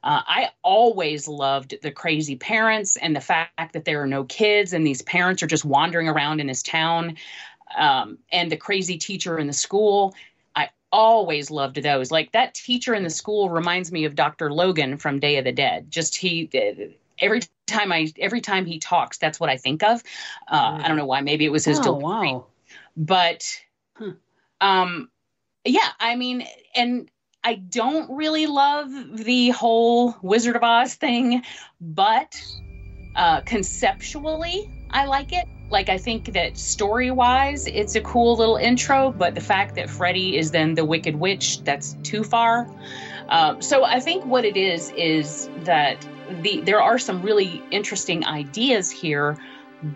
Uh, 0.03 0.21
I 0.25 0.49
always 0.61 1.27
loved 1.27 1.75
the 1.81 1.91
crazy 1.91 2.35
parents 2.35 2.95
and 2.95 3.15
the 3.15 3.21
fact 3.21 3.73
that 3.73 3.85
there 3.85 4.01
are 4.01 4.07
no 4.07 4.23
kids 4.23 4.73
and 4.73 4.85
these 4.85 5.01
parents 5.01 5.41
are 5.41 5.47
just 5.47 5.65
wandering 5.65 6.07
around 6.07 6.39
in 6.39 6.47
this 6.47 6.61
town, 6.61 7.17
um, 7.75 8.19
and 8.31 8.51
the 8.51 8.57
crazy 8.57 8.97
teacher 8.97 9.39
in 9.39 9.47
the 9.47 9.53
school. 9.53 10.13
I 10.55 10.69
always 10.91 11.49
loved 11.49 11.81
those. 11.81 12.11
Like 12.11 12.31
that 12.33 12.53
teacher 12.53 12.93
in 12.93 13.03
the 13.03 13.09
school 13.09 13.49
reminds 13.49 13.91
me 13.91 14.05
of 14.05 14.13
Dr. 14.13 14.53
Logan 14.53 14.97
from 14.97 15.19
Day 15.19 15.37
of 15.37 15.43
the 15.43 15.51
Dead. 15.51 15.89
Just 15.89 16.15
he 16.15 16.45
every 17.19 17.41
time 17.67 17.91
I 17.91 18.11
every 18.19 18.41
time 18.41 18.65
he 18.65 18.79
talks, 18.79 19.17
that's 19.17 19.39
what 19.39 19.49
I 19.49 19.57
think 19.57 19.83
of. 19.83 20.03
Uh, 20.47 20.79
I 20.83 20.87
don't 20.87 20.97
know 20.97 21.05
why. 21.05 21.21
Maybe 21.21 21.45
it 21.45 21.51
was 21.51 21.65
his 21.65 21.79
Oh, 21.79 21.83
delivery, 21.83 22.33
wow. 22.33 22.45
but 22.95 23.43
Huh. 23.93 24.11
um, 24.61 25.09
yeah. 25.63 25.89
I 25.99 26.15
mean, 26.15 26.45
and 26.75 27.09
I 27.43 27.55
don't 27.55 28.17
really 28.17 28.47
love 28.47 28.89
the 29.17 29.49
whole 29.49 30.15
Wizard 30.21 30.55
of 30.55 30.63
Oz 30.63 30.95
thing, 30.95 31.43
but 31.79 32.35
uh, 33.15 33.41
conceptually, 33.41 34.69
I 34.89 35.05
like 35.05 35.31
it. 35.31 35.47
Like 35.69 35.89
I 35.89 35.97
think 35.97 36.33
that 36.33 36.57
story 36.57 37.11
wise, 37.11 37.65
it's 37.67 37.95
a 37.95 38.01
cool 38.01 38.35
little 38.35 38.55
intro, 38.57 39.11
but 39.11 39.33
the 39.35 39.41
fact 39.41 39.75
that 39.75 39.89
Freddy 39.89 40.37
is 40.37 40.51
then 40.51 40.75
the 40.75 40.85
Wicked 40.85 41.15
Witch, 41.15 41.63
that's 41.63 41.97
too 42.03 42.23
far. 42.23 42.67
Um, 43.29 43.61
so 43.61 43.83
I 43.83 43.99
think 43.99 44.25
what 44.25 44.45
it 44.45 44.57
is 44.57 44.91
is 44.91 45.49
that 45.63 46.07
the 46.41 46.61
there 46.61 46.81
are 46.81 46.97
some 46.99 47.21
really 47.21 47.61
interesting 47.71 48.25
ideas 48.25 48.91
here, 48.91 49.37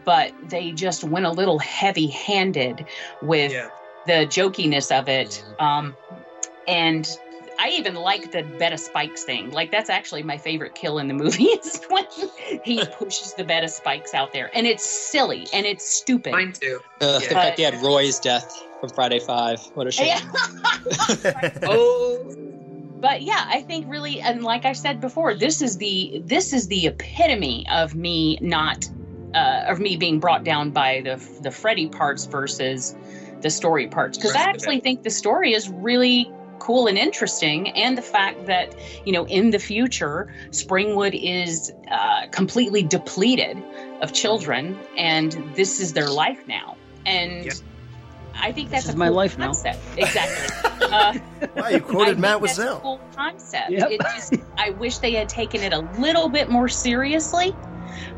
but 0.06 0.34
they 0.50 0.72
just 0.72 1.04
went 1.04 1.26
a 1.26 1.32
little 1.32 1.60
heavy-handed 1.60 2.86
with 3.22 3.52
Yeah. 3.52 3.70
the 4.06 4.26
jokiness 4.28 4.92
of 4.98 5.08
it. 5.10 5.44
Um, 5.60 5.96
and 6.68 7.08
I 7.60 7.70
even 7.72 7.96
like 7.96 8.32
the 8.32 8.44
bed 8.58 8.72
of 8.74 8.80
spikes 8.80 9.24
thing. 9.26 9.52
Like 9.52 9.72
that's 9.72 9.90
actually 9.90 10.24
my 10.24 10.38
favorite 10.38 10.76
kill 10.76 10.98
in 11.00 11.08
the 11.08 11.14
movie 11.14 11.44
is 11.64 11.82
when 11.90 12.06
he 12.64 12.84
pushes 12.98 13.34
the 13.34 13.44
bed 13.44 13.64
of 13.64 13.70
spikes 13.70 14.14
out 14.14 14.32
there, 14.32 14.50
and 14.54 14.66
it's 14.66 14.90
silly 14.90 15.48
and 15.54 15.66
it's 15.66 15.86
stupid. 15.90 16.32
Mine 16.32 16.54
too. 16.54 16.80
Uh, 17.02 17.20
the 17.20 17.26
Yeah. 17.26 17.42
fact 17.42 17.58
they 17.58 17.64
had 17.64 17.82
Roy's 17.82 18.20
death 18.20 18.50
from 18.80 18.90
Friday 18.92 19.20
Five. 19.20 19.60
What 19.74 19.88
a 19.88 19.92
shame. 19.92 20.08
Yeah. 20.08 20.22
Oh, 21.64 22.34
but 23.00 23.22
yeah 23.22 23.46
i 23.48 23.62
think 23.62 23.86
really 23.90 24.22
and 24.22 24.44
like 24.44 24.66
i 24.66 24.74
said 24.74 25.00
before 25.00 25.34
this 25.34 25.62
is 25.62 25.78
the 25.78 26.22
this 26.26 26.54
is 26.54 26.68
the 26.68 26.88
epitome 26.88 27.66
of 27.70 27.96
me 27.96 28.38
not 28.42 28.88
uh, 29.34 29.64
of 29.68 29.80
me 29.80 29.96
being 29.96 30.20
brought 30.20 30.44
down 30.44 30.72
by 30.72 31.02
the 31.02 31.24
the 31.42 31.52
freddy 31.52 31.88
parts 31.88 32.26
versus 32.26 32.96
the 33.42 33.50
story 33.50 33.88
parts. 33.88 34.18
Because 34.18 34.36
i 34.36 34.42
actually 34.42 34.80
think 34.80 35.04
the 35.04 35.10
story 35.10 35.54
is 35.54 35.70
really 35.70 36.32
cool 36.60 36.88
and 36.88 36.98
interesting 36.98 37.70
and 37.70 37.98
the 37.98 38.02
fact 38.02 38.48
that 38.48 38.76
you 39.06 39.14
know 39.14 39.26
in 39.28 39.50
the 39.52 39.60
future 39.60 40.34
springwood 40.50 41.18
is 41.18 41.72
uh, 41.90 42.28
completely 42.32 42.84
depleted 42.84 43.58
of 44.02 44.12
children 44.14 44.78
and 44.98 45.32
this 45.56 45.80
is 45.80 45.94
their 45.94 46.10
life 46.10 46.48
now. 46.48 46.76
And. 47.06 47.50
I 48.42 48.52
think 48.52 48.70
that's 48.70 48.88
is 48.88 48.96
a 48.96 48.98
my 48.98 49.08
cool 49.08 49.16
life 49.16 49.38
now. 49.38 49.46
concept 49.46 49.80
exactly 49.98 50.56
uh, 50.92 51.14
Wow, 51.56 51.68
you 51.70 51.82
quoted 51.82 52.06
think 52.12 52.20
Matt 52.20 52.42
that's 52.42 52.58
a 52.58 52.80
cool 52.82 53.00
concept. 53.16 53.70
Yep. 53.70 53.92
It 53.92 54.02
just, 54.02 54.34
I 54.58 54.72
wish 54.72 54.98
they 54.98 55.12
had 55.12 55.30
taken 55.30 55.62
it 55.62 55.72
a 55.74 55.80
little 56.00 56.28
bit 56.30 56.50
more 56.50 56.68
seriously 56.68 57.54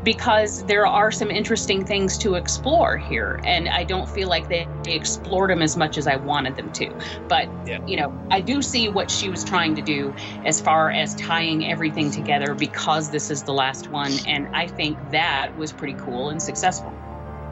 because 0.04 0.64
there 0.64 0.86
are 0.86 1.10
some 1.12 1.30
interesting 1.30 1.84
things 1.84 2.16
to 2.18 2.34
explore 2.34 2.96
here, 2.96 3.40
and 3.44 3.68
I 3.68 3.84
don't 3.84 4.08
feel 4.08 4.28
like 4.28 4.48
they, 4.48 4.66
they 4.84 4.94
explored 4.94 5.50
them 5.50 5.60
as 5.62 5.76
much 5.76 5.98
as 5.98 6.06
I 6.06 6.16
wanted 6.16 6.56
them 6.56 6.72
to. 6.72 6.94
But 7.28 7.48
Yeah. 7.66 7.84
you 7.86 7.96
know, 7.96 8.12
I 8.30 8.40
do 8.40 8.62
see 8.62 8.88
what 8.88 9.10
she 9.10 9.28
was 9.28 9.44
trying 9.44 9.74
to 9.76 9.82
do 9.82 10.14
as 10.44 10.60
far 10.60 10.90
as 10.90 11.14
tying 11.16 11.70
everything 11.70 12.10
together 12.10 12.54
because 12.54 13.10
this 13.10 13.30
is 13.30 13.42
the 13.42 13.52
last 13.52 13.90
one, 13.90 14.12
and 14.26 14.48
I 14.54 14.66
think 14.66 14.98
that 15.10 15.56
was 15.56 15.72
pretty 15.72 15.94
cool 15.94 16.30
and 16.30 16.40
successful. 16.42 16.92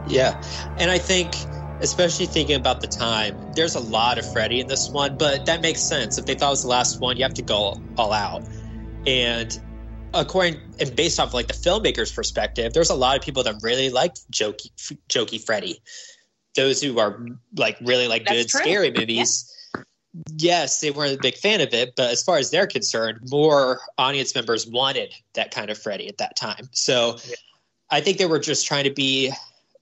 Yeah, 0.08 0.40
and 0.78 0.90
I 0.90 0.98
think, 0.98 1.34
especially 1.80 2.26
thinking 2.26 2.56
about 2.56 2.80
the 2.80 2.86
time, 2.86 3.36
there's 3.54 3.74
a 3.74 3.80
lot 3.80 4.18
of 4.18 4.32
Freddy 4.32 4.60
in 4.60 4.66
this 4.66 4.88
one, 4.90 5.16
but 5.16 5.46
that 5.46 5.62
makes 5.62 5.80
sense. 5.80 6.18
If 6.18 6.26
they 6.26 6.34
thought 6.34 6.48
it 6.48 6.50
was 6.50 6.62
the 6.62 6.68
last 6.68 7.00
one, 7.00 7.16
you 7.16 7.22
have 7.22 7.34
to 7.34 7.42
go 7.42 7.80
all 7.96 8.12
out. 8.12 8.44
And 9.06 9.58
according 10.12 10.60
and 10.78 10.94
based 10.94 11.18
off 11.20 11.32
like 11.32 11.48
the 11.48 11.54
filmmaker's 11.54 12.12
perspective, 12.12 12.72
there's 12.72 12.90
a 12.90 12.94
lot 12.94 13.16
of 13.16 13.22
people 13.22 13.42
that 13.44 13.56
really 13.62 13.90
liked 13.90 14.30
jokey, 14.30 14.70
jokey 15.08 15.42
Freddy. 15.42 15.80
Those 16.56 16.82
who 16.82 16.98
are 16.98 17.24
like 17.56 17.78
really 17.80 18.08
like 18.08 18.24
That's 18.26 18.42
good 18.42 18.48
true. 18.48 18.60
scary 18.60 18.90
movies. 18.90 19.46
Yes, 20.36 20.80
they 20.80 20.90
weren't 20.90 21.14
a 21.14 21.22
big 21.22 21.36
fan 21.36 21.60
of 21.60 21.72
it, 21.72 21.94
but 21.96 22.10
as 22.10 22.22
far 22.22 22.36
as 22.38 22.50
they're 22.50 22.66
concerned, 22.66 23.20
more 23.30 23.80
audience 23.96 24.34
members 24.34 24.66
wanted 24.66 25.14
that 25.34 25.52
kind 25.52 25.70
of 25.70 25.78
Freddy 25.78 26.08
at 26.08 26.18
that 26.18 26.34
time. 26.36 26.68
So 26.72 27.18
Yeah. 27.24 27.36
I 27.92 28.00
think 28.00 28.18
they 28.18 28.26
were 28.26 28.38
just 28.40 28.66
trying 28.66 28.84
to 28.84 28.92
be 28.92 29.32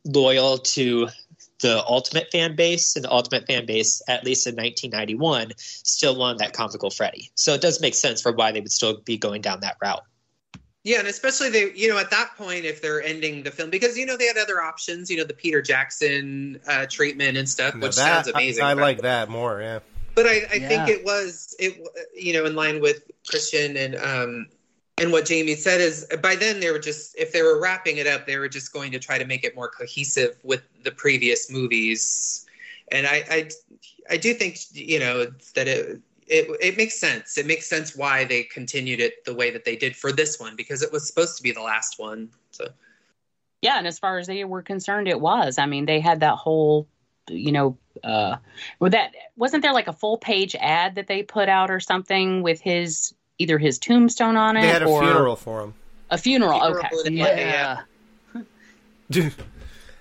loyal 0.05 0.59
to 0.59 1.09
the 1.61 1.85
ultimate 1.87 2.29
fan 2.31 2.55
base 2.57 2.95
and 2.97 3.05
the 3.05 3.11
ultimate 3.13 3.47
fan 3.47 3.67
base 3.67 4.01
at 4.09 4.25
least 4.25 4.47
in 4.47 4.55
1991 4.55 5.53
still 5.57 6.17
wanted 6.17 6.39
that 6.39 6.53
comical 6.53 6.91
freddy 6.91 7.31
so 7.35 7.55
it 7.55 7.61
does 7.61 7.81
make 7.81 7.95
sense 7.95 8.23
for 8.23 8.33
why 8.33 8.53
they 8.53 8.61
would 8.61 8.71
still 8.73 9.01
be 9.01 9.17
going 9.17 9.41
down 9.43 9.61
that 9.61 9.77
route 9.83 10.03
Yeah, 10.85 11.01
and 11.01 11.09
especially 11.09 11.51
they, 11.51 11.73
you 11.75 11.89
know, 11.89 11.99
at 11.99 12.11
that 12.11 12.31
point, 12.39 12.65
if 12.65 12.81
they're 12.81 13.03
ending 13.03 13.43
the 13.43 13.51
film, 13.51 13.69
because 13.69 13.99
you 13.99 14.07
know 14.07 14.17
they 14.17 14.27
had 14.27 14.39
other 14.39 14.63
options, 14.63 15.11
you 15.11 15.17
know, 15.19 15.25
the 15.25 15.35
Peter 15.35 15.61
Jackson 15.61 16.59
uh, 16.67 16.87
treatment 16.89 17.37
and 17.37 17.47
stuff, 17.49 17.75
Now 17.75 17.81
which 17.87 17.97
that- 17.97 18.25
sounds 18.25 18.29
amazing. 18.29 18.63
I, 18.65 18.71
I 18.71 18.75
but- 18.75 18.81
like 18.81 19.01
that 19.03 19.29
more. 19.29 19.61
Yeah. 19.61 19.81
but 20.15 20.27
I, 20.27 20.47
I 20.51 20.55
Yeah. 20.55 20.69
think 20.69 20.89
it 20.89 21.05
was 21.05 21.55
it, 21.59 21.73
you 22.17 22.33
know, 22.33 22.45
in 22.47 22.55
line 22.55 22.81
with 22.81 23.03
Christian 23.29 23.77
and 23.77 23.97
um 23.97 24.47
and 25.01 25.13
what 25.13 25.27
Jamie 25.27 25.55
said 25.55 25.81
is 25.81 26.07
by 26.23 26.37
then 26.37 26.61
they 26.61 26.71
were 26.71 26.79
just 26.79 27.17
if 27.17 27.33
they 27.33 27.43
were 27.43 27.61
wrapping 27.61 27.99
it 27.99 28.07
up, 28.07 28.27
they 28.27 28.37
were 28.37 28.49
just 28.49 28.73
going 28.73 28.93
to 28.93 28.99
try 28.99 29.19
to 29.19 29.25
make 29.25 29.45
it 29.45 29.55
more 29.55 29.69
cohesive 29.69 30.39
with 30.43 30.63
the 30.83 30.91
previous 30.91 31.51
movies, 31.51 32.47
and 32.93 33.07
I 33.07 33.25
I, 33.31 33.51
I 34.11 34.17
do 34.17 34.35
think 34.35 34.59
you 34.73 34.99
know 34.99 35.27
that 35.55 35.69
it 35.69 36.01
it 36.29 36.51
it 36.61 36.77
makes 36.77 36.99
sense. 36.99 37.39
It 37.39 37.47
makes 37.47 37.67
sense 37.67 37.97
why 37.97 38.25
they 38.25 38.45
continued 38.45 39.01
it 39.01 39.25
the 39.25 39.35
way 39.35 39.51
that 39.51 39.65
they 39.65 39.77
did 39.77 39.97
for 39.97 40.13
this 40.13 40.39
one 40.39 40.57
because 40.57 40.83
it 40.83 40.93
was 40.93 41.07
supposed 41.07 41.37
to 41.37 41.43
be 41.43 41.53
the 41.53 41.63
last 41.63 41.99
one. 41.99 42.29
So 42.51 42.69
Yeah, 43.63 43.79
and 43.79 43.87
as 43.87 43.99
far 43.99 44.19
as 44.19 44.27
they 44.27 44.45
were 44.45 44.63
concerned, 44.63 45.09
it 45.09 45.21
was. 45.21 45.59
I 45.59 45.67
mean, 45.67 45.87
they 45.87 46.01
had 46.01 46.21
that 46.21 46.35
whole, 46.37 46.87
you 47.29 47.53
know, 47.53 47.79
uh, 48.05 48.37
that 48.81 49.13
wasn't 49.37 49.63
there 49.63 49.73
like 49.73 49.89
a 49.89 49.93
full 49.93 50.19
page 50.19 50.55
ad 50.59 50.95
that 50.97 51.07
they 51.07 51.23
put 51.23 51.49
out 51.49 51.71
or 51.71 51.81
something 51.81 52.43
with 52.43 52.61
his 52.61 53.15
either 53.39 53.59
his 53.59 53.79
tombstone 53.79 54.37
on 54.37 54.57
it 54.57 54.63
They 54.63 54.69
had 54.69 54.83
a 54.83 54.87
or 54.87 55.03
funeral 55.03 55.37
for 55.37 55.63
him. 55.63 55.75
a 56.11 56.19
funeral. 56.19 56.59
Funeral 56.61 56.85
okay, 57.07 57.15
Yeah. 57.17 57.83
Yeah. 59.09 59.31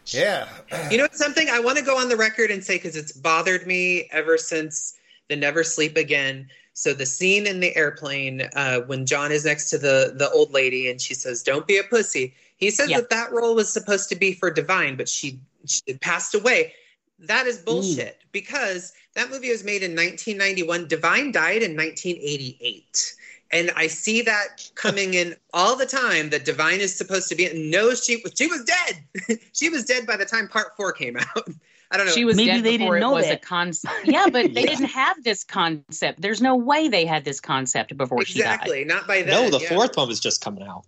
yeah. 0.07 0.47
You 0.91 0.97
know 0.97 1.07
something 1.11 1.49
I 1.49 1.59
want 1.59 1.77
to 1.77 1.83
go 1.83 1.97
on 1.97 2.09
the 2.09 2.15
record 2.17 2.51
and 2.51 2.63
say 2.63 2.75
because 2.77 2.95
it's 2.95 3.11
bothered 3.11 3.65
me 3.67 4.07
ever 4.11 4.37
since 4.37 4.97
the 5.29 5.35
Never 5.35 5.63
Sleep 5.63 5.97
Again. 5.97 6.47
So 6.73 6.93
the 6.93 7.05
scene 7.05 7.47
in 7.47 7.59
the 7.59 7.75
airplane 7.75 8.43
uh, 8.55 8.81
when 8.81 9.05
John 9.05 9.31
is 9.31 9.45
next 9.45 9.69
to 9.71 9.77
the 9.77 10.13
the 10.15 10.29
old 10.29 10.51
lady 10.53 10.89
and 10.89 11.01
she 11.01 11.13
says, 11.15 11.41
"Don't 11.43 11.65
be 11.67 11.77
a 11.77 11.83
pussy." 11.83 12.33
He 12.57 12.69
says 12.69 12.89
Yeah. 12.89 12.97
that 13.01 13.09
that 13.09 13.31
role 13.31 13.55
was 13.55 13.71
supposed 13.71 14.09
to 14.09 14.15
be 14.15 14.33
for 14.33 14.49
Divine, 14.51 14.95
but 14.95 15.09
she, 15.09 15.39
she 15.65 15.81
passed 16.01 16.33
away. 16.35 16.73
That 17.19 17.47
is 17.47 17.57
bullshit 17.59 18.19
because 18.31 18.93
that 19.15 19.29
movie 19.31 19.49
was 19.49 19.63
made 19.63 19.81
in 19.83 19.91
1991. 19.91 20.87
Divine 20.87 21.31
died 21.31 21.63
in 21.63 21.75
1988. 21.75 23.13
And 23.51 23.71
I 23.75 23.87
see 23.87 24.21
that 24.23 24.69
coming 24.75 25.13
in 25.13 25.35
all 25.53 25.75
the 25.75 25.85
time 25.85 26.29
that 26.31 26.43
Divine 26.43 26.79
is 26.79 26.95
supposed 26.95 27.29
to 27.29 27.35
be. 27.35 27.49
No, 27.53 27.93
she 27.95 28.23
she 28.35 28.47
was 28.47 28.63
dead. 28.63 29.39
she 29.53 29.69
was 29.69 29.85
dead 29.85 30.05
by 30.05 30.17
the 30.17 30.25
time 30.25 30.47
Part 30.47 30.75
Four 30.75 30.91
came 30.91 31.17
out. 31.17 31.47
I 31.91 31.95
don't 31.95 32.05
know. 32.05 32.11
She 32.11 32.25
was 32.25 32.35
Maybe 32.35 32.51
dead 32.51 32.63
they 32.65 32.77
before 32.77 32.95
didn't 32.95 33.01
know 33.01 33.07
it 33.07 33.11
know 33.11 33.15
was 33.15 33.25
a 33.27 33.29
that. 33.29 33.41
concept. 33.41 33.95
Yeah, 34.03 34.25
but 34.29 34.53
they 34.53 34.63
didn't 34.65 34.87
have 34.87 35.23
this 35.23 35.45
concept. 35.45 36.21
There's 36.21 36.41
no 36.41 36.55
way 36.55 36.89
they 36.89 37.05
had 37.05 37.23
this 37.23 37.39
concept 37.39 37.95
before 37.95 38.25
she 38.25 38.39
died. 38.39 38.55
exactly 38.55 38.83
not 38.83 39.07
by 39.07 39.21
then. 39.21 39.49
no, 39.49 39.57
the 39.57 39.63
yeah. 39.63 39.69
fourth 39.69 39.95
one 39.95 40.09
was 40.09 40.19
just 40.19 40.43
coming 40.43 40.63
out. 40.63 40.83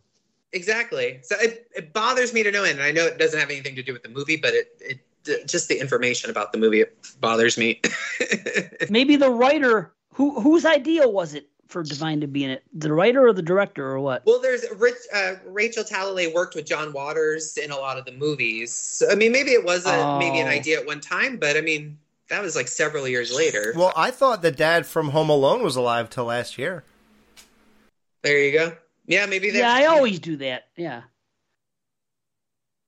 Exactly. 0.51 1.20
So 1.24 1.36
it, 1.39 1.68
it 1.76 1.93
bothers 1.93 2.34
me 2.34 2.43
to 2.43 2.51
no 2.51 2.64
end. 2.64 2.80
And 2.80 2.84
I 2.84 2.91
know 2.91 3.05
it 3.05 3.18
doesn't 3.18 3.39
have 3.39 3.49
anything 3.49 3.76
to 3.76 3.84
do 3.84 3.93
with 3.93 4.03
the 4.03 4.10
movie, 4.10 4.36
but 4.36 4.53
it, 4.53 4.68
it 4.82 4.99
just 5.47 5.68
the 5.70 5.80
information 5.80 6.30
about 6.30 6.51
the 6.51 6.57
movie 6.57 6.82
it 6.82 6.97
bothers 7.22 7.57
me. 7.57 7.82
Maybe 8.89 9.16
the 9.16 9.30
writer 9.30 9.93
who 10.14 10.39
whose 10.41 10.66
idea 10.66 11.07
was 11.07 11.34
it 11.34 11.49
for 11.70 11.84
Divine 11.84 12.20
to 12.22 12.28
be 12.28 12.44
in 12.44 12.50
it? 12.50 12.64
The 12.74 12.92
writer 12.92 13.26
or 13.28 13.32
the 13.34 13.42
director 13.42 13.88
or 13.90 14.00
what? 14.00 14.26
well, 14.26 14.42
there's 14.42 14.66
Rich, 14.76 14.96
uh, 15.14 15.36
Rachel 15.46 15.84
Talalay 15.84 16.34
worked 16.34 16.56
with 16.56 16.66
John 16.66 16.92
Waters 16.92 17.58
in 17.58 17.72
a 17.72 17.78
lot 17.78 17.98
of 17.98 18.06
the 18.06 18.12
movies. 18.12 18.74
So, 18.74 19.10
I 19.10 19.16
mean, 19.16 19.32
maybe 19.32 19.52
it 19.52 19.64
was 19.64 19.86
a, 19.86 20.18
maybe 20.20 20.40
an 20.40 20.48
Oh. 20.48 20.52
idea 20.52 20.80
at 20.80 20.86
one 20.86 21.00
time, 21.00 21.38
but 21.38 21.56
I 21.56 21.62
mean, 21.62 21.98
that 22.30 22.42
was 22.42 22.56
like 22.56 22.68
several 22.68 23.08
years 23.08 23.34
later. 23.34 23.74
Well, 23.76 23.94
I 23.96 24.12
thought 24.12 24.42
the 24.42 24.52
dad 24.52 24.86
from 24.86 25.10
Home 25.10 25.30
Alone 25.30 25.64
was 25.64 25.76
alive 25.76 26.10
till 26.10 26.26
last 26.26 26.58
year. 26.58 26.84
there 28.24 28.38
you 28.44 28.52
go. 28.52 28.76
Yeah, 29.06 29.26
maybe. 29.26 29.50
Yeah, 29.50 29.72
I 29.74 29.86
always 29.86 30.20
do 30.20 30.38
that. 30.38 30.68
Yeah. 30.76 31.04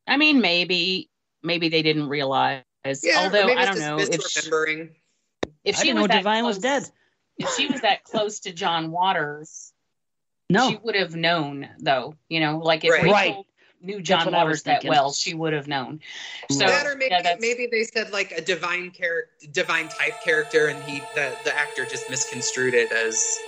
I 0.08 0.18
mean, 0.18 0.42
maybe 0.42 1.10
maybe 1.44 1.70
they 1.70 1.82
didn't 1.82 2.10
realize. 2.10 2.64
Yeah, 3.04 3.22
Although 3.24 3.48
maybe 3.48 3.60
I 3.60 3.66
don't 3.66 3.76
just 3.76 3.88
know 3.88 4.00
if 4.00 4.08
she, 4.30 4.42
misremembering. 4.50 4.90
if 5.64 5.78
I 5.78 5.80
she 5.80 5.88
didn't 5.88 6.02
was 6.02 6.10
know 6.10 6.14
that 6.14 6.18
Divine 6.20 6.44
was 6.46 6.58
dead. 6.60 6.84
If 7.38 7.54
she 7.56 7.68
was 7.68 7.82
that 7.82 8.04
close 8.04 8.42
to 8.42 8.54
John 8.54 8.92
Waters, 8.92 9.74
No. 10.50 10.70
she 10.70 10.78
would 10.78 10.96
have 10.96 11.16
known, 11.16 11.70
though. 11.80 12.16
You 12.30 12.40
know, 12.40 12.58
like 12.60 12.84
if 12.84 12.92
Right. 12.92 13.04
Rachel 13.04 13.14
Right. 13.14 13.46
knew 13.82 14.02
John 14.02 14.26
what 14.26 14.34
I 14.36 14.44
was 14.44 14.64
Waters 14.64 14.64
that 14.64 14.84
well, 14.86 15.12
she 15.12 15.34
would 15.34 15.54
have 15.54 15.68
known. 15.68 16.02
So 16.52 16.66
that 16.66 16.86
or 16.86 16.96
maybe 16.96 17.12
yeah, 17.12 17.36
maybe 17.40 17.68
they 17.72 17.84
said 17.84 18.12
like 18.12 18.32
a 18.32 18.42
divine 18.42 18.92
character, 18.92 19.48
divine 19.52 19.88
type 19.88 20.20
character, 20.20 20.68
and 20.68 20.84
he 20.84 21.10
the 21.14 21.40
the 21.44 21.56
actor 21.56 21.86
just 21.86 22.10
misconstrued 22.10 22.76
it 22.76 22.92
as 22.92 23.44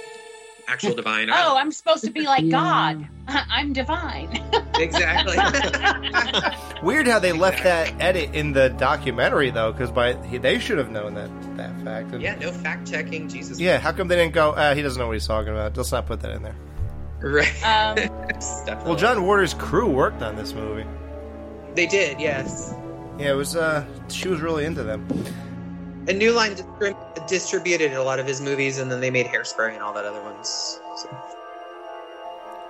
actual 0.67 0.93
divine. 0.95 1.29
Oh, 1.31 1.55
I'm 1.57 1.71
supposed 1.71 2.03
to 2.05 2.11
be 2.11 2.21
like 2.21 2.49
God. 2.49 3.07
I'm 3.27 3.73
divine. 3.73 4.43
exactly. 4.75 5.37
Weird 6.83 7.07
how 7.07 7.19
they 7.19 7.31
left 7.31 7.63
that 7.63 7.93
edit 8.01 8.33
in 8.35 8.53
the 8.53 8.69
documentary 8.69 9.49
though, 9.51 9.71
because 9.71 9.91
by 9.91 10.15
he, 10.27 10.37
they 10.37 10.59
should 10.59 10.77
have 10.77 10.89
known 10.89 11.13
that 11.15 11.29
that 11.57 11.81
fact. 11.83 12.13
And- 12.13 12.21
yeah, 12.21 12.35
no 12.35 12.51
fact 12.51 12.89
checking. 12.89 13.27
Jesus. 13.29 13.59
Yeah, 13.59 13.77
how 13.79 13.91
come 13.91 14.07
they 14.07 14.15
didn't 14.15 14.33
go? 14.33 14.51
Uh, 14.51 14.75
he 14.75 14.81
doesn't 14.81 14.99
know 14.99 15.07
what 15.07 15.13
he's 15.13 15.27
talking 15.27 15.53
about. 15.53 15.75
Let's 15.77 15.91
not 15.91 16.05
put 16.05 16.21
that 16.21 16.31
in 16.31 16.43
there. 16.43 16.55
Right. 17.21 17.63
um, 17.63 17.95
Well, 18.85 18.95
John 18.97 19.25
Waters' 19.25 19.53
crew 19.53 19.87
worked 19.89 20.21
on 20.21 20.35
this 20.35 20.53
movie. 20.53 20.85
They 21.73 21.87
did, 21.87 22.19
yes. 22.19 22.73
Yeah, 23.17 23.31
it 23.31 23.35
was. 23.35 23.55
uh 23.55 23.85
She 24.09 24.27
was 24.27 24.41
really 24.41 24.65
into 24.65 24.83
them. 24.83 25.07
And 26.07 26.19
New 26.19 26.33
Line 26.33 26.55
distri- 26.55 27.27
distributed 27.27 27.93
a 27.93 28.03
lot 28.03 28.19
of 28.19 28.27
his 28.27 28.41
movies, 28.41 28.79
and 28.79 28.91
then 28.91 28.99
they 28.99 29.09
made 29.09 29.25
Hairspray 29.25 29.73
and 29.73 29.81
all 29.81 29.93
that 29.93 30.05
other 30.05 30.21
ones. 30.21 30.79
So. 30.97 31.17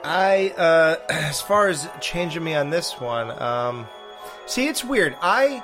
I, 0.04 0.54
uh 0.58 0.98
as 1.10 1.42
far 1.42 1.68
as 1.68 1.88
changing 2.02 2.44
me 2.44 2.54
on 2.54 2.70
this 2.70 3.00
one, 3.00 3.32
um 3.42 3.88
see, 4.46 4.68
it's 4.68 4.84
weird. 4.84 5.16
I, 5.22 5.64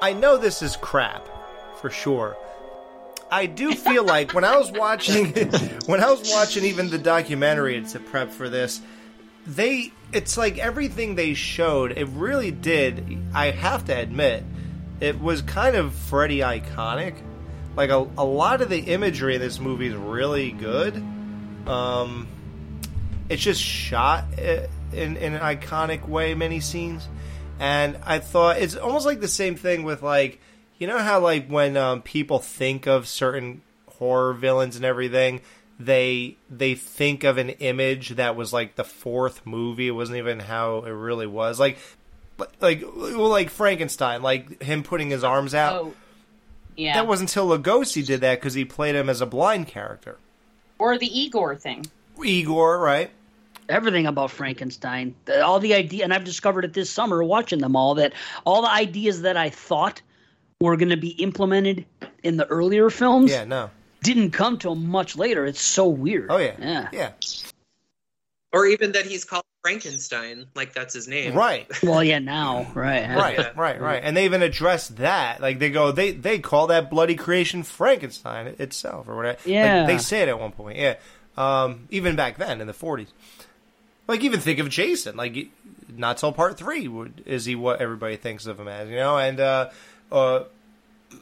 I 0.00 0.12
know 0.12 0.36
this 0.36 0.62
is 0.62 0.76
crap, 0.76 1.26
for 1.80 1.90
sure. 1.90 2.36
I 3.30 3.46
do 3.46 3.74
feel 3.74 4.04
like 4.04 4.32
when 4.34 4.44
I 4.44 4.56
was 4.56 4.72
watching, 4.84 5.32
when 5.86 6.02
I 6.02 6.10
was 6.10 6.30
watching 6.32 6.64
even 6.64 6.90
the 6.90 6.98
documentary 6.98 7.82
to 7.82 8.00
prep 8.00 8.30
for 8.30 8.48
this, 8.48 8.80
they, 9.46 9.92
it's 10.12 10.36
like 10.36 10.58
everything 10.58 11.14
they 11.14 11.34
showed, 11.34 11.92
it 11.92 12.08
really 12.08 12.50
did. 12.50 13.18
I 13.34 13.50
have 13.50 13.84
to 13.86 13.96
admit, 13.96 14.44
it 15.00 15.20
was 15.20 15.42
kind 15.42 15.76
of 15.76 15.94
Freddy 15.94 16.38
iconic. 16.38 17.14
Like 17.76 17.90
a, 17.90 18.06
a 18.18 18.24
lot 18.24 18.60
of 18.60 18.68
the 18.68 18.78
imagery 18.78 19.36
in 19.36 19.40
this 19.40 19.58
movie 19.58 19.86
is 19.86 19.94
really 19.94 20.50
good. 20.50 20.96
Um, 21.66 22.28
it's 23.28 23.42
just 23.42 23.62
shot 23.62 24.24
uh, 24.38 24.66
in, 24.92 25.16
in 25.16 25.34
an 25.34 25.40
iconic 25.40 26.06
way, 26.06 26.34
many 26.34 26.60
scenes. 26.60 27.08
And 27.58 27.98
I 28.04 28.18
thought 28.18 28.58
it's 28.58 28.74
almost 28.74 29.06
like 29.06 29.20
the 29.20 29.28
same 29.28 29.54
thing 29.54 29.84
with 29.84 30.02
like, 30.02 30.40
you 30.78 30.86
know 30.86 30.98
how 30.98 31.20
like 31.20 31.48
when 31.48 31.76
um, 31.76 32.02
people 32.02 32.38
think 32.38 32.86
of 32.86 33.06
certain 33.06 33.62
horror 33.98 34.32
villains 34.32 34.76
and 34.76 34.84
everything, 34.84 35.42
they 35.78 36.36
they 36.50 36.74
think 36.74 37.22
of 37.24 37.38
an 37.38 37.50
image 37.50 38.10
that 38.10 38.34
was 38.36 38.52
like 38.52 38.76
the 38.76 38.84
fourth 38.84 39.46
movie. 39.46 39.88
It 39.88 39.92
wasn't 39.92 40.18
even 40.18 40.40
how 40.40 40.78
it 40.78 40.90
really 40.90 41.26
was. 41.26 41.60
Like, 41.60 41.78
like 42.60 42.82
well, 42.82 43.28
like 43.28 43.50
Frankenstein, 43.50 44.22
like 44.22 44.62
him 44.62 44.82
putting 44.82 45.10
his 45.10 45.24
arms 45.24 45.54
out. 45.54 45.72
oh, 45.74 45.94
yeah. 46.76 46.94
That 46.94 47.06
wasn't 47.06 47.30
until 47.30 47.48
Lugosi 47.48 48.04
did 48.06 48.20
that 48.22 48.40
because 48.40 48.54
he 48.54 48.64
played 48.64 48.94
him 48.94 49.08
as 49.10 49.20
a 49.20 49.26
blind 49.26 49.66
character. 49.66 50.18
or 50.78 50.96
the 50.98 51.06
Igor 51.06 51.56
thing. 51.56 51.86
Igor, 52.24 52.78
right? 52.78 53.10
everything 53.68 54.06
about 54.06 54.32
Frankenstein. 54.32 55.14
All 55.44 55.60
the 55.60 55.74
idea, 55.74 56.02
and 56.02 56.12
I've 56.12 56.24
discovered 56.24 56.64
it 56.64 56.72
this 56.72 56.90
summer 56.90 57.22
watching 57.22 57.60
them 57.60 57.76
all 57.76 57.94
that 57.94 58.12
all 58.44 58.62
the 58.62 58.70
ideas 58.70 59.22
that 59.22 59.36
I 59.36 59.48
thought 59.50 60.02
were 60.60 60.76
going 60.76 60.88
to 60.88 60.96
be 60.96 61.10
implemented 61.10 61.84
in 62.24 62.36
the 62.36 62.46
earlier 62.48 62.90
films 62.90 63.30
Yeah, 63.30 63.44
no. 63.44 63.70
didn't 64.02 64.32
come 64.32 64.58
till 64.58 64.74
much 64.74 65.14
later. 65.16 65.46
It's 65.46 65.60
so 65.60 65.86
weird. 65.88 66.26
Oh 66.30 66.38
yeah, 66.38 66.56
yeah. 66.58 66.88
yeah. 66.92 67.10
Or 68.52 68.66
even 68.66 68.90
that 68.92 69.06
he's 69.06 69.24
called 69.24 69.44
Frankenstein, 69.62 70.46
like 70.54 70.72
that's 70.72 70.94
his 70.94 71.06
name. 71.08 71.34
Right. 71.34 71.66
Well, 71.82 72.02
yeah, 72.04 72.18
now, 72.18 72.66
right, 72.74 73.02
yeah. 73.02 73.14
right, 73.18 73.56
right, 73.56 73.80
right. 73.80 74.02
And 74.04 74.16
they 74.16 74.24
even 74.24 74.42
address 74.42 74.88
that. 74.88 75.40
Like 75.40 75.58
they 75.58 75.70
go, 75.70 75.92
they 75.92 76.12
they 76.12 76.38
call 76.38 76.68
that 76.68 76.90
bloody 76.90 77.14
creation 77.14 77.62
Frankenstein 77.62 78.54
itself 78.58 79.08
or 79.08 79.16
whatever. 79.16 79.38
Like, 79.38 79.46
Yeah. 79.46 79.86
they 79.86 79.98
say 79.98 80.22
it 80.22 80.28
at 80.28 80.38
one 80.40 80.52
point. 80.52 80.78
Yeah. 80.78 80.96
Um, 81.36 81.86
even 81.90 82.16
back 82.16 82.38
then 82.38 82.60
in 82.60 82.66
the 82.66 82.72
forties. 82.72 83.08
Like 84.08 84.22
even 84.22 84.40
think 84.40 84.58
of 84.58 84.68
Jason. 84.68 85.16
Like 85.16 85.48
not 85.88 86.18
till 86.18 86.32
part 86.32 86.56
three 86.58 86.88
would 86.88 87.22
is 87.26 87.44
he 87.44 87.54
what 87.54 87.80
everybody 87.80 88.16
thinks 88.16 88.46
of 88.46 88.58
him 88.58 88.68
as, 88.68 88.88
you 88.88 88.96
know? 88.96 89.18
And 89.18 89.40
uh, 89.40 89.70
uh, 90.10 90.44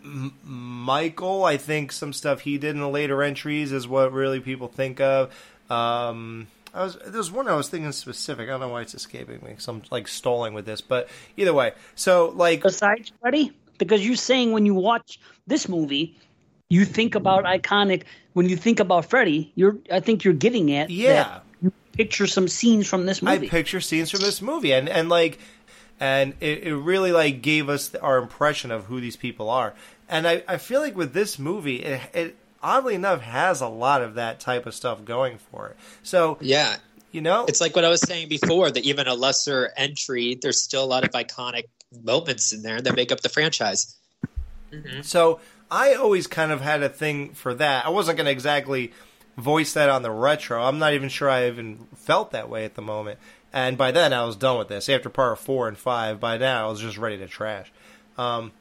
M- 0.05 0.35
Michael, 0.44 1.44
I 1.44 1.56
think 1.56 1.93
some 1.93 2.12
stuff 2.12 2.40
he 2.40 2.59
did 2.59 2.74
in 2.74 2.81
the 2.81 2.89
later 2.89 3.23
entries 3.23 3.73
is 3.73 3.89
what 3.89 4.12
really 4.12 4.40
people 4.40 4.69
think 4.69 5.01
of. 5.01 5.32
Um, 5.70 6.47
I 6.78 6.84
was 6.84 6.96
there's 7.06 7.30
one 7.30 7.48
I 7.48 7.56
was 7.56 7.68
thinking 7.68 7.90
specific. 7.90 8.48
I 8.48 8.52
don't 8.52 8.60
know 8.60 8.68
why 8.68 8.82
it's 8.82 8.94
escaping 8.94 9.40
me. 9.44 9.56
So 9.59 9.72
I'm 9.72 9.82
like 9.90 10.06
stalling 10.06 10.55
with 10.55 10.64
this, 10.64 10.80
but 10.80 11.09
either 11.36 11.52
way. 11.52 11.72
So 11.96 12.32
like 12.36 12.62
Besides 12.62 13.10
Freddy, 13.20 13.52
because 13.78 14.06
you're 14.06 14.14
saying 14.14 14.52
when 14.52 14.64
you 14.64 14.74
watch 14.74 15.18
this 15.46 15.68
movie, 15.68 16.16
you 16.68 16.84
think 16.84 17.16
about 17.16 17.44
iconic. 17.44 18.05
When 18.34 18.48
you 18.48 18.56
think 18.56 18.78
about 18.78 19.06
Freddy, 19.06 19.52
you're. 19.56 19.76
I 19.90 19.98
think 19.98 20.22
you're 20.22 20.34
getting 20.34 20.72
at. 20.72 20.88
Yeah. 20.88 21.40
you 21.60 21.72
picture 21.92 22.28
some 22.28 22.46
scenes 22.46 22.86
from 22.86 23.06
this 23.06 23.22
movie. 23.22 23.46
I 23.46 23.50
picture 23.50 23.80
scenes 23.80 24.12
from 24.12 24.20
this 24.20 24.40
movie, 24.40 24.72
and 24.72 24.88
and 24.88 25.09
like, 25.09 25.40
and 25.98 26.34
it, 26.38 26.62
it 26.62 26.76
really 26.76 27.10
like 27.10 27.42
gave 27.42 27.68
us 27.68 27.92
our 27.96 28.18
impression 28.18 28.70
of 28.70 28.84
who 28.84 29.00
these 29.00 29.16
people 29.16 29.50
are. 29.50 29.74
And 30.09 30.28
I, 30.28 30.44
I 30.46 30.59
feel 30.59 30.80
like 30.80 30.96
with 30.96 31.12
this 31.12 31.40
movie, 31.40 31.82
it, 31.82 32.00
it 32.14 32.36
oddly 32.62 32.94
enough 32.94 33.22
has 33.22 33.60
a 33.60 33.68
lot 33.68 34.02
of 34.02 34.14
that 34.14 34.40
type 34.40 34.66
of 34.66 34.74
stuff 34.74 35.05
going 35.05 35.39
for 35.39 35.68
it. 35.68 35.76
So 36.02 36.39
Yeah, 36.40 36.76
you 37.12 37.20
know, 37.20 37.47
it's 37.47 37.60
like 37.60 37.74
what 37.74 37.85
I 37.85 37.89
was 37.89 38.01
saying 38.01 38.28
before 38.28 38.70
that 38.70 38.85
even 38.85 39.06
a 39.06 39.14
lesser 39.14 39.72
entry, 39.76 40.39
there's 40.40 40.60
still 40.60 40.85
a 40.85 40.86
lot 40.86 41.05
of 41.05 41.10
iconic 41.10 41.64
moments 42.05 42.52
in 42.52 42.62
there 42.62 42.80
that 42.80 42.94
make 42.94 43.12
up 43.12 43.20
the 43.20 43.28
franchise. 43.28 43.97
Mhm. 44.72 45.05
So 45.05 45.40
I 45.70 45.94
always 45.94 46.26
kind 46.26 46.52
of 46.52 46.60
had 46.60 46.82
a 46.82 46.89
thing 46.89 47.35
for 47.35 47.55
that. 47.55 47.86
I 47.86 47.90
wasn't 47.90 48.16
going 48.16 48.26
to 48.26 48.30
exactly 48.30 48.93
voice 49.36 49.72
that 49.74 49.89
on 49.89 50.02
the 50.02 50.10
retro. 50.10 50.62
I'm 50.62 50.78
not 50.78 50.94
even 50.94 51.09
sure 51.09 51.30
I 51.30 51.47
even 51.47 51.86
felt 51.97 52.32
that 52.32 52.48
way 52.48 52.64
at 52.64 52.74
the 52.74 52.82
moment. 52.82 53.18
And 53.52 53.78
by 53.78 53.93
then, 53.93 54.12
I 54.12 54.24
was 54.24 54.36
done 54.36 54.59
with 54.59 54.68
this. 54.68 54.89
After 54.89 55.09
part 55.09 55.39
four 55.39 55.68
and 55.68 55.78
five, 55.78 56.20
by 56.20 56.36
now 56.36 56.66
I 56.66 56.70
was 56.70 56.80
just 56.80 56.98
ready 56.98 57.16
to 57.18 57.26
trash. 57.26 57.72
Um, 58.18 58.52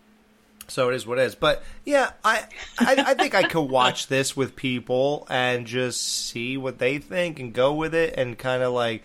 so 0.68 0.90
it 0.90 0.96
is 0.96 1.08
what 1.08 1.20
it 1.20 1.24
is. 1.24 1.36
But 1.36 1.64
yeah, 1.86 2.12
I, 2.24 2.44
I 2.80 3.04
I 3.08 3.14
think 3.14 3.36
I 3.36 3.44
could 3.44 3.70
watch 3.70 4.08
this 4.08 4.36
with 4.36 4.56
people 4.56 5.26
and 5.30 5.66
just 5.66 6.02
see 6.28 6.58
what 6.58 6.80
they 6.80 6.98
think 6.98 7.40
and 7.40 7.54
go 7.54 7.74
with 7.74 7.96
it 7.96 8.16
and 8.18 8.38
kind 8.38 8.64
of 8.64 8.74
like 8.74 9.04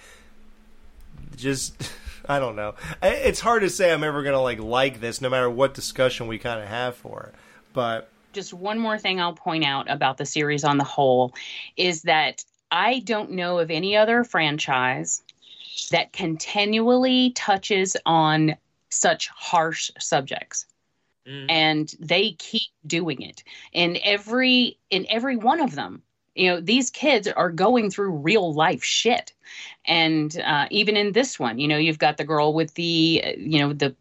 just 1.36 1.90
I 2.28 2.38
don't 2.38 2.56
know. 2.56 2.74
It's 3.02 3.40
hard 3.40 3.62
to 3.62 3.70
say 3.70 3.92
I'm 3.92 4.04
ever 4.04 4.22
gonna 4.22 4.42
like 4.42 4.60
like 4.60 5.00
this, 5.00 5.20
no 5.20 5.28
matter 5.28 5.50
what 5.50 5.74
discussion 5.74 6.26
we 6.26 6.38
kind 6.38 6.60
of 6.60 6.68
have 6.68 6.96
for 6.96 7.32
it. 7.32 7.34
But 7.72 8.10
just 8.32 8.54
one 8.54 8.78
more 8.78 8.98
thing 8.98 9.20
I'll 9.20 9.34
point 9.34 9.64
out 9.64 9.90
about 9.90 10.18
the 10.18 10.26
series 10.26 10.64
on 10.64 10.78
the 10.78 10.84
whole 10.84 11.34
is 11.76 12.02
that 12.02 12.44
I 12.70 13.00
don't 13.00 13.32
know 13.32 13.58
of 13.58 13.70
any 13.70 13.96
other 13.96 14.24
franchise 14.24 15.22
that 15.90 16.12
continually 16.12 17.30
touches 17.30 17.96
on 18.06 18.56
such 18.88 19.28
harsh 19.28 19.90
subjects. 19.98 20.66
Mm. 21.26 21.46
And 21.48 21.94
they 22.00 22.32
keep 22.32 22.70
doing 22.86 23.22
it. 23.22 23.44
In 23.72 23.98
every 24.02 24.78
in 24.90 25.06
every 25.08 25.36
one 25.36 25.60
of 25.60 25.74
them, 25.74 26.02
you 26.34 26.50
know 26.50 26.60
these 26.60 26.90
kids 26.90 27.28
are 27.28 27.50
going 27.50 27.90
through 27.90 28.10
real 28.10 28.54
life 28.54 28.82
shit 28.82 29.32
and 29.86 30.40
uh, 30.44 30.66
even 30.70 30.96
in 30.96 31.12
this 31.12 31.38
one 31.38 31.58
you 31.58 31.68
know 31.68 31.76
you've 31.76 31.98
got 31.98 32.16
the 32.16 32.24
girl 32.24 32.54
with 32.54 32.74
the 32.74 33.22
you 33.36 33.58
know 33.58 33.72
the 33.72 33.94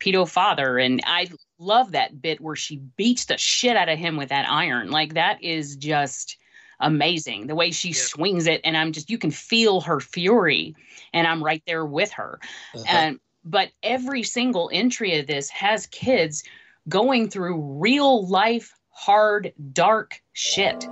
pedo 0.00 0.28
father 0.28 0.78
and 0.78 1.00
i 1.06 1.28
love 1.58 1.92
that 1.92 2.20
bit 2.20 2.40
where 2.40 2.56
she 2.56 2.76
beats 2.96 3.26
the 3.26 3.38
shit 3.38 3.76
out 3.76 3.88
of 3.88 3.98
him 3.98 4.16
with 4.16 4.28
that 4.28 4.48
iron 4.48 4.90
like 4.90 5.14
that 5.14 5.42
is 5.42 5.76
just 5.76 6.36
amazing 6.80 7.48
the 7.48 7.54
way 7.54 7.70
she 7.72 7.88
yeah. 7.88 7.94
swings 7.96 8.46
it 8.46 8.60
and 8.64 8.76
i'm 8.76 8.92
just 8.92 9.10
you 9.10 9.18
can 9.18 9.30
feel 9.30 9.80
her 9.80 9.98
fury 9.98 10.74
and 11.12 11.26
i'm 11.26 11.42
right 11.42 11.62
there 11.66 11.84
with 11.84 12.12
her 12.12 12.38
uh-huh. 12.74 12.84
and 12.88 13.20
but 13.48 13.70
every 13.82 14.22
single 14.22 14.70
entry 14.72 15.18
of 15.18 15.26
this 15.26 15.48
has 15.50 15.86
kids 15.86 16.44
going 16.88 17.28
through 17.30 17.60
real 17.80 18.26
life 18.26 18.74
hard 18.90 19.52
dark 19.72 20.20
shit 20.32 20.86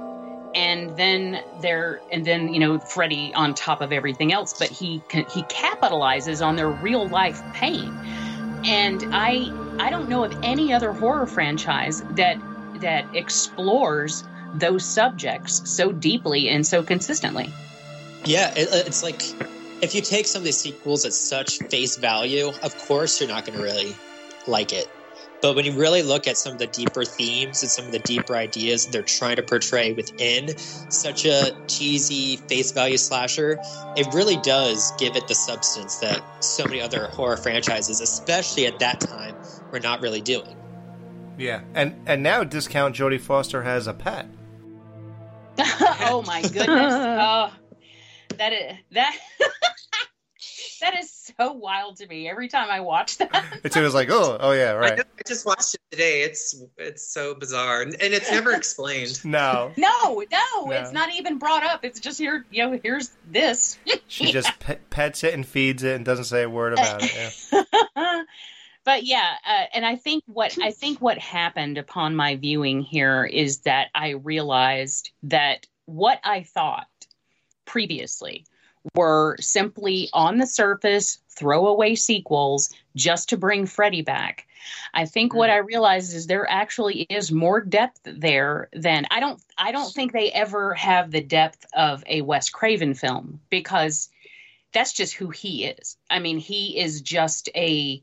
and 0.54 0.96
then 0.96 1.40
there 1.60 2.00
and 2.12 2.24
then 2.24 2.52
you 2.52 2.60
know 2.60 2.78
Freddy 2.78 3.32
on 3.34 3.54
top 3.54 3.80
of 3.80 3.92
everything 3.92 4.32
else 4.32 4.54
but 4.58 4.68
he 4.68 5.02
he 5.10 5.42
capitalizes 5.44 6.44
on 6.44 6.56
their 6.56 6.68
real 6.68 7.08
life 7.08 7.42
pain 7.52 7.92
and 8.64 9.04
I 9.12 9.50
I 9.78 9.90
don't 9.90 10.08
know 10.08 10.24
of 10.24 10.34
any 10.42 10.72
other 10.72 10.92
horror 10.92 11.26
franchise 11.26 12.02
that 12.12 12.38
that 12.80 13.14
explores 13.14 14.24
those 14.54 14.84
subjects 14.84 15.68
so 15.70 15.92
deeply 15.92 16.48
and 16.48 16.66
so 16.66 16.82
consistently. 16.82 17.52
Yeah, 18.24 18.52
it, 18.56 18.68
it's 18.72 19.02
like 19.02 19.22
if 19.86 19.94
you 19.94 20.00
take 20.00 20.26
some 20.26 20.40
of 20.40 20.44
these 20.44 20.58
sequels 20.58 21.04
at 21.04 21.12
such 21.12 21.58
face 21.70 21.96
value, 21.96 22.48
of 22.64 22.76
course 22.76 23.20
you're 23.20 23.28
not 23.28 23.46
going 23.46 23.56
to 23.56 23.62
really 23.62 23.94
like 24.48 24.72
it. 24.72 24.90
But 25.40 25.54
when 25.54 25.64
you 25.64 25.78
really 25.78 26.02
look 26.02 26.26
at 26.26 26.36
some 26.36 26.54
of 26.54 26.58
the 26.58 26.66
deeper 26.66 27.04
themes 27.04 27.62
and 27.62 27.70
some 27.70 27.86
of 27.86 27.92
the 27.92 28.00
deeper 28.00 28.34
ideas 28.34 28.88
they're 28.88 29.02
trying 29.02 29.36
to 29.36 29.44
portray 29.44 29.92
within 29.92 30.58
such 30.58 31.24
a 31.24 31.56
cheesy 31.68 32.36
face 32.48 32.72
value 32.72 32.96
slasher, 32.96 33.60
it 33.96 34.12
really 34.12 34.38
does 34.38 34.92
give 34.98 35.14
it 35.14 35.28
the 35.28 35.36
substance 35.36 35.98
that 35.98 36.20
so 36.42 36.64
many 36.64 36.80
other 36.80 37.06
horror 37.06 37.36
franchises, 37.36 38.00
especially 38.00 38.66
at 38.66 38.80
that 38.80 38.98
time, 38.98 39.36
were 39.70 39.78
not 39.78 40.00
really 40.00 40.20
doing. 40.20 40.56
Yeah, 41.38 41.60
and 41.74 41.94
and 42.06 42.24
now 42.24 42.42
discount 42.42 42.96
Jodie 42.96 43.20
Foster 43.20 43.62
has 43.62 43.86
a 43.86 43.94
pet. 43.94 44.26
oh 45.58 46.24
my 46.26 46.42
goodness! 46.42 46.66
Oh, 46.68 47.52
that 48.38 48.52
is 48.52 48.76
that. 48.92 49.16
That 50.80 50.98
is 50.98 51.32
so 51.38 51.52
wild 51.52 51.96
to 51.96 52.06
me 52.06 52.28
every 52.28 52.48
time 52.48 52.68
I 52.70 52.80
watch 52.80 53.18
that. 53.18 53.44
It's 53.64 53.76
always 53.76 53.94
like, 53.94 54.10
oh, 54.10 54.36
oh 54.38 54.52
yeah, 54.52 54.72
right. 54.72 55.00
I, 55.00 55.02
I, 55.02 55.22
just 55.26 55.44
watched 55.44 55.74
it 55.74 55.80
today. 55.90 56.22
It's 56.22 56.62
it's 56.76 57.06
so 57.06 57.34
bizarre, 57.34 57.82
and, 57.82 57.94
and 58.00 58.14
it's 58.14 58.30
never 58.30 58.52
explained. 58.52 59.20
no, 59.24 59.72
no, 59.76 60.24
no, 60.30 60.70
it's 60.70 60.92
not 60.92 61.12
even 61.14 61.38
brought 61.38 61.64
up. 61.64 61.84
It's 61.84 62.00
just 62.00 62.18
here, 62.18 62.44
you 62.50 62.64
know, 62.64 62.78
here's 62.82 63.10
this. 63.28 63.78
she 64.06 64.32
just 64.32 64.52
pets 64.90 65.24
it 65.24 65.34
and 65.34 65.44
feeds 65.44 65.82
it 65.82 65.96
and 65.96 66.04
doesn't 66.04 66.26
say 66.26 66.42
a 66.42 66.50
word 66.50 66.74
about 66.74 67.02
it. 67.02 67.36
Yeah. 67.52 68.22
but 68.84 69.04
yeah, 69.04 69.34
uh, 69.46 69.64
and 69.74 69.84
I 69.84 69.96
think 69.96 70.22
what 70.26 70.56
I 70.62 70.70
think 70.70 71.00
what 71.00 71.18
happened 71.18 71.78
upon 71.78 72.14
my 72.14 72.36
viewing 72.36 72.82
here 72.82 73.24
is 73.24 73.58
that 73.60 73.88
I 73.94 74.10
realized 74.10 75.10
that 75.24 75.66
what 75.86 76.20
I 76.24 76.42
thought 76.42 76.86
previously 77.64 78.44
were 78.94 79.36
simply 79.40 80.08
on 80.12 80.38
the 80.38 80.46
surface 80.46 81.18
throwaway 81.30 81.94
sequels 81.94 82.70
just 82.94 83.28
to 83.28 83.36
bring 83.36 83.66
Freddy 83.66 84.02
back. 84.02 84.46
I 84.94 85.04
think 85.04 85.32
mm 85.32 85.36
what 85.36 85.50
I 85.50 85.58
realized 85.58 86.14
is 86.14 86.26
there 86.26 86.48
actually 86.50 87.02
is 87.02 87.30
more 87.30 87.60
depth 87.60 88.00
there 88.04 88.68
than 88.72 89.06
I 89.10 89.20
don't 89.20 89.40
I 89.58 89.70
don't 89.70 89.92
think 89.92 90.12
they 90.12 90.32
ever 90.32 90.72
have 90.74 91.10
the 91.10 91.20
depth 91.20 91.66
of 91.74 92.02
a 92.06 92.22
Wes 92.22 92.48
Craven 92.48 92.94
film 92.94 93.40
because 93.50 94.08
that's 94.72 94.92
just 94.92 95.14
who 95.14 95.30
he 95.30 95.64
is. 95.64 95.96
I 96.10 96.18
mean, 96.20 96.38
he 96.38 96.78
is 96.78 97.00
just 97.02 97.48
a 97.54 98.02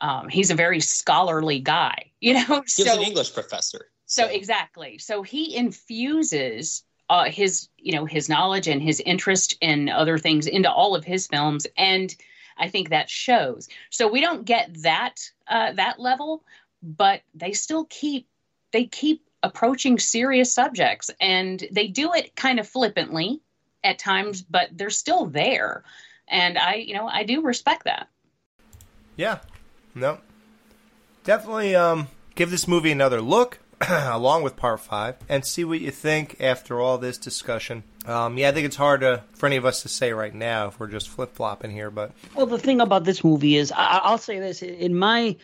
um, 0.00 0.28
he's 0.28 0.50
a 0.50 0.54
very 0.54 0.80
scholarly 0.80 1.60
guy, 1.60 2.10
you 2.20 2.34
know. 2.34 2.62
He's 2.62 2.78
was 2.78 2.86
an 2.88 3.02
English 3.02 3.34
professor. 3.34 3.86
So. 4.06 4.26
so 4.26 4.28
exactly. 4.28 4.98
So 4.98 5.22
he 5.22 5.56
infuses 5.56 6.82
uh, 7.08 7.24
his 7.24 7.68
you 7.78 7.92
know 7.92 8.04
his 8.04 8.28
knowledge 8.28 8.68
and 8.68 8.82
his 8.82 9.00
interest 9.00 9.56
in 9.60 9.88
other 9.88 10.18
things 10.18 10.46
into 10.46 10.70
all 10.70 10.94
of 10.94 11.04
his 11.04 11.26
films. 11.26 11.66
And 11.76 12.14
i 12.56 12.68
think 12.68 12.90
that 12.90 13.10
shows. 13.10 13.68
So 13.90 14.08
we 14.08 14.20
don't 14.20 14.44
get 14.44 14.82
that 14.82 15.16
uh, 15.48 15.72
that 15.72 15.98
level 16.00 16.44
but 16.82 17.22
they 17.34 17.52
still 17.52 17.86
keep 17.86 18.28
they 18.72 18.84
keep 18.84 19.22
approaching 19.42 19.98
serious 19.98 20.52
subjects. 20.52 21.10
And 21.20 21.62
they 21.70 21.88
do 21.88 22.12
it 22.12 22.34
kind 22.34 22.58
of 22.58 22.68
flippantly 22.68 23.40
at 23.82 23.98
times 23.98 24.42
but 24.42 24.68
they're 24.72 24.90
still 24.90 25.26
there. 25.26 25.84
And 26.28 26.58
i 26.58 26.74
you 26.74 26.94
know 26.94 27.06
i 27.06 27.24
do 27.24 27.42
respect 27.42 27.84
that. 27.84 28.08
Yeah. 29.16 29.38
No. 29.94 30.18
Definitely 31.24 31.74
um 31.74 32.08
give 32.34 32.50
this 32.50 32.68
movie 32.68 32.92
another 32.92 33.20
look 33.20 33.58
along 33.90 34.42
with 34.42 34.56
part 34.56 34.80
five 34.80 35.16
and 35.28 35.44
see 35.44 35.64
what 35.64 35.80
you 35.80 35.90
think 35.90 36.36
after 36.40 36.80
all 36.80 36.98
this 36.98 37.18
discussion. 37.18 37.82
Um, 38.06 38.36
yeah, 38.36 38.48
I 38.48 38.52
think 38.52 38.66
it's 38.66 38.76
hard 38.76 39.00
to, 39.00 39.22
for 39.34 39.46
any 39.46 39.56
of 39.56 39.64
us 39.64 39.82
to 39.82 39.88
say 39.88 40.12
right 40.12 40.34
now 40.34 40.68
if 40.68 40.78
we're 40.78 40.88
just 40.88 41.08
flip 41.08 41.34
flopping 41.34 41.70
here. 41.70 41.90
But 41.90 42.12
well, 42.34 42.46
the 42.46 42.58
thing 42.58 42.80
about 42.80 43.04
this 43.04 43.24
movie 43.24 43.56
is, 43.56 43.72
I, 43.74 44.10
will 44.10 44.18
say 44.18 44.38
this: 44.38 44.62
in 44.62 44.96
my 44.96 45.36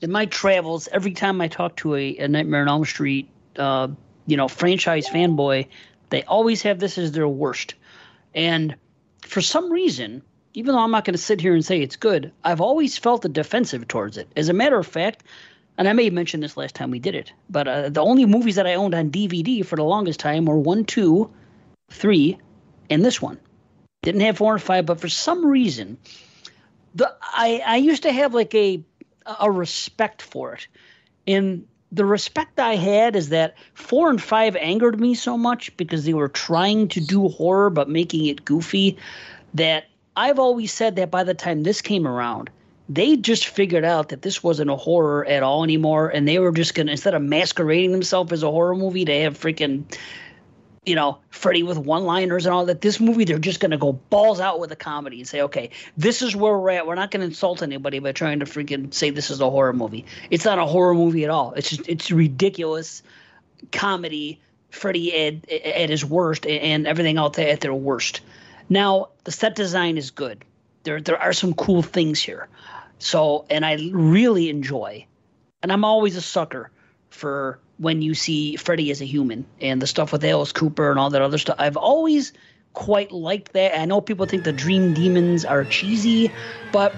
in 0.00 0.10
my 0.10 0.26
travels, 0.26 0.88
every 0.92 1.12
time 1.12 1.40
I 1.40 1.48
talk 1.48 1.76
to 1.76 1.94
a, 1.94 2.16
a 2.18 2.28
Nightmare 2.28 2.62
on 2.62 2.68
Elm 2.68 2.84
Street, 2.84 3.28
uh, 3.56 3.88
you 4.26 4.36
know, 4.36 4.48
franchise 4.48 5.08
fanboy, 5.08 5.68
they 6.10 6.24
always 6.24 6.62
have 6.62 6.78
this 6.78 6.98
as 6.98 7.12
their 7.12 7.28
worst. 7.28 7.74
And 8.34 8.76
for 9.22 9.40
some 9.40 9.70
reason, 9.70 10.22
even 10.54 10.74
though 10.74 10.80
I'm 10.80 10.90
not 10.90 11.04
going 11.04 11.14
to 11.14 11.18
sit 11.18 11.40
here 11.40 11.54
and 11.54 11.64
say 11.64 11.80
it's 11.80 11.96
good, 11.96 12.32
I've 12.42 12.60
always 12.60 12.98
felt 12.98 13.24
a 13.24 13.28
defensive 13.28 13.86
towards 13.88 14.16
it. 14.16 14.28
As 14.36 14.48
a 14.48 14.52
matter 14.52 14.78
of 14.78 14.86
fact, 14.86 15.24
and 15.80 15.88
I 15.88 15.94
may 15.94 16.04
have 16.04 16.12
mentioned 16.12 16.42
this 16.42 16.58
last 16.58 16.74
time 16.74 16.90
we 16.90 16.98
did 16.98 17.14
it, 17.14 17.32
but 17.48 17.66
uh, 17.66 17.88
the 17.88 18.02
only 18.02 18.26
movies 18.26 18.56
that 18.56 18.66
I 18.66 18.74
owned 18.74 18.94
on 18.94 19.10
DVD 19.10 19.64
for 19.64 19.76
the 19.76 19.82
longest 19.82 20.20
time 20.20 20.44
were 20.44 20.58
one, 20.58 20.84
two, 20.84 21.30
three, 21.88 22.38
and 22.90 23.02
this 23.02 23.22
one. 23.22 23.40
Didn't 24.02 24.20
have 24.20 24.36
four 24.36 24.52
and 24.52 24.62
five, 24.62 24.84
but 24.84 25.00
for 25.00 25.08
some 25.08 25.44
reason, 25.44 25.96
the 26.94 27.10
I 27.22 27.62
I 27.64 27.76
used 27.76 28.02
to 28.02 28.12
have 28.12 28.34
like 28.34 28.54
a 28.54 28.84
a 29.40 29.50
respect 29.50 30.20
for 30.20 30.52
it, 30.52 30.68
and 31.26 31.66
the 31.90 32.04
respect 32.04 32.60
I 32.60 32.76
had 32.76 33.16
is 33.16 33.30
that 33.30 33.54
four 33.72 34.10
and 34.10 34.20
five 34.22 34.56
angered 34.56 35.00
me 35.00 35.14
so 35.14 35.38
much 35.38 35.74
because 35.78 36.04
they 36.04 36.12
were 36.12 36.28
trying 36.28 36.88
to 36.88 37.00
do 37.00 37.28
horror 37.28 37.70
but 37.70 37.88
making 37.88 38.26
it 38.26 38.44
goofy 38.44 38.98
that 39.54 39.84
I've 40.14 40.38
always 40.38 40.74
said 40.74 40.96
that 40.96 41.10
by 41.10 41.24
the 41.24 41.34
time 41.34 41.62
this 41.62 41.80
came 41.80 42.06
around, 42.06 42.50
they 42.90 43.16
just 43.16 43.46
figured 43.46 43.84
out 43.84 44.08
that 44.08 44.22
this 44.22 44.42
wasn't 44.42 44.68
a 44.68 44.74
horror 44.74 45.24
at 45.24 45.44
all 45.44 45.62
anymore, 45.62 46.08
and 46.08 46.26
they 46.26 46.40
were 46.40 46.50
just 46.50 46.74
gonna 46.74 46.90
instead 46.90 47.14
of 47.14 47.22
masquerading 47.22 47.92
themselves 47.92 48.32
as 48.32 48.42
a 48.42 48.50
horror 48.50 48.74
movie, 48.74 49.04
they 49.04 49.20
have 49.20 49.38
freaking, 49.38 49.84
you 50.84 50.96
know, 50.96 51.18
Freddy 51.30 51.62
with 51.62 51.78
one-liners 51.78 52.46
and 52.46 52.52
all 52.52 52.66
that. 52.66 52.80
This 52.80 52.98
movie, 52.98 53.24
they're 53.24 53.38
just 53.38 53.60
gonna 53.60 53.78
go 53.78 53.92
balls 53.92 54.40
out 54.40 54.58
with 54.58 54.72
a 54.72 54.76
comedy 54.76 55.20
and 55.20 55.28
say, 55.28 55.40
okay, 55.42 55.70
this 55.96 56.20
is 56.20 56.34
where 56.34 56.58
we're 56.58 56.70
at. 56.70 56.86
We're 56.88 56.96
not 56.96 57.12
gonna 57.12 57.26
insult 57.26 57.62
anybody 57.62 58.00
by 58.00 58.10
trying 58.10 58.40
to 58.40 58.44
freaking 58.44 58.92
say 58.92 59.10
this 59.10 59.30
is 59.30 59.40
a 59.40 59.48
horror 59.48 59.72
movie. 59.72 60.04
It's 60.30 60.44
not 60.44 60.58
a 60.58 60.66
horror 60.66 60.94
movie 60.94 61.22
at 61.22 61.30
all. 61.30 61.52
It's 61.52 61.70
just 61.70 61.88
it's 61.88 62.10
ridiculous 62.10 63.04
comedy. 63.70 64.40
Freddy 64.70 65.26
at, 65.26 65.50
at 65.50 65.90
his 65.90 66.04
worst 66.04 66.46
and 66.46 66.86
everything 66.86 67.18
else 67.18 67.36
at 67.40 67.60
their 67.60 67.74
worst. 67.74 68.20
Now 68.68 69.08
the 69.24 69.32
set 69.32 69.56
design 69.56 69.98
is 69.98 70.12
good. 70.12 70.44
There 70.84 71.00
there 71.00 71.20
are 71.20 71.32
some 71.32 71.54
cool 71.54 71.82
things 71.82 72.22
here. 72.22 72.48
So, 73.00 73.46
and 73.50 73.64
I 73.66 73.76
really 73.92 74.48
enjoy, 74.50 75.06
and 75.62 75.72
I'm 75.72 75.84
always 75.84 76.16
a 76.16 76.22
sucker 76.22 76.70
for 77.08 77.58
when 77.78 78.02
you 78.02 78.14
see 78.14 78.56
Freddy 78.56 78.90
as 78.90 79.00
a 79.00 79.06
human 79.06 79.46
and 79.60 79.80
the 79.80 79.86
stuff 79.86 80.12
with 80.12 80.24
Alice 80.24 80.52
Cooper 80.52 80.90
and 80.90 81.00
all 81.00 81.10
that 81.10 81.22
other 81.22 81.38
stuff. 81.38 81.56
I've 81.58 81.78
always 81.78 82.32
quite 82.74 83.10
liked 83.10 83.54
that. 83.54 83.78
I 83.78 83.86
know 83.86 84.00
people 84.00 84.26
think 84.26 84.44
the 84.44 84.52
Dream 84.52 84.94
Demons 84.94 85.44
are 85.44 85.64
cheesy, 85.64 86.30
but 86.72 86.94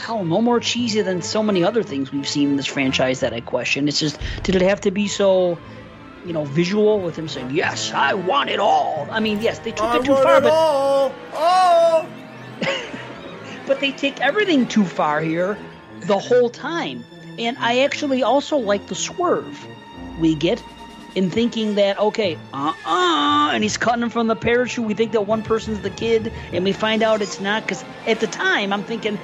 hell, 0.00 0.24
no 0.24 0.40
more 0.40 0.58
cheesy 0.58 1.02
than 1.02 1.22
so 1.22 1.42
many 1.42 1.62
other 1.62 1.82
things 1.82 2.10
we've 2.10 2.28
seen 2.28 2.50
in 2.50 2.56
this 2.56 2.66
franchise 2.66 3.20
that 3.20 3.32
I 3.32 3.40
question. 3.40 3.88
It's 3.88 4.00
just, 4.00 4.18
did 4.42 4.56
it 4.56 4.62
have 4.62 4.80
to 4.82 4.90
be 4.90 5.06
so, 5.06 5.58
you 6.24 6.32
know, 6.32 6.44
visual 6.44 7.00
with 7.00 7.16
him 7.16 7.28
saying, 7.28 7.50
"Yes, 7.50 7.92
I 7.92 8.14
want 8.14 8.50
it 8.50 8.58
all"? 8.58 9.06
I 9.10 9.20
mean, 9.20 9.40
yes, 9.42 9.58
they 9.58 9.72
took 9.72 9.84
I 9.84 9.98
it 9.98 10.04
too 10.04 10.14
far, 10.14 10.40
but 10.40 10.52
all. 10.52 11.14
Oh. 11.34 12.08
but 13.66 13.80
they 13.80 13.92
take 13.92 14.20
everything 14.20 14.66
too 14.66 14.84
far 14.84 15.20
here 15.20 15.56
the 16.00 16.18
whole 16.18 16.50
time. 16.50 17.04
And 17.38 17.56
I 17.58 17.80
actually 17.80 18.22
also 18.22 18.56
like 18.56 18.86
the 18.86 18.94
swerve 18.94 19.66
we 20.18 20.34
get 20.34 20.62
in 21.14 21.30
thinking 21.30 21.74
that, 21.74 21.98
okay, 21.98 22.38
uh 22.52 22.72
uh, 22.84 23.50
and 23.52 23.62
he's 23.62 23.76
cutting 23.76 24.02
him 24.02 24.10
from 24.10 24.26
the 24.26 24.36
parachute. 24.36 24.84
We 24.84 24.94
think 24.94 25.12
that 25.12 25.22
one 25.22 25.42
person's 25.42 25.80
the 25.80 25.90
kid, 25.90 26.32
and 26.52 26.64
we 26.64 26.72
find 26.72 27.02
out 27.02 27.22
it's 27.22 27.40
not. 27.40 27.62
Because 27.62 27.84
at 28.06 28.20
the 28.20 28.26
time, 28.26 28.72
I'm 28.72 28.82
thinking, 28.82 29.18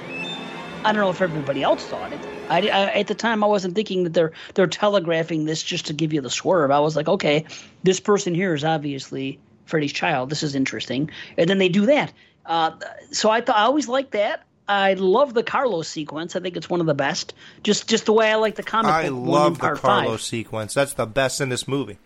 I 0.85 0.91
don't 0.91 1.01
know 1.01 1.09
if 1.09 1.21
everybody 1.21 1.63
else 1.63 1.83
thought 1.85 2.13
it. 2.13 2.19
I, 2.49 2.67
I, 2.67 2.99
at 2.99 3.07
the 3.07 3.15
time, 3.15 3.43
I 3.43 3.47
wasn't 3.47 3.75
thinking 3.75 4.03
that 4.03 4.13
they're 4.13 4.31
they're 4.53 4.67
telegraphing 4.67 5.45
this 5.45 5.63
just 5.63 5.87
to 5.87 5.93
give 5.93 6.13
you 6.13 6.21
the 6.21 6.29
swerve. 6.29 6.71
I 6.71 6.79
was 6.79 6.95
like, 6.95 7.07
okay, 7.07 7.45
this 7.83 7.99
person 7.99 8.35
here 8.35 8.53
is 8.53 8.63
obviously 8.63 9.39
Freddy's 9.65 9.93
child. 9.93 10.29
This 10.29 10.43
is 10.43 10.55
interesting. 10.55 11.09
And 11.37 11.49
then 11.49 11.57
they 11.57 11.69
do 11.69 11.85
that. 11.87 12.11
Uh, 12.49 12.71
so 13.11 13.29
I 13.29 13.41
thought 13.41 13.55
I 13.55 13.63
always 13.63 13.87
liked 13.87 14.11
that. 14.11 14.43
I 14.67 14.95
love 14.95 15.33
the 15.33 15.43
Carlos 15.43 15.87
sequence. 15.87 16.35
I 16.35 16.39
think 16.41 16.57
it's 16.57 16.69
one 16.69 16.79
of 16.79 16.87
the 16.87 16.93
best. 16.95 17.33
Just 17.63 17.87
just 17.87 18.05
the 18.05 18.13
way 18.13 18.31
I 18.31 18.35
like 18.35 18.55
the 18.55 18.63
comic 18.63 18.91
I 18.91 19.07
love 19.07 19.59
the 19.59 19.75
Carlos 19.75 19.79
five. 19.79 20.21
sequence. 20.21 20.73
That's 20.73 20.93
the 20.93 21.05
best 21.05 21.41
in 21.41 21.49
this 21.49 21.67
movie. 21.67 21.97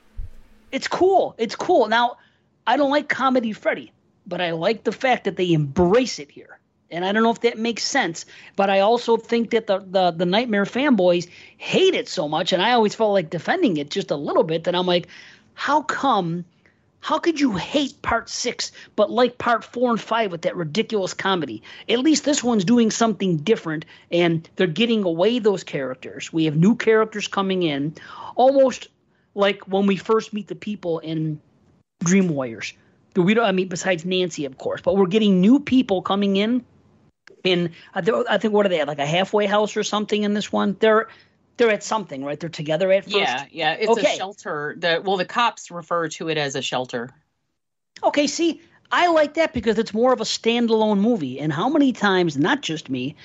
It's 0.71 0.87
cool. 0.87 1.35
It's 1.37 1.55
cool. 1.55 1.87
Now, 1.87 2.17
I 2.65 2.77
don't 2.77 2.91
like 2.91 3.09
comedy 3.09 3.53
Freddy, 3.53 3.91
but 4.25 4.41
I 4.41 4.51
like 4.51 4.83
the 4.83 4.91
fact 4.91 5.25
that 5.25 5.35
they 5.37 5.51
embrace 5.53 6.19
it 6.19 6.31
here. 6.31 6.59
And 6.89 7.03
I 7.03 7.11
don't 7.11 7.23
know 7.23 7.31
if 7.31 7.41
that 7.41 7.57
makes 7.57 7.83
sense, 7.83 8.25
but 8.55 8.69
I 8.69 8.81
also 8.81 9.17
think 9.17 9.49
that 9.51 9.67
the, 9.67 9.79
the 9.79 10.11
the 10.11 10.25
Nightmare 10.25 10.65
fanboys 10.65 11.27
hate 11.57 11.95
it 11.95 12.07
so 12.07 12.27
much, 12.27 12.53
and 12.53 12.61
I 12.61 12.71
always 12.73 12.95
felt 12.95 13.13
like 13.13 13.29
defending 13.29 13.77
it 13.77 13.89
just 13.89 14.11
a 14.11 14.15
little 14.15 14.43
bit. 14.43 14.65
That 14.65 14.75
I'm 14.75 14.85
like, 14.85 15.07
how 15.53 15.81
come? 15.81 16.45
How 17.03 17.19
could 17.19 17.37
you 17.37 17.51
hate 17.57 18.01
part 18.01 18.29
six 18.29 18.71
but 18.95 19.11
like 19.11 19.37
part 19.37 19.65
four 19.65 19.91
and 19.91 19.99
five 19.99 20.31
with 20.31 20.43
that 20.43 20.55
ridiculous 20.55 21.13
comedy? 21.13 21.61
At 21.89 21.99
least 21.99 22.23
this 22.23 22.41
one's 22.41 22.63
doing 22.63 22.91
something 22.91 23.35
different, 23.37 23.83
and 24.09 24.49
they're 24.55 24.67
getting 24.67 25.03
away 25.03 25.39
those 25.39 25.65
characters. 25.65 26.31
We 26.31 26.45
have 26.45 26.55
new 26.55 26.75
characters 26.75 27.27
coming 27.27 27.63
in, 27.63 27.95
almost 28.35 28.87
like 29.35 29.67
when 29.67 29.85
we 29.85 29.97
first 29.97 30.31
meet 30.31 30.47
the 30.47 30.55
people 30.55 30.99
in 30.99 31.41
Dream 32.05 32.29
Warriors. 32.29 32.71
We 33.17 33.33
don't. 33.33 33.43
I 33.43 33.51
mean, 33.51 33.67
besides 33.67 34.05
Nancy, 34.05 34.45
of 34.45 34.57
course, 34.57 34.79
but 34.79 34.95
we're 34.95 35.07
getting 35.07 35.41
new 35.41 35.59
people 35.59 36.01
coming 36.01 36.37
in. 36.37 36.63
Think, 37.43 37.73
I 37.93 38.01
think 38.37 38.53
what 38.53 38.65
are 38.65 38.69
they 38.69 38.79
at? 38.79 38.87
Like 38.87 38.99
a 38.99 39.05
halfway 39.05 39.45
house 39.45 39.75
or 39.75 39.83
something 39.83 40.23
in 40.23 40.33
this 40.33 40.53
one? 40.53 40.77
They're 40.79 41.09
they're 41.57 41.71
at 41.71 41.83
something, 41.83 42.23
right? 42.23 42.39
They're 42.39 42.49
together 42.49 42.91
at 42.91 43.03
first. 43.05 43.15
Yeah, 43.15 43.45
yeah. 43.51 43.73
It's 43.73 43.89
Okay. 43.91 44.13
a 44.13 44.17
shelter. 44.17 44.75
The 44.77 45.01
well, 45.03 45.17
the 45.17 45.25
cops 45.25 45.71
refer 45.71 46.07
to 46.09 46.29
it 46.29 46.37
as 46.37 46.55
a 46.55 46.61
shelter. 46.61 47.09
Okay, 48.03 48.27
see, 48.27 48.61
I 48.91 49.07
like 49.07 49.35
that 49.35 49.53
because 49.53 49.77
it's 49.77 49.93
more 49.93 50.13
of 50.13 50.21
a 50.21 50.25
standalone 50.25 50.99
movie. 50.99 51.39
And 51.39 51.53
how 51.53 51.69
many 51.69 51.93
times, 51.93 52.37
not 52.37 52.61
just 52.61 52.89
me, 52.89 53.15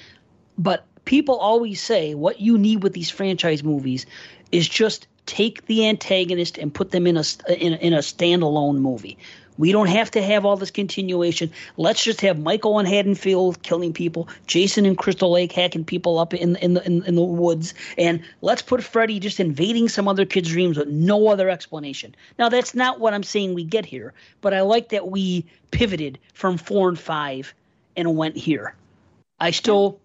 but 0.57 0.87
people 1.05 1.37
always 1.37 1.81
say 1.81 2.15
what 2.15 2.41
you 2.41 2.59
need 2.59 2.83
with 2.83 2.93
these 2.93 3.11
franchise 3.11 3.65
movies 3.65 4.07
is 4.53 4.69
just 4.69 5.07
take 5.27 5.67
the 5.67 5.87
antagonist 5.87 6.59
and 6.59 6.73
put 6.73 6.91
them 6.91 7.07
in 7.07 7.17
a 7.17 7.25
in, 7.49 7.73
a- 7.75 7.77
in 7.77 7.93
a 7.93 7.99
standalone 7.99 8.77
movie. 8.77 9.19
We 9.59 9.73
don't 9.73 9.89
have 9.89 10.11
to 10.13 10.23
have 10.23 10.47
all 10.47 10.57
this 10.57 10.71
continuation. 10.71 11.51
Let's 11.77 12.03
just 12.03 12.21
have 12.23 12.39
Michael 12.39 12.79
and 12.79 12.89
Haddonfield 12.89 13.63
killing 13.63 13.93
people, 13.93 14.29
Jason 14.47 14.87
and 14.87 14.97
Crystal 14.97 15.31
Lake 15.31 15.53
hacking 15.53 15.85
people 15.85 16.19
up 16.19 16.33
in 16.33 16.57
in 16.57 16.75
the 16.75 16.87
in, 16.87 17.05
in 17.05 17.15
the 17.17 17.23
woods, 17.23 17.75
and 17.99 18.23
let's 18.41 18.63
put 18.63 18.83
Freddy 18.83 19.21
just 19.21 19.41
invading 19.41 19.89
some 19.89 20.09
other 20.09 20.25
kid's 20.25 20.49
dreams 20.49 20.79
with 20.79 20.89
no 20.89 21.29
other 21.29 21.51
explanation. 21.51 22.15
Now 22.39 22.49
that's 22.49 22.75
not 22.75 23.01
what 23.01 23.13
I'm 23.13 23.25
saying 23.25 23.55
we 23.55 23.65
get 23.65 23.85
here, 23.85 24.15
but 24.41 24.55
I 24.55 24.63
like 24.63 24.91
that 24.91 25.09
we 25.09 25.45
pivoted 25.71 26.19
from 26.33 26.57
four 26.57 26.89
and 26.89 26.99
five 26.99 27.53
and 27.97 28.17
went 28.17 28.37
here. 28.37 28.75
I 29.41 29.51
still 29.51 30.01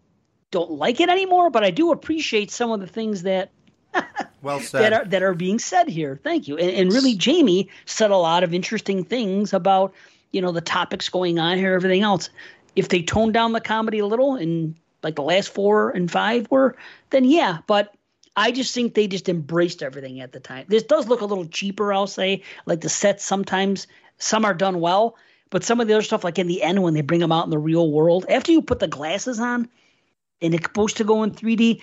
don't 0.51 0.71
like 0.71 0.99
it 0.99 1.09
anymore, 1.09 1.49
but 1.49 1.63
I 1.63 1.71
do 1.71 1.91
appreciate 1.91 2.51
some 2.51 2.71
of 2.71 2.79
the 2.79 2.87
things 2.87 3.23
that 3.23 3.49
Well 4.43 4.59
said. 4.59 4.81
that 4.81 4.93
are 4.93 5.05
that 5.05 5.23
are 5.23 5.33
being 5.33 5.57
said 5.57 5.87
here. 5.87 6.19
Thank 6.21 6.49
you. 6.49 6.57
And, 6.57 6.69
and 6.69 6.91
really, 6.91 7.15
Jamie 7.15 7.69
said 7.85 8.11
a 8.11 8.17
lot 8.17 8.43
of 8.43 8.53
interesting 8.53 9.05
things 9.05 9.53
about 9.53 9.93
you 10.31 10.41
know 10.41 10.51
the 10.51 10.59
topics 10.59 11.07
going 11.07 11.39
on 11.39 11.57
here, 11.57 11.73
everything 11.73 12.01
else. 12.01 12.29
If 12.75 12.89
they 12.89 13.01
toned 13.01 13.33
down 13.33 13.53
the 13.53 13.61
comedy 13.61 13.99
a 13.99 14.05
little, 14.05 14.35
and 14.35 14.75
like 15.01 15.15
the 15.15 15.23
last 15.23 15.53
four 15.53 15.91
and 15.91 16.11
five 16.11 16.51
were, 16.51 16.75
then 17.11 17.23
yeah. 17.23 17.59
But 17.67 17.95
I 18.35 18.51
just 18.51 18.73
think 18.73 18.95
they 18.95 19.07
just 19.07 19.29
embraced 19.29 19.81
everything 19.81 20.19
at 20.19 20.33
the 20.33 20.41
time. 20.41 20.65
This 20.67 20.83
does 20.83 21.07
look 21.07 21.21
a 21.21 21.25
little 21.25 21.45
cheaper, 21.45 21.93
I'll 21.93 22.07
say. 22.07 22.43
Like 22.65 22.81
the 22.81 22.89
sets 22.89 23.23
sometimes 23.23 23.87
some 24.17 24.43
are 24.43 24.53
done 24.53 24.79
well, 24.79 25.15
but 25.51 25.63
some 25.63 25.79
of 25.79 25.87
the 25.87 25.93
other 25.93 26.03
stuff, 26.03 26.23
like 26.23 26.39
in 26.39 26.47
the 26.47 26.63
end 26.63 26.83
when 26.83 26.95
they 26.95 27.01
bring 27.01 27.19
them 27.19 27.31
out 27.31 27.45
in 27.45 27.51
the 27.51 27.59
real 27.59 27.91
world, 27.91 28.25
after 28.27 28.51
you 28.51 28.61
put 28.61 28.79
the 28.79 28.87
glasses 28.87 29.39
on 29.39 29.69
and 30.41 30.53
it's 30.53 30.65
supposed 30.65 30.97
to 30.97 31.03
go 31.03 31.23
in 31.23 31.31
3D, 31.31 31.81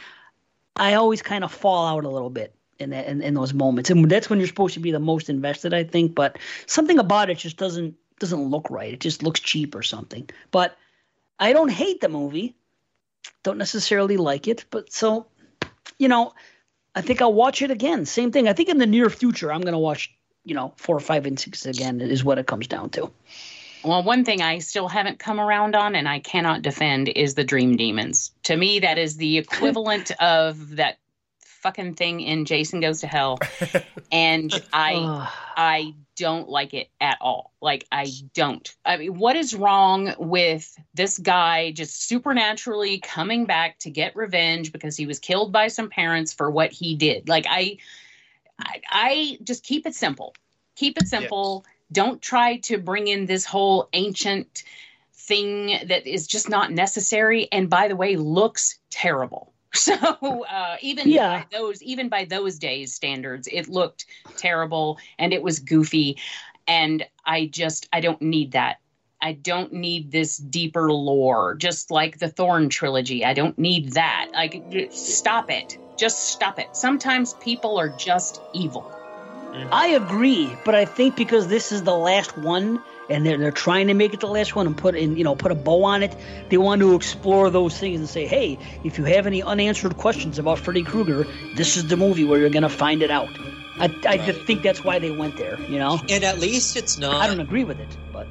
I 0.76 0.94
always 0.94 1.22
kind 1.22 1.44
of 1.44 1.52
fall 1.52 1.86
out 1.86 2.04
a 2.04 2.08
little 2.08 2.30
bit 2.30 2.54
in 2.78 2.90
that 2.90 3.06
in, 3.06 3.22
in 3.22 3.34
those 3.34 3.52
moments, 3.52 3.90
and 3.90 4.10
that's 4.10 4.30
when 4.30 4.38
you're 4.38 4.48
supposed 4.48 4.74
to 4.74 4.80
be 4.80 4.90
the 4.90 5.00
most 5.00 5.28
invested, 5.28 5.74
I 5.74 5.84
think. 5.84 6.14
But 6.14 6.38
something 6.66 6.98
about 6.98 7.30
it 7.30 7.38
just 7.38 7.56
doesn't 7.56 7.94
doesn't 8.18 8.42
look 8.42 8.70
right. 8.70 8.92
It 8.92 9.00
just 9.00 9.22
looks 9.22 9.40
cheap 9.40 9.74
or 9.74 9.82
something. 9.82 10.28
But 10.50 10.76
I 11.38 11.52
don't 11.52 11.70
hate 11.70 12.00
the 12.00 12.08
movie, 12.08 12.54
don't 13.42 13.58
necessarily 13.58 14.16
like 14.16 14.48
it, 14.48 14.64
but 14.70 14.92
so 14.92 15.26
you 15.98 16.08
know, 16.08 16.32
I 16.94 17.02
think 17.02 17.22
I'll 17.22 17.32
watch 17.32 17.62
it 17.62 17.70
again. 17.70 18.06
Same 18.06 18.32
thing. 18.32 18.48
I 18.48 18.52
think 18.52 18.68
in 18.68 18.78
the 18.78 18.86
near 18.86 19.10
future, 19.10 19.52
I'm 19.52 19.60
gonna 19.60 19.78
watch 19.78 20.14
you 20.44 20.54
know 20.54 20.72
four, 20.76 20.98
five, 21.00 21.26
and 21.26 21.38
six 21.38 21.66
again. 21.66 22.00
Is 22.00 22.24
what 22.24 22.38
it 22.38 22.46
comes 22.46 22.66
down 22.66 22.90
to. 22.90 23.10
Well, 23.82 24.02
one 24.02 24.24
thing 24.24 24.42
I 24.42 24.58
still 24.58 24.88
haven't 24.88 25.18
come 25.18 25.40
around 25.40 25.74
on 25.74 25.94
and 25.94 26.08
I 26.08 26.18
cannot 26.18 26.62
defend 26.62 27.08
is 27.08 27.34
the 27.34 27.44
Dream 27.44 27.76
Demons. 27.76 28.32
To 28.44 28.56
me, 28.56 28.80
that 28.80 28.98
is 28.98 29.16
the 29.16 29.38
equivalent 29.38 30.10
of 30.20 30.76
that 30.76 30.98
fucking 31.60 31.94
thing 31.94 32.20
in 32.20 32.44
Jason 32.44 32.80
Goes 32.80 33.00
to 33.00 33.06
Hell. 33.06 33.38
And 34.12 34.52
I 34.72 35.30
I 35.56 35.94
don't 36.16 36.48
like 36.48 36.74
it 36.74 36.88
at 37.00 37.18
all. 37.20 37.52
Like 37.62 37.86
I 37.92 38.10
don't. 38.34 38.68
I 38.84 38.96
mean, 38.96 39.16
what 39.16 39.36
is 39.36 39.54
wrong 39.54 40.14
with 40.18 40.76
this 40.94 41.16
guy 41.16 41.70
just 41.70 42.08
supernaturally 42.08 42.98
coming 42.98 43.46
back 43.46 43.78
to 43.80 43.90
get 43.90 44.16
revenge 44.16 44.72
because 44.72 44.96
he 44.96 45.06
was 45.06 45.20
killed 45.20 45.52
by 45.52 45.68
some 45.68 45.90
parents 45.90 46.34
for 46.34 46.50
what 46.50 46.72
he 46.72 46.96
did? 46.96 47.28
Like 47.28 47.46
I 47.48 47.78
I, 48.58 48.80
I 48.90 49.38
just 49.44 49.62
keep 49.62 49.86
it 49.86 49.94
simple. 49.94 50.34
Keep 50.74 50.98
it 50.98 51.06
simple. 51.06 51.64
Don't 51.92 52.22
try 52.22 52.58
to 52.58 52.78
bring 52.78 53.08
in 53.08 53.26
this 53.26 53.44
whole 53.44 53.88
ancient 53.92 54.62
thing 55.14 55.78
that 55.86 56.06
is 56.06 56.26
just 56.26 56.48
not 56.48 56.72
necessary 56.72 57.48
and 57.52 57.70
by 57.70 57.88
the 57.88 57.96
way 57.96 58.16
looks 58.16 58.78
terrible. 58.90 59.52
So 59.72 59.94
uh, 59.94 60.76
even 60.80 61.08
Yeah. 61.08 61.38
by 61.38 61.46
those 61.56 61.80
even 61.82 62.08
by 62.08 62.24
those 62.24 62.58
days 62.58 62.92
standards, 62.92 63.46
it 63.50 63.68
looked 63.68 64.04
terrible 64.36 64.98
and 65.16 65.32
it 65.32 65.42
was 65.42 65.60
goofy. 65.60 66.18
And 66.66 67.06
I 67.24 67.46
just 67.46 67.88
I 67.92 68.00
don't 68.00 68.20
need 68.20 68.52
that. 68.52 68.78
I 69.22 69.34
don't 69.34 69.72
need 69.72 70.10
this 70.10 70.38
deeper 70.38 70.90
lore, 70.92 71.54
just 71.54 71.90
like 71.92 72.18
the 72.18 72.28
Thorn 72.28 72.68
trilogy. 72.68 73.24
I 73.24 73.32
don't 73.32 73.56
need 73.58 73.92
that. 73.92 74.30
Like 74.32 74.60
stop 74.90 75.50
it. 75.50 75.78
Just 75.96 76.18
stop 76.30 76.58
it. 76.58 76.74
Sometimes 76.74 77.34
people 77.34 77.78
are 77.78 77.90
just 77.90 78.40
evil. 78.52 78.99
Mm-hmm. 79.52 79.68
I 79.72 79.86
agree, 79.88 80.56
but 80.64 80.74
I 80.74 80.84
think 80.84 81.16
because 81.16 81.48
this 81.48 81.72
is 81.72 81.82
the 81.82 81.96
last 81.96 82.36
one, 82.38 82.80
and 83.08 83.26
they're 83.26 83.36
they're 83.36 83.50
trying 83.50 83.88
to 83.88 83.94
make 83.94 84.14
it 84.14 84.20
the 84.20 84.28
last 84.28 84.54
one 84.54 84.66
and 84.66 84.76
put 84.76 84.94
in 84.94 85.16
you 85.16 85.24
know 85.24 85.34
put 85.34 85.50
a 85.50 85.56
bow 85.56 85.82
on 85.84 86.02
it, 86.04 86.14
they 86.50 86.56
want 86.56 86.80
to 86.82 86.94
explore 86.94 87.50
those 87.50 87.76
things 87.76 87.98
and 87.98 88.08
say, 88.08 88.26
hey, 88.26 88.58
if 88.84 88.96
you 88.98 89.04
have 89.04 89.26
any 89.26 89.42
unanswered 89.42 89.96
questions 89.96 90.38
about 90.38 90.58
Freddy 90.60 90.84
Krueger, 90.84 91.26
this 91.56 91.76
is 91.76 91.88
the 91.88 91.96
movie 91.96 92.24
where 92.24 92.38
you're 92.38 92.50
gonna 92.50 92.68
find 92.68 93.02
it 93.02 93.10
out. 93.10 93.28
I 93.80 93.84
I 94.06 94.18
just 94.18 94.38
Right. 94.38 94.46
think 94.46 94.62
that's 94.62 94.84
why 94.84 94.98
they 95.00 95.10
went 95.10 95.36
there. 95.36 95.58
You 95.68 95.78
know, 95.80 96.00
And 96.08 96.22
at 96.22 96.38
least 96.38 96.76
it's 96.76 96.96
not. 96.98 97.20
I 97.20 97.26
don't 97.26 97.40
agree 97.40 97.64
with 97.64 97.80
it, 97.80 97.96
but 98.12 98.28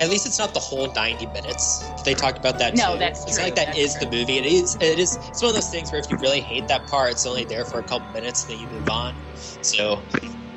At 0.00 0.08
least 0.08 0.24
it's 0.26 0.38
not 0.38 0.54
the 0.54 0.60
whole 0.60 0.90
90 0.94 1.26
minutes. 1.26 1.84
They 2.04 2.14
talked 2.14 2.38
about 2.38 2.58
that 2.58 2.74
No, 2.74 2.92
too. 2.94 2.98
that's 2.98 3.22
It's 3.24 3.36
true. 3.36 3.38
not 3.38 3.44
like 3.48 3.54
that 3.56 3.66
That's 3.66 3.78
is 3.78 3.92
true. 3.96 4.08
the 4.08 4.16
movie. 4.16 4.38
It 4.38 4.46
is. 4.46 4.74
It 4.76 4.98
is. 4.98 5.16
It's 5.28 5.42
one 5.42 5.50
of 5.50 5.54
those 5.54 5.68
things 5.70 5.92
where 5.92 6.00
if 6.00 6.10
you 6.10 6.16
really 6.18 6.40
hate 6.40 6.68
that 6.68 6.86
part, 6.86 7.10
it's 7.12 7.26
only 7.26 7.44
there 7.44 7.64
for 7.66 7.78
a 7.80 7.82
couple 7.82 8.10
minutes, 8.14 8.42
and 8.44 8.52
then 8.52 8.60
you 8.60 8.66
move 8.68 8.88
on. 8.88 9.14
So, 9.34 10.02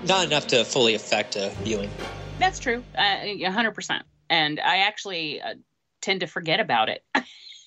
not 0.08 0.26
enough 0.26 0.48
to 0.48 0.64
fully 0.64 0.96
affect 0.96 1.36
a 1.36 1.50
viewing. 1.64 1.90
That's 2.40 2.60
true, 2.60 2.84
uh, 2.98 3.18
a 3.24 3.46
hundred 3.46 3.72
percent. 3.72 4.04
And 4.30 4.60
I 4.60 4.78
actually 4.78 5.42
uh, 5.42 5.56
tend 6.02 6.22
to 6.22 6.28
forget 6.28 6.60
about 6.60 6.90
it 6.90 7.04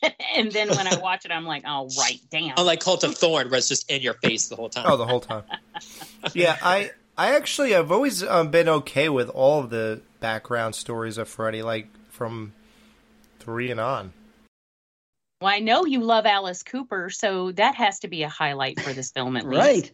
and 0.36 0.52
then 0.52 0.68
when 0.68 0.86
I 0.86 0.96
watch 1.00 1.24
it, 1.24 1.30
I'm 1.30 1.44
like, 1.44 1.64
oh 1.66 1.88
right, 1.98 2.20
damn. 2.30 2.54
Unlike 2.56 2.80
Cult 2.80 3.04
of 3.04 3.16
Thorn, 3.16 3.50
where 3.50 3.58
it's 3.58 3.68
just 3.68 3.90
in 3.90 4.02
your 4.02 4.14
face 4.14 4.48
the 4.48 4.56
whole 4.56 4.68
time. 4.68 4.84
Oh, 4.88 4.96
the 4.96 5.06
whole 5.06 5.20
time. 5.20 5.44
yeah, 6.34 6.56
I 6.62 6.90
I 7.16 7.34
actually 7.34 7.74
I've 7.74 7.92
always 7.92 8.22
um, 8.22 8.50
been 8.50 8.68
okay 8.68 9.08
with 9.08 9.28
all 9.30 9.60
of 9.60 9.70
the 9.70 10.00
background 10.20 10.74
stories 10.74 11.18
of 11.18 11.28
Freddy, 11.28 11.62
like 11.62 11.88
from 12.10 12.52
three 13.38 13.70
and 13.70 13.80
on. 13.80 14.12
Well, 15.40 15.52
I 15.52 15.58
know 15.58 15.84
you 15.84 16.00
love 16.00 16.24
Alice 16.24 16.62
Cooper, 16.62 17.10
so 17.10 17.52
that 17.52 17.74
has 17.74 18.00
to 18.00 18.08
be 18.08 18.22
a 18.22 18.28
highlight 18.28 18.80
for 18.80 18.94
this 18.94 19.10
film, 19.10 19.36
at 19.36 19.46
least. 19.46 19.60
Right. 19.60 19.92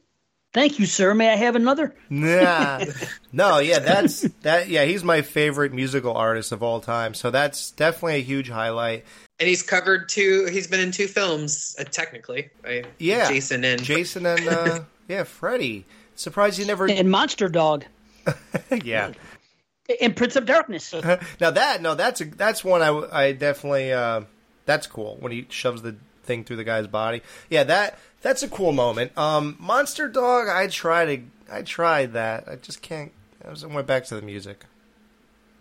Thank 0.53 0.79
you, 0.79 0.85
sir. 0.85 1.15
May 1.15 1.31
I 1.31 1.37
have 1.37 1.57
another? 1.57 1.95
Nah, 2.11 2.85
no, 3.33 3.59
yeah, 3.59 3.79
that's 3.79 4.20
that. 4.43 4.69
Yeah, 4.69 4.85
he's 4.85 5.03
my 5.03 5.23
favorite 5.23 5.73
musical 5.73 6.15
artist 6.15 6.53
of 6.53 6.62
all 6.62 6.81
time, 6.81 7.15
so 7.15 7.31
that's 7.31 7.70
definitely 7.70 8.16
a 8.16 8.23
huge 8.23 8.51
highlight. 8.51 9.05
And 9.41 9.49
he's 9.49 9.62
covered 9.62 10.11
two. 10.11 10.47
He's 10.47 10.66
been 10.66 10.81
in 10.81 10.93
two 10.93 11.09
films, 11.09 11.74
uh, 11.79 11.85
technically. 11.85 12.51
Right? 12.62 12.87
Yeah, 12.99 13.29
Jason 13.29 13.65
and 13.65 13.83
Jason 13.83 14.27
and 14.27 14.47
uh, 14.47 14.81
yeah, 15.09 15.24
Freddy. 15.24 15.87
Surprised 16.16 16.59
you 16.59 16.66
never. 16.66 16.89
And 16.89 17.11
Monster 17.11 17.49
Dog. 17.49 17.87
yeah. 18.85 19.12
And 20.01 20.15
Prince 20.15 20.37
of 20.37 20.45
Darkness. 20.45 20.93
now 21.41 21.51
that 21.51 21.81
no, 21.81 21.95
that's 21.95 22.20
a, 22.20 22.27
that's 22.27 22.62
one 22.62 22.83
I 22.83 22.91
I 23.11 23.33
definitely 23.33 23.93
uh, 23.93 24.23
that's 24.66 24.87
cool 24.87 25.16
when 25.19 25.33
he 25.33 25.47
shoves 25.49 25.81
the 25.81 25.97
thing 26.23 26.44
through 26.44 26.57
the 26.57 26.65
guy's 26.65 26.86
body. 26.86 27.23
Yeah, 27.51 27.65
that 27.65 27.99
that's 28.20 28.43
a 28.43 28.49
cool 28.49 28.73
moment. 28.73 29.16
Um, 29.19 29.57
Monster 29.59 30.09
Dog, 30.09 30.49
I 30.49 30.66
tried 30.69 31.07
to 31.07 31.23
I 31.53 31.62
tried 31.62 32.15
that. 32.15 32.49
I 32.49 32.57
just 32.57 32.82
can't. 32.82 33.12
I 33.44 33.51
just 33.51 33.66
went 33.66 33.86
back 33.86 34.05
to 34.07 34.15
the 34.15 34.23
music. 34.23 34.65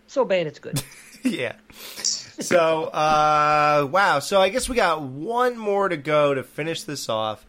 So 0.06 0.24
bad 0.24 0.46
it's 0.46 0.58
good. 0.58 0.82
yeah. 1.22 1.54
So, 1.72 2.84
uh, 2.84 3.88
wow. 3.90 4.18
So 4.18 4.40
I 4.40 4.48
guess 4.48 4.68
we 4.68 4.76
got 4.76 5.02
one 5.02 5.56
more 5.56 5.88
to 5.88 5.96
go 5.96 6.34
to 6.34 6.42
finish 6.42 6.82
this 6.82 7.08
off. 7.08 7.44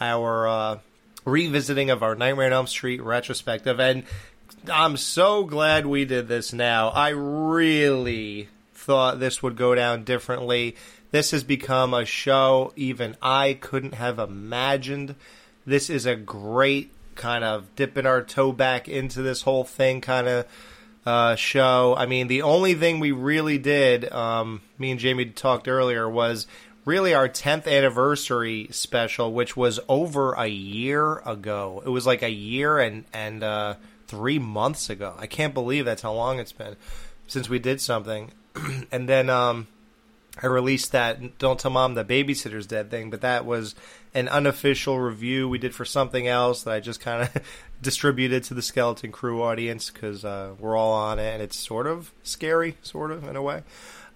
Our 0.00 0.46
uh, 0.46 0.78
revisiting 1.24 1.90
of 1.90 2.02
our 2.02 2.14
Nightmare 2.14 2.46
on 2.46 2.52
Elm 2.52 2.66
Street 2.66 3.02
retrospective, 3.02 3.80
and 3.80 4.04
I'm 4.70 4.96
so 4.96 5.44
glad 5.44 5.86
we 5.86 6.04
did 6.04 6.28
this 6.28 6.52
now. 6.52 6.88
I 6.88 7.10
really 7.10 8.48
thought 8.74 9.18
this 9.20 9.42
would 9.42 9.56
go 9.56 9.74
down 9.74 10.04
differently. 10.04 10.76
This 11.10 11.30
has 11.30 11.44
become 11.44 11.94
a 11.94 12.04
show 12.04 12.72
even 12.76 13.16
I 13.22 13.54
couldn't 13.54 13.94
have 13.94 14.18
imagined. 14.18 15.14
This 15.64 15.90
is 15.90 16.06
a 16.06 16.16
great 16.16 16.92
kind 17.14 17.44
of 17.44 17.74
dipping 17.74 18.06
our 18.06 18.22
toe 18.22 18.52
back 18.52 18.88
into 18.88 19.22
this 19.22 19.42
whole 19.42 19.64
thing 19.64 20.00
kind 20.00 20.28
of 20.28 20.46
uh, 21.06 21.34
show. 21.36 21.94
I 21.96 22.06
mean, 22.06 22.28
the 22.28 22.42
only 22.42 22.74
thing 22.74 23.00
we 23.00 23.12
really 23.12 23.58
did, 23.58 24.10
um, 24.12 24.60
me 24.78 24.90
and 24.90 25.00
Jamie 25.00 25.26
talked 25.26 25.68
earlier, 25.68 26.08
was 26.08 26.46
really 26.84 27.14
our 27.14 27.28
10th 27.28 27.66
anniversary 27.66 28.68
special, 28.70 29.32
which 29.32 29.56
was 29.56 29.80
over 29.88 30.32
a 30.34 30.46
year 30.46 31.18
ago. 31.20 31.82
It 31.84 31.90
was 31.90 32.06
like 32.06 32.22
a 32.22 32.30
year 32.30 32.78
and, 32.78 33.04
and 33.12 33.42
uh, 33.42 33.74
three 34.06 34.38
months 34.38 34.90
ago. 34.90 35.14
I 35.18 35.26
can't 35.26 35.54
believe 35.54 35.84
that's 35.84 36.02
how 36.02 36.12
long 36.12 36.38
it's 36.38 36.52
been 36.52 36.76
since 37.26 37.48
we 37.48 37.58
did 37.58 37.80
something. 37.80 38.32
and 38.92 39.08
then 39.08 39.30
um, 39.30 39.66
I 40.42 40.46
released 40.46 40.92
that 40.92 41.38
Don't 41.38 41.58
Tell 41.58 41.70
Mom 41.70 41.94
the 41.94 42.04
Babysitter's 42.04 42.66
Dead 42.66 42.90
thing, 42.90 43.08
but 43.10 43.22
that 43.22 43.46
was 43.46 43.74
an 44.12 44.28
unofficial 44.28 44.98
review 44.98 45.48
we 45.48 45.58
did 45.58 45.74
for 45.74 45.84
something 45.84 46.26
else 46.26 46.62
that 46.62 46.74
I 46.74 46.80
just 46.80 47.00
kind 47.00 47.22
of 47.22 47.42
distributed 47.82 48.44
to 48.44 48.54
the 48.54 48.62
Skeleton 48.62 49.12
Crew 49.12 49.42
audience 49.42 49.90
because 49.90 50.24
uh, 50.24 50.54
we're 50.58 50.76
all 50.76 50.92
on 50.92 51.18
it 51.18 51.32
and 51.32 51.42
it's 51.42 51.56
sort 51.56 51.86
of 51.86 52.12
scary, 52.22 52.76
sort 52.82 53.12
of 53.12 53.26
in 53.26 53.36
a 53.36 53.42
way. 53.42 53.62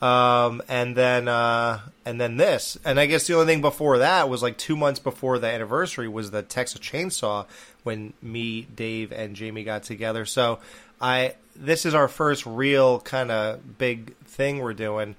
Um, 0.02 0.62
and 0.68 0.96
then 0.96 1.28
uh, 1.28 1.80
and 2.06 2.18
then 2.18 2.38
this, 2.38 2.78
and 2.86 2.98
I 2.98 3.04
guess 3.04 3.26
the 3.26 3.34
only 3.34 3.52
thing 3.52 3.60
before 3.60 3.98
that 3.98 4.30
was 4.30 4.42
like 4.42 4.56
two 4.56 4.74
months 4.74 4.98
before 4.98 5.38
the 5.38 5.46
anniversary 5.46 6.08
was 6.08 6.30
the 6.30 6.42
Texas 6.42 6.80
Chainsaw 6.80 7.44
when 7.82 8.14
me, 8.22 8.62
Dave, 8.62 9.12
and 9.12 9.36
Jamie 9.36 9.62
got 9.62 9.82
together. 9.82 10.24
So 10.24 10.58
I 11.02 11.34
this 11.54 11.84
is 11.84 11.92
our 11.92 12.08
first 12.08 12.46
real 12.46 13.00
kind 13.00 13.30
of 13.30 13.76
big 13.76 14.16
thing 14.24 14.60
we're 14.60 14.72
doing 14.72 15.16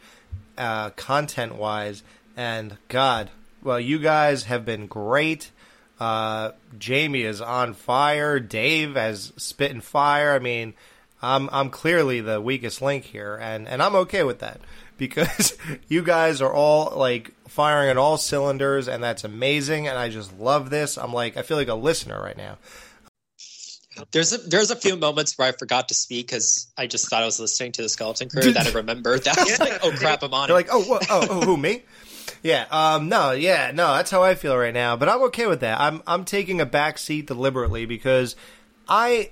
uh, 0.62 0.92
content 0.92 1.56
wise, 1.56 2.04
and 2.38 2.78
God, 2.88 3.32
well, 3.64 3.80
you 3.80 3.98
guys 3.98 4.44
have 4.44 4.64
been 4.64 4.86
great. 4.86 5.50
Uh, 6.00 6.52
Jamie 6.78 7.24
is 7.24 7.42
on 7.42 7.74
fire. 7.74 8.40
Dave 8.40 8.96
has 8.96 9.34
spitting 9.38 9.82
fire. 9.82 10.34
I 10.34 10.40
mean, 10.40 10.76
I'm 11.22 11.50
I'm 11.52 11.72
clearly 11.72 12.22
the 12.22 12.40
weakest 12.40 12.80
link 12.80 13.06
here, 13.06 13.40
and 13.42 13.68
and 13.68 13.82
I'm 13.82 13.96
okay 13.96 14.24
with 14.24 14.40
that 14.40 14.62
because 14.98 15.58
you 15.88 16.04
guys 16.04 16.42
are 16.42 16.54
all 16.54 16.96
like 16.96 17.34
firing 17.48 17.90
on 17.90 17.98
all 17.98 18.18
cylinders, 18.18 18.88
and 18.88 19.04
that's 19.04 19.24
amazing. 19.24 19.88
And 19.88 19.98
I 19.98 20.10
just 20.10 20.38
love 20.40 20.70
this. 20.70 20.96
I'm 20.96 21.12
like 21.12 21.38
I 21.38 21.42
feel 21.42 21.58
like 21.58 21.70
a 21.70 21.76
listener 21.76 22.22
right 22.22 22.38
now. 22.38 22.60
There's 24.12 24.32
a 24.34 24.38
there's 24.38 24.72
a 24.72 24.76
few 24.76 24.96
moments 24.96 25.38
where 25.38 25.48
I 25.48 25.52
forgot 25.52 25.90
to 25.90 25.94
speak 25.94 26.28
because 26.28 26.68
I 26.78 26.88
just 26.88 27.10
thought 27.10 27.24
I 27.24 27.26
was 27.26 27.40
listening 27.40 27.74
to 27.74 27.82
the 27.82 27.90
Skeleton 27.90 28.30
Crew. 28.30 28.54
that 28.54 28.68
I 28.68 28.72
remembered. 28.74 29.24
That 29.26 29.38
was 29.38 29.60
like, 29.60 29.80
oh 29.84 29.92
crap, 29.92 30.24
I'm 30.24 30.34
on 30.34 30.48
You're 30.48 30.58
it. 30.60 30.68
like, 30.68 30.70
oh, 30.72 31.00
oh, 31.10 31.28
oh, 31.30 31.42
who 31.42 31.58
me? 31.58 31.84
Yeah, 32.44 32.66
um, 32.72 33.10
no, 33.10 33.32
yeah, 33.32 33.72
no, 33.74 33.94
that's 33.94 34.10
how 34.10 34.24
I 34.24 34.36
feel 34.36 34.58
right 34.58 34.74
now. 34.74 34.96
But 34.96 35.10
I'm 35.10 35.22
okay 35.24 35.46
with 35.48 35.60
that. 35.60 35.80
I'm 35.80 36.02
I'm 36.08 36.24
taking 36.26 36.62
a 36.62 36.66
back 36.66 36.98
seat 36.98 37.28
deliberately 37.28 37.86
because 37.86 38.36
I 38.88 39.32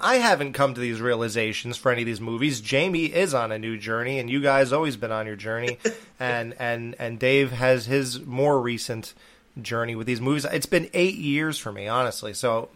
I 0.00 0.16
haven't 0.16 0.52
come 0.54 0.74
to 0.74 0.80
these 0.80 1.00
realizations 1.00 1.76
for 1.76 1.92
any 1.92 2.02
of 2.02 2.06
these 2.06 2.20
movies. 2.20 2.60
Jamie 2.60 3.06
is 3.06 3.34
on 3.34 3.52
a 3.52 3.58
new 3.58 3.76
journey, 3.76 4.18
and 4.18 4.30
you 4.30 4.40
guys 4.40 4.72
always 4.72 4.96
been 4.96 5.12
on 5.12 5.26
your 5.26 5.36
journey, 5.36 5.78
and 6.20 6.54
and 6.58 6.96
and 6.98 7.18
Dave 7.18 7.52
has 7.52 7.86
his 7.86 8.20
more 8.24 8.60
recent 8.60 9.12
journey 9.60 9.94
with 9.94 10.06
these 10.06 10.20
movies. 10.20 10.46
It's 10.46 10.66
been 10.66 10.88
eight 10.94 11.16
years 11.16 11.58
for 11.58 11.72
me, 11.72 11.86
honestly. 11.88 12.32
So 12.32 12.70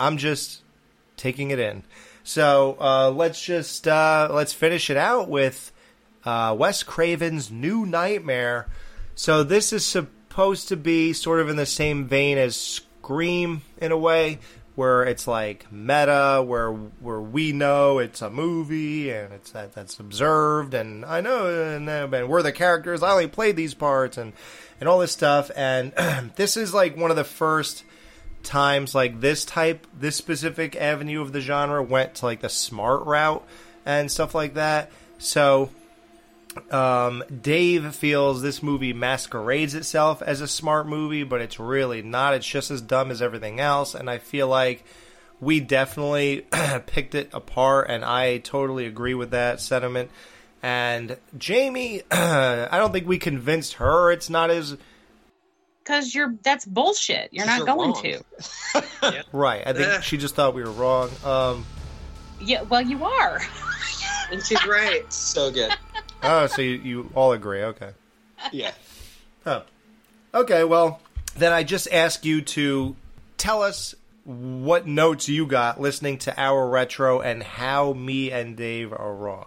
I'm 0.00 0.16
just 0.16 0.62
taking 1.16 1.50
it 1.50 1.58
in. 1.58 1.82
So 2.24 2.76
uh, 2.80 3.10
let's 3.10 3.44
just 3.44 3.86
uh, 3.86 4.28
let's 4.30 4.52
finish 4.52 4.90
it 4.90 4.96
out 4.96 5.28
with 5.28 5.72
uh, 6.24 6.56
Wes 6.58 6.82
Craven's 6.82 7.50
New 7.50 7.86
Nightmare. 7.86 8.66
So 9.14 9.42
this 9.42 9.72
is 9.72 9.86
supposed 9.86 10.68
to 10.68 10.76
be 10.76 11.12
sort 11.12 11.40
of 11.40 11.48
in 11.48 11.56
the 11.56 11.66
same 11.66 12.06
vein 12.06 12.38
as 12.38 12.56
Scream 12.56 13.62
in 13.78 13.90
a 13.90 13.98
way, 13.98 14.38
where 14.76 15.02
it's 15.02 15.26
like 15.26 15.70
meta, 15.72 16.42
where 16.46 16.70
where 16.70 17.20
we 17.20 17.52
know 17.52 17.98
it's 17.98 18.22
a 18.22 18.30
movie 18.30 19.10
and 19.10 19.32
it's 19.32 19.50
that 19.50 19.74
that's 19.74 19.98
observed, 19.98 20.74
and 20.74 21.04
I 21.04 21.20
know 21.20 21.74
and, 21.74 21.88
uh, 21.88 22.08
and 22.12 22.28
we're 22.28 22.42
the 22.42 22.52
characters. 22.52 23.02
I 23.02 23.10
only 23.10 23.26
played 23.26 23.56
these 23.56 23.74
parts 23.74 24.16
and 24.16 24.32
and 24.78 24.88
all 24.88 25.00
this 25.00 25.12
stuff, 25.12 25.50
and 25.56 25.92
this 26.36 26.56
is 26.56 26.72
like 26.72 26.96
one 26.96 27.10
of 27.10 27.16
the 27.16 27.24
first 27.24 27.84
times 28.42 28.94
like 28.94 29.20
this 29.20 29.44
type 29.44 29.86
this 29.98 30.16
specific 30.16 30.76
avenue 30.76 31.20
of 31.20 31.32
the 31.32 31.40
genre 31.40 31.82
went 31.82 32.14
to 32.14 32.24
like 32.26 32.40
the 32.40 32.48
smart 32.48 33.04
route 33.04 33.44
and 33.84 34.10
stuff 34.10 34.34
like 34.34 34.54
that 34.54 34.90
so 35.18 35.70
um, 36.70 37.22
Dave 37.42 37.94
feels 37.94 38.42
this 38.42 38.62
movie 38.62 38.92
masquerades 38.92 39.74
itself 39.74 40.20
as 40.22 40.40
a 40.40 40.48
smart 40.48 40.86
movie, 40.86 41.22
but 41.22 41.40
it's 41.40 41.60
really 41.60 42.02
not. 42.02 42.34
It's 42.34 42.46
just 42.46 42.70
as 42.70 42.80
dumb 42.80 43.10
as 43.10 43.22
everything 43.22 43.60
else, 43.60 43.94
and 43.94 44.10
I 44.10 44.18
feel 44.18 44.48
like 44.48 44.84
we 45.40 45.60
definitely 45.60 46.46
picked 46.86 47.14
it 47.14 47.30
apart, 47.32 47.88
and 47.88 48.04
I 48.04 48.38
totally 48.38 48.86
agree 48.86 49.14
with 49.14 49.30
that 49.30 49.60
sentiment. 49.60 50.10
And 50.62 51.16
Jamie, 51.38 52.02
I 52.10 52.68
don't 52.72 52.92
think 52.92 53.06
we 53.06 53.18
convinced 53.18 53.74
her 53.74 54.10
it's 54.10 54.28
not 54.28 54.50
as 54.50 54.76
Because 55.90 56.14
you're 56.14 56.36
that's 56.44 56.64
bullshit. 56.64 57.30
You're 57.32 57.46
not 57.46 57.58
You're 57.58 57.66
going 57.66 57.90
wrong. 57.90 58.02
to. 59.12 59.24
right. 59.32 59.66
I 59.66 59.72
think 59.72 60.04
she 60.04 60.18
just 60.18 60.36
thought 60.36 60.54
we 60.54 60.62
were 60.62 60.70
wrong. 60.70 61.10
Um, 61.24 61.66
Yeah, 62.40 62.62
well, 62.62 62.80
you 62.80 63.04
are. 63.04 63.40
and 64.30 64.40
she's 64.40 64.64
right. 64.66 65.12
so 65.12 65.50
good. 65.50 65.72
oh, 66.22 66.46
so 66.46 66.62
you, 66.62 66.74
you 66.76 67.10
all 67.16 67.32
agree? 67.32 67.64
Okay. 67.64 67.90
Yeah. 68.52 68.70
Oh. 69.44 69.64
Okay, 70.32 70.62
well, 70.62 71.00
then 71.34 71.52
I 71.52 71.64
just 71.64 71.88
ask 71.90 72.24
you 72.24 72.40
to 72.42 72.94
tell 73.36 73.62
us 73.62 73.96
what 74.22 74.86
notes 74.86 75.28
you 75.28 75.44
got 75.44 75.80
listening 75.80 76.18
to 76.18 76.40
our 76.40 76.68
retro 76.68 77.20
and 77.20 77.42
how 77.42 77.94
me 77.94 78.30
and 78.30 78.56
Dave 78.56 78.92
are 78.92 79.12
wrong. 79.12 79.46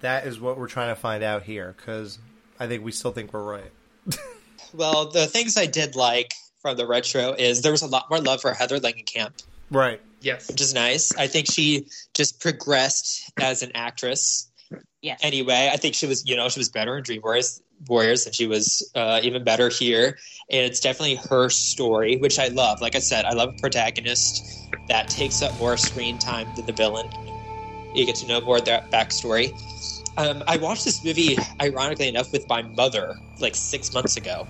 That 0.00 0.26
is 0.26 0.40
what 0.40 0.56
we're 0.56 0.68
trying 0.68 0.94
to 0.94 0.98
find 0.98 1.22
out 1.22 1.42
here 1.42 1.74
because 1.76 2.18
I 2.58 2.66
think 2.66 2.82
we 2.82 2.92
still 2.92 3.12
think 3.12 3.34
we're 3.34 3.44
right. 3.44 3.70
Well, 4.72 5.10
the 5.10 5.26
things 5.26 5.56
I 5.56 5.66
did 5.66 5.96
like 5.96 6.32
from 6.62 6.76
the 6.76 6.86
retro 6.86 7.32
is 7.32 7.62
there 7.62 7.72
was 7.72 7.82
a 7.82 7.86
lot 7.86 8.06
more 8.10 8.20
love 8.20 8.40
for 8.40 8.52
Heather 8.52 8.78
Langenkamp, 8.78 9.42
Right. 9.70 10.00
Yes. 10.20 10.48
which 10.50 10.60
is 10.60 10.74
nice. 10.74 11.16
I 11.16 11.26
think 11.26 11.46
she 11.46 11.86
just 12.14 12.40
progressed 12.40 13.32
as 13.40 13.62
an 13.62 13.72
actress. 13.74 14.50
Yes. 15.02 15.18
Anyway, 15.22 15.70
I 15.72 15.76
think 15.76 15.94
she 15.94 16.06
was, 16.06 16.26
you 16.26 16.36
know, 16.36 16.48
she 16.48 16.60
was 16.60 16.68
better 16.68 16.98
in 16.98 17.02
Dream 17.02 17.22
Warriors, 17.22 17.62
Warriors 17.88 18.26
and 18.26 18.34
she 18.34 18.46
was 18.46 18.90
uh, 18.94 19.20
even 19.22 19.42
better 19.42 19.70
here. 19.70 20.18
And 20.50 20.66
it's 20.66 20.80
definitely 20.80 21.16
her 21.30 21.48
story, 21.48 22.16
which 22.18 22.38
I 22.38 22.48
love. 22.48 22.82
Like 22.82 22.94
I 22.94 22.98
said, 22.98 23.24
I 23.24 23.32
love 23.32 23.50
a 23.50 23.60
protagonist 23.60 24.68
that 24.88 25.08
takes 25.08 25.42
up 25.42 25.58
more 25.58 25.76
screen 25.76 26.18
time 26.18 26.46
than 26.54 26.66
the 26.66 26.72
villain. 26.72 27.08
You 27.94 28.04
get 28.04 28.16
to 28.16 28.26
know 28.26 28.40
more 28.40 28.58
of 28.58 28.66
their 28.66 28.82
backstory. 28.92 29.52
Um, 30.20 30.42
I 30.46 30.58
watched 30.58 30.84
this 30.84 31.02
movie, 31.02 31.38
ironically 31.62 32.08
enough, 32.08 32.30
with 32.30 32.46
my 32.48 32.60
mother 32.76 33.14
like 33.38 33.54
six 33.54 33.94
months 33.94 34.18
ago. 34.18 34.46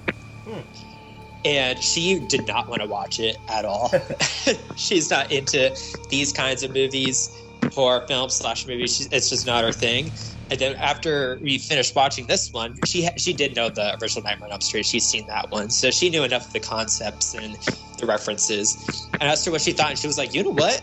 And 1.44 1.78
she 1.78 2.18
did 2.26 2.46
not 2.48 2.68
want 2.68 2.82
to 2.82 2.88
watch 2.88 3.20
it 3.20 3.36
at 3.48 3.64
all. 3.64 3.92
She's 4.76 5.10
not 5.10 5.30
into 5.30 5.74
these 6.08 6.32
kinds 6.32 6.64
of 6.64 6.74
movies, 6.74 7.30
horror 7.72 8.04
films 8.08 8.34
slash 8.34 8.66
movies. 8.66 8.96
She, 8.96 9.04
it's 9.12 9.30
just 9.30 9.46
not 9.46 9.62
her 9.62 9.70
thing. 9.70 10.10
And 10.50 10.58
then 10.58 10.74
after 10.74 11.38
we 11.40 11.58
finished 11.58 11.94
watching 11.94 12.26
this 12.26 12.52
one, 12.52 12.74
she 12.84 13.08
she 13.16 13.32
did 13.32 13.54
know 13.54 13.68
the 13.68 13.96
original 14.02 14.24
Nightmare 14.24 14.48
on 14.48 14.52
Elm 14.52 14.60
Street. 14.60 14.84
She's 14.84 15.04
seen 15.06 15.24
that 15.28 15.50
one, 15.52 15.70
so 15.70 15.92
she 15.92 16.10
knew 16.10 16.24
enough 16.24 16.48
of 16.48 16.52
the 16.52 16.60
concepts 16.60 17.32
and 17.34 17.56
the 17.98 18.06
references. 18.06 19.08
And 19.20 19.22
I 19.22 19.26
asked 19.32 19.46
her 19.46 19.52
what 19.52 19.60
she 19.60 19.70
thought, 19.70 19.90
and 19.90 19.98
she 19.98 20.08
was 20.08 20.18
like, 20.18 20.34
"You 20.34 20.42
know 20.42 20.50
what? 20.50 20.82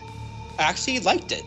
I 0.58 0.62
actually 0.62 1.00
liked 1.00 1.30
it." 1.30 1.44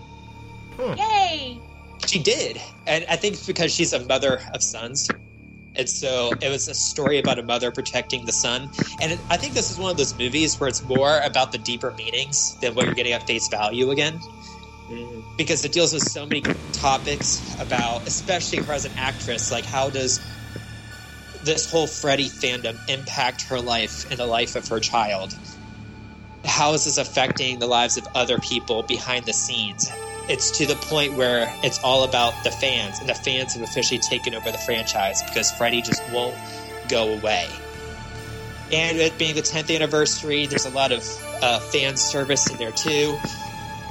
Yay! 0.80 1.60
She 2.08 2.20
did, 2.20 2.62
and 2.88 3.06
I 3.10 3.16
think 3.16 3.36
it's 3.36 3.48
because 3.48 3.74
she's 3.74 3.94
a 3.94 4.06
mother 4.06 4.42
of 4.54 4.62
sons, 4.62 5.10
and 5.76 5.90
so 5.90 6.32
it 6.42 6.50
was 6.50 6.68
a 6.68 6.74
story 6.74 7.20
about 7.20 7.40
a 7.40 7.44
mother 7.44 7.72
protecting 7.72 8.26
the 8.26 8.34
son. 8.34 8.70
And 9.02 9.14
it, 9.14 9.20
I 9.30 9.38
think 9.38 9.54
this 9.54 9.72
is 9.72 9.78
one 9.78 9.92
of 9.92 9.98
those 9.98 10.18
movies 10.18 10.60
where 10.60 10.68
it's 10.68 10.84
more 10.84 11.20
about 11.24 11.52
the 11.52 11.58
deeper 11.58 11.92
meanings 11.92 12.58
than 12.60 12.76
what 12.76 12.86
you're 12.86 12.96
getting 12.96 13.14
at 13.14 13.26
face 13.28 13.48
value 13.48 13.92
again, 13.92 14.20
mm-hmm. 14.90 15.22
because 15.38 15.64
it 15.64 15.72
deals 15.72 15.94
with 15.94 16.04
so 16.04 16.26
many 16.26 16.42
topics 16.74 17.56
about, 17.62 18.06
especially 18.08 18.60
her 18.60 18.74
as 18.74 18.86
an 18.86 18.92
actress, 18.98 19.52
like 19.52 19.66
how 19.66 19.90
does 19.90 20.20
this 21.44 21.72
whole 21.72 21.88
Freddy 21.88 22.30
fandom 22.30 22.78
impact 22.90 23.44
her 23.44 23.60
life 23.60 24.10
and 24.12 24.20
the 24.20 24.26
life 24.26 24.56
of 24.56 24.68
her 24.68 24.80
child? 24.80 25.34
How 26.44 26.74
is 26.74 26.86
this 26.86 26.98
affecting 26.98 27.60
the 27.60 27.68
lives 27.68 27.98
of 27.98 28.08
other 28.16 28.38
people 28.40 28.84
behind 28.84 29.26
the 29.26 29.34
scenes? 29.34 29.90
It's 30.32 30.50
to 30.60 30.66
the 30.66 30.78
point 30.78 31.18
where 31.18 31.54
it's 31.62 31.78
all 31.84 32.06
about 32.06 32.34
the 32.46 32.52
fans, 32.52 33.00
and 33.00 33.10
the 33.10 33.14
fans 33.14 33.54
have 33.54 33.64
officially 33.64 34.00
taken 34.00 34.34
over 34.34 34.50
the 34.50 34.58
franchise 34.60 35.22
because 35.24 35.52
Freddy 35.52 35.82
just 35.82 36.02
won't 36.10 36.38
go 36.88 37.12
away. 37.12 37.50
And 38.72 38.98
it 38.98 39.18
being 39.18 39.36
the 39.36 39.42
10th 39.42 39.76
anniversary, 39.76 40.46
there's 40.46 40.66
a 40.66 40.70
lot 40.70 40.94
of 40.94 41.04
uh, 41.42 41.60
fan 41.60 41.98
service 41.98 42.50
in 42.50 42.56
there 42.56 42.72
too. 42.72 43.18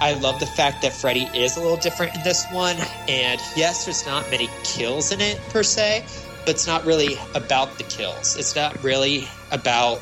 I 0.01 0.15
love 0.15 0.41
the 0.41 0.47
fact 0.47 0.81
that 0.81 0.95
Freddy 0.95 1.29
is 1.35 1.59
a 1.59 1.61
little 1.61 1.77
different 1.77 2.17
in 2.17 2.23
this 2.23 2.47
one, 2.53 2.79
and 3.07 3.39
yes, 3.55 3.85
there's 3.85 4.07
not 4.07 4.31
many 4.31 4.49
kills 4.65 5.13
in 5.13 5.21
it 5.21 5.39
per 5.51 5.63
se, 5.63 6.07
but 6.47 6.55
it's 6.55 6.67
not 6.67 6.87
really 6.87 7.19
about 7.35 7.77
the 7.77 7.85
kills. 7.85 8.39
It's 8.39 8.57
not 8.57 8.83
really 8.83 9.29
about. 9.51 10.01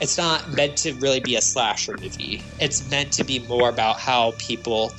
It's 0.00 0.16
not 0.16 0.52
meant 0.52 0.76
to 0.78 0.94
really 0.94 1.18
be 1.18 1.34
a 1.34 1.40
slasher 1.40 1.96
movie. 2.00 2.40
It's 2.60 2.88
meant 2.88 3.12
to 3.14 3.24
be 3.24 3.40
more 3.40 3.68
about 3.68 3.98
how 3.98 4.34
people, 4.38 4.92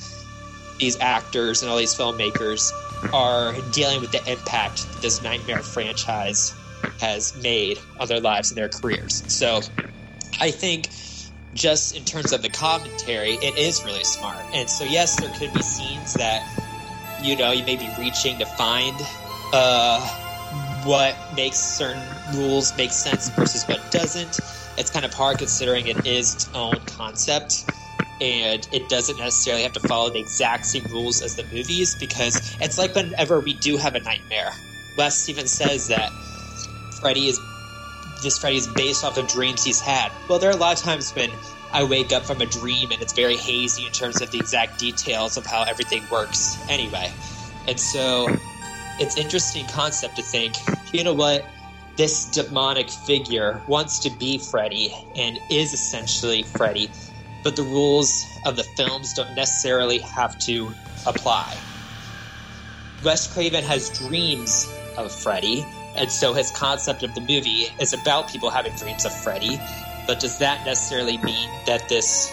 these 0.78 0.98
actors 1.00 1.62
and 1.62 1.70
all 1.70 1.76
these 1.76 1.94
filmmakers, 1.94 2.70
are 3.12 3.54
dealing 3.72 4.00
with 4.00 4.12
the 4.12 4.30
impact 4.30 4.90
that 4.92 5.02
this 5.02 5.22
Nightmare 5.22 5.62
franchise 5.62 6.54
has 7.00 7.36
made 7.42 7.78
on 7.98 8.08
their 8.08 8.20
lives 8.20 8.50
and 8.50 8.58
their 8.58 8.68
careers. 8.68 9.22
So, 9.32 9.60
I 10.40 10.50
think 10.50 10.88
just 11.54 11.96
in 11.96 12.04
terms 12.04 12.32
of 12.32 12.42
the 12.42 12.48
commentary, 12.48 13.34
it 13.34 13.56
is 13.56 13.84
really 13.84 14.04
smart. 14.04 14.44
And 14.52 14.68
so, 14.68 14.84
yes, 14.84 15.20
there 15.20 15.32
could 15.38 15.52
be 15.52 15.62
scenes 15.62 16.14
that 16.14 16.42
you 17.22 17.36
know 17.36 17.52
you 17.52 17.64
may 17.64 17.76
be 17.76 17.88
reaching 17.98 18.38
to 18.38 18.46
find 18.46 18.96
uh, 19.52 20.00
what 20.84 21.16
makes 21.36 21.58
certain 21.58 22.02
rules 22.34 22.76
make 22.76 22.90
sense 22.90 23.28
versus 23.30 23.64
what 23.64 23.80
doesn't. 23.90 24.38
It's 24.76 24.90
kind 24.90 25.04
of 25.04 25.14
hard 25.14 25.38
considering 25.38 25.86
it 25.86 26.06
is 26.06 26.34
its 26.34 26.50
own 26.54 26.74
concept. 26.86 27.64
And 28.20 28.66
it 28.72 28.88
doesn't 28.88 29.18
necessarily 29.18 29.64
have 29.64 29.72
to 29.72 29.80
follow 29.80 30.10
the 30.10 30.20
exact 30.20 30.66
same 30.66 30.84
rules 30.84 31.20
as 31.20 31.36
the 31.36 31.44
movies 31.44 31.96
because 31.96 32.56
it's 32.60 32.78
like 32.78 32.94
whenever 32.94 33.40
we 33.40 33.54
do 33.54 33.76
have 33.76 33.94
a 33.94 34.00
nightmare. 34.00 34.52
Wes 34.96 35.28
even 35.28 35.48
says 35.48 35.88
that 35.88 36.10
Freddy 37.00 37.28
is 37.28 37.40
this 38.22 38.38
Freddy 38.38 38.56
is 38.56 38.66
based 38.68 39.04
off 39.04 39.18
of 39.18 39.26
dreams 39.28 39.64
he's 39.64 39.80
had. 39.80 40.10
Well, 40.28 40.38
there 40.38 40.48
are 40.48 40.54
a 40.54 40.56
lot 40.56 40.78
of 40.78 40.82
times 40.82 41.12
when 41.12 41.30
I 41.72 41.84
wake 41.84 42.12
up 42.12 42.24
from 42.24 42.40
a 42.40 42.46
dream 42.46 42.92
and 42.92 43.02
it's 43.02 43.12
very 43.12 43.36
hazy 43.36 43.84
in 43.84 43.92
terms 43.92 44.22
of 44.22 44.30
the 44.30 44.38
exact 44.38 44.78
details 44.78 45.36
of 45.36 45.44
how 45.44 45.64
everything 45.64 46.04
works 46.10 46.56
anyway. 46.68 47.12
And 47.66 47.78
so 47.78 48.28
it's 48.98 49.16
interesting 49.16 49.66
concept 49.66 50.16
to 50.16 50.22
think, 50.22 50.54
you 50.92 51.04
know 51.04 51.12
what? 51.12 51.44
This 51.96 52.26
demonic 52.26 52.90
figure 52.90 53.62
wants 53.66 53.98
to 54.00 54.10
be 54.10 54.38
Freddy 54.38 54.94
and 55.16 55.38
is 55.50 55.72
essentially 55.72 56.44
Freddy, 56.44 56.90
but 57.44 57.56
the 57.56 57.62
rules 57.62 58.26
of 58.44 58.56
the 58.56 58.64
films 58.64 59.12
don't 59.12 59.34
necessarily 59.36 59.98
have 59.98 60.36
to 60.38 60.74
apply. 61.06 61.62
Wes 63.04 63.32
Craven 63.32 63.62
has 63.62 63.90
dreams 63.90 64.66
of 64.96 65.12
Freddy, 65.12 65.64
and 65.94 66.10
so 66.10 66.32
his 66.32 66.50
concept 66.50 67.02
of 67.02 67.14
the 67.14 67.20
movie 67.20 67.68
is 67.78 67.92
about 67.92 68.28
people 68.28 68.48
having 68.48 68.74
dreams 68.76 69.04
of 69.04 69.12
Freddy. 69.22 69.60
But 70.06 70.20
does 70.20 70.38
that 70.38 70.64
necessarily 70.64 71.18
mean 71.18 71.50
that 71.66 71.88
this 71.88 72.32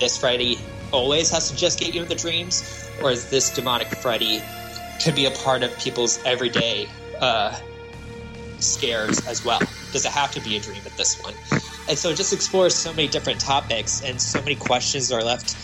this 0.00 0.18
Freddy 0.18 0.58
always 0.92 1.30
has 1.30 1.50
to 1.50 1.56
just 1.56 1.78
get 1.78 1.94
you 1.94 2.02
in 2.02 2.08
the 2.08 2.14
dreams, 2.16 2.90
or 3.02 3.12
is 3.12 3.30
this 3.30 3.50
demonic 3.50 3.88
Freddy 3.88 4.42
could 5.02 5.14
be 5.14 5.26
a 5.26 5.30
part 5.30 5.62
of 5.62 5.76
people's 5.78 6.18
everyday 6.24 6.88
uh, 7.20 7.56
scares 8.58 9.24
as 9.26 9.44
well? 9.44 9.60
Does 9.92 10.04
it 10.04 10.12
have 10.12 10.32
to 10.32 10.40
be 10.40 10.56
a 10.56 10.60
dream 10.60 10.82
at 10.84 10.96
this 10.96 11.20
one? 11.22 11.34
And 11.90 11.98
so 11.98 12.10
it 12.10 12.16
just 12.16 12.32
explores 12.32 12.72
so 12.72 12.92
many 12.92 13.08
different 13.08 13.40
topics, 13.40 14.00
and 14.04 14.22
so 14.22 14.40
many 14.42 14.54
questions 14.54 15.10
are 15.10 15.24
left 15.24 15.56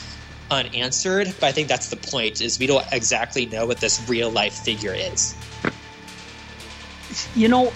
unanswered. 0.50 1.32
But 1.38 1.46
I 1.46 1.52
think 1.52 1.68
that's 1.68 1.88
the 1.88 1.96
point: 1.96 2.40
is 2.40 2.58
we 2.58 2.66
don't 2.66 2.84
exactly 2.90 3.46
know 3.46 3.64
what 3.64 3.78
this 3.78 4.04
real 4.08 4.28
life 4.28 4.52
figure 4.52 4.92
is. 4.92 5.36
You 7.36 7.46
know, 7.46 7.66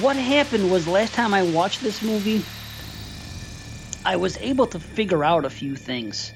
what 0.00 0.16
happened 0.16 0.70
was 0.70 0.88
last 0.88 1.12
time 1.12 1.34
I 1.34 1.42
watched 1.42 1.82
this 1.82 2.00
movie, 2.00 2.42
I 4.06 4.16
was 4.16 4.38
able 4.38 4.66
to 4.68 4.80
figure 4.80 5.22
out 5.22 5.44
a 5.44 5.50
few 5.50 5.76
things 5.76 6.32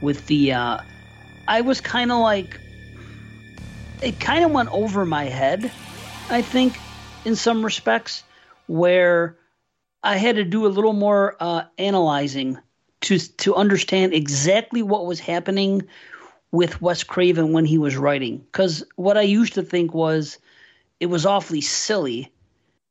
with 0.00 0.26
the. 0.26 0.54
Uh, 0.54 0.78
I 1.46 1.60
was 1.60 1.82
kind 1.82 2.10
of 2.10 2.20
like. 2.20 2.58
It 4.00 4.18
kind 4.20 4.42
of 4.42 4.52
went 4.52 4.70
over 4.72 5.04
my 5.04 5.24
head, 5.24 5.70
I 6.30 6.40
think, 6.40 6.78
in 7.26 7.36
some 7.36 7.62
respects, 7.62 8.22
where 8.66 9.36
I 10.04 10.18
had 10.18 10.36
to 10.36 10.44
do 10.44 10.66
a 10.66 10.68
little 10.68 10.92
more 10.92 11.36
uh, 11.40 11.64
analyzing 11.78 12.58
to 13.00 13.18
to 13.18 13.54
understand 13.54 14.12
exactly 14.12 14.82
what 14.82 15.06
was 15.06 15.18
happening 15.18 15.82
with 16.52 16.80
Wes 16.80 17.02
Craven 17.02 17.52
when 17.52 17.64
he 17.64 17.78
was 17.78 17.96
writing. 17.96 18.38
Because 18.38 18.84
what 18.96 19.16
I 19.16 19.22
used 19.22 19.54
to 19.54 19.62
think 19.62 19.94
was 19.94 20.38
it 21.00 21.06
was 21.06 21.26
awfully 21.26 21.62
silly 21.62 22.30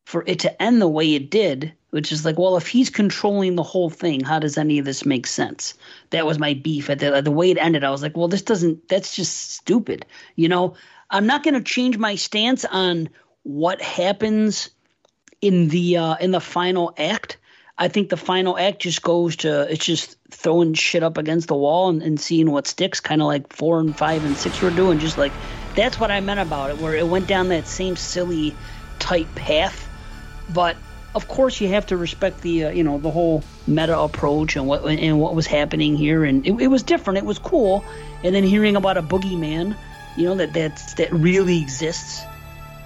for 0.06 0.24
it 0.28 0.40
to 0.40 0.62
end 0.62 0.82
the 0.82 0.88
way 0.88 1.14
it 1.14 1.30
did, 1.30 1.72
which 1.92 2.12
is 2.12 2.26
like, 2.26 2.38
well, 2.38 2.58
if 2.58 2.68
he's 2.68 2.90
controlling 2.90 3.56
the 3.56 3.64
whole 3.64 3.90
thing, 3.90 4.20
how 4.20 4.40
does 4.40 4.58
any 4.58 4.80
of 4.80 4.86
this 4.86 5.06
make 5.06 5.26
sense? 5.26 5.76
That 6.10 6.26
was 6.26 6.40
my 6.40 6.56
beef 6.56 6.90
at 6.90 7.00
the, 7.00 7.22
the 7.22 7.32
way 7.32 7.52
it 7.52 7.58
ended. 7.58 7.84
I 7.84 7.92
was 7.92 8.02
like, 8.02 8.18
well, 8.18 8.28
this 8.28 8.42
doesn't. 8.42 8.90
That's 8.90 9.16
just 9.16 9.52
stupid. 9.52 10.06
You 10.36 10.50
know, 10.50 10.76
I'm 11.12 11.28
not 11.28 11.44
going 11.44 11.54
to 11.54 11.62
change 11.62 11.98
my 11.98 12.16
stance 12.16 12.66
on 12.66 13.08
what 13.44 13.82
happens 13.82 14.72
in 15.44 15.68
the 15.68 15.98
uh, 15.98 16.16
in 16.16 16.32
the 16.32 16.40
final 16.40 16.94
act. 16.98 17.38
I 17.78 17.90
think 17.90 18.10
the 18.10 18.18
final 18.18 18.58
act 18.58 18.84
just 18.84 19.02
goes 19.02 19.36
to 19.38 19.70
it's 19.70 19.86
just 19.86 20.18
throwing 20.32 20.74
shit 20.74 21.04
up 21.04 21.18
against 21.18 21.50
the 21.50 21.56
wall 21.56 21.90
and, 21.90 22.02
and 22.02 22.20
seeing 22.20 22.50
what 22.50 22.66
sticks, 22.66 23.02
kind 23.02 23.22
of 23.22 23.28
like 23.28 23.52
four 23.52 23.80
and 23.80 23.96
five 23.96 24.24
and 24.24 24.38
six 24.38 24.62
were 24.62 24.72
doing. 24.72 25.00
Just 25.00 25.18
like 25.18 25.34
that's 25.76 26.00
what 26.00 26.12
I 26.12 26.22
meant 26.22 26.40
about 26.40 26.70
it, 26.70 26.78
where 26.78 26.96
it 26.96 27.08
went 27.08 27.28
down 27.28 27.50
that 27.50 27.68
same 27.68 27.98
silly 27.98 28.56
tight 29.00 29.36
path. 29.36 29.90
But 30.54 30.78
of 31.14 31.28
course, 31.28 31.60
you 31.60 31.68
have 31.70 31.88
to 31.88 31.98
respect 31.98 32.42
the 32.42 32.66
uh, 32.66 32.70
you 32.70 32.86
know 32.86 32.98
the 33.00 33.12
whole 33.12 33.44
meta 33.68 34.00
approach 34.00 34.56
and 34.56 34.66
what 34.66 34.86
and 34.86 35.20
what 35.20 35.36
was 35.36 35.46
happening 35.46 35.98
here, 35.98 36.24
and 36.24 36.48
it, 36.48 36.54
it 36.54 36.68
was 36.68 36.84
different. 36.84 37.18
It 37.18 37.26
was 37.26 37.38
cool, 37.38 37.84
and 38.24 38.34
then 38.34 38.44
hearing 38.46 38.78
about 38.78 38.96
a 38.96 39.04
boogeyman, 39.04 39.76
you 40.16 40.26
know 40.26 40.36
that 40.36 40.54
that's, 40.54 40.94
that 40.94 41.12
really 41.12 41.62
exists, 41.62 42.22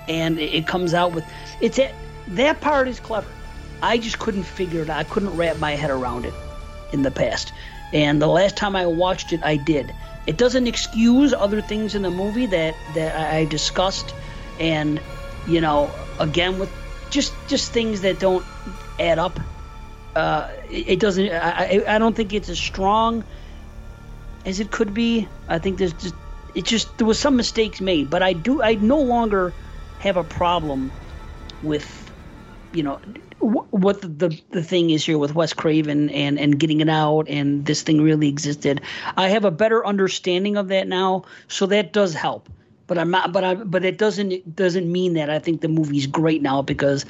and 0.07 0.39
it, 0.39 0.55
it 0.55 0.67
comes 0.67 0.95
out 0.95 1.11
with 1.11 1.25
it's 1.61 1.77
it, 1.77 1.93
that 2.29 2.61
part 2.61 2.87
is 2.87 2.99
clever. 2.99 3.27
I 3.81 3.97
just 3.97 4.19
couldn't 4.19 4.43
figure 4.43 4.81
it 4.81 4.89
out. 4.89 4.97
I 4.97 5.03
couldn't 5.03 5.35
wrap 5.35 5.59
my 5.59 5.71
head 5.71 5.91
around 5.91 6.25
it 6.25 6.33
in 6.91 7.03
the 7.03 7.11
past. 7.11 7.53
And 7.93 8.21
the 8.21 8.27
last 8.27 8.57
time 8.57 8.75
I 8.75 8.85
watched 8.85 9.33
it, 9.33 9.41
I 9.43 9.55
did. 9.57 9.93
It 10.25 10.37
doesn't 10.37 10.67
excuse 10.67 11.33
other 11.33 11.61
things 11.61 11.95
in 11.95 12.01
the 12.01 12.11
movie 12.11 12.47
that 12.47 12.75
that 12.95 13.15
I 13.33 13.45
discussed, 13.45 14.13
and 14.59 14.99
you 15.47 15.61
know, 15.61 15.89
again 16.19 16.59
with 16.59 16.69
just 17.09 17.33
just 17.47 17.71
things 17.71 18.01
that 18.01 18.19
don't 18.19 18.45
add 18.99 19.19
up. 19.19 19.39
Uh, 20.15 20.49
it, 20.69 20.89
it 20.89 20.99
doesn't. 20.99 21.29
I, 21.29 21.83
I 21.87 21.95
I 21.95 21.97
don't 21.97 22.13
think 22.15 22.33
it's 22.33 22.49
as 22.49 22.59
strong 22.59 23.23
as 24.45 24.59
it 24.59 24.69
could 24.69 24.93
be. 24.93 25.29
I 25.47 25.59
think 25.59 25.77
there's 25.77 25.93
just 25.93 26.15
it 26.53 26.65
just 26.65 26.97
there 26.97 27.07
was 27.07 27.19
some 27.19 27.37
mistakes 27.37 27.79
made, 27.79 28.09
but 28.09 28.21
I 28.21 28.33
do 28.33 28.61
I 28.61 28.75
no 28.75 28.99
longer 28.99 29.53
have 29.99 30.17
a 30.17 30.25
problem 30.25 30.91
with 31.61 32.06
you 32.73 32.83
know 32.83 32.99
what 33.39 34.01
the, 34.01 34.41
the 34.49 34.63
thing 34.63 34.89
is 34.89 35.05
here 35.05 35.17
with 35.17 35.35
Wes 35.35 35.53
Craven 35.53 36.09
and 36.09 36.39
and 36.39 36.59
getting 36.59 36.81
it 36.81 36.89
out 36.89 37.29
and 37.29 37.65
this 37.65 37.81
thing 37.83 38.01
really 38.01 38.27
existed. 38.27 38.81
I 39.15 39.29
have 39.29 39.45
a 39.45 39.51
better 39.51 39.85
understanding 39.85 40.57
of 40.57 40.69
that 40.69 40.87
now, 40.87 41.23
so 41.47 41.67
that 41.67 41.93
does 41.93 42.13
help. 42.13 42.49
but 42.87 42.97
I'm 42.97 43.11
not. 43.11 43.31
But 43.31 43.43
I 43.43 43.55
but 43.55 43.85
it 43.85 43.97
doesn't 43.97 44.55
doesn't 44.55 44.91
mean 44.91 45.13
that 45.13 45.29
I 45.29 45.39
think 45.39 45.61
the 45.61 45.67
movie's 45.67 46.07
great 46.07 46.41
now 46.41 46.61
because 46.61 47.05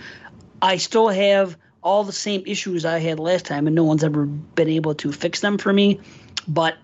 I 0.62 0.78
still 0.78 1.08
have 1.10 1.56
all 1.84 2.04
the 2.04 2.12
same 2.12 2.44
issues 2.46 2.84
I 2.84 3.00
had 3.00 3.20
last 3.20 3.46
time, 3.46 3.68
and 3.68 3.76
no 3.76 3.84
one's 3.84 4.04
ever 4.04 4.26
been 4.26 4.70
able 4.70 4.96
to 4.96 5.12
fix 5.12 5.40
them 5.40 5.58
for 5.58 5.72
me. 5.72 6.02
But 6.48 6.76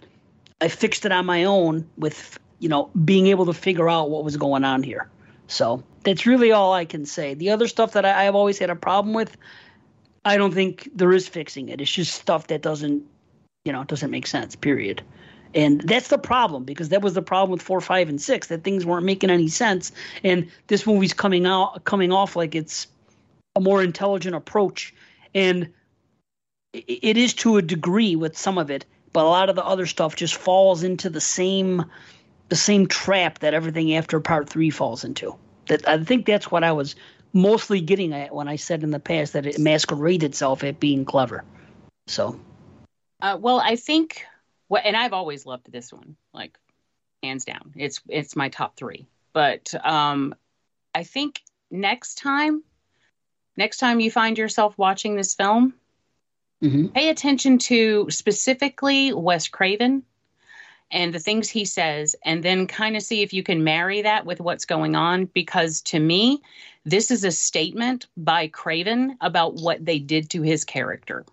I 0.62 0.68
fixed 0.70 1.06
it 1.06 1.12
on 1.12 1.26
my 1.26 1.44
own 1.44 1.90
with 1.98 2.40
you 2.60 2.70
know 2.70 2.90
being 3.04 3.28
able 3.28 3.48
to 3.48 3.54
figure 3.54 3.90
out 3.90 4.10
what 4.10 4.24
was 4.24 4.38
going 4.38 4.64
on 4.64 4.84
here. 4.84 5.10
So 5.48 5.84
that's 6.04 6.26
really 6.26 6.52
all 6.52 6.74
I 6.74 6.86
can 6.86 7.06
say. 7.06 7.34
The 7.34 7.50
other 7.50 7.68
stuff 7.68 7.94
that 7.94 8.06
I, 8.06 8.28
I've 8.28 8.36
always 8.36 8.60
had 8.60 8.70
a 8.70 8.76
problem 8.76 9.14
with, 9.14 9.36
I 10.26 10.38
don't 10.38 10.54
think 10.54 10.90
there 10.96 11.12
is 11.12 11.28
fixing 11.28 11.70
it. 11.70 11.82
It's 11.82 11.92
just 11.92 12.16
stuff 12.16 12.48
that 12.48 12.62
doesn't, 12.62 13.04
you 13.66 13.74
know, 13.74 13.84
doesn't 13.84 14.12
make 14.12 14.28
sense. 14.28 14.56
Period. 14.56 15.02
And 15.56 15.82
that's 15.82 16.08
the 16.08 16.18
problem 16.18 16.64
because 16.64 16.90
that 16.90 17.02
was 17.02 17.14
the 17.14 17.22
problem 17.22 17.52
with 17.52 17.62
four, 17.62 17.80
five, 17.80 18.10
and 18.10 18.22
six 18.22 18.48
that 18.48 18.64
things 18.64 18.86
weren't 18.86 19.06
making 19.06 19.30
any 19.30 19.48
sense. 19.48 19.92
And 20.24 20.50
this 20.68 20.88
movie's 20.88 21.14
coming 21.14 21.46
out, 21.46 21.84
coming 21.84 22.12
off 22.12 22.36
like 22.36 22.56
it's 22.56 22.88
a 23.56 23.60
more 23.60 23.84
intelligent 23.84 24.36
approach, 24.36 24.94
and 25.36 25.70
it 26.74 27.18
is 27.18 27.36
to 27.36 27.58
a 27.58 27.62
degree 27.62 28.16
with 28.16 28.36
some 28.36 28.58
of 28.58 28.72
it, 28.72 28.86
but 29.12 29.26
a 29.26 29.30
lot 29.30 29.50
of 29.50 29.56
the 29.56 29.64
other 29.64 29.86
stuff 29.86 30.16
just 30.16 30.34
falls 30.36 30.82
into 30.82 31.08
the 31.08 31.22
same, 31.22 31.86
the 32.50 32.56
same 32.56 32.88
trap 32.88 33.40
that 33.40 33.54
everything 33.54 33.96
after 33.96 34.20
part 34.20 34.50
three 34.50 34.72
falls 34.72 35.04
into. 35.04 35.36
That 35.68 35.88
I 35.88 36.04
think 36.04 36.26
that's 36.26 36.52
what 36.52 36.64
I 36.64 36.72
was 36.72 36.96
mostly 37.34 37.82
getting 37.82 38.14
at 38.14 38.34
when 38.34 38.48
I 38.48 38.58
said 38.58 38.84
in 38.84 38.92
the 38.92 39.00
past 39.00 39.34
that 39.34 39.46
it 39.46 39.60
masqueraded 39.60 40.24
itself 40.32 40.64
at 40.64 40.80
being 40.80 41.06
clever. 41.06 41.44
So 42.08 42.40
Uh, 43.22 43.38
well, 43.40 43.60
I 43.60 43.76
think 43.76 44.26
what, 44.68 44.86
and 44.86 44.96
I've 44.96 45.14
always 45.14 45.46
loved 45.46 45.72
this 45.72 45.92
one, 45.94 46.16
like 46.34 46.58
hands 47.22 47.46
down. 47.46 47.74
It's 47.76 48.02
it's 48.10 48.36
my 48.36 48.50
top 48.50 48.76
three. 48.76 49.08
But 49.34 49.74
um, 49.84 50.36
I 50.94 51.04
think 51.04 51.42
next 51.72 52.16
time, 52.20 52.64
next 53.58 53.78
time 53.78 54.00
you 54.00 54.12
find 54.12 54.38
yourself 54.38 54.78
watching 54.78 55.16
this 55.16 55.34
film, 55.34 55.74
Mhm. 56.62 56.94
pay 56.94 57.10
attention 57.10 57.58
to 57.60 58.08
specifically 58.10 59.12
Wes 59.14 59.48
Craven 59.48 60.04
and 60.94 61.14
the 61.14 61.20
things 61.20 61.50
he 61.50 61.66
says, 61.66 62.16
and 62.24 62.44
then 62.44 62.68
kind 62.68 62.96
of 62.96 63.02
see 63.02 63.22
if 63.22 63.34
you 63.34 63.44
can 63.44 63.64
marry 63.64 64.04
that 64.04 64.26
with 64.26 64.40
what's 64.40 64.66
going 64.66 64.96
on. 64.96 65.26
Because 65.26 65.82
to 65.82 66.00
me, 66.00 66.42
this 66.86 67.12
is 67.12 67.24
a 67.24 67.32
statement 67.32 68.08
by 68.16 68.48
Craven 68.48 69.18
about 69.20 69.56
what 69.56 69.84
they 69.84 70.00
did 70.00 70.30
to 70.30 70.42
his 70.42 70.64
character 70.64 71.26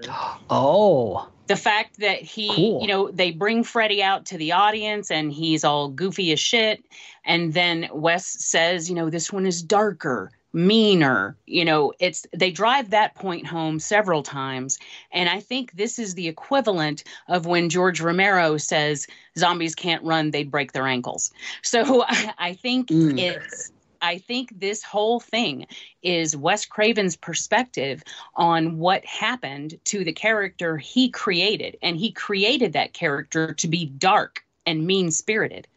oh, 0.50 1.28
the 1.46 1.56
fact 1.56 1.98
that 1.98 2.22
he 2.22 2.48
Cool. 2.54 2.80
you 2.80 2.88
know 2.88 3.10
they 3.10 3.32
bring 3.32 3.64
freddy 3.64 4.02
out 4.02 4.26
to 4.26 4.38
the 4.38 4.52
audience 4.52 5.10
and 5.10 5.32
he's 5.32 5.64
all 5.64 5.88
goofy 5.88 6.32
as 6.32 6.38
shit 6.38 6.84
and 7.24 7.52
then 7.52 7.88
wes 7.92 8.24
says 8.24 8.88
you 8.88 8.94
know 8.94 9.10
this 9.10 9.32
one 9.32 9.46
is 9.46 9.62
darker 9.62 10.30
meaner 10.52 11.36
you 11.46 11.64
know 11.64 11.92
it's 12.00 12.26
they 12.34 12.50
drive 12.50 12.90
that 12.90 13.14
point 13.14 13.46
home 13.46 13.78
several 13.78 14.22
times 14.22 14.78
and 15.12 15.28
i 15.28 15.38
think 15.38 15.72
this 15.72 15.98
is 15.98 16.14
the 16.14 16.26
equivalent 16.28 17.04
of 17.28 17.46
when 17.46 17.68
george 17.68 18.00
romero 18.00 18.56
says 18.56 19.06
zombies 19.38 19.74
can't 19.74 20.02
run 20.02 20.30
they 20.30 20.42
break 20.42 20.72
their 20.72 20.86
ankles 20.86 21.30
so 21.62 22.04
i, 22.08 22.34
I 22.38 22.52
think 22.54 22.88
Mm. 22.88 23.18
it's 23.18 23.70
I 24.02 24.18
think 24.18 24.58
this 24.58 24.82
whole 24.82 25.20
thing 25.20 25.66
is 26.02 26.36
Wes 26.36 26.64
Craven's 26.64 27.16
perspective 27.16 28.02
on 28.34 28.78
what 28.78 29.04
happened 29.04 29.78
to 29.86 30.04
the 30.04 30.12
character 30.12 30.78
he 30.78 31.10
created. 31.10 31.76
And 31.82 31.96
he 31.96 32.10
created 32.12 32.72
that 32.72 32.94
character 32.94 33.52
to 33.54 33.68
be 33.68 33.84
dark 33.84 34.42
and 34.64 34.86
mean 34.86 35.10
spirited. 35.10 35.68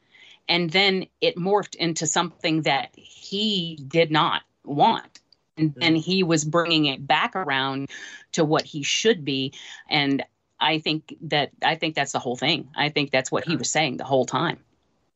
And 0.48 0.70
then 0.70 1.08
it 1.22 1.36
morphed 1.36 1.76
into 1.76 2.08
something 2.08 2.62
that 2.64 2.91
he 2.95 3.78
did 3.88 4.12
not 4.12 4.44
want. 4.65 5.19
And 5.57 5.72
mm-hmm. 5.72 5.80
then 5.80 5.95
he 5.95 6.23
was 6.23 6.44
bringing 6.44 6.85
it 6.85 7.06
back 7.06 7.35
around 7.35 7.90
to 8.34 8.44
what 8.44 8.64
he 8.64 8.84
should 8.84 9.23
be. 9.23 9.53
And 9.90 10.23
I 10.60 10.80
think 10.80 11.15
that 11.23 11.52
I 11.61 11.76
think 11.76 11.95
that's 11.95 12.14
the 12.14 12.19
whole 12.19 12.35
thing. 12.35 12.69
I 12.76 12.90
think 12.90 13.11
that's 13.11 13.31
what 13.31 13.45
he 13.45 13.56
was 13.56 13.69
saying 13.69 13.98
the 13.98 14.03
whole 14.03 14.26
time. 14.26 14.57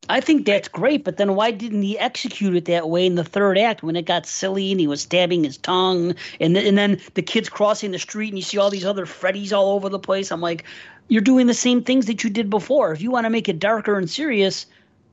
I 0.10 0.22
think 0.22 0.45
that's 0.45 0.68
great, 0.68 1.03
but 1.03 1.18
then 1.18 1.36
why 1.36 1.52
didn't 1.52 1.82
he 1.82 1.99
execute 1.99 2.56
it 2.56 2.65
that 2.65 2.90
way 2.90 3.06
in 3.06 3.15
the 3.15 3.24
third 3.24 3.57
act 3.57 3.84
when 3.84 3.98
it 3.98 4.06
got 4.06 4.26
silly 4.26 4.72
and 4.72 4.80
he 4.80 4.88
was 4.88 5.02
stabbing 5.02 5.44
his 5.44 5.57
tongue 5.57 6.15
and 6.40 6.56
th- 6.56 6.65
and 6.65 6.78
then 6.78 7.02
the 7.15 7.22
kids 7.22 7.49
crossing 7.49 7.91
the 7.91 7.99
street 7.99 8.30
and 8.30 8.38
you 8.38 8.44
see 8.44 8.57
all 8.57 8.69
these 8.69 8.86
other 8.86 9.06
Freddies 9.06 9.52
all 9.52 9.72
over 9.72 9.90
the 9.90 9.99
place? 9.99 10.32
I'm 10.32 10.40
like, 10.40 10.64
you're 11.10 11.22
doing 11.22 11.48
the 11.48 11.53
same 11.53 11.84
things 11.84 12.06
that 12.06 12.24
you 12.24 12.30
did 12.30 12.49
before. 12.49 12.94
If 12.94 13.02
you 13.02 13.11
want 13.11 13.26
to 13.26 13.30
make 13.30 13.49
it 13.49 13.60
darker 13.60 13.98
and 13.98 14.10
serious, 14.10 14.65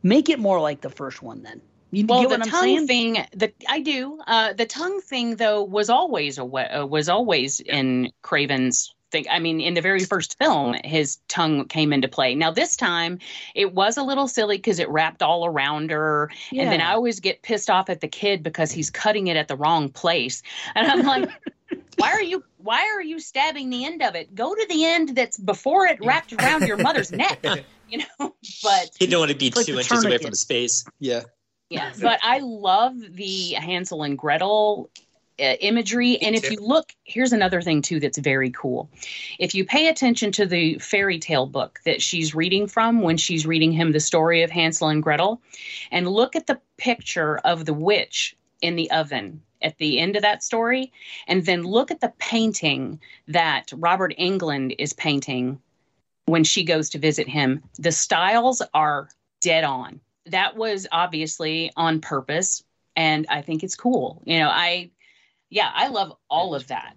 make 0.03 0.29
it 0.29 0.39
more 0.39 0.61
like 0.61 0.81
the 0.81 0.91
first 0.91 1.23
one. 1.23 1.43
Then 1.43 1.61
you 1.95 2.07
well, 2.07 2.23
get 2.23 2.29
the 2.31 2.35
I'm 2.37 2.51
tongue 2.51 2.87
saying? 2.87 2.87
thing, 2.87 3.27
the 3.35 3.53
I 3.69 3.81
do. 3.81 4.19
Uh, 4.27 4.53
the 4.53 4.67
tongue 4.67 5.01
thing, 5.01 5.37
though, 5.37 5.63
was 5.63 5.91
always 5.91 6.39
a 6.39 6.45
uh, 6.45 6.87
was 6.87 7.09
always 7.09 7.61
in 7.61 8.11
Craven's 8.23 8.95
thing. 9.11 9.27
I 9.31 9.39
mean, 9.39 9.61
in 9.61 9.75
the 9.75 9.81
very 9.81 10.05
first 10.05 10.37
film, 10.39 10.75
his 10.85 11.19
tongue 11.29 11.67
came 11.69 11.93
into 11.93 12.09
play. 12.09 12.35
Now, 12.35 12.51
this 12.51 12.77
time, 12.77 13.19
it 13.55 13.73
was 13.73 13.97
a 13.97 14.03
little 14.03 14.29
silly 14.29 14.57
because 14.57 14.79
it 14.79 14.89
wrapped 14.89 15.23
all 15.23 15.47
around 15.47 15.91
her, 15.91 16.31
and 16.53 16.71
then 16.71 16.81
I 16.81 16.93
always 16.93 17.21
get 17.21 17.43
pissed 17.43 17.71
off 17.71 17.89
at 17.89 18.01
the 18.01 18.09
kid 18.09 18.43
because 18.43 18.71
he's 18.71 18.91
cutting 18.91 19.29
it 19.29 19.37
at 19.37 19.49
the 19.49 19.57
wrong 19.57 19.89
place, 19.89 20.43
and 20.75 20.87
I'm 20.87 21.03
like. 21.03 21.31
Why 21.97 22.11
are 22.11 22.23
you 22.23 22.45
why 22.59 22.81
are 22.95 23.03
you 23.03 23.21
stabbing 23.21 23.71
the 23.71 23.85
end 23.85 24.03
of 24.03 24.15
it? 24.15 24.35
Go 24.35 24.55
to 24.55 24.67
the 24.69 24.85
end 24.85 25.11
that's 25.11 25.39
before 25.39 25.87
it 25.87 25.99
wrapped 26.05 26.33
around 26.33 26.67
your 26.67 26.77
mother's 26.77 27.13
neck. 27.13 27.45
You 27.89 27.99
know, 27.99 28.35
but 28.63 28.91
He 28.99 29.07
don't 29.07 29.21
want 29.21 29.31
to 29.31 29.37
be 29.37 29.49
It's 29.49 29.57
like 29.57 29.67
two 29.67 29.79
inches 29.79 30.05
away 30.05 30.19
from 30.19 30.31
his 30.31 30.45
face. 30.45 30.85
Yeah. 30.99 31.23
Yeah, 31.75 31.93
but 32.01 32.21
I 32.23 32.39
love 32.39 32.95
the 32.99 33.53
Hansel 33.53 34.03
and 34.03 34.17
Gretel 34.17 34.91
uh, 35.41 35.57
imagery. 35.61 36.17
And 36.19 36.37
if 36.37 36.51
you 36.51 36.61
look, 36.61 36.93
here's 37.05 37.33
another 37.33 37.61
thing 37.61 37.83
too 37.83 37.99
that's 37.99 38.19
very 38.19 38.51
cool. 38.51 38.89
If 39.39 39.55
you 39.55 39.65
pay 39.65 39.89
attention 39.89 40.31
to 40.33 40.47
the 40.47 40.79
fairy 40.79 41.19
tale 41.19 41.47
book 41.47 41.81
that 41.85 42.01
she's 42.01 42.35
reading 42.35 42.69
from 42.69 43.03
when 43.03 43.17
she's 43.17 43.47
reading 43.47 43.73
him 43.73 43.93
the 43.93 44.01
story 44.01 44.43
of 44.43 44.51
Hansel 44.51 44.89
and 44.89 45.03
Gretel, 45.03 45.41
and 45.91 46.09
look 46.09 46.37
at 46.37 46.47
the 46.47 46.61
picture 46.77 47.39
of 47.39 47.65
the 47.65 47.75
witch 47.75 48.37
in 48.63 48.77
the 48.77 48.91
oven 48.91 49.43
at 49.61 49.77
the 49.79 49.99
end 49.99 50.15
of 50.15 50.23
that 50.23 50.45
story, 50.45 50.93
and 51.27 51.45
then 51.47 51.63
look 51.63 51.91
at 51.91 52.01
the 52.01 52.13
painting 52.19 53.01
that 53.27 53.73
Robert 53.75 54.15
Englund 54.19 54.75
is 54.79 54.93
painting 54.93 55.59
when 56.27 56.45
she 56.45 56.63
goes 56.63 56.91
to 56.91 56.99
visit 56.99 57.27
him. 57.27 57.63
The 57.79 57.93
styles 57.93 58.63
are 58.73 59.09
dead 59.41 59.65
on 59.65 60.01
that 60.27 60.57
was 60.57 60.87
obviously 60.93 61.71
on 61.77 62.01
purpose 62.01 62.63
and 62.97 63.27
i 63.29 63.43
think 63.43 63.63
it's 63.63 63.77
cool. 63.77 64.23
You 64.25 64.39
know 64.39 64.49
i 64.49 64.91
yeah 65.51 65.71
i 65.75 65.89
love 65.89 66.17
all 66.31 66.55
of 66.55 66.67
that. 66.69 66.97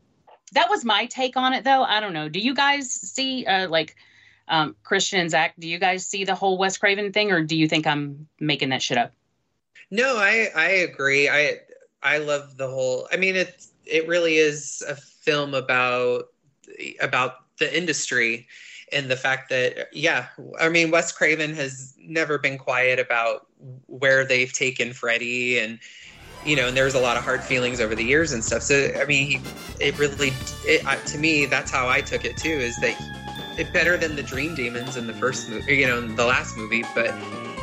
That 0.54 0.70
was 0.70 0.86
my 0.86 1.08
take 1.08 1.36
on 1.36 1.54
it 1.54 1.64
though. 1.64 1.84
I 1.84 2.00
don't 2.00 2.14
know. 2.14 2.30
Do 2.30 2.40
you 2.40 2.54
guys 2.54 2.92
see 2.92 3.46
uh, 3.46 3.68
like 3.70 3.96
um, 4.50 4.78
christian 4.84 5.20
and 5.20 5.30
zach 5.30 5.56
do 5.60 5.68
you 5.68 5.78
guys 5.78 6.06
see 6.06 6.24
the 6.24 6.34
whole 6.34 6.58
wes 6.58 6.78
craven 6.78 7.12
thing 7.12 7.34
or 7.34 7.44
do 7.44 7.58
you 7.58 7.68
think 7.68 7.86
i'm 7.86 8.30
making 8.40 8.70
that 8.70 8.82
shit 8.82 8.98
up? 8.98 9.12
No, 9.92 10.18
I 10.18 10.50
I 10.56 10.70
agree. 10.70 11.30
I 11.30 11.60
I 12.04 12.18
love 12.20 12.58
the 12.58 12.68
whole. 12.68 13.08
I 13.12 13.18
mean, 13.18 13.36
it 13.36 13.66
it 13.86 14.08
really 14.08 14.38
is 14.38 14.84
a 14.88 14.96
film 14.96 15.54
about 15.54 16.26
about 17.00 17.58
the 17.60 17.76
industry 17.76 18.48
and 18.92 19.10
the 19.10 19.18
fact 19.18 19.50
that 19.50 19.90
yeah, 19.92 20.28
I 20.60 20.70
mean, 20.70 20.92
Wes 20.92 21.12
Craven 21.12 21.54
has 21.56 21.96
never 22.00 22.38
been 22.38 22.58
quiet 22.58 23.00
about 23.00 23.48
where 23.88 24.26
they've 24.26 24.52
taken 24.52 24.94
Freddy 24.94 25.60
and 25.60 25.80
you 26.46 26.56
know, 26.56 26.68
and 26.68 26.78
there's 26.78 26.94
a 26.94 27.00
lot 27.00 27.18
of 27.18 27.24
hard 27.24 27.44
feelings 27.44 27.82
over 27.82 27.96
the 27.96 28.04
years 28.04 28.32
and 28.32 28.44
stuff. 28.44 28.62
So 28.62 28.92
I 29.00 29.06
mean, 29.06 29.42
it 29.80 29.98
really 30.00 30.32
it, 30.66 31.06
to 31.08 31.18
me 31.18 31.46
that's 31.46 31.72
how 31.72 31.90
I 31.90 32.02
took 32.02 32.26
it 32.26 32.38
too. 32.38 32.50
Is 32.50 32.78
that 32.78 32.96
it 33.58 33.74
better 33.74 33.98
than 33.98 34.16
the 34.16 34.24
Dream 34.24 34.56
Demons 34.56 34.96
in 34.96 35.08
the 35.08 35.14
first 35.14 35.50
movie, 35.50 35.76
you 35.76 35.88
know, 35.88 35.98
in 35.98 36.16
the 36.16 36.26
last 36.26 36.56
movie, 36.56 36.84
but 36.96 37.14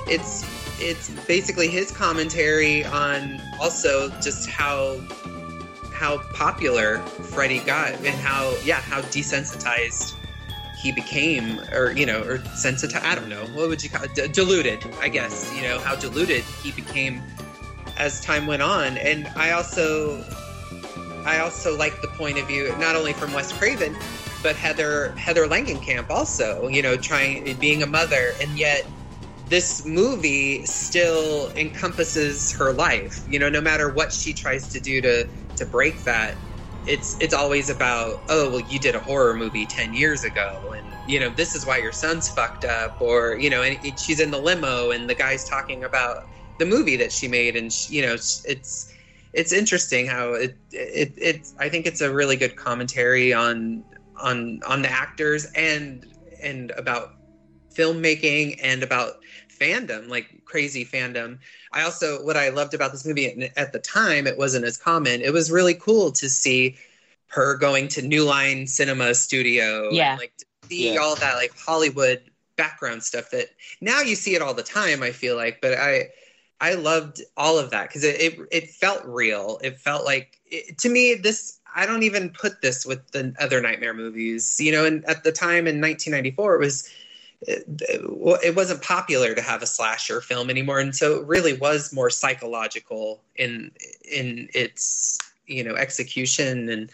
it's 0.06 0.44
it's 0.80 1.09
basically 1.26 1.68
his 1.68 1.90
commentary 1.90 2.84
on 2.84 3.40
also 3.60 4.10
just 4.20 4.51
how 4.51 5.01
how 5.92 6.18
popular 6.34 6.98
Freddy 6.98 7.60
got 7.60 7.92
and 7.92 8.09
how 8.20 8.55
yeah 8.64 8.80
how 8.80 9.01
desensitized 9.02 10.14
he 10.85 10.93
became 10.93 11.59
or 11.73 11.93
you 11.93 12.05
know 12.05 12.23
or 12.23 12.44
sensitized 12.55 13.06
I 13.06 13.15
don't 13.15 13.31
know 13.31 13.47
what 13.55 13.70
would 13.70 13.82
you 13.82 13.89
call 13.89 14.05
it? 14.05 14.15
D- 14.15 14.28
diluted 14.28 14.85
I 15.01 15.09
guess 15.09 15.51
you 15.56 15.62
know 15.62 15.78
how 15.78 15.97
diluted 15.97 16.44
he 16.62 16.73
became 16.73 17.23
as 17.97 18.20
time 18.20 18.47
went 18.47 18.61
on. 18.61 18.98
And 18.98 19.27
I 19.28 19.52
also 19.52 20.23
I 21.24 21.39
also 21.39 21.74
like 21.77 22.02
the 22.02 22.09
point 22.09 22.39
of 22.39 22.47
view 22.47 22.77
not 22.78 22.97
only 22.97 23.15
from 23.15 23.32
Wes 23.32 23.51
Craven 23.51 23.97
but 24.43 24.56
Heather 24.56 25.12
Heather 25.12 25.47
Langenkamp 25.47 26.11
also 26.11 26.69
you 26.69 26.82
know 26.82 26.98
trying 26.98 27.56
being 27.59 27.82
a 27.82 27.86
mother. 27.86 28.35
And 28.43 28.59
yet 28.59 28.86
this 29.48 29.86
movie 29.86 30.66
still 30.66 31.51
encompasses 31.56 32.52
her 32.52 32.74
life 32.74 33.24
you 33.27 33.39
know 33.39 33.48
no 33.48 33.62
matter 33.62 33.90
what 33.90 34.12
she 34.12 34.35
tries 34.35 34.69
to 34.69 34.81
do 34.81 35.01
to 35.01 35.27
to 35.56 35.65
break 35.65 36.05
that 36.05 36.36
it's 36.86 37.16
it's 37.20 37.35
always 37.35 37.70
about 37.70 38.16
oh 38.28 38.51
well 38.51 38.61
you 38.61 38.78
did 38.78 38.94
a 38.94 39.01
horror 39.01 39.35
movie 39.35 39.66
10 39.66 39.94
years 39.94 40.24
ago 40.24 40.74
and 40.77 40.98
you 41.06 41.19
know 41.19 41.31
this 41.31 41.55
is 41.55 41.66
why 41.66 41.78
your 41.78 41.93
son's 41.93 42.28
fucked 42.28 42.65
up 42.65 42.97
or 43.01 43.36
you 43.36 43.48
know 43.48 43.62
and 43.62 43.78
it, 43.82 43.98
she's 43.98 44.20
in 44.20 44.31
the 44.31 44.39
limo 44.39 44.90
and 44.90 45.09
the 45.09 45.15
guy's 45.15 45.48
talking 45.48 45.85
about 45.85 46.28
the 46.59 46.66
movie 46.66 46.97
that 46.97 47.12
she 47.12 47.27
made 47.27 47.56
and 47.56 47.73
she, 47.73 47.94
you 47.94 48.02
know 48.02 48.15
it's 48.15 48.94
it's 49.35 49.52
interesting 49.52 50.06
how 50.06 50.32
it 50.32 50.56
it 50.70 51.12
it 51.16 51.48
I 51.59 51.69
think 51.69 51.86
it's 51.86 52.01
a 52.01 52.12
really 52.12 52.36
good 52.36 52.56
commentary 52.56 53.32
on 53.32 53.85
on 54.23 54.61
on 54.66 54.82
the 54.82 54.90
actors 54.90 55.47
and 55.56 56.06
and 56.43 56.70
about 56.73 57.15
filmmaking 57.77 58.59
and 58.62 58.82
about 58.82 59.15
fandom 59.60 60.09
like 60.09 60.44
crazy 60.44 60.85
fandom 60.85 61.39
i 61.72 61.82
also 61.82 62.24
what 62.24 62.36
i 62.36 62.48
loved 62.48 62.74
about 62.74 62.93
this 62.93 63.05
movie 63.06 63.51
at 63.56 63.72
the 63.72 63.78
time 63.78 64.26
it 64.26 64.39
wasn't 64.39 64.64
as 64.64 64.76
common 64.76 65.20
it 65.20 65.32
was 65.32 65.51
really 65.51 65.74
cool 65.74 66.10
to 66.12 66.28
see 66.28 66.76
her 67.28 67.56
going 67.56 67.89
to 67.89 68.02
new 68.02 68.24
line 68.24 68.66
cinema 68.66 69.14
studio 69.14 69.89
Yeah. 69.90 70.12
and 70.12 70.20
like 70.20 70.36
to 70.39 70.47
see 70.68 70.94
Yeah. 70.94 71.01
all 71.01 71.16
that 71.16 71.35
like 71.36 71.52
hollywood 71.59 72.22
background 72.56 73.02
stuff 73.02 73.31
that 73.31 73.48
now 73.81 74.01
you 74.01 74.14
see 74.14 74.35
it 74.35 74.43
all 74.43 74.55
the 74.55 74.62
time 74.62 75.02
i 75.02 75.10
feel 75.10 75.36
like 75.36 75.60
but 75.60 75.74
i 75.74 76.09
i 76.60 76.74
loved 76.74 77.20
all 77.36 77.59
of 77.59 77.70
that 77.70 77.89
because 77.89 78.05
it, 78.05 78.20
it 78.20 78.39
it 78.52 78.70
felt 78.70 79.02
real 79.05 79.59
it 79.62 79.78
felt 79.78 80.05
like 80.05 80.39
it, 80.47 80.78
to 80.78 80.89
me 80.89 81.14
this 81.14 81.59
i 81.74 81.85
don't 81.85 82.05
even 82.05 82.31
put 82.31 82.60
this 82.62 82.86
with 82.86 83.10
the 83.10 83.35
other 83.40 83.60
nightmare 83.60 83.94
movies 83.94 84.60
you 84.60 84.70
know 84.70 84.85
and 84.85 85.05
at 85.06 85.24
the 85.24 85.32
time 85.32 85.66
in 85.66 85.81
1994 85.81 86.55
it 86.55 86.60
was 86.60 86.89
it, 87.46 88.54
wasn't 88.54 88.82
popular 88.82 89.34
to 89.34 89.42
have 89.42 89.62
a 89.62 89.66
slasher 89.66 90.20
film 90.20 90.50
anymore. 90.50 90.78
And 90.80 90.94
so 90.94 91.20
it 91.20 91.26
really 91.26 91.52
was 91.52 91.92
more 91.92 92.10
psychological 92.10 93.22
in 93.36 93.70
in 94.10 94.48
its 94.54 95.18
you 95.46 95.62
know 95.64 95.74
execution. 95.74 96.68
And 96.68 96.90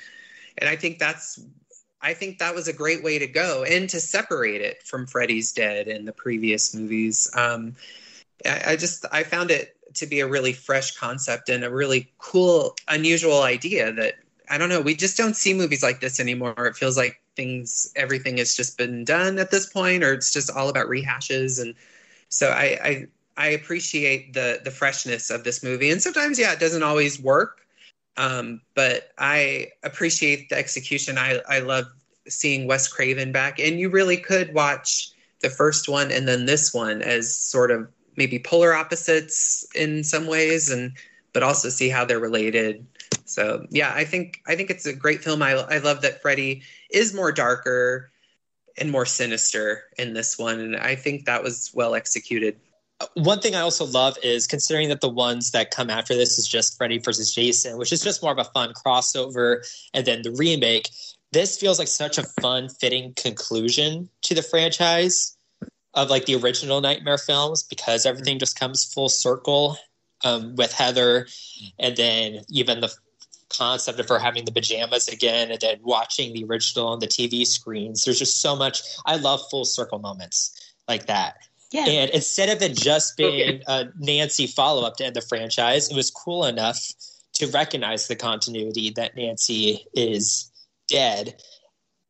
and 0.59 0.69
i 0.69 0.77
think 0.77 0.99
that's 0.99 1.41
i 2.03 2.15
think 2.15 2.39
that 2.39 2.55
was 2.55 2.69
a 2.69 2.73
great 2.73 3.03
way 3.03 3.19
to 3.19 3.27
go 3.27 3.65
and 3.65 3.89
to 3.91 4.01
separate 4.01 4.61
it 4.61 4.83
from 4.83 5.07
freddy's 5.07 5.53
dead 5.53 5.89
and 5.89 6.07
the 6.07 6.13
previous 6.13 6.75
movies. 6.75 7.31
Um 7.35 7.75
I, 8.45 8.73
I 8.73 8.77
just 8.77 9.05
i 9.13 9.23
found 9.23 9.51
it 9.51 9.77
to 9.95 10.07
be 10.07 10.21
a 10.21 10.29
really 10.29 10.53
fresh 10.53 10.97
concept 10.97 11.49
and 11.49 11.65
a 11.65 11.71
really 11.71 12.13
cool 12.19 12.77
unusual 12.89 13.43
idea 13.43 13.93
that 13.93 14.15
i 14.49 14.57
don't 14.57 14.69
know 14.69 14.81
we 14.81 14.95
just 14.95 15.17
don't 15.17 15.37
see 15.37 15.55
movies 15.55 15.83
like 15.83 16.01
this 16.01 16.21
anymore. 16.21 16.67
It 16.67 16.77
feels 16.77 16.97
like 16.97 17.21
things 17.41 17.91
everything 17.97 18.37
has 18.37 18.55
just 18.55 18.77
been 18.77 19.03
done 19.03 19.39
at 19.39 19.51
this 19.51 19.65
point 19.65 20.05
or 20.05 20.13
it's 20.13 20.31
just 20.31 20.51
all 20.51 20.69
about 20.69 20.87
rehashes. 20.89 21.61
And 21.61 21.75
so 22.29 22.51
i 22.51 22.67
i, 22.91 23.07
I 23.39 23.47
appreciate 23.49 24.35
the 24.35 24.61
the 24.63 24.71
freshness 24.71 25.31
of 25.31 25.43
this 25.45 25.63
movie. 25.63 25.91
And 25.91 26.03
sometimes 26.03 26.39
yeah 26.39 26.53
it 26.53 26.61
doesn't 26.61 26.83
always 26.83 27.19
work. 27.19 27.67
Um, 28.19 28.61
but 28.75 29.13
i 29.17 29.69
appreciate 29.83 30.51
the 30.51 30.59
execution. 30.59 31.17
I 31.17 31.41
i 31.49 31.61
love 31.61 31.87
seeing 32.29 32.67
wes 32.67 32.87
craven 32.89 33.33
back. 33.33 33.59
And 33.59 33.81
you 33.81 33.89
really 33.89 34.19
could 34.19 34.53
watch 34.53 35.13
the 35.41 35.49
first 35.49 35.89
one 35.89 36.13
and 36.13 36.29
then 36.29 36.45
this 36.45 36.75
one 36.75 37.01
as 37.01 37.35
sort 37.35 37.71
of 37.71 37.89
maybe 38.17 38.39
polar 38.39 38.75
opposites 38.75 39.67
in 39.75 40.05
some 40.05 40.27
ways 40.27 40.69
and 40.69 40.93
but 41.33 41.43
also 41.43 41.71
see 41.71 41.89
how 41.89 42.05
they're 42.05 42.21
related 42.21 42.85
so 43.31 43.67
yeah 43.71 43.93
i 43.95 44.05
think 44.05 44.41
i 44.47 44.55
think 44.55 44.71
it's 44.71 44.87
a 44.87 44.93
great 44.93 45.23
film 45.23 45.43
i, 45.43 45.53
I 45.53 45.79
love 45.79 46.03
that 46.03 46.21
freddy 46.21 46.63
is 46.91 47.15
more 47.15 47.33
darker 47.33 48.11
and 48.79 48.91
more 48.91 49.07
sinister 49.07 49.85
in 49.99 50.15
this 50.15 50.39
one 50.39 50.61
and 50.61 50.77
i 50.77 50.95
think 50.95 51.25
that 51.27 51.43
was 51.43 51.71
well 51.75 51.95
executed 51.95 52.57
One 53.15 53.41
thing 53.41 53.55
I 53.55 53.61
also 53.61 53.87
love 53.87 54.19
is 54.23 54.47
considering 54.47 54.91
that 54.91 55.01
the 55.01 55.09
ones 55.09 55.53
that 55.53 55.71
come 55.71 55.89
after 55.89 56.15
this 56.15 56.39
is 56.39 56.47
just 56.47 56.77
Freddy 56.77 56.99
versus 56.99 57.35
Jason, 57.35 57.79
which 57.79 57.93
is 57.93 58.03
just 58.03 58.23
more 58.23 58.33
of 58.33 58.39
a 58.39 58.45
fun 58.45 58.75
crossover, 58.75 59.67
and 59.95 60.05
then 60.05 60.21
the 60.21 60.33
remake. 60.33 60.91
This 61.33 61.57
feels 61.57 61.79
like 61.79 61.89
such 61.89 62.19
a 62.19 62.25
fun, 62.43 62.69
fitting 62.69 63.15
conclusion 63.15 64.11
to 64.23 64.35
the 64.35 64.43
franchise 64.43 65.35
of 65.95 66.11
like 66.11 66.27
the 66.27 66.37
original 66.37 66.81
Nightmare 66.81 67.19
films 67.19 67.63
because 67.63 68.05
everything 68.05 68.39
just 68.39 68.59
comes 68.59 68.85
full 68.85 69.09
circle 69.09 69.79
um, 70.25 70.55
with 70.57 70.73
Heather, 70.73 71.27
and 71.79 71.97
then 71.97 72.43
even 72.51 72.81
the 72.81 72.93
concept 73.51 74.01
of 74.01 74.09
her 74.09 74.19
having 74.19 74.45
the 74.45 74.53
pajamas 74.53 75.09
again, 75.09 75.51
and 75.51 75.61
then 75.61 75.79
watching 75.83 76.33
the 76.33 76.45
original 76.45 76.89
on 76.89 77.01
the 77.01 77.07
TV 77.07 77.47
screens. 77.47 78.05
There's 78.05 78.19
just 78.19 78.41
so 78.41 78.57
much. 78.57 78.83
I 79.07 79.17
love 79.17 79.41
full 79.51 79.65
circle 79.65 79.99
moments 79.99 80.73
like 80.89 81.07
that. 81.07 81.37
Yeah. 81.73 81.87
And 81.87 82.11
instead 82.11 82.49
of 82.49 82.63
it 82.63 82.77
just 82.77 83.17
being 83.17 83.63
a 83.67 83.87
Nancy 83.99 84.47
follow 84.47 84.85
up 84.85 84.97
to 84.97 85.05
end 85.05 85.15
the 85.15 85.21
franchise, 85.21 85.91
it 85.91 85.95
was 85.95 86.11
cool 86.11 86.45
enough 86.45 86.91
to 87.35 87.47
recognize 87.47 88.09
the 88.09 88.17
continuity 88.17 88.91
that 88.91 89.17
Nancy 89.17 89.87
is 89.95 90.51
dead 90.89 91.41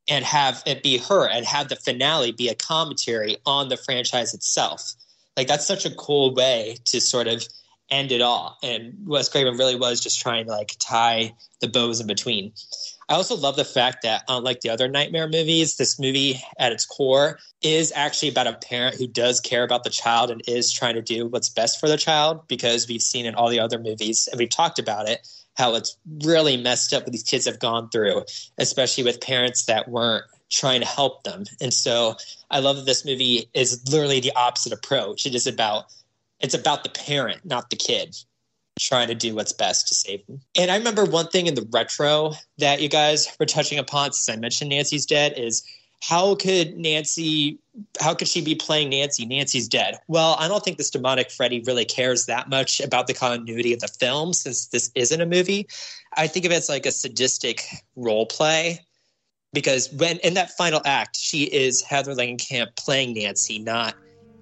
and 0.08 0.24
have 0.24 0.62
it 0.66 0.82
be 0.82 0.96
her 0.96 1.28
and 1.28 1.44
have 1.44 1.68
the 1.68 1.76
finale 1.76 2.32
be 2.32 2.48
a 2.48 2.54
commentary 2.54 3.36
on 3.44 3.68
the 3.68 3.76
franchise 3.76 4.32
itself. 4.32 4.94
Like 5.36 5.46
that's 5.46 5.66
such 5.66 5.84
a 5.84 5.94
cool 5.94 6.34
way 6.34 6.76
to 6.86 7.00
sort 7.00 7.28
of 7.28 7.46
end 7.90 8.12
it 8.12 8.20
all. 8.20 8.58
And 8.62 8.94
Wes 9.06 9.28
Craven 9.28 9.56
really 9.56 9.76
was 9.76 10.00
just 10.00 10.20
trying 10.20 10.46
to 10.46 10.52
like 10.52 10.76
tie 10.78 11.34
the 11.60 11.68
bows 11.68 12.00
in 12.00 12.06
between. 12.06 12.52
I 13.08 13.14
also 13.14 13.34
love 13.36 13.56
the 13.56 13.64
fact 13.64 14.02
that, 14.02 14.22
unlike 14.28 14.60
the 14.60 14.70
other 14.70 14.86
Nightmare 14.86 15.28
movies, 15.28 15.76
this 15.76 15.98
movie 15.98 16.40
at 16.60 16.70
its 16.70 16.86
core 16.86 17.40
is 17.60 17.92
actually 17.96 18.28
about 18.28 18.46
a 18.46 18.52
parent 18.52 18.94
who 18.94 19.08
does 19.08 19.40
care 19.40 19.64
about 19.64 19.82
the 19.82 19.90
child 19.90 20.30
and 20.30 20.42
is 20.46 20.72
trying 20.72 20.94
to 20.94 21.02
do 21.02 21.26
what's 21.26 21.48
best 21.48 21.80
for 21.80 21.88
the 21.88 21.96
child 21.96 22.46
because 22.46 22.88
we've 22.88 23.02
seen 23.02 23.26
in 23.26 23.34
all 23.34 23.50
the 23.50 23.58
other 23.58 23.80
movies 23.80 24.28
and 24.30 24.38
we've 24.38 24.48
talked 24.48 24.78
about 24.78 25.08
it 25.08 25.26
how 25.56 25.74
it's 25.74 25.98
really 26.22 26.56
messed 26.56 26.94
up 26.94 27.02
what 27.02 27.12
these 27.12 27.22
kids 27.22 27.44
have 27.44 27.58
gone 27.58 27.88
through, 27.90 28.22
especially 28.58 29.04
with 29.04 29.20
parents 29.20 29.66
that 29.66 29.88
weren't 29.88 30.24
trying 30.48 30.80
to 30.80 30.86
help 30.86 31.22
them. 31.24 31.44
And 31.60 31.72
so 31.72 32.16
I 32.50 32.60
love 32.60 32.76
that 32.76 32.86
this 32.86 33.04
movie 33.04 33.48
is 33.54 33.82
literally 33.90 34.20
the 34.20 34.32
opposite 34.36 34.72
approach. 34.72 35.26
It 35.26 35.34
is 35.34 35.46
about 35.46 35.84
it's 36.40 36.54
about 36.54 36.82
the 36.84 36.90
parent, 36.90 37.44
not 37.44 37.70
the 37.70 37.76
kid 37.76 38.16
trying 38.78 39.08
to 39.08 39.14
do 39.14 39.34
what's 39.34 39.52
best 39.52 39.88
to 39.88 39.94
save 39.94 40.26
them. 40.26 40.40
And 40.56 40.70
I 40.70 40.76
remember 40.76 41.04
one 41.04 41.28
thing 41.28 41.46
in 41.46 41.54
the 41.54 41.68
retro 41.70 42.32
that 42.58 42.80
you 42.80 42.88
guys 42.88 43.28
were 43.38 43.46
touching 43.46 43.78
upon 43.78 44.12
since 44.12 44.34
I 44.34 44.40
mentioned 44.40 44.70
Nancy's 44.70 45.06
dead 45.06 45.34
is 45.36 45.62
how 46.02 46.34
could 46.34 46.76
Nancy 46.76 47.58
how 48.00 48.14
could 48.14 48.28
she 48.28 48.42
be 48.42 48.54
playing 48.54 48.90
Nancy? 48.90 49.24
Nancy's 49.26 49.68
dead. 49.68 49.98
Well, 50.08 50.36
I 50.38 50.48
don't 50.48 50.62
think 50.64 50.78
this 50.78 50.90
demonic 50.90 51.30
Freddy 51.30 51.62
really 51.66 51.84
cares 51.84 52.26
that 52.26 52.48
much 52.48 52.80
about 52.80 53.06
the 53.06 53.14
continuity 53.14 53.72
of 53.72 53.80
the 53.80 53.88
film 53.88 54.32
since 54.32 54.66
this 54.66 54.90
isn't 54.94 55.20
a 55.20 55.26
movie. 55.26 55.68
I 56.16 56.26
think 56.26 56.44
of 56.44 56.52
it 56.52 56.56
as 56.56 56.68
like 56.68 56.86
a 56.86 56.92
sadistic 56.92 57.62
role 57.96 58.26
play 58.26 58.80
because 59.52 59.92
when 59.92 60.18
in 60.18 60.34
that 60.34 60.50
final 60.56 60.80
act, 60.84 61.16
she 61.16 61.44
is 61.44 61.82
Heather 61.82 62.14
Langenkamp 62.14 62.76
playing 62.76 63.14
Nancy, 63.14 63.58
not 63.58 63.94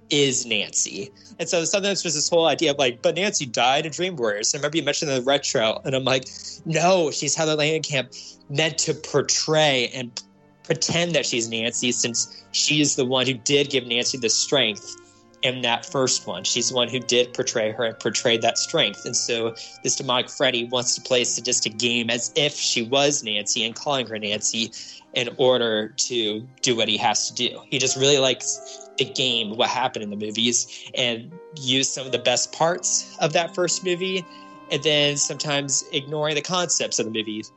is 0.09 0.45
Nancy. 0.45 1.11
And 1.39 1.47
so 1.47 1.63
sometimes 1.65 2.03
there's 2.03 2.15
this 2.15 2.29
whole 2.29 2.47
idea 2.47 2.71
of 2.71 2.77
like, 2.77 3.01
but 3.01 3.15
Nancy 3.15 3.45
died 3.45 3.85
in 3.85 3.91
Dream 3.91 4.15
Warriors. 4.15 4.53
I 4.53 4.57
remember 4.57 4.77
you 4.77 4.83
mentioned 4.83 5.11
the 5.11 5.21
retro, 5.21 5.81
and 5.85 5.95
I'm 5.95 6.03
like, 6.03 6.25
no, 6.65 7.11
she's 7.11 7.35
Heather 7.35 7.55
Langenkamp 7.55 8.37
meant 8.49 8.77
to 8.79 8.93
portray 8.93 9.89
and 9.93 10.21
pretend 10.63 11.15
that 11.15 11.25
she's 11.25 11.49
Nancy 11.49 11.91
since 11.91 12.43
she 12.51 12.81
is 12.81 12.95
the 12.95 13.05
one 13.05 13.25
who 13.25 13.33
did 13.33 13.69
give 13.69 13.87
Nancy 13.87 14.17
the 14.17 14.29
strength 14.29 14.95
in 15.41 15.61
that 15.61 15.85
first 15.85 16.27
one. 16.27 16.43
She's 16.43 16.69
the 16.69 16.75
one 16.75 16.89
who 16.89 16.99
did 16.99 17.33
portray 17.33 17.71
her 17.71 17.85
and 17.85 17.97
portrayed 17.97 18.41
that 18.41 18.57
strength. 18.57 19.05
And 19.05 19.15
so 19.15 19.55
this 19.83 19.95
demonic 19.95 20.29
Freddy 20.29 20.65
wants 20.65 20.95
to 20.95 21.01
play 21.01 21.21
a 21.21 21.25
sadistic 21.25 21.77
game 21.77 22.09
as 22.09 22.31
if 22.35 22.53
she 22.53 22.83
was 22.83 23.23
Nancy 23.23 23.63
and 23.63 23.73
calling 23.73 24.05
her 24.07 24.19
Nancy 24.19 24.71
in 25.13 25.29
order 25.37 25.89
to 25.89 26.47
do 26.61 26.75
what 26.75 26.87
he 26.87 26.97
has 26.97 27.31
to 27.31 27.35
do. 27.35 27.61
He 27.69 27.79
just 27.79 27.95
really 27.95 28.19
likes 28.19 28.88
the 28.99 29.05
game, 29.05 29.55
what 29.55 29.69
happened 29.69 30.03
in 30.03 30.11
the 30.11 30.17
movies, 30.17 30.89
and 30.93 31.31
use 31.55 31.89
some 31.89 32.05
of 32.05 32.11
the 32.11 32.19
best 32.19 32.51
parts 32.51 33.17
of 33.19 33.33
that 33.33 33.55
first 33.55 33.83
movie, 33.83 34.23
and 34.71 34.83
then 34.83 35.17
sometimes 35.17 35.83
ignoring 35.91 36.35
the 36.35 36.41
concepts 36.41 36.99
of 36.99 37.05
the 37.05 37.11
movies. 37.11 37.51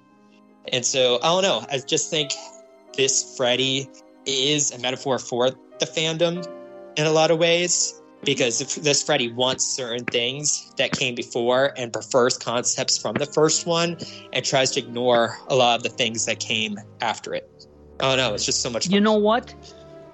And 0.72 0.84
so 0.84 1.18
I 1.22 1.26
don't 1.26 1.42
know. 1.42 1.66
I 1.70 1.78
just 1.78 2.10
think 2.10 2.32
this 2.96 3.36
Freddy 3.36 3.88
is 4.24 4.70
a 4.70 4.78
metaphor 4.78 5.18
for 5.18 5.50
the 5.50 5.86
fandom 5.86 6.46
in 6.96 7.06
a 7.06 7.10
lot 7.10 7.30
of 7.30 7.38
ways 7.38 8.00
because 8.24 8.60
if 8.60 8.76
this 8.76 9.02
Freddy 9.02 9.32
wants 9.32 9.64
certain 9.64 10.04
things 10.04 10.72
that 10.76 10.92
came 10.92 11.14
before 11.14 11.72
and 11.76 11.92
prefers 11.92 12.38
concepts 12.38 12.96
from 12.96 13.14
the 13.14 13.26
first 13.26 13.66
one 13.66 13.96
and 14.32 14.44
tries 14.44 14.70
to 14.72 14.80
ignore 14.80 15.38
a 15.48 15.56
lot 15.56 15.76
of 15.76 15.82
the 15.82 15.88
things 15.88 16.26
that 16.26 16.38
came 16.38 16.78
after 17.00 17.34
it. 17.34 17.66
Oh 18.00 18.14
no, 18.16 18.34
it's 18.34 18.44
just 18.44 18.62
so 18.62 18.70
much 18.70 18.86
fun. 18.86 18.94
You 18.94 19.00
know 19.00 19.14
what? 19.14 19.54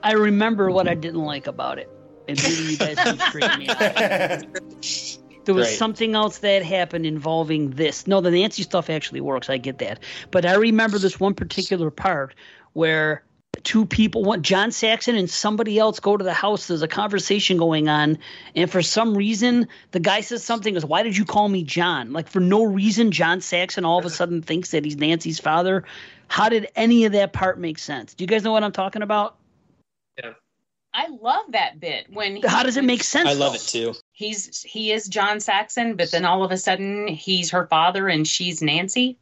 I 0.03 0.13
remember 0.13 0.71
what 0.71 0.89
I 0.89 0.95
didn't 0.95 1.23
like 1.23 1.47
about 1.47 1.79
it. 1.79 1.91
And 2.29 2.41
maybe 2.43 2.63
you 2.63 2.77
guys 2.77 2.97
can 2.97 3.19
straighten 3.19 3.59
me 3.59 3.69
out. 3.69 4.45
There 5.49 5.55
was 5.55 5.69
Great. 5.69 5.79
something 5.79 6.15
else 6.15 6.39
that 6.41 6.63
happened 6.63 7.07
involving 7.07 7.71
this. 7.71 8.07
No, 8.07 8.21
the 8.21 8.31
Nancy 8.31 8.65
stuff 8.65 8.91
actually 8.91 9.23
works. 9.23 9.49
I 9.49 9.57
get 9.57 9.79
that. 9.79 9.99
But 10.31 10.45
I 10.45 10.57
remember 10.57 10.99
this 10.99 11.19
one 11.19 11.33
particular 11.33 11.91
part 11.91 12.35
where 12.75 13.25
two 13.65 13.87
people, 13.87 14.25
one 14.25 14.43
John 14.43 14.73
Saxon 14.73 15.17
and 15.17 15.31
somebody 15.31 15.79
else, 15.79 16.01
go 16.01 16.19
to 16.19 16.23
the 16.23 16.35
house. 16.35 16.67
There's 16.67 16.83
a 16.83 16.89
conversation 16.89 17.57
going 17.57 17.89
on, 17.89 18.19
and 18.55 18.71
for 18.71 18.83
some 18.83 19.17
reason, 19.17 19.69
the 19.93 20.01
guy 20.01 20.21
says 20.21 20.45
something. 20.45 20.75
Goes, 20.75 20.85
"Why 20.85 21.03
did 21.03 21.17
you 21.17 21.25
call 21.25 21.49
me 21.49 21.63
John?" 21.63 22.13
Like 22.13 22.29
for 22.29 22.41
no 22.41 22.65
reason, 22.65 23.11
John 23.11 23.41
Saxon 23.41 23.87
all 23.87 23.99
of 23.99 24.05
a 24.05 24.11
sudden 24.11 24.43
thinks 24.43 24.73
that 24.73 24.85
he's 24.85 24.97
Nancy's 24.97 25.41
father. 25.41 25.85
How 26.27 26.51
did 26.51 26.69
any 26.77 27.07
of 27.07 27.13
that 27.13 27.33
part 27.33 27.59
make 27.59 27.79
sense? 27.79 28.13
Do 28.13 28.23
you 28.23 28.29
guys 28.29 28.45
know 28.45 28.53
what 28.53 28.65
I'm 28.65 28.73
talking 28.73 29.01
about? 29.01 29.37
I 30.99 31.07
love 31.23 31.45
that 31.53 31.79
bit 31.79 32.07
when. 32.13 32.37
he- 32.37 32.43
How 32.47 32.65
does 32.65 32.77
it 32.77 32.83
make 32.85 33.05
sense? 33.05 33.29
I 33.29 33.35
love 33.35 33.55
it 33.55 33.61
too. 33.61 33.95
He's 34.13 34.63
he 34.63 34.91
is 34.91 35.07
John 35.07 35.39
Saxon, 35.39 35.95
but 35.95 36.11
then 36.11 36.25
all 36.25 36.43
of 36.43 36.51
a 36.51 36.59
sudden 36.59 37.07
he's 37.07 37.51
her 37.53 37.69
father 37.69 38.09
and 38.09 38.27
she's 38.27 38.61
Nancy. 38.61 39.17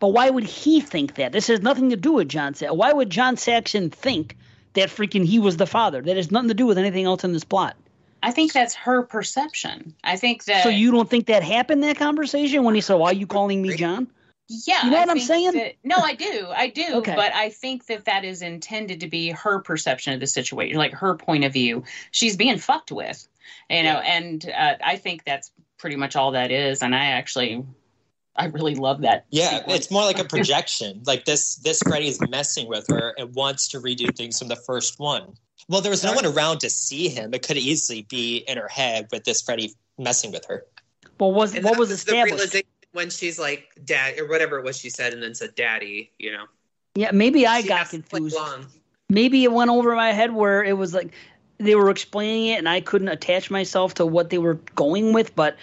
But 0.00 0.08
why 0.08 0.28
would 0.28 0.44
he 0.44 0.80
think 0.82 1.14
that? 1.14 1.32
This 1.32 1.46
has 1.46 1.62
nothing 1.62 1.88
to 1.90 1.96
do 1.96 2.12
with 2.12 2.28
John 2.28 2.52
Saxon. 2.54 2.76
Why 2.76 2.92
would 2.92 3.08
John 3.08 3.38
Saxon 3.38 3.88
think 3.88 4.36
that 4.74 4.90
freaking 4.90 5.24
he 5.24 5.38
was 5.38 5.56
the 5.56 5.66
father? 5.66 6.02
That 6.02 6.16
has 6.16 6.30
nothing 6.30 6.48
to 6.48 6.54
do 6.54 6.66
with 6.66 6.76
anything 6.76 7.06
else 7.06 7.24
in 7.24 7.32
this 7.32 7.44
plot. 7.44 7.74
I 8.22 8.30
think 8.30 8.52
that's 8.52 8.74
her 8.74 9.02
perception. 9.02 9.94
I 10.04 10.16
think 10.16 10.44
that. 10.44 10.62
So 10.62 10.68
you 10.68 10.90
don't 10.90 11.08
think 11.08 11.26
that 11.26 11.42
happened 11.42 11.82
that 11.84 11.96
conversation 11.96 12.64
when 12.64 12.74
he 12.74 12.82
said, 12.82 12.96
"Why 12.96 13.10
are 13.10 13.14
you 13.14 13.26
calling 13.26 13.62
me 13.62 13.76
John?" 13.76 14.08
Yeah, 14.48 14.84
You 14.84 14.90
know 14.90 14.96
I 14.98 15.00
what 15.00 15.10
I'm 15.10 15.20
saying? 15.20 15.52
that- 15.52 15.74
no, 15.82 15.96
I 15.96 16.14
do, 16.14 16.48
I 16.54 16.68
do. 16.68 16.84
Okay. 16.96 17.14
But 17.14 17.32
I 17.34 17.50
think 17.50 17.86
that 17.86 18.04
that 18.04 18.24
is 18.24 18.42
intended 18.42 19.00
to 19.00 19.08
be 19.08 19.30
her 19.30 19.60
perception 19.60 20.12
of 20.12 20.20
the 20.20 20.26
situation, 20.26 20.76
like 20.76 20.92
her 20.92 21.14
point 21.16 21.44
of 21.44 21.52
view. 21.52 21.84
She's 22.10 22.36
being 22.36 22.58
fucked 22.58 22.92
with, 22.92 23.26
you 23.70 23.82
know, 23.82 23.98
and 23.98 24.44
uh, 24.56 24.74
I 24.84 24.96
think 24.96 25.24
that's 25.24 25.50
pretty 25.78 25.96
much 25.96 26.14
all 26.14 26.32
that 26.32 26.50
is. 26.50 26.82
And 26.82 26.94
I 26.94 27.06
actually, 27.06 27.64
I 28.36 28.46
really 28.46 28.74
love 28.74 29.00
that. 29.02 29.24
Yeah, 29.30 29.58
sequence. 29.58 29.78
it's 29.80 29.90
more 29.90 30.02
like 30.04 30.18
a 30.18 30.24
projection. 30.28 31.02
like 31.06 31.24
this, 31.24 31.56
this 31.56 31.82
Freddy 31.82 32.08
is 32.08 32.20
messing 32.28 32.68
with 32.68 32.86
her 32.88 33.14
and 33.16 33.34
wants 33.34 33.68
to 33.68 33.80
redo 33.80 34.14
things 34.14 34.38
from 34.38 34.48
the 34.48 34.56
first 34.56 34.98
one. 34.98 35.34
Well, 35.68 35.80
there 35.80 35.90
was 35.90 36.04
no 36.04 36.12
one 36.12 36.26
around 36.26 36.58
to 36.58 36.70
see 36.70 37.08
him. 37.08 37.32
It 37.32 37.46
could 37.46 37.56
easily 37.56 38.02
be 38.02 38.44
in 38.46 38.58
her 38.58 38.68
head 38.68 39.08
with 39.10 39.24
this 39.24 39.40
Freddy 39.40 39.72
messing 39.98 40.30
with 40.32 40.44
her. 40.46 40.66
Well, 41.18 41.32
was 41.32 41.54
And 41.54 41.64
what 41.64 41.74
that 41.74 41.78
was 41.78 41.88
the 41.88 41.94
established? 41.94 42.56
When 42.94 43.10
she's 43.10 43.38
like 43.38 43.68
dad 43.84 44.18
or 44.18 44.26
whatever 44.28 44.58
it 44.58 44.64
was 44.64 44.78
she 44.78 44.88
said 44.88 45.12
and 45.12 45.22
then 45.22 45.34
said 45.34 45.54
daddy, 45.54 46.10
you 46.18 46.32
know. 46.32 46.44
Yeah, 46.94 47.10
maybe 47.12 47.46
I 47.46 47.60
She 47.60 47.68
got 47.68 47.90
confused. 47.90 48.38
Maybe 49.10 49.44
it 49.44 49.52
went 49.52 49.70
over 49.70 49.94
my 49.94 50.12
head 50.12 50.32
where 50.32 50.62
it 50.64 50.78
was 50.78 50.94
like 50.94 51.12
they 51.58 51.74
were 51.74 51.90
explaining 51.90 52.48
it 52.48 52.58
and 52.58 52.68
I 52.68 52.80
couldn't 52.80 53.08
attach 53.08 53.50
myself 53.50 53.94
to 53.94 54.06
what 54.06 54.30
they 54.30 54.38
were 54.38 54.54
going 54.76 55.12
with, 55.12 55.34
but 55.34 55.56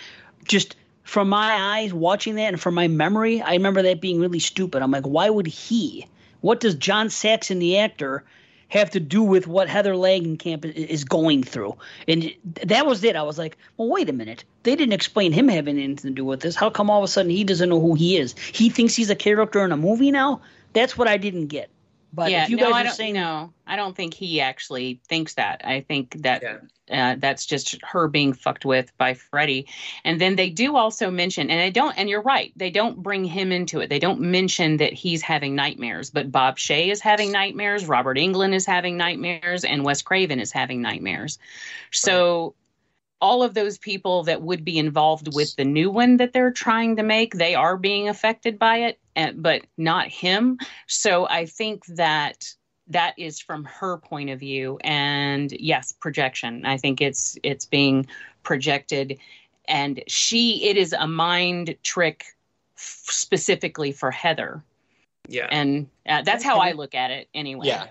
just 0.43 0.75
from 1.03 1.29
my 1.29 1.53
eyes 1.53 1.93
watching 1.93 2.35
that 2.35 2.49
and 2.49 2.61
from 2.61 2.75
my 2.75 2.87
memory, 2.87 3.41
I 3.41 3.53
remember 3.53 3.81
that 3.81 4.01
being 4.01 4.19
really 4.19 4.39
stupid. 4.39 4.81
I'm 4.81 4.91
like, 4.91 5.07
why 5.07 5.29
would 5.29 5.47
he? 5.47 6.07
What 6.41 6.59
does 6.59 6.75
John 6.75 7.09
Saxon, 7.09 7.59
the 7.59 7.79
actor, 7.79 8.23
have 8.71 8.89
to 8.91 8.99
do 8.99 9.21
with 9.21 9.47
what 9.47 9.67
Heather 9.69 9.93
Langenkamp 9.93 10.65
is 10.65 11.03
going 11.03 11.43
through? 11.43 11.77
And 12.07 12.33
that 12.63 12.85
was 12.85 13.03
it. 13.03 13.15
I 13.15 13.23
was 13.23 13.37
like, 13.37 13.57
well, 13.77 13.89
wait 13.89 14.09
a 14.09 14.13
minute. 14.13 14.45
They 14.63 14.75
didn't 14.75 14.93
explain 14.93 15.33
him 15.33 15.49
having 15.49 15.77
anything 15.77 16.11
to 16.11 16.15
do 16.15 16.25
with 16.25 16.39
this. 16.39 16.55
How 16.55 16.69
come 16.69 16.89
all 16.89 16.99
of 16.99 17.03
a 17.03 17.07
sudden 17.07 17.31
he 17.31 17.43
doesn't 17.43 17.69
know 17.69 17.81
who 17.81 17.95
he 17.95 18.17
is? 18.17 18.37
He 18.37 18.69
thinks 18.69 18.95
he's 18.95 19.09
a 19.09 19.15
character 19.15 19.63
in 19.65 19.71
a 19.71 19.77
movie 19.77 20.11
now? 20.11 20.41
That's 20.73 20.97
what 20.97 21.09
I 21.09 21.17
didn't 21.17 21.47
get. 21.47 21.69
But 22.13 22.31
yeah, 22.31 22.43
if 22.43 22.49
you 22.49 22.57
no, 22.57 22.65
guys 22.65 22.73
I 22.73 22.81
are 22.81 22.83
don't, 22.85 22.93
saying 22.93 23.13
no, 23.13 23.53
I 23.65 23.75
don't 23.75 23.95
think 23.95 24.13
he 24.13 24.41
actually 24.41 24.99
thinks 25.07 25.35
that. 25.35 25.61
I 25.63 25.81
think 25.81 26.21
that 26.23 26.43
Yeah. 26.43 27.13
uh, 27.13 27.15
that's 27.17 27.45
just 27.45 27.77
her 27.83 28.09
being 28.09 28.33
fucked 28.33 28.65
with 28.65 28.91
by 28.97 29.13
Freddy. 29.13 29.67
And 30.03 30.19
then 30.19 30.35
they 30.35 30.49
do 30.49 30.75
also 30.75 31.09
mention, 31.09 31.49
and 31.49 31.59
they 31.59 31.71
don't, 31.71 31.97
and 31.97 32.09
you're 32.09 32.21
right, 32.21 32.51
they 32.57 32.69
don't 32.69 33.01
bring 33.01 33.23
him 33.23 33.53
into 33.53 33.79
it. 33.79 33.89
They 33.89 33.99
don't 33.99 34.19
mention 34.19 34.77
that 34.77 34.91
he's 34.91 35.21
having 35.21 35.55
nightmares, 35.55 36.09
but 36.09 36.31
Bob 36.31 36.57
Shaye 36.57 36.91
is 36.91 36.99
having 36.99 37.31
nightmares, 37.31 37.85
Robert 37.85 38.17
Englund 38.17 38.53
is 38.53 38.65
having 38.65 38.97
nightmares, 38.97 39.63
and 39.63 39.85
Wes 39.85 40.01
Craven 40.01 40.39
is 40.41 40.51
having 40.51 40.81
nightmares. 40.81 41.39
So 41.91 42.55
all 43.21 43.43
of 43.43 43.53
those 43.53 43.77
people 43.77 44.23
that 44.23 44.41
would 44.41 44.65
be 44.65 44.77
involved 44.79 45.33
with 45.35 45.55
the 45.55 45.63
new 45.65 45.89
one 45.91 46.17
that 46.17 46.33
they're 46.33 46.51
trying 46.51 46.95
to 46.95 47.03
make, 47.03 47.35
they 47.35 47.53
are 47.55 47.77
being 47.77 48.09
affected 48.09 48.57
by 48.57 48.77
it, 48.77 48.99
and, 49.15 49.41
but 49.43 49.61
not 49.77 50.07
him. 50.07 50.57
So 50.87 51.27
I 51.29 51.45
think 51.45 51.85
that 51.85 52.53
that 52.87 53.13
is 53.17 53.39
from 53.39 53.63
her 53.65 53.97
point 53.97 54.29
of 54.29 54.39
view 54.39 54.77
and 54.83 55.51
yes 55.53 55.93
projection 55.93 56.65
i 56.65 56.75
think 56.75 56.99
it's 56.99 57.37
it's 57.41 57.65
being 57.65 58.05
projected 58.43 59.17
and 59.65 60.03
she 60.07 60.67
it 60.67 60.75
is 60.75 60.91
a 60.93 61.07
mind 61.07 61.75
trick 61.83 62.25
f- 62.75 63.05
specifically 63.07 63.91
for 63.93 64.11
heather 64.11 64.61
Yeah. 65.29 65.47
and 65.51 65.87
uh, 66.09 66.23
that's 66.23 66.43
how 66.43 66.57
i 66.59 66.71
look 66.73 66.93
at 66.95 67.11
it 67.11 67.29
anyway 67.33 67.67
Yeah. 67.67 67.87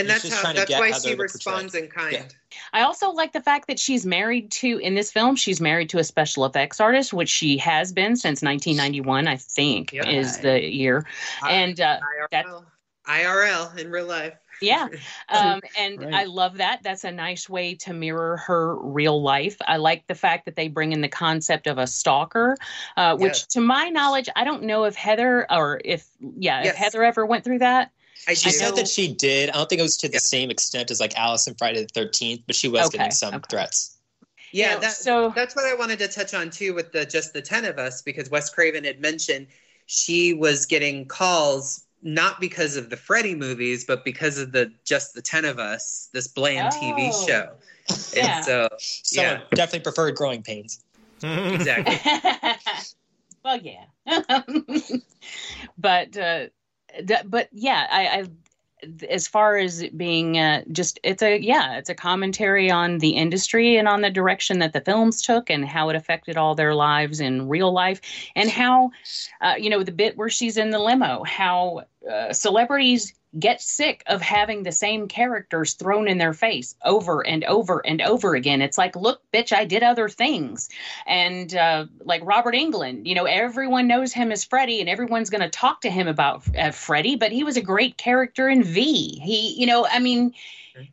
And 0.00 0.08
that's 0.08 0.22
just 0.22 0.34
how 0.36 0.40
trying 0.42 0.54
to 0.54 0.60
that's 0.60 0.70
get 0.70 0.80
why 0.80 0.92
she 0.92 1.14
responds 1.14 1.74
in 1.74 1.88
kind. 1.88 2.12
Yeah. 2.12 2.24
I 2.72 2.82
also 2.82 3.10
like 3.10 3.32
the 3.32 3.40
fact 3.42 3.66
that 3.68 3.78
she's 3.78 4.04
married 4.06 4.50
to 4.52 4.78
in 4.78 4.94
this 4.94 5.10
film. 5.12 5.36
She's 5.36 5.60
married 5.60 5.90
to 5.90 5.98
a 5.98 6.04
special 6.04 6.44
effects 6.44 6.80
artist, 6.80 7.12
which 7.12 7.28
she 7.28 7.58
has 7.58 7.92
been 7.92 8.16
since 8.16 8.42
1991, 8.42 9.28
I 9.28 9.36
think, 9.36 9.92
Yeah. 9.92 10.08
is 10.08 10.38
the 10.38 10.62
year. 10.62 11.06
And 11.46 11.80
uh, 11.80 11.98
that 12.30 12.46
IRL. 12.46 12.64
IRL 13.06 13.78
in 13.78 13.90
real 13.90 14.06
life. 14.06 14.34
yeah, 14.60 14.88
um, 15.28 15.60
and 15.78 15.98
Right. 16.02 16.14
I 16.14 16.24
love 16.24 16.58
that. 16.58 16.80
That's 16.82 17.04
a 17.04 17.12
nice 17.12 17.48
way 17.48 17.74
to 17.76 17.92
mirror 17.94 18.36
her 18.38 18.76
real 18.76 19.22
life. 19.22 19.56
I 19.66 19.76
like 19.78 20.06
the 20.06 20.14
fact 20.14 20.44
that 20.46 20.56
they 20.56 20.68
bring 20.68 20.92
in 20.92 21.00
the 21.00 21.08
concept 21.08 21.66
of 21.68 21.78
a 21.78 21.86
stalker, 21.86 22.56
uh, 22.96 23.16
which, 23.16 23.32
Yes. 23.32 23.46
to 23.48 23.60
my 23.60 23.88
knowledge, 23.88 24.28
I 24.36 24.44
don't 24.44 24.64
know 24.64 24.84
if 24.84 24.94
Heather 24.94 25.46
or 25.50 25.80
if 25.84 26.06
yeah, 26.20 26.64
Yes. 26.64 26.72
if 26.72 26.76
Heather 26.76 27.02
ever 27.04 27.24
went 27.24 27.44
through 27.44 27.60
that. 27.60 27.92
I 28.26 28.34
She 28.34 28.48
I 28.48 28.52
said 28.52 28.70
know- 28.70 28.76
that 28.76 28.88
she 28.88 29.12
did. 29.12 29.50
I 29.50 29.52
don't 29.54 29.68
think 29.68 29.78
it 29.80 29.82
was 29.82 29.96
to 29.98 30.08
the 30.08 30.14
Yeah. 30.14 30.20
same 30.20 30.50
extent 30.50 30.90
as 30.90 31.00
like 31.00 31.16
Alice 31.16 31.46
and 31.46 31.56
Friday 31.58 31.82
the 31.82 31.88
Thirteenth, 31.88 32.42
but 32.46 32.56
she 32.56 32.68
was 32.68 32.86
Okay, 32.88 32.98
getting 32.98 33.12
some 33.12 33.34
okay. 33.34 33.44
threats. 33.50 33.96
Yeah, 34.52 34.74
You 34.76 34.80
that, 34.80 34.92
so 34.92 35.30
that's 35.34 35.54
what 35.54 35.66
I 35.66 35.74
wanted 35.74 35.98
to 36.00 36.08
touch 36.08 36.32
on 36.34 36.50
too 36.50 36.74
with 36.74 36.92
the 36.92 37.04
just 37.04 37.32
the 37.34 37.42
ten 37.42 37.64
of 37.64 37.78
us 37.78 38.02
because 38.02 38.30
Wes 38.30 38.48
Craven 38.50 38.84
had 38.84 39.00
mentioned 39.00 39.46
she 39.86 40.32
was 40.34 40.66
getting 40.66 41.06
calls 41.06 41.84
not 42.02 42.40
because 42.40 42.76
of 42.76 42.90
the 42.90 42.96
Freddy 42.96 43.34
movies, 43.34 43.84
but 43.84 44.04
because 44.04 44.38
of 44.38 44.52
the 44.52 44.72
just 44.84 45.14
the 45.14 45.22
ten 45.22 45.44
of 45.44 45.58
us, 45.58 46.08
this 46.12 46.28
bland 46.28 46.72
TV 46.74 47.10
Oh. 47.12 47.26
show. 47.26 47.50
Yeah. 48.14 48.36
And 48.36 48.44
so 48.44 48.68
So 48.80 49.20
Yeah. 49.22 49.40
definitely 49.54 49.80
preferred 49.80 50.14
growing 50.16 50.42
pains. 50.42 50.80
exactly. 51.22 51.98
well, 53.44 53.60
yeah, 53.60 53.86
but 55.78 56.16
uh, 56.16 56.38
th- 56.38 56.52
but 57.26 57.48
yeah, 57.52 57.86
I, 57.90 58.06
I 58.06 58.24
as 59.08 59.26
far 59.26 59.56
as 59.56 59.84
being 59.96 60.38
uh, 60.38 60.62
just 60.70 61.00
it's 61.02 61.22
a 61.22 61.40
yeah 61.40 61.78
it's 61.78 61.90
a 61.90 61.94
commentary 61.94 62.70
on 62.70 62.98
the 62.98 63.10
industry 63.10 63.76
and 63.76 63.88
on 63.88 64.02
the 64.02 64.10
direction 64.10 64.60
that 64.60 64.72
the 64.72 64.80
films 64.80 65.22
took 65.22 65.50
and 65.50 65.66
how 65.66 65.88
it 65.88 65.96
affected 65.96 66.36
all 66.36 66.54
their 66.54 66.74
lives 66.74 67.20
in 67.20 67.48
real 67.48 67.72
life 67.72 68.00
and 68.36 68.50
how 68.50 68.90
uh, 69.40 69.54
you 69.58 69.70
know 69.70 69.82
the 69.82 69.92
bit 69.92 70.16
where 70.16 70.28
she's 70.28 70.56
in 70.56 70.70
the 70.70 70.78
limo 70.78 71.24
how 71.24 71.82
uh, 72.10 72.32
celebrities 72.32 73.14
get 73.38 73.60
sick 73.60 74.02
of 74.06 74.22
having 74.22 74.62
the 74.62 74.72
same 74.72 75.08
characters 75.08 75.74
thrown 75.74 76.08
in 76.08 76.18
their 76.18 76.32
face 76.32 76.74
over 76.84 77.26
and 77.26 77.44
over 77.44 77.84
and 77.84 78.00
over 78.00 78.34
again 78.34 78.62
it's 78.62 78.78
like 78.78 78.96
look 78.96 79.20
bitch 79.32 79.52
i 79.52 79.64
did 79.64 79.82
other 79.82 80.08
things 80.08 80.68
and 81.06 81.54
uh, 81.54 81.86
like 82.04 82.22
Robert 82.24 82.54
Englund, 82.54 83.06
you 83.06 83.14
know, 83.14 83.24
everyone 83.24 83.86
knows 83.86 84.12
him 84.12 84.32
as 84.32 84.44
Freddy, 84.44 84.80
and 84.80 84.88
everyone's 84.88 85.30
going 85.30 85.42
to 85.42 85.48
talk 85.48 85.80
to 85.82 85.90
him 85.90 86.08
about 86.08 86.42
uh, 86.56 86.70
Freddy. 86.70 87.16
But 87.16 87.32
he 87.32 87.44
was 87.44 87.56
a 87.56 87.62
great 87.62 87.96
character 87.96 88.48
in 88.48 88.62
V. 88.62 89.18
He, 89.18 89.54
you 89.58 89.66
know, 89.66 89.86
I 89.86 89.98
mean, 89.98 90.34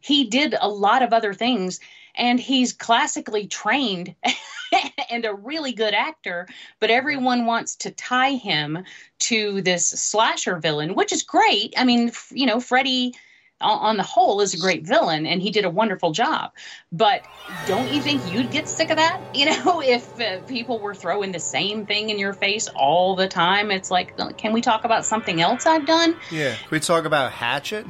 he 0.01 0.25
did 0.25 0.55
a 0.59 0.69
lot 0.69 1.01
of 1.01 1.13
other 1.13 1.33
things, 1.33 1.79
and 2.15 2.39
he's 2.39 2.73
classically 2.73 3.47
trained 3.47 4.15
and 5.09 5.25
a 5.25 5.33
really 5.33 5.73
good 5.73 5.93
actor. 5.93 6.47
But 6.79 6.91
everyone 6.91 7.45
wants 7.45 7.75
to 7.77 7.91
tie 7.91 8.33
him 8.33 8.83
to 9.19 9.61
this 9.61 9.87
slasher 9.87 10.57
villain, 10.57 10.95
which 10.95 11.13
is 11.13 11.23
great. 11.23 11.73
I 11.77 11.83
mean, 11.83 12.11
you 12.31 12.45
know, 12.45 12.59
Freddy. 12.59 13.15
On 13.61 13.95
the 13.95 14.03
whole, 14.03 14.41
is 14.41 14.53
a 14.53 14.57
great 14.57 14.85
villain, 14.85 15.25
and 15.25 15.41
he 15.41 15.49
did 15.49 15.63
a 15.63 15.69
wonderful 15.69 16.11
job. 16.11 16.51
But 16.91 17.23
don't 17.65 17.91
you 17.91 18.01
think 18.01 18.21
you'd 18.31 18.51
get 18.51 18.67
sick 18.67 18.89
of 18.89 18.97
that? 18.97 19.21
You 19.33 19.45
know, 19.45 19.81
if 19.81 20.19
uh, 20.19 20.41
people 20.41 20.77
were 20.77 20.93
throwing 20.93 21.31
the 21.31 21.39
same 21.39 21.85
thing 21.85 22.09
in 22.09 22.19
your 22.19 22.33
face 22.33 22.67
all 22.67 23.15
the 23.15 23.29
time, 23.29 23.71
it's 23.71 23.89
like, 23.89 24.17
can 24.37 24.51
we 24.51 24.59
talk 24.59 24.83
about 24.83 25.05
something 25.05 25.39
else 25.39 25.65
I've 25.65 25.85
done? 25.85 26.17
Yeah. 26.29 26.53
Can 26.53 26.67
we 26.69 26.81
talk 26.81 27.05
about 27.05 27.31
Hatchet? 27.31 27.87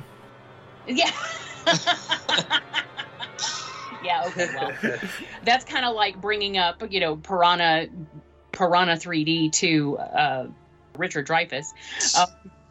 Yeah. 0.88 1.12
yeah. 4.06 4.24
Okay. 4.28 4.48
Well, 4.56 5.00
that's 5.44 5.66
kind 5.66 5.86
of 5.86 5.96
like 5.96 6.20
bringing 6.22 6.58
up, 6.58 6.84
you 6.92 7.00
know, 7.00 7.18
Piranha, 7.18 7.88
Piranha 8.52 8.94
3D 8.94 9.52
to 9.54 9.98
uh, 9.98 10.48
Richard 10.98 11.28
Dreyfuss. 11.28 11.74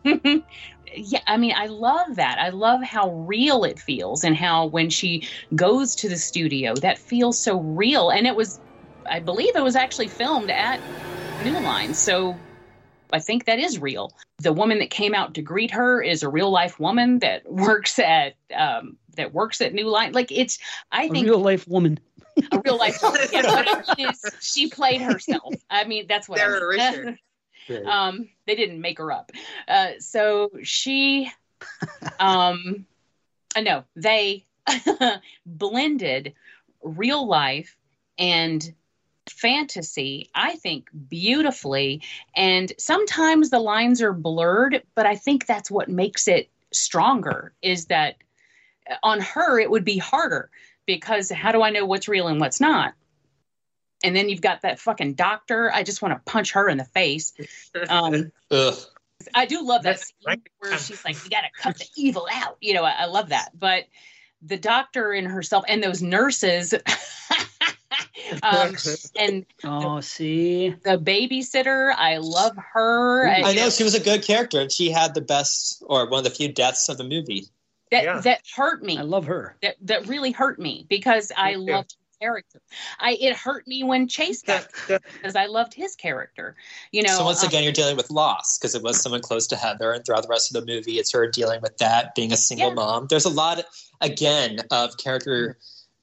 Um, 0.04 0.44
yeah, 0.94 1.20
I 1.26 1.36
mean, 1.36 1.54
I 1.56 1.66
love 1.66 2.16
that. 2.16 2.38
I 2.38 2.50
love 2.50 2.82
how 2.82 3.10
real 3.10 3.64
it 3.64 3.78
feels, 3.78 4.24
and 4.24 4.36
how 4.36 4.66
when 4.66 4.90
she 4.90 5.28
goes 5.54 5.94
to 5.96 6.08
the 6.08 6.16
studio, 6.16 6.74
that 6.76 6.98
feels 6.98 7.38
so 7.38 7.58
real. 7.58 8.10
And 8.10 8.26
it 8.26 8.36
was, 8.36 8.60
I 9.06 9.20
believe, 9.20 9.56
it 9.56 9.62
was 9.62 9.76
actually 9.76 10.08
filmed 10.08 10.50
at 10.50 10.80
New 11.44 11.58
Line. 11.60 11.94
So 11.94 12.38
I 13.12 13.20
think 13.20 13.46
that 13.46 13.58
is 13.58 13.78
real. 13.78 14.12
The 14.38 14.52
woman 14.52 14.78
that 14.80 14.90
came 14.90 15.14
out 15.14 15.34
to 15.34 15.42
greet 15.42 15.70
her 15.72 16.02
is 16.02 16.22
a 16.22 16.28
real 16.28 16.50
life 16.50 16.80
woman 16.80 17.20
that 17.20 17.42
works 17.50 17.98
at 17.98 18.34
um, 18.54 18.96
that 19.16 19.32
works 19.32 19.60
at 19.60 19.74
New 19.74 19.88
Line. 19.88 20.12
Like 20.12 20.32
it's, 20.32 20.58
I 20.90 21.08
think 21.08 21.26
real 21.26 21.38
life 21.38 21.66
woman. 21.68 21.98
a 22.52 22.60
real 22.64 22.78
life 22.78 23.02
woman. 23.02 23.20
Yeah, 23.32 23.42
but 23.42 23.68
I 23.68 23.94
mean, 23.96 24.08
is 24.10 24.22
she 24.40 24.68
played 24.68 25.00
herself. 25.00 25.54
I 25.70 25.84
mean, 25.84 26.06
that's 26.08 26.28
what 26.28 26.40
I 26.40 26.48
mean. 26.48 26.62
Richard. 26.62 27.18
um, 27.86 28.28
they 28.46 28.54
didn't 28.54 28.80
make 28.80 28.98
her 28.98 29.10
up. 29.12 29.32
Uh, 29.66 29.92
so 29.98 30.50
she, 30.62 31.30
um, 32.18 32.86
uh, 33.56 33.60
no, 33.60 33.84
they 33.96 34.44
blended 35.46 36.34
real 36.82 37.26
life 37.26 37.76
and 38.18 38.74
fantasy, 39.28 40.30
I 40.34 40.56
think, 40.56 40.88
beautifully. 41.08 42.02
And 42.36 42.72
sometimes 42.78 43.50
the 43.50 43.58
lines 43.58 44.02
are 44.02 44.12
blurred, 44.12 44.82
but 44.94 45.06
I 45.06 45.16
think 45.16 45.46
that's 45.46 45.70
what 45.70 45.88
makes 45.88 46.28
it 46.28 46.50
stronger 46.72 47.52
is 47.62 47.86
that 47.86 48.16
on 49.02 49.20
her, 49.20 49.58
it 49.58 49.70
would 49.70 49.84
be 49.84 49.98
harder 49.98 50.50
because 50.86 51.30
how 51.30 51.52
do 51.52 51.62
I 51.62 51.70
know 51.70 51.86
what's 51.86 52.08
real 52.08 52.28
and 52.28 52.40
what's 52.40 52.60
not? 52.60 52.94
And 54.02 54.14
then 54.14 54.28
you've 54.28 54.42
got 54.42 54.62
that 54.62 54.78
fucking 54.78 55.14
doctor. 55.14 55.72
I 55.72 55.82
just 55.82 56.02
want 56.02 56.14
to 56.14 56.30
punch 56.30 56.52
her 56.52 56.68
in 56.68 56.76
the 56.76 56.84
face. 56.84 57.32
Um, 57.88 58.32
Ugh. 58.50 58.74
I 59.34 59.46
do 59.46 59.66
love 59.66 59.84
that 59.84 60.00
scene 60.00 60.14
right. 60.26 60.40
where 60.58 60.76
she's 60.78 61.04
like, 61.04 61.22
"You 61.24 61.30
got 61.30 61.42
to 61.42 61.50
cut 61.56 61.78
the 61.78 61.86
evil 61.96 62.26
out." 62.30 62.58
You 62.60 62.74
know, 62.74 62.84
I, 62.84 62.90
I 62.90 63.04
love 63.06 63.30
that. 63.30 63.50
But 63.58 63.84
the 64.42 64.58
doctor 64.58 65.12
and 65.12 65.26
herself 65.26 65.64
and 65.66 65.82
those 65.82 66.02
nurses, 66.02 66.74
um, 68.42 68.74
and 69.16 69.46
Oh, 69.64 70.00
see. 70.00 70.70
the 70.84 70.98
babysitter, 70.98 71.94
I 71.96 72.18
love 72.18 72.56
her. 72.74 73.26
I 73.28 73.50
you 73.50 73.56
know 73.56 73.70
she 73.70 73.84
was 73.84 73.94
a 73.94 74.00
good 74.00 74.22
character, 74.22 74.60
and 74.60 74.70
she 74.70 74.90
had 74.90 75.14
the 75.14 75.22
best 75.22 75.82
or 75.86 76.08
one 76.08 76.18
of 76.18 76.24
the 76.24 76.30
few 76.30 76.52
deaths 76.52 76.88
of 76.88 76.98
the 76.98 77.04
movie. 77.04 77.46
That 77.94 78.04
Yeah. 78.04 78.20
that 78.20 78.42
hurt 78.54 78.82
me. 78.82 78.98
I 78.98 79.02
love 79.02 79.26
her. 79.26 79.56
that 79.62 79.76
that 79.82 80.06
really 80.08 80.32
hurt 80.32 80.58
me 80.58 80.86
because 80.88 81.30
I 81.36 81.54
too. 81.54 81.60
loved 81.60 81.90
his 81.92 82.16
character. 82.20 82.60
I 82.98 83.12
it 83.12 83.36
hurt 83.36 83.66
me 83.68 83.84
when 83.84 84.08
Chase 84.08 84.42
got 84.42 84.68
The- 84.88 84.94
the- 84.94 85.00
because 85.14 85.36
I 85.36 85.46
loved 85.46 85.74
his 85.74 85.94
character. 85.94 86.56
You 86.92 87.02
know, 87.02 87.16
so 87.18 87.24
once 87.24 87.42
um, 87.42 87.48
again, 87.48 87.62
you're 87.62 87.72
dealing 87.72 87.96
with 87.96 88.10
loss 88.10 88.58
because 88.58 88.74
it 88.74 88.82
was 88.82 89.00
someone 89.00 89.20
close 89.22 89.46
to 89.48 89.56
Heather, 89.56 89.92
and 89.92 90.04
throughout 90.04 90.22
the 90.22 90.28
rest 90.28 90.54
of 90.54 90.64
the 90.64 90.72
movie, 90.72 90.98
it's 90.98 91.12
her 91.12 91.26
dealing 91.30 91.60
with 91.62 91.76
that, 91.78 92.14
being 92.14 92.32
a 92.32 92.36
single 92.36 92.68
Yeah. 92.68 92.74
mom. 92.74 93.06
There's 93.08 93.24
a 93.26 93.30
lot, 93.30 93.64
again, 94.00 94.58
of 94.70 94.96
character 94.96 95.56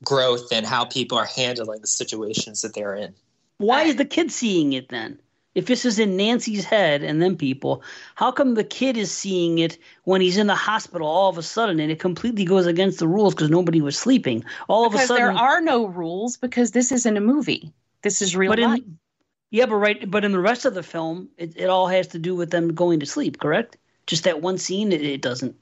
growth 0.04 0.52
and 0.52 0.66
how 0.66 0.86
people 0.86 1.18
are 1.18 1.26
handling 1.26 1.82
the 1.82 1.88
situations 1.88 2.62
that 2.62 2.74
they're 2.74 2.96
in. 2.96 3.14
Why 3.58 3.84
is 3.84 3.98
the 3.98 4.06
kid 4.06 4.32
seeing 4.32 4.74
it 4.74 4.90
then? 4.90 5.20
If 5.54 5.66
this 5.66 5.84
is 5.84 6.00
in 6.00 6.16
Nancy's 6.16 6.64
head 6.64 7.04
and 7.04 7.22
then 7.22 7.36
people, 7.36 7.84
how 8.16 8.32
come 8.32 8.54
the 8.54 8.64
kid 8.64 8.96
is 8.96 9.12
seeing 9.12 9.58
it 9.58 9.78
when 10.06 10.22
he's 10.22 10.38
in 10.38 10.48
the 10.48 10.56
hospital 10.56 11.08
all 11.08 11.30
of 11.30 11.38
a 11.38 11.44
sudden 11.44 11.80
and 11.80 11.92
it 11.92 12.00
completely 12.00 12.46
goes 12.46 12.66
against 12.66 13.00
the 13.00 13.08
rules 13.08 13.36
because 13.36 13.50
nobody 13.50 13.82
was 13.82 13.98
sleeping? 13.98 14.46
All 14.70 14.86
of 14.86 14.96
a 14.96 15.00
sudden, 15.00 15.24
there 15.24 15.44
are 15.44 15.60
no 15.60 15.86
rules 15.86 16.38
because 16.38 16.72
this 16.72 16.92
isn't 16.92 17.18
a 17.18 17.22
movie. 17.22 17.74
This 18.02 18.22
is 18.22 18.36
real 18.36 18.52
but 18.52 18.60
life. 18.60 18.80
in 18.80 18.98
yeah, 19.52 19.66
but 19.66 19.76
right, 19.76 20.10
but 20.10 20.24
in 20.24 20.32
the 20.32 20.40
rest 20.40 20.64
of 20.64 20.74
the 20.74 20.82
film, 20.82 21.30
it, 21.38 21.58
it 21.58 21.70
all 21.70 21.88
has 21.88 22.08
to 22.08 22.20
do 22.20 22.36
with 22.36 22.52
them 22.52 22.74
going 22.74 23.02
to 23.02 23.06
sleep. 23.06 23.40
Correct? 23.40 23.78
Just 24.08 24.24
that 24.24 24.42
one 24.42 24.58
scene, 24.58 24.94
it, 24.94 25.02
it 25.02 25.22
doesn't. 25.22 25.56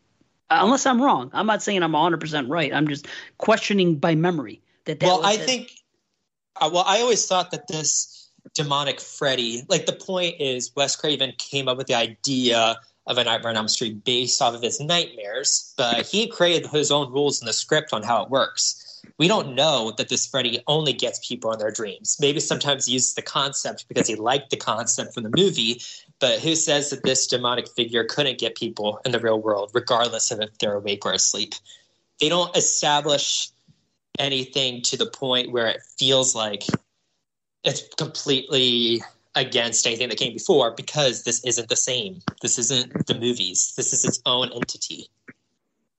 Unless 0.51 0.85
I'm 0.85 1.01
wrong, 1.01 1.31
I'm 1.33 1.47
not 1.47 1.61
saying 1.63 1.81
I'm 1.81 1.91
100 1.91 2.19
percent 2.19 2.49
right. 2.49 2.71
I'm 2.73 2.87
just 2.87 3.07
questioning 3.39 3.97
by 3.97 4.15
memory 4.15 4.61
that 4.85 4.99
that. 4.99 5.05
well, 5.05 5.17
was 5.17 5.27
I 5.27 5.33
it. 5.33 5.45
think. 5.45 5.71
Uh, 6.55 6.69
well, 6.71 6.83
I 6.85 7.01
always 7.01 7.25
thought 7.25 7.51
that 7.51 7.67
this 7.67 8.18
demonic 8.53 8.99
Freddy, 8.99 9.63
like 9.67 9.85
the 9.85 9.93
point 9.93 10.35
is, 10.39 10.71
Wes 10.75 10.95
Craven 10.95 11.33
came 11.37 11.67
up 11.67 11.77
with 11.77 11.87
the 11.87 11.95
idea 11.95 12.77
of 13.07 13.17
a 13.17 13.23
Nightmare 13.23 13.49
on 13.49 13.57
Elm 13.57 13.67
Street 13.67 14.03
based 14.03 14.41
off 14.41 14.53
of 14.53 14.61
his 14.61 14.79
nightmares, 14.79 15.73
but 15.77 16.05
he 16.05 16.27
created 16.27 16.69
his 16.69 16.91
own 16.91 17.11
rules 17.11 17.41
in 17.41 17.47
the 17.47 17.53
script 17.53 17.91
on 17.91 18.03
how 18.03 18.23
it 18.23 18.29
works. 18.29 19.01
We 19.17 19.27
don't 19.27 19.55
know 19.55 19.93
that 19.97 20.09
this 20.09 20.27
Freddy 20.27 20.61
only 20.67 20.93
gets 20.93 21.25
people 21.27 21.51
in 21.51 21.59
their 21.59 21.71
dreams. 21.71 22.17
Maybe 22.19 22.39
sometimes 22.39 22.85
he 22.85 22.93
uses 22.93 23.15
the 23.15 23.21
concept 23.21 23.87
because 23.87 24.07
he 24.07 24.15
liked 24.15 24.51
the 24.51 24.57
concept 24.57 25.13
from 25.13 25.23
the 25.23 25.31
movie, 25.35 25.81
but 26.19 26.39
who 26.39 26.55
says 26.55 26.91
that 26.91 27.03
this 27.03 27.25
demonic 27.27 27.67
figure 27.69 28.03
couldn't 28.03 28.37
get 28.37 28.55
people 28.55 28.99
in 29.05 29.11
the 29.11 29.19
real 29.19 29.41
world, 29.41 29.71
regardless 29.73 30.31
of 30.31 30.41
if 30.41 30.57
they're 30.59 30.75
awake 30.75 31.05
or 31.05 31.13
asleep? 31.13 31.53
They 32.19 32.29
don't 32.29 32.55
establish 32.55 33.49
anything 34.19 34.81
to 34.83 34.97
the 34.97 35.05
point 35.05 35.51
where 35.51 35.67
it 35.67 35.81
feels 35.97 36.35
like 36.35 36.63
it's 37.63 37.83
completely 37.95 39.01
against 39.35 39.85
anything 39.85 40.09
that 40.09 40.17
came 40.17 40.33
before 40.33 40.71
because 40.71 41.23
this 41.23 41.43
isn't 41.45 41.69
the 41.69 41.75
same. 41.75 42.21
This 42.41 42.57
isn't 42.57 43.07
the 43.07 43.15
movies. 43.15 43.73
This 43.77 43.93
is 43.93 44.03
its 44.05 44.21
own 44.25 44.51
entity. 44.51 45.07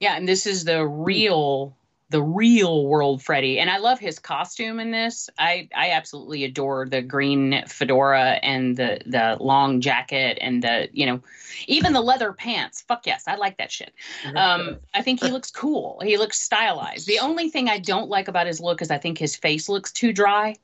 yeah, 0.00 0.16
and 0.16 0.28
this 0.28 0.46
is 0.46 0.64
the 0.64 0.86
real 0.86 1.76
the 2.10 2.22
real 2.22 2.86
world 2.86 3.22
Freddy. 3.22 3.60
And 3.60 3.70
I 3.70 3.78
love 3.78 4.00
his 4.00 4.18
costume 4.18 4.80
in 4.80 4.90
this. 4.90 5.30
I 5.38 5.68
I 5.74 5.92
absolutely 5.92 6.42
adore 6.44 6.86
the 6.86 7.02
green 7.02 7.62
fedora 7.68 8.40
and 8.42 8.76
the 8.76 9.00
the 9.06 9.36
long 9.40 9.80
jacket 9.80 10.36
and 10.40 10.60
the, 10.62 10.88
you 10.92 11.06
know, 11.06 11.22
even 11.68 11.92
the 11.92 12.00
leather 12.00 12.32
pants. 12.32 12.82
Fuck 12.82 13.06
yes, 13.06 13.24
I 13.28 13.36
like 13.36 13.58
that 13.58 13.70
shit. 13.70 13.94
Um, 14.34 14.78
I 14.92 15.02
think 15.02 15.22
he 15.22 15.30
looks 15.30 15.52
cool. 15.52 16.00
He 16.04 16.18
looks 16.18 16.40
stylized. 16.40 17.06
The 17.06 17.20
only 17.20 17.48
thing 17.48 17.68
I 17.68 17.78
don't 17.78 18.08
like 18.08 18.26
about 18.26 18.48
his 18.48 18.60
look 18.60 18.82
is 18.82 18.90
I 18.90 18.98
think 18.98 19.16
his 19.16 19.36
face 19.36 19.68
looks 19.68 19.92
too 19.92 20.12
dry. 20.12 20.56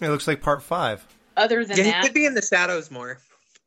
It 0.00 0.08
looks 0.10 0.26
like 0.26 0.40
part 0.40 0.62
five. 0.62 1.06
Other 1.36 1.64
than 1.64 1.76
yeah, 1.78 2.00
he 2.00 2.06
could 2.06 2.14
be 2.14 2.26
in 2.26 2.34
the 2.34 2.42
shadows 2.42 2.90
more. 2.90 3.18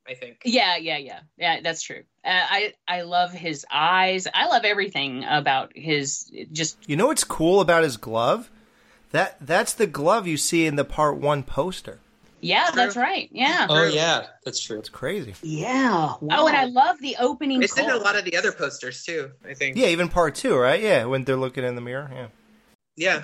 I 0.07 0.15
think. 0.15 0.41
yeah, 0.45 0.77
yeah, 0.77 0.97
yeah, 0.97 1.19
yeah. 1.37 1.61
That's 1.61 1.83
true. 1.83 2.03
Uh, 2.25 2.29
I 2.31 2.73
I 2.87 3.01
love 3.03 3.31
his 3.31 3.65
eyes. 3.71 4.27
I 4.33 4.47
love 4.47 4.65
everything 4.65 5.23
about 5.23 5.71
his 5.75 6.29
just 6.51 6.77
You 6.87 6.95
know 6.97 7.07
what's 7.07 7.23
cool 7.23 7.61
about 7.61 7.83
his 7.83 7.97
glove? 7.97 8.49
That 9.11 9.37
that's 9.39 9.73
the 9.73 9.87
glove 9.87 10.27
you 10.27 10.37
see 10.37 10.65
in 10.65 10.75
the 10.75 10.83
part 10.85 11.17
one 11.17 11.43
poster. 11.43 11.99
yeah. 12.41 12.71
That's 12.73 12.95
right. 12.97 13.29
Yeah. 13.31 13.67
Oh 13.69 13.85
yeah, 13.85 14.25
that's 14.43 14.59
true. 14.59 14.79
It's 14.79 14.89
crazy. 14.89 15.35
yeah. 15.43 16.13
Oh, 16.19 16.47
and 16.47 16.57
I 16.57 16.65
love 16.65 16.99
the 16.99 17.15
opening. 17.19 17.61
It's 17.61 17.77
in 17.77 17.89
a 17.89 17.97
lot 17.97 18.17
of 18.17 18.25
the 18.25 18.35
other 18.37 18.51
posters 18.51 19.03
too. 19.03 19.31
I 19.47 19.53
think. 19.53 19.77
Yeah, 19.77 19.87
even 19.87 20.09
part 20.09 20.35
two, 20.35 20.57
right? 20.57 20.81
Yeah, 20.81 21.05
when 21.05 21.23
they're 21.25 21.35
looking 21.37 21.63
in 21.63 21.75
the 21.75 21.81
mirror. 21.81 22.09
Yeah. 22.11 22.27
Yeah. 22.97 23.23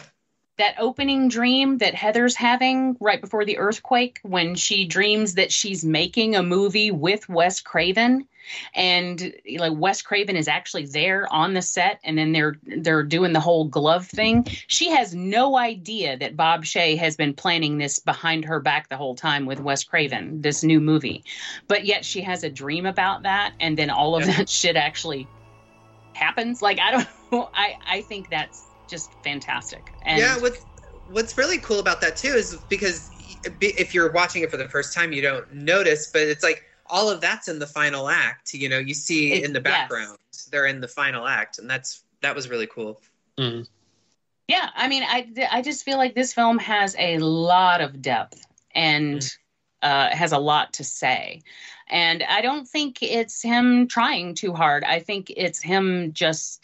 That 0.57 0.75
opening 0.79 1.27
dream 1.27 1.77
that 1.79 1.93
Heather's 1.93 2.35
having 2.35 2.97
right 2.99 3.21
before 3.21 3.45
the 3.45 3.57
earthquake 3.59 4.19
when 4.23 4.55
she 4.55 4.85
dreams 4.85 5.35
that 5.35 5.51
she's 5.51 5.85
making 5.85 6.35
a 6.35 6.41
movie 6.41 6.89
with 6.89 7.29
Wes 7.29 7.61
Craven 7.61 8.27
and 8.73 9.33
like 9.57 9.73
Wes 9.75 10.01
Craven 10.01 10.35
is 10.35 10.47
actually 10.47 10.85
there 10.85 11.31
on 11.31 11.53
the 11.53 11.61
set 11.61 11.99
and 12.03 12.17
then 12.17 12.31
they're 12.31 12.55
they're 12.79 13.03
doing 13.03 13.33
the 13.33 13.39
whole 13.39 13.65
glove 13.65 14.07
thing. 14.07 14.47
She 14.67 14.89
has 14.89 15.13
no 15.13 15.57
idea 15.57 16.17
that 16.17 16.35
Bob 16.37 16.63
Shaye 16.63 16.97
has 16.97 17.15
been 17.15 17.33
planning 17.33 17.77
this 17.77 17.99
behind 17.99 18.45
her 18.45 18.59
back 18.59 18.89
the 18.89 18.97
whole 18.97 19.15
time 19.15 19.45
with 19.45 19.59
Wes 19.59 19.83
Craven, 19.83 20.41
this 20.41 20.63
new 20.63 20.79
movie. 20.79 21.23
But 21.67 21.85
yet 21.85 22.03
she 22.05 22.21
has 22.21 22.43
a 22.43 22.49
dream 22.49 22.85
about 22.85 23.23
that 23.23 23.53
and 23.59 23.77
then 23.77 23.89
all 23.89 24.15
of 24.15 24.25
Yeah. 24.25 24.37
that 24.37 24.49
shit 24.59 24.75
actually 24.75 25.27
happens. 26.13 26.61
Like 26.61 26.79
I 26.79 26.91
don't. 26.91 27.07
I 27.53 27.75
I 27.85 28.01
think 28.01 28.29
that's 28.29 28.63
just 28.87 29.13
fantastic. 29.23 29.93
And 30.01 30.19
yeah. 30.19 30.39
What's 30.39 30.65
What's 31.09 31.37
really 31.37 31.57
cool 31.59 31.79
about 31.79 32.01
that 32.01 32.17
too 32.17 32.33
is 32.33 32.65
because 32.67 33.09
if 33.61 33.93
you're 33.93 34.11
watching 34.11 34.43
it 34.43 34.51
for 34.51 34.57
the 34.57 34.67
first 34.67 34.93
time, 34.93 35.13
you 35.13 35.21
don't 35.21 35.49
notice, 35.53 36.09
but 36.11 36.23
it's 36.23 36.43
like 36.43 36.65
all 36.87 37.09
of 37.09 37.21
that's 37.21 37.47
in 37.47 37.59
the 37.59 37.67
final 37.67 38.09
act. 38.09 38.53
You 38.53 38.67
know, 38.67 38.77
you 38.77 38.93
see 38.93 39.31
It- 39.31 39.45
in 39.45 39.53
the 39.53 39.61
yes. 39.61 39.63
background 39.63 40.17
they're 40.51 40.65
in 40.65 40.81
the 40.81 40.87
final 40.87 41.27
act, 41.27 41.59
and 41.59 41.69
that's 41.69 42.03
that 42.21 42.35
was 42.35 42.49
really 42.49 42.67
cool. 42.67 43.01
Mm. 43.37 43.67
Yeah, 44.47 44.69
I 44.75 44.87
mean, 44.87 45.03
I, 45.03 45.27
I 45.51 45.61
just 45.61 45.83
feel 45.83 45.97
like 45.97 46.15
this 46.15 46.33
film 46.33 46.57
has 46.59 46.95
a 46.97 47.17
lot 47.19 47.81
of 47.81 48.01
depth 48.01 48.45
and 48.73 49.29
uh, 49.81 50.09
has 50.15 50.31
a 50.31 50.37
lot 50.37 50.73
to 50.73 50.83
say. 50.83 51.41
And 51.89 52.23
I 52.23 52.41
don't 52.41 52.67
think 52.67 53.03
it's 53.03 53.41
him 53.41 53.87
trying 53.87 54.35
too 54.35 54.53
hard. 54.53 54.83
I 54.83 54.99
think 54.99 55.31
it's 55.35 55.61
him 55.61 56.13
just 56.13 56.63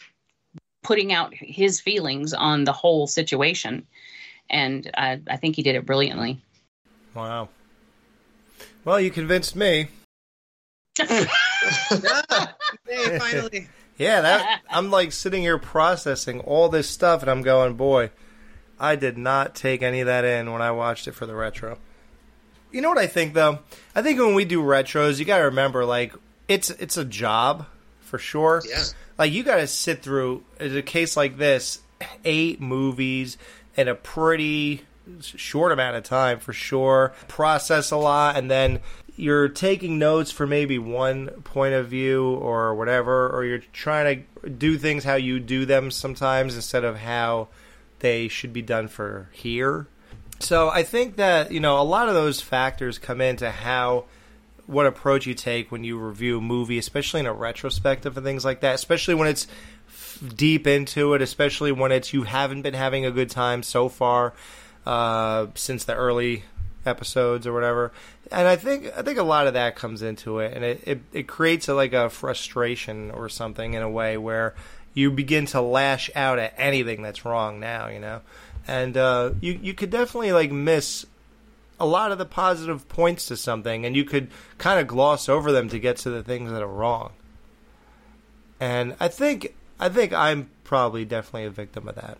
putting 0.84 1.12
out 1.12 1.34
his 1.34 1.80
feelings 1.80 2.32
on 2.32 2.62
the 2.62 2.72
whole 2.72 3.08
situation. 3.08 3.84
And 4.48 4.88
I, 4.94 5.20
I 5.28 5.36
think 5.36 5.56
he 5.56 5.62
did 5.62 5.74
it 5.74 5.86
brilliantly. 5.86 6.40
Wow. 7.14 7.48
Well, 8.84 9.00
you 9.00 9.10
convinced 9.10 9.56
me. 9.56 9.88
Ah, 11.00 12.54
finally. 13.18 13.68
Yeah, 13.96 14.20
that 14.20 14.60
I'm 14.70 14.90
like 14.90 15.12
sitting 15.12 15.42
here 15.42 15.58
processing 15.58 16.40
all 16.40 16.68
this 16.68 16.88
stuff, 16.88 17.22
and 17.22 17.30
I'm 17.30 17.42
going, 17.42 17.74
boy, 17.74 18.10
I 18.78 18.96
did 18.96 19.16
not 19.16 19.54
take 19.54 19.82
any 19.82 20.00
of 20.00 20.06
that 20.06 20.24
in 20.24 20.52
when 20.52 20.62
I 20.62 20.72
watched 20.72 21.08
it 21.08 21.12
for 21.12 21.26
the 21.26 21.34
retro. 21.34 21.78
You 22.72 22.80
know 22.80 22.88
what 22.88 22.98
I 22.98 23.06
think 23.06 23.34
though? 23.34 23.60
I 23.94 24.02
think 24.02 24.18
when 24.18 24.34
we 24.34 24.44
do 24.44 24.62
retros, 24.62 25.18
you 25.18 25.24
got 25.24 25.38
to 25.38 25.44
remember, 25.44 25.84
like 25.84 26.12
it's 26.48 26.70
it's 26.70 26.96
a 26.96 27.04
job 27.04 27.66
for 28.00 28.18
sure. 28.18 28.62
Yeah. 28.68 28.82
Like 29.18 29.32
you 29.32 29.42
got 29.42 29.56
to 29.56 29.66
sit 29.66 30.02
through 30.02 30.44
a 30.58 30.82
case 30.82 31.16
like 31.16 31.38
this, 31.38 31.80
eight 32.24 32.60
movies 32.60 33.38
in 33.76 33.88
a 33.88 33.94
pretty 33.94 34.82
short 35.20 35.72
amount 35.72 35.96
of 35.96 36.04
time 36.04 36.38
for 36.38 36.52
sure. 36.52 37.12
Process 37.28 37.90
a 37.90 37.96
lot, 37.96 38.36
and 38.36 38.50
then 38.50 38.80
you're 39.16 39.48
taking 39.48 39.98
notes 39.98 40.30
for 40.30 40.46
maybe 40.46 40.78
one 40.78 41.28
point 41.42 41.74
of 41.74 41.88
view 41.88 42.24
or 42.24 42.74
whatever, 42.74 43.28
or 43.30 43.44
you're 43.44 43.58
trying 43.58 44.26
to 44.42 44.50
do 44.50 44.76
things 44.76 45.04
how 45.04 45.14
you 45.14 45.38
do 45.38 45.64
them 45.64 45.90
sometimes 45.90 46.56
instead 46.56 46.84
of 46.84 46.98
how 46.98 47.48
they 48.00 48.28
should 48.28 48.52
be 48.52 48.62
done 48.62 48.88
for 48.88 49.28
here. 49.32 49.86
So 50.40 50.68
I 50.68 50.82
think 50.82 51.16
that 51.16 51.52
you 51.52 51.60
know 51.60 51.80
a 51.80 51.84
lot 51.84 52.08
of 52.08 52.14
those 52.14 52.40
factors 52.40 52.98
come 52.98 53.20
into 53.20 53.50
how 53.50 54.04
what 54.66 54.86
approach 54.86 55.26
you 55.26 55.34
take 55.34 55.70
when 55.70 55.84
you 55.84 55.98
review 55.98 56.38
a 56.38 56.40
movie, 56.40 56.78
especially 56.78 57.20
in 57.20 57.26
a 57.26 57.32
retrospective 57.32 58.16
and 58.16 58.24
things 58.24 58.44
like 58.44 58.60
that. 58.60 58.74
Especially 58.74 59.14
when 59.14 59.28
it's 59.28 59.46
deep 60.36 60.66
into 60.66 61.14
it, 61.14 61.22
especially 61.22 61.72
when 61.72 61.92
it's 61.92 62.12
you 62.12 62.22
haven't 62.22 62.62
been 62.62 62.74
having 62.74 63.04
a 63.04 63.10
good 63.10 63.30
time 63.30 63.62
so 63.62 63.88
far 63.88 64.32
uh, 64.86 65.46
since 65.54 65.84
the 65.84 65.94
early 65.94 66.44
episodes 66.86 67.46
or 67.46 67.52
whatever. 67.52 67.92
And 68.30 68.48
I 68.48 68.56
think 68.56 68.90
I 68.96 69.02
think 69.02 69.18
a 69.18 69.22
lot 69.22 69.46
of 69.46 69.54
that 69.54 69.76
comes 69.76 70.02
into 70.02 70.38
it, 70.38 70.54
and 70.54 70.64
it 70.64 70.82
it, 70.86 71.00
it 71.12 71.28
creates 71.28 71.68
a, 71.68 71.74
like 71.74 71.92
a 71.92 72.10
frustration 72.10 73.10
or 73.10 73.28
something 73.28 73.74
in 73.74 73.82
a 73.82 73.90
way 73.90 74.16
where 74.16 74.54
you 74.94 75.10
begin 75.10 75.46
to 75.46 75.60
lash 75.60 76.10
out 76.14 76.38
at 76.38 76.54
anything 76.56 77.02
that's 77.02 77.24
wrong 77.24 77.60
now, 77.60 77.88
you 77.88 77.98
know. 77.98 78.22
And 78.66 78.96
uh, 78.96 79.32
you 79.40 79.58
you 79.60 79.74
could 79.74 79.90
definitely 79.90 80.32
like 80.32 80.50
miss 80.50 81.04
a 81.80 81.86
lot 81.86 82.12
of 82.12 82.18
the 82.18 82.24
positive 82.24 82.88
points 82.88 83.26
to 83.26 83.36
something, 83.36 83.84
and 83.84 83.96
you 83.96 84.04
could 84.04 84.30
kind 84.58 84.80
of 84.80 84.86
gloss 84.86 85.28
over 85.28 85.52
them 85.52 85.68
to 85.70 85.78
get 85.78 85.96
to 85.98 86.10
the 86.10 86.22
things 86.22 86.50
that 86.50 86.62
are 86.62 86.66
wrong. 86.66 87.12
And 88.60 88.96
I 89.00 89.08
think 89.08 89.54
I 89.78 89.88
think 89.88 90.12
I'm 90.12 90.50
probably 90.62 91.04
definitely 91.04 91.44
a 91.46 91.50
victim 91.50 91.88
of 91.88 91.96
that. 91.96 92.18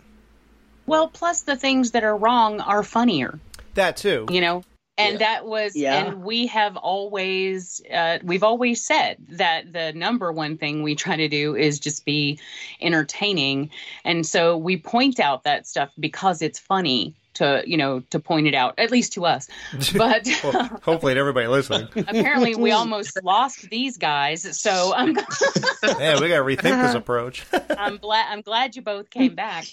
Well, 0.86 1.08
plus 1.08 1.42
the 1.42 1.56
things 1.56 1.92
that 1.92 2.04
are 2.04 2.16
wrong 2.16 2.60
are 2.60 2.82
funnier. 2.82 3.38
That 3.74 3.96
too. 3.96 4.26
You 4.28 4.40
know, 4.40 4.64
and 4.98 5.14
Yeah. 5.14 5.18
that 5.18 5.46
was 5.46 5.74
Yeah. 5.74 6.04
and 6.04 6.22
we 6.24 6.48
have 6.48 6.76
always 6.76 7.80
uh, 7.92 8.18
we've 8.22 8.42
always 8.42 8.84
said 8.84 9.16
that 9.30 9.72
the 9.72 9.92
number 9.92 10.30
one 10.32 10.58
thing 10.58 10.82
we 10.82 10.94
try 10.94 11.16
to 11.16 11.28
do 11.28 11.56
is 11.56 11.80
just 11.80 12.04
be 12.04 12.38
entertaining 12.80 13.70
and 14.04 14.26
so 14.26 14.56
we 14.56 14.76
point 14.76 15.18
out 15.18 15.44
that 15.44 15.66
stuff 15.66 15.90
because 15.98 16.42
it's 16.42 16.58
funny 16.58 17.14
to 17.34 17.62
you 17.66 17.76
know 17.76 18.00
to 18.10 18.18
point 18.20 18.46
it 18.46 18.54
out 18.54 18.74
at 18.78 18.90
least 18.90 19.12
to 19.14 19.24
us 19.26 19.48
but 19.96 20.26
Well, 20.42 20.66
hopefully, 20.82 21.14
to 21.14 21.20
everybody 21.20 21.46
listening. 21.46 21.88
apparently 21.96 22.54
we 22.54 22.70
almost 22.72 23.18
lost 23.22 23.68
these 23.70 23.98
guys 23.98 24.58
so 24.60 24.92
i'm 24.96 25.16
Yeah, 25.82 26.20
we 26.20 26.28
got 26.28 26.38
to 26.38 26.44
rethink 26.44 26.80
this 26.82 26.94
approach. 26.94 27.44
i'm 27.78 27.96
glad 27.98 28.26
i'm 28.30 28.40
glad 28.40 28.76
you 28.76 28.82
both 28.82 29.10
came 29.10 29.34
back 29.34 29.66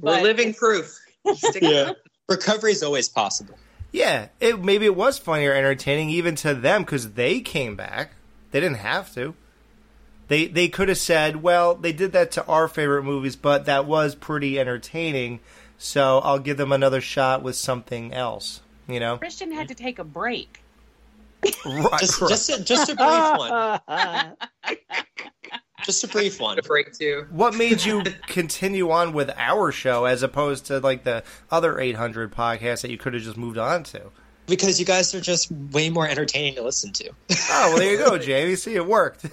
We're 0.00 0.22
living 0.22 0.54
proof. 0.54 0.96
Yeah. 1.60 1.92
Recovery 2.28 2.72
is 2.72 2.82
always 2.82 3.08
possible. 3.08 3.56
yeah, 3.92 4.28
it 4.40 4.62
maybe 4.62 4.86
it 4.86 4.94
was 4.96 5.18
funny 5.18 5.46
or 5.46 5.52
entertaining 5.52 6.10
even 6.10 6.34
to 6.36 6.54
them 6.54 6.82
because 6.84 7.12
they 7.12 7.40
came 7.40 7.74
back. 7.76 8.12
They 8.52 8.60
didn't 8.60 8.78
have 8.78 9.12
to. 9.14 9.34
They 10.28 10.46
they 10.46 10.68
could 10.68 10.88
have 10.88 10.98
said, 10.98 11.42
"Well, 11.42 11.74
they 11.74 11.92
did 11.92 12.12
that 12.12 12.30
to 12.32 12.46
our 12.46 12.68
favorite 12.68 13.02
movies, 13.02 13.34
but 13.34 13.64
that 13.66 13.84
was 13.84 14.14
pretty 14.14 14.60
entertaining." 14.60 15.40
So 15.82 16.18
I'll 16.18 16.38
give 16.38 16.58
them 16.58 16.72
another 16.72 17.00
shot 17.00 17.42
with 17.42 17.56
something 17.56 18.12
else. 18.12 18.60
You 18.86 19.00
know, 19.00 19.16
christian 19.18 19.50
had 19.52 19.68
to 19.68 19.74
take 19.74 19.98
a 19.98 20.04
break 20.04 20.60
right? 21.64 22.00
Just, 22.00 22.18
just, 22.28 22.50
a, 22.50 22.62
just 22.64 22.90
a 22.90 22.94
brief 22.96 23.06
one. 23.38 24.78
Just 25.84 26.04
a 26.04 26.08
brief 26.08 26.40
one. 26.40 26.58
a 26.58 26.62
break 26.62 26.92
too. 26.92 27.26
what 27.30 27.54
made 27.54 27.82
you 27.84 28.02
continue 28.26 28.90
on 28.90 29.12
with 29.14 29.30
our 29.36 29.72
show 29.72 30.04
as 30.04 30.22
opposed 30.22 30.66
to 30.66 30.78
like 30.80 31.04
the 31.04 31.22
other 31.50 31.78
800 31.80 32.32
podcasts 32.32 32.82
that 32.82 32.90
you 32.90 32.98
could 32.98 33.14
have 33.14 33.22
just 33.22 33.36
moved 33.36 33.56
on 33.58 33.84
to? 33.84 34.10
Because 34.46 34.80
you 34.80 34.84
guys 34.86 35.14
are 35.14 35.20
just 35.20 35.50
way 35.52 35.88
more 35.88 36.08
entertaining 36.08 36.56
to 36.56 36.62
listen 36.62 36.92
to. 36.94 37.08
Oh, 37.08 37.14
well, 37.50 37.76
there 37.78 37.92
you 37.92 37.98
go, 37.98 38.18
Jamie. 38.18 38.56
See, 38.56 38.74
it 38.74 38.84
worked. 38.84 39.24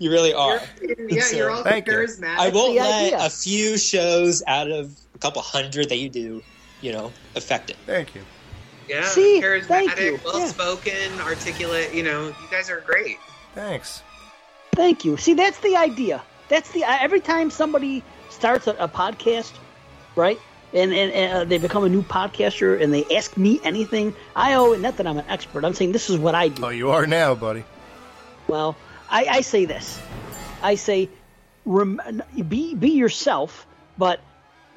You 0.00 0.10
really 0.10 0.34
are. 0.34 0.60
Yeah, 1.08 1.22
So, 1.22 1.36
you're 1.36 1.50
all 1.50 1.62
thank 1.62 1.86
you. 1.86 1.92
charismatic. 1.92 2.36
I 2.38 2.48
won't 2.48 2.74
let 2.74 3.04
idea. 3.14 3.24
a 3.24 3.30
few 3.30 3.78
shows 3.78 4.42
out 4.48 4.68
of 4.70 4.94
a 5.18 5.20
couple 5.20 5.42
hundred 5.42 5.88
that 5.88 5.98
you 5.98 6.08
do, 6.08 6.42
you 6.80 6.92
know, 6.92 7.12
affect 7.34 7.70
it. 7.70 7.76
Thank 7.86 8.14
you. 8.14 8.22
Yeah, 8.88 9.04
See, 9.04 9.40
thank 9.40 9.98
you. 9.98 10.18
charismatic, 10.18 10.24
well 10.24 10.46
spoken, 10.46 11.20
articulate. 11.20 11.92
You 11.92 12.04
know, 12.04 12.28
you 12.28 12.48
guys 12.50 12.70
are 12.70 12.80
great. 12.80 13.18
Thanks. 13.54 14.02
Thank 14.74 15.04
you. 15.04 15.16
See, 15.16 15.34
that's 15.34 15.58
the 15.60 15.76
idea. 15.76 16.22
That's 16.48 16.70
the 16.70 16.84
every 16.84 17.20
time 17.20 17.50
somebody 17.50 18.02
starts 18.30 18.66
a, 18.66 18.72
a 18.74 18.88
podcast, 18.88 19.52
right? 20.16 20.38
And, 20.72 20.92
and, 20.92 21.12
and 21.12 21.32
uh, 21.32 21.44
they 21.44 21.58
become 21.58 21.84
a 21.84 21.88
new 21.88 22.02
podcaster 22.02 22.80
and 22.80 22.92
they 22.92 23.04
ask 23.16 23.36
me 23.36 23.58
anything. 23.64 24.14
I 24.36 24.54
owe 24.54 24.72
it, 24.72 24.80
not 24.80 24.98
that 24.98 25.06
I'm 25.06 25.16
an 25.18 25.24
expert. 25.28 25.64
I'm 25.64 25.74
saying 25.74 25.92
this 25.92 26.08
is 26.10 26.18
what 26.18 26.34
I 26.34 26.48
do. 26.48 26.64
Oh, 26.66 26.68
you 26.68 26.90
are 26.90 27.06
now, 27.06 27.34
buddy. 27.34 27.64
Well, 28.48 28.76
I, 29.10 29.24
I 29.26 29.40
say 29.40 29.64
this. 29.64 29.98
I 30.62 30.74
say, 30.74 31.08
rem- 31.64 32.00
be 32.48 32.74
be 32.74 32.90
yourself, 32.90 33.66
but 33.96 34.20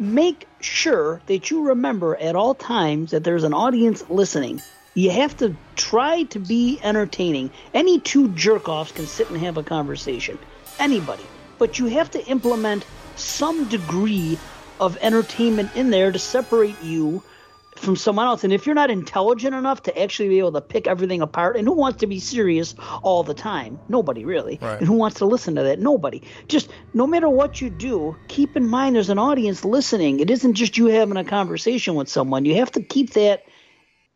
make 0.01 0.47
sure 0.59 1.21
that 1.27 1.51
you 1.51 1.67
remember 1.67 2.15
at 2.15 2.35
all 2.35 2.55
times 2.55 3.11
that 3.11 3.23
there's 3.23 3.43
an 3.43 3.53
audience 3.53 4.03
listening. 4.09 4.61
You 4.95 5.11
have 5.11 5.37
to 5.37 5.55
try 5.75 6.23
to 6.23 6.39
be 6.39 6.79
entertaining. 6.83 7.51
Any 7.73 7.99
two 7.99 8.29
jerk 8.29 8.67
offs 8.67 8.91
can 8.91 9.05
sit 9.05 9.29
and 9.29 9.39
have 9.39 9.57
a 9.57 9.63
conversation. 9.63 10.39
Anybody. 10.79 11.23
But 11.59 11.77
you 11.77 11.85
have 11.85 12.09
to 12.11 12.25
implement 12.25 12.83
some 13.15 13.69
degree 13.69 14.39
of 14.79 14.97
entertainment 15.01 15.69
in 15.75 15.91
there 15.91 16.11
to 16.11 16.17
separate 16.17 16.81
you 16.81 17.23
from 17.81 17.95
someone 17.95 18.25
else. 18.25 18.43
And 18.43 18.53
if 18.53 18.65
you're 18.65 18.75
not 18.75 18.89
intelligent 18.89 19.55
enough 19.55 19.83
to 19.83 20.01
actually 20.01 20.29
be 20.29 20.39
able 20.39 20.53
to 20.53 20.61
pick 20.61 20.87
everything 20.87 21.21
apart, 21.21 21.57
and 21.57 21.67
who 21.67 21.73
wants 21.73 21.99
to 21.99 22.07
be 22.07 22.19
serious 22.19 22.75
all 23.01 23.23
the 23.23 23.33
time? 23.33 23.79
Nobody 23.89 24.23
really. 24.25 24.59
Right. 24.61 24.79
And 24.79 24.87
who 24.87 24.93
wants 24.93 25.17
to 25.17 25.25
listen 25.25 25.55
to 25.55 25.63
that? 25.63 25.79
Nobody. 25.79 26.21
Just 26.47 26.69
no 26.93 27.07
matter 27.07 27.29
what 27.29 27.61
you 27.61 27.69
do, 27.69 28.15
keep 28.27 28.55
in 28.55 28.67
mind 28.67 28.95
there's 28.95 29.09
an 29.09 29.19
audience 29.19 29.65
listening. 29.65 30.19
It 30.19 30.29
isn't 30.29 30.53
just 30.53 30.77
you 30.77 30.87
having 30.87 31.17
a 31.17 31.23
conversation 31.23 31.95
with 31.95 32.09
someone. 32.09 32.45
You 32.45 32.55
have 32.55 32.71
to 32.71 32.81
keep 32.81 33.13
that 33.13 33.43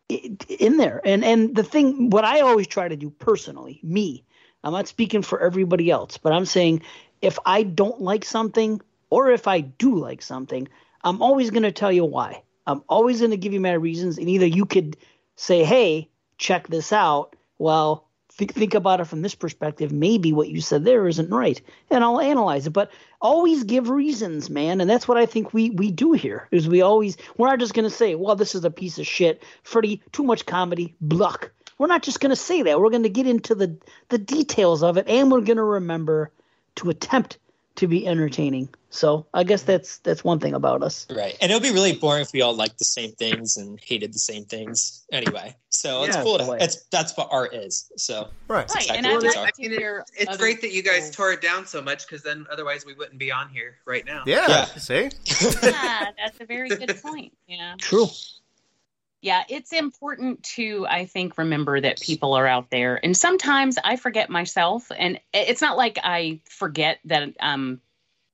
in 0.08 0.76
there. 0.76 1.00
And 1.04 1.24
and 1.24 1.54
the 1.54 1.64
thing, 1.64 2.10
what 2.10 2.24
I 2.24 2.40
always 2.40 2.66
try 2.66 2.88
to 2.88 2.96
do 2.96 3.10
personally, 3.10 3.80
me, 3.82 4.24
I'm 4.62 4.72
not 4.72 4.88
speaking 4.88 5.22
for 5.22 5.40
everybody 5.40 5.90
else, 5.90 6.18
but 6.18 6.32
I'm 6.32 6.46
saying 6.46 6.82
if 7.22 7.38
I 7.44 7.62
don't 7.62 8.00
like 8.00 8.24
something 8.24 8.80
or 9.10 9.30
if 9.30 9.46
I 9.46 9.60
do 9.60 9.96
like 9.98 10.22
something, 10.22 10.68
I'm 11.02 11.22
always 11.22 11.50
going 11.50 11.62
to 11.62 11.72
tell 11.72 11.92
you 11.92 12.04
why. 12.04 12.42
I'm 12.66 12.82
always 12.88 13.20
going 13.20 13.30
to 13.30 13.36
give 13.36 13.52
you 13.52 13.60
my 13.60 13.72
reasons, 13.72 14.18
and 14.18 14.28
either 14.28 14.46
you 14.46 14.66
could 14.66 14.96
say, 15.36 15.64
"Hey, 15.64 16.08
check 16.38 16.68
this 16.68 16.92
out." 16.92 17.36
Well, 17.58 18.06
think 18.36 18.52
think 18.52 18.74
about 18.74 19.00
it 19.00 19.06
from 19.06 19.22
this 19.22 19.34
perspective. 19.34 19.92
Maybe 19.92 20.32
what 20.32 20.48
you 20.48 20.60
said 20.60 20.84
there 20.84 21.08
isn't 21.08 21.30
right, 21.30 21.60
and 21.90 22.04
I'll 22.04 22.20
analyze 22.20 22.66
it. 22.66 22.70
But 22.70 22.90
always 23.20 23.64
give 23.64 23.88
reasons, 23.88 24.50
man, 24.50 24.80
and 24.80 24.88
that's 24.88 25.08
what 25.08 25.18
I 25.18 25.26
think 25.26 25.54
we 25.54 25.70
we 25.70 25.90
do 25.90 26.12
here. 26.12 26.48
Is 26.50 26.68
we 26.68 26.82
always 26.82 27.16
we're 27.36 27.48
not 27.48 27.60
just 27.60 27.74
going 27.74 27.88
to 27.88 27.94
say, 27.94 28.14
"Well, 28.14 28.36
this 28.36 28.54
is 28.54 28.64
a 28.64 28.70
piece 28.70 28.98
of 28.98 29.06
shit." 29.06 29.42
Freddy, 29.62 30.02
too 30.12 30.22
much 30.22 30.46
comedy, 30.46 30.94
bluck. 31.00 31.52
We're 31.78 31.88
not 31.88 32.02
just 32.02 32.20
going 32.20 32.30
to 32.30 32.36
say 32.36 32.62
that. 32.62 32.80
We're 32.80 32.90
going 32.90 33.02
to 33.02 33.08
get 33.08 33.26
into 33.26 33.54
the 33.54 33.76
the 34.08 34.18
details 34.18 34.82
of 34.82 34.96
it, 34.96 35.08
and 35.08 35.30
we're 35.30 35.40
going 35.40 35.56
to 35.58 35.64
remember 35.64 36.30
to 36.76 36.90
attempt 36.90 37.38
to 37.76 37.86
be 37.86 38.06
entertaining. 38.06 38.68
So 38.96 39.26
I 39.34 39.44
guess 39.44 39.62
that's 39.62 39.98
that's 39.98 40.24
one 40.24 40.40
thing 40.40 40.54
about 40.54 40.82
us. 40.82 41.06
Right. 41.14 41.36
And 41.40 41.52
it 41.52 41.54
would 41.54 41.62
be 41.62 41.70
really 41.72 41.92
boring 41.92 42.22
if 42.22 42.32
we 42.32 42.40
all 42.40 42.54
liked 42.54 42.78
the 42.78 42.84
same 42.86 43.12
things 43.12 43.56
and 43.56 43.78
hated 43.78 44.14
the 44.14 44.18
same 44.18 44.44
things 44.44 45.04
anyway. 45.12 45.54
So 45.68 46.04
it's 46.04 46.16
cool. 46.16 46.38
boy. 46.38 46.58
To, 46.58 46.64
it's 46.64 46.84
that's 46.90 47.16
what 47.16 47.28
art 47.30 47.54
is. 47.54 47.90
So 47.96 48.28
Right. 48.48 48.68
Right, 48.70 48.82
exactly 48.82 48.96
and 48.96 49.06
what 49.06 49.36
I'd 49.36 49.42
like 49.42 49.54
I 49.58 49.62
mean, 49.62 49.70
hear 49.72 50.04
It's 50.16 50.30
other 50.30 50.38
great 50.38 50.62
that 50.62 50.72
you 50.72 50.82
guys 50.82 50.94
people's- 50.94 51.16
tore 51.16 51.32
it 51.32 51.42
down 51.42 51.66
so 51.66 51.82
much 51.82 52.06
because 52.06 52.22
then 52.22 52.46
otherwise 52.50 52.86
we 52.86 52.94
wouldn't 52.94 53.18
be 53.18 53.30
on 53.30 53.48
here 53.50 53.76
right 53.84 54.04
now. 54.06 54.22
Yeah. 54.26 54.46
Yeah. 54.48 54.64
See? 54.64 55.10
yeah, 55.62 56.10
that's 56.16 56.40
a 56.40 56.46
very 56.46 56.70
good 56.70 56.96
point. 57.02 57.36
Yeah. 57.46 57.74
True. 57.78 58.06
Yeah, 59.20 59.42
it's 59.48 59.72
important 59.72 60.42
to, 60.54 60.86
I 60.88 61.06
think, 61.06 61.36
remember 61.36 61.80
that 61.80 62.00
people 62.00 62.34
are 62.34 62.46
out 62.46 62.70
there. 62.70 63.00
And 63.02 63.16
sometimes 63.16 63.76
I 63.82 63.96
forget 63.96 64.30
myself. 64.30 64.92
And 64.96 65.18
it's 65.34 65.60
not 65.60 65.76
like 65.76 65.98
I 66.02 66.40
forget 66.48 67.00
that 67.06 67.34
um 67.40 67.80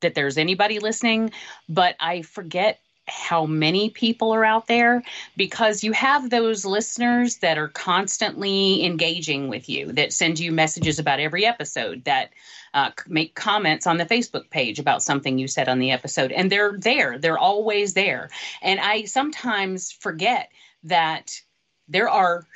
that 0.03 0.15
there's 0.15 0.39
anybody 0.39 0.79
listening, 0.79 1.33
but 1.69 1.97
I 1.99 2.23
forget 2.23 2.79
how 3.07 3.47
many 3.47 3.91
people 3.91 4.33
are 4.33 4.45
out 4.45 4.69
there 4.69 5.03
because 5.37 5.83
you 5.83 5.93
have 5.93 6.31
those 6.31 6.65
listeners 6.65 7.39
that 7.39 7.59
are 7.59 7.69
constantly 7.69 8.85
engaging 8.85 9.49
with 9.49 9.69
you, 9.69 9.93
that 9.93 10.13
send 10.13 10.39
you 10.39 10.53
messages 10.53 10.99
about 10.99 11.19
every 11.19 11.45
episode, 11.45 12.05
that 12.05 12.31
uh, 12.75 12.91
make 13.07 13.35
comments 13.35 13.87
on 13.87 13.99
the 13.99 14.07
Facebook 14.07 14.49
page 14.51 14.79
about 14.79 15.03
something 15.03 15.39
you 15.39 15.49
said 15.49 15.69
on 15.69 15.79
the 15.79 15.91
episode. 15.91 16.33
And 16.33 16.51
they're 16.51 16.79
there, 16.79 17.19
they're 17.19 17.39
always 17.39 17.95
there. 17.95 18.31
And 18.63 18.79
I 18.81 19.05
sometimes 19.05 19.93
forget 19.93 20.51
that 20.85 21.41
there 21.89 22.09
are 22.09 22.47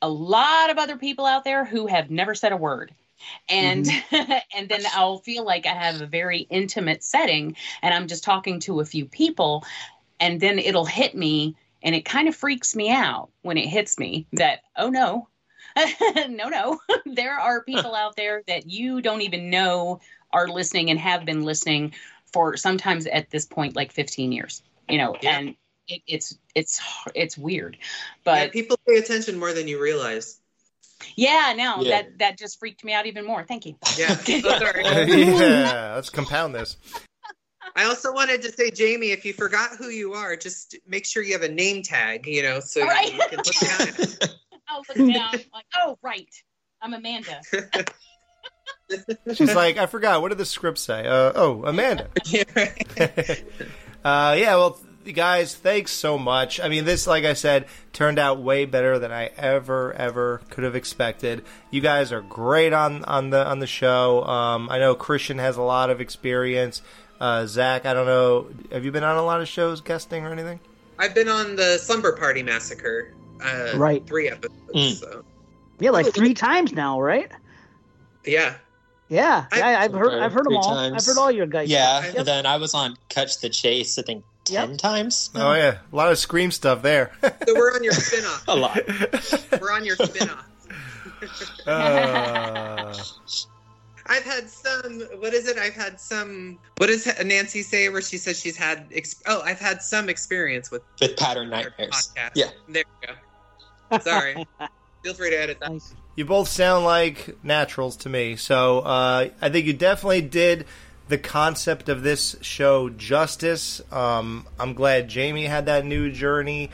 a 0.00 0.08
lot 0.08 0.70
of 0.70 0.78
other 0.78 0.96
people 0.96 1.26
out 1.26 1.44
there 1.44 1.64
who 1.64 1.86
have 1.86 2.10
never 2.10 2.34
said 2.34 2.52
a 2.52 2.56
word 2.56 2.92
and 3.48 3.86
mm-hmm. 3.86 4.32
and 4.56 4.68
then 4.68 4.82
i'll 4.94 5.18
feel 5.18 5.44
like 5.44 5.66
i 5.66 5.74
have 5.74 6.00
a 6.00 6.06
very 6.06 6.40
intimate 6.50 7.02
setting 7.02 7.56
and 7.82 7.94
i'm 7.94 8.06
just 8.06 8.24
talking 8.24 8.60
to 8.60 8.80
a 8.80 8.84
few 8.84 9.04
people 9.04 9.64
and 10.20 10.40
then 10.40 10.58
it'll 10.58 10.84
hit 10.84 11.14
me 11.14 11.56
and 11.82 11.94
it 11.94 12.04
kind 12.04 12.28
of 12.28 12.36
freaks 12.36 12.76
me 12.76 12.90
out 12.90 13.30
when 13.42 13.58
it 13.58 13.66
hits 13.66 13.98
me 13.98 14.26
that 14.32 14.60
oh 14.76 14.88
no 14.88 15.28
no, 16.28 16.48
no. 16.48 16.80
there 17.06 17.38
are 17.38 17.62
people 17.62 17.94
out 17.94 18.16
there 18.16 18.42
that 18.46 18.68
you 18.68 19.00
don't 19.00 19.22
even 19.22 19.50
know 19.50 20.00
are 20.32 20.48
listening 20.48 20.90
and 20.90 20.98
have 20.98 21.24
been 21.24 21.44
listening 21.44 21.94
for 22.32 22.56
sometimes 22.56 23.06
at 23.06 23.30
this 23.30 23.46
point 23.46 23.76
like 23.76 23.92
15 23.92 24.32
years. 24.32 24.62
You 24.88 24.98
know, 24.98 25.16
Yeah. 25.22 25.38
and 25.38 25.56
it, 25.88 26.02
it's 26.06 26.38
it's 26.54 26.80
it's 27.14 27.36
weird, 27.38 27.76
yeah, 27.80 27.86
but 28.24 28.52
people 28.52 28.78
pay 28.86 28.96
attention 28.98 29.38
more 29.38 29.52
than 29.52 29.68
you 29.68 29.80
realize. 29.80 30.38
Yeah, 31.16 31.54
no, 31.56 31.80
Yeah. 31.82 32.02
that 32.02 32.18
that 32.18 32.38
just 32.38 32.58
freaked 32.58 32.84
me 32.84 32.92
out 32.92 33.06
even 33.06 33.24
more. 33.26 33.44
Thank 33.44 33.66
you. 33.66 33.76
Yeah. 33.96 34.16
Yeah, 34.26 35.92
let's 35.94 36.10
compound 36.10 36.54
this. 36.54 36.76
I 37.76 37.84
also 37.84 38.12
wanted 38.12 38.42
to 38.42 38.52
say, 38.52 38.70
Jamie, 38.70 39.12
if 39.12 39.24
you 39.24 39.32
forgot 39.32 39.76
who 39.78 39.88
you 39.88 40.12
are, 40.12 40.36
just 40.36 40.76
make 40.86 41.06
sure 41.06 41.22
you 41.22 41.32
have 41.32 41.42
a 41.42 41.48
name 41.48 41.82
tag, 41.82 42.26
you 42.26 42.42
know, 42.42 42.60
so 42.60 42.84
Right. 42.84 43.12
you 43.12 43.20
can 43.30 43.38
look 43.38 43.54
down 43.54 43.88
at 43.88 43.98
it. 44.00 44.28
Oh, 44.74 44.82
look 44.96 45.12
down. 45.12 45.32
like, 45.52 45.66
oh, 45.76 45.98
right. 46.02 46.28
I'm 46.80 46.94
Amanda. 46.94 47.40
She's 49.34 49.54
like, 49.54 49.76
I 49.78 49.86
forgot. 49.86 50.22
What 50.22 50.28
did 50.30 50.38
the 50.38 50.44
script 50.46 50.78
say? 50.78 51.06
Uh, 51.06 51.32
oh, 51.34 51.62
Amanda. 51.64 52.08
Yeah, 52.26 52.44
uh, 54.04 54.34
yeah, 54.38 54.54
well, 54.56 54.72
th- 54.72 54.86
guys, 55.14 55.54
thanks 55.54 55.92
so 55.92 56.18
much. 56.18 56.60
I 56.60 56.68
mean, 56.68 56.84
this, 56.84 57.06
like 57.06 57.24
I 57.24 57.32
said, 57.32 57.66
turned 57.92 58.18
out 58.18 58.38
way 58.40 58.64
better 58.64 58.98
than 58.98 59.10
I 59.12 59.26
ever, 59.36 59.92
ever 59.94 60.40
could 60.50 60.64
have 60.64 60.74
expected. 60.76 61.44
You 61.70 61.80
guys 61.80 62.12
are 62.12 62.20
great 62.22 62.72
on 62.72 63.04
on 63.04 63.30
the 63.30 63.46
on 63.46 63.58
the 63.58 63.66
show. 63.66 64.22
Um, 64.24 64.68
I 64.70 64.78
know 64.78 64.94
Christian 64.94 65.38
has 65.38 65.56
a 65.56 65.62
lot 65.62 65.90
of 65.90 66.00
experience. 66.00 66.82
Uh, 67.20 67.46
Zach, 67.46 67.86
I 67.86 67.94
don't 67.94 68.06
know. 68.06 68.48
Have 68.72 68.84
you 68.84 68.92
been 68.92 69.04
on 69.04 69.16
a 69.16 69.24
lot 69.24 69.40
of 69.40 69.48
shows, 69.48 69.80
guesting 69.80 70.24
or 70.24 70.32
anything? 70.32 70.60
I've 70.98 71.14
been 71.14 71.28
on 71.28 71.56
the 71.56 71.78
Slumber 71.78 72.16
Party 72.16 72.42
Massacre. 72.42 73.12
Uh, 73.44 73.72
Right. 73.76 74.06
Three 74.06 74.28
episodes. 74.28 74.54
Mm. 74.74 74.92
So, 75.00 75.24
Yeah, 75.80 75.90
like 75.90 76.12
three 76.14 76.34
times 76.34 76.72
now, 76.72 77.00
right? 77.00 77.30
yeah. 78.24 78.54
Yeah, 79.08 79.44
I- 79.52 79.58
yeah. 79.58 79.80
I've 79.80 79.92
heard. 79.92 80.14
I've 80.22 80.32
heard 80.32 80.46
them 80.46 80.56
all. 80.56 80.62
times. 80.74 80.94
I've 80.96 81.04
heard 81.14 81.20
all 81.20 81.30
your 81.30 81.46
guys. 81.46 81.68
Yeah, 81.68 82.02
Yep. 82.06 82.14
and 82.16 82.26
then 82.26 82.46
I 82.46 82.56
was 82.56 82.72
on 82.72 82.96
Catch 83.10 83.40
the 83.40 83.50
Chase, 83.50 83.98
I 83.98 84.02
think, 84.02 84.24
10 84.44 84.70
Yep. 84.70 84.78
times. 84.78 85.30
Oh 85.34 85.52
yeah, 85.54 85.78
a 85.92 85.96
lot 85.96 86.10
of 86.12 86.18
Scream 86.18 86.50
stuff 86.50 86.82
there. 86.82 87.12
So 87.22 87.54
we're 87.54 87.74
on 87.74 87.84
your 87.84 87.92
spin-off. 87.92 88.44
A 88.48 88.54
lot. 88.56 88.80
We're 89.60 89.72
on 89.72 89.84
your 89.84 89.96
spin-off. 89.96 90.46
Uh, 91.66 92.92
I've 94.06 94.24
had 94.24 94.50
some. 94.50 95.00
What 95.20 95.32
is 95.32 95.46
it? 95.46 95.56
I've 95.56 95.74
had 95.74 96.00
some. 96.00 96.58
What 96.78 96.88
does 96.88 97.06
Nancy 97.24 97.62
say? 97.62 97.88
Where 97.88 98.02
she 98.02 98.18
says 98.18 98.38
she's 98.40 98.56
had. 98.56 98.86
Ex- 98.92 99.22
oh, 99.26 99.40
I've 99.42 99.60
had 99.60 99.80
some 99.82 100.08
experience 100.08 100.70
with 100.72 100.82
With 101.00 101.16
Pattern 101.16 101.52
our 101.52 101.62
Nightmares. 101.62 102.12
podcast. 102.16 102.30
Yeah. 102.34 102.46
There 102.68 102.82
you 103.02 103.08
go. 103.90 103.98
Sorry. 104.00 104.44
Feel 105.04 105.14
free 105.14 105.30
to 105.30 105.36
edit 105.40 105.60
that. 105.60 105.70
Nice. 105.72 105.94
You 106.16 106.24
both 106.24 106.48
sound 106.48 106.84
like 106.84 107.36
naturals 107.44 107.96
to 107.98 108.08
me. 108.08 108.34
So 108.36 108.80
uh, 108.80 109.28
I 109.40 109.48
think 109.48 109.66
you 109.66 109.72
definitely 109.72 110.22
did 110.22 110.66
the 111.08 111.18
concept 111.18 111.88
of 111.88 112.02
this 112.02 112.36
show 112.40 112.88
justice. 112.88 113.80
Um, 113.92 114.46
I'm 114.58 114.74
glad 114.74 115.08
Jamie 115.08 115.46
had 115.46 115.66
that 115.66 115.84
new 115.84 116.10
journey. 116.10 116.70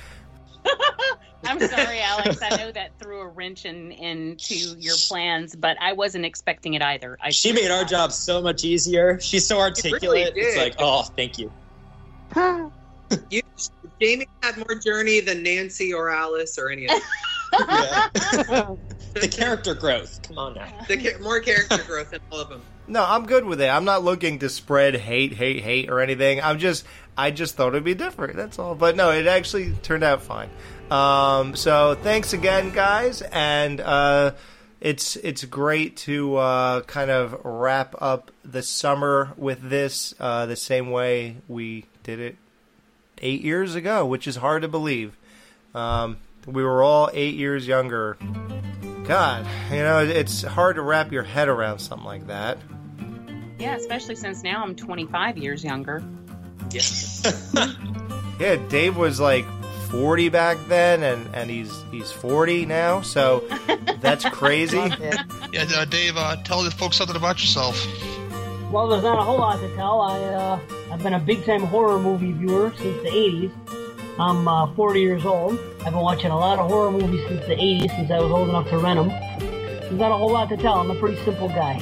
I'm 1.44 1.60
sorry, 1.60 2.00
Alex. 2.00 2.40
I 2.42 2.56
know 2.56 2.72
that 2.72 2.98
threw 2.98 3.20
a 3.20 3.28
wrench 3.28 3.64
in, 3.64 3.92
into 3.92 4.54
your 4.54 4.96
plans, 5.08 5.54
but 5.56 5.76
I 5.80 5.92
wasn't 5.92 6.24
expecting 6.24 6.74
it 6.74 6.82
either. 6.82 7.16
I 7.22 7.30
She 7.30 7.52
made 7.52 7.70
our 7.70 7.84
job 7.84 8.12
so 8.12 8.42
much 8.42 8.64
easier. 8.64 9.20
She's 9.20 9.46
so 9.46 9.58
articulate. 9.58 10.34
did. 10.34 10.44
it's 10.44 10.56
like, 10.56 10.74
oh, 10.78 11.02
thank 11.02 11.38
you. 11.38 11.52
You, 13.30 13.40
Jamie 14.02 14.28
had 14.42 14.58
more 14.58 14.74
journey 14.74 15.20
than 15.20 15.42
Nancy 15.42 15.94
or 15.94 16.10
Alice 16.10 16.58
or 16.58 16.68
any 16.68 16.88
of 16.88 17.00
them. 17.56 18.78
The 19.14 19.28
character 19.28 19.74
growth. 19.74 20.20
Come 20.22 20.38
on 20.38 20.54
now. 20.54 20.68
The, 20.86 21.16
more 21.20 21.40
character 21.40 21.82
growth 21.84 22.10
than 22.10 22.20
all 22.30 22.40
of 22.40 22.48
them. 22.48 22.62
No, 22.88 23.04
I'm 23.04 23.26
good 23.26 23.44
with 23.44 23.60
it. 23.60 23.68
I'm 23.68 23.84
not 23.84 24.02
looking 24.02 24.38
to 24.40 24.48
spread 24.48 24.94
hate, 24.94 25.34
hate, 25.34 25.62
hate, 25.62 25.90
or 25.90 26.00
anything. 26.00 26.40
I'm 26.40 26.58
just, 26.58 26.86
I 27.16 27.30
just 27.30 27.54
thought 27.54 27.68
it'd 27.68 27.84
be 27.84 27.94
different. 27.94 28.36
That's 28.36 28.58
all. 28.58 28.74
But 28.74 28.96
no, 28.96 29.10
it 29.10 29.26
actually 29.26 29.72
turned 29.82 30.04
out 30.04 30.22
fine. 30.22 30.48
Um, 30.90 31.54
so 31.54 31.96
thanks 32.02 32.32
again, 32.32 32.70
guys, 32.70 33.20
and 33.20 33.80
uh, 33.80 34.32
it's 34.80 35.16
it's 35.16 35.44
great 35.44 35.98
to 35.98 36.36
uh, 36.36 36.80
kind 36.82 37.10
of 37.10 37.38
wrap 37.44 37.94
up 38.00 38.30
the 38.42 38.62
summer 38.62 39.32
with 39.36 39.68
this 39.68 40.14
uh, 40.18 40.46
the 40.46 40.56
same 40.56 40.90
way 40.90 41.36
we 41.46 41.84
did 42.04 42.20
it 42.20 42.36
eight 43.20 43.42
years 43.42 43.74
ago, 43.74 44.06
which 44.06 44.26
is 44.26 44.36
hard 44.36 44.62
to 44.62 44.68
believe. 44.68 45.14
Um, 45.74 46.16
we 46.46 46.64
were 46.64 46.82
all 46.82 47.10
eight 47.12 47.34
years 47.34 47.66
younger. 47.66 48.16
God, 49.04 49.46
you 49.70 49.78
know, 49.78 50.00
it's 50.04 50.42
hard 50.42 50.76
to 50.76 50.82
wrap 50.82 51.12
your 51.12 51.22
head 51.22 51.48
around 51.48 51.80
something 51.80 52.06
like 52.06 52.26
that. 52.28 52.58
Yeah, 53.58 53.74
especially 53.74 54.14
since 54.14 54.42
now 54.42 54.62
I'm 54.62 54.74
25 54.74 55.36
years 55.38 55.64
younger. 55.64 56.02
Yes. 56.70 57.52
yeah, 58.40 58.56
Dave 58.68 58.96
was 58.96 59.18
like 59.18 59.44
40 59.90 60.28
back 60.28 60.58
then, 60.68 61.02
and, 61.02 61.34
and 61.34 61.50
he's 61.50 61.72
he's 61.90 62.12
40 62.12 62.66
now, 62.66 63.00
so 63.00 63.44
that's 64.00 64.24
crazy. 64.30 64.76
Yeah. 64.76 65.24
Yeah, 65.52 65.66
uh, 65.74 65.84
Dave, 65.86 66.16
uh, 66.16 66.36
tell 66.44 66.62
the 66.62 66.70
folks 66.70 66.96
something 66.96 67.16
about 67.16 67.40
yourself. 67.40 67.84
Well, 68.70 68.88
there's 68.88 69.02
not 69.02 69.18
a 69.18 69.22
whole 69.22 69.38
lot 69.38 69.60
to 69.60 69.74
tell. 69.74 70.02
I 70.02 70.18
uh, 70.20 70.60
I've 70.92 71.02
been 71.02 71.14
a 71.14 71.18
big 71.18 71.44
time 71.44 71.62
horror 71.62 71.98
movie 71.98 72.32
viewer 72.32 72.72
since 72.76 73.02
the 73.02 73.08
80s. 73.08 73.52
I'm 74.20 74.46
uh, 74.46 74.74
40 74.74 75.00
years 75.00 75.24
old. 75.24 75.58
I've 75.80 75.92
been 75.92 75.94
watching 75.94 76.30
a 76.30 76.38
lot 76.38 76.58
of 76.58 76.68
horror 76.68 76.90
movies 76.90 77.26
since 77.28 77.40
the 77.46 77.54
80s, 77.54 77.90
since 77.90 78.10
I 78.10 78.18
was 78.18 78.30
old 78.30 78.48
enough 78.48 78.68
to 78.70 78.78
rent 78.78 78.98
them. 78.98 79.08
There's 79.08 79.92
not 79.92 80.12
a 80.12 80.16
whole 80.16 80.32
lot 80.32 80.48
to 80.50 80.56
tell. 80.56 80.74
I'm 80.74 80.90
a 80.90 80.94
pretty 80.96 81.22
simple 81.24 81.48
guy. 81.48 81.80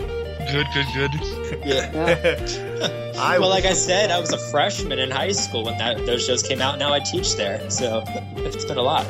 Good, 0.50 0.66
good, 0.72 0.86
good. 0.94 1.12
Yeah. 1.64 1.90
I 3.18 3.38
well, 3.38 3.48
like 3.48 3.64
I 3.64 3.72
said, 3.72 4.10
I 4.10 4.20
was 4.20 4.32
a 4.32 4.38
freshman 4.38 4.98
in 4.98 5.10
high 5.10 5.32
school 5.32 5.64
when 5.64 5.78
that 5.78 6.04
those 6.06 6.24
shows 6.24 6.42
came 6.42 6.60
out. 6.60 6.78
Now 6.78 6.92
I 6.92 7.00
teach 7.00 7.34
there, 7.36 7.68
so 7.70 8.04
it's 8.36 8.64
been 8.64 8.76
a 8.78 8.82
lot. 8.82 9.06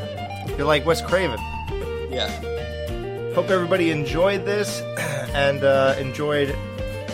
You're 0.56 0.66
like 0.66 0.86
Wes 0.86 1.02
Craven. 1.02 1.38
Yeah. 2.08 2.30
Hope 3.34 3.50
everybody 3.50 3.90
enjoyed 3.90 4.44
this 4.46 4.80
and 5.34 5.64
uh, 5.64 5.96
enjoyed 5.98 6.56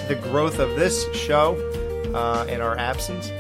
the 0.06 0.14
growth 0.14 0.58
of 0.58 0.76
this 0.76 1.12
show 1.14 1.56
uh, 2.14 2.44
in 2.48 2.60
our 2.60 2.78
absence. 2.78 3.32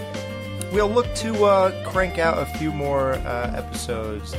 We'll 0.72 0.90
look 0.90 1.12
to 1.16 1.44
uh, 1.44 1.90
crank 1.90 2.18
out 2.18 2.38
a 2.38 2.46
few 2.58 2.72
more 2.72 3.12
uh, 3.12 3.52
episodes 3.54 4.34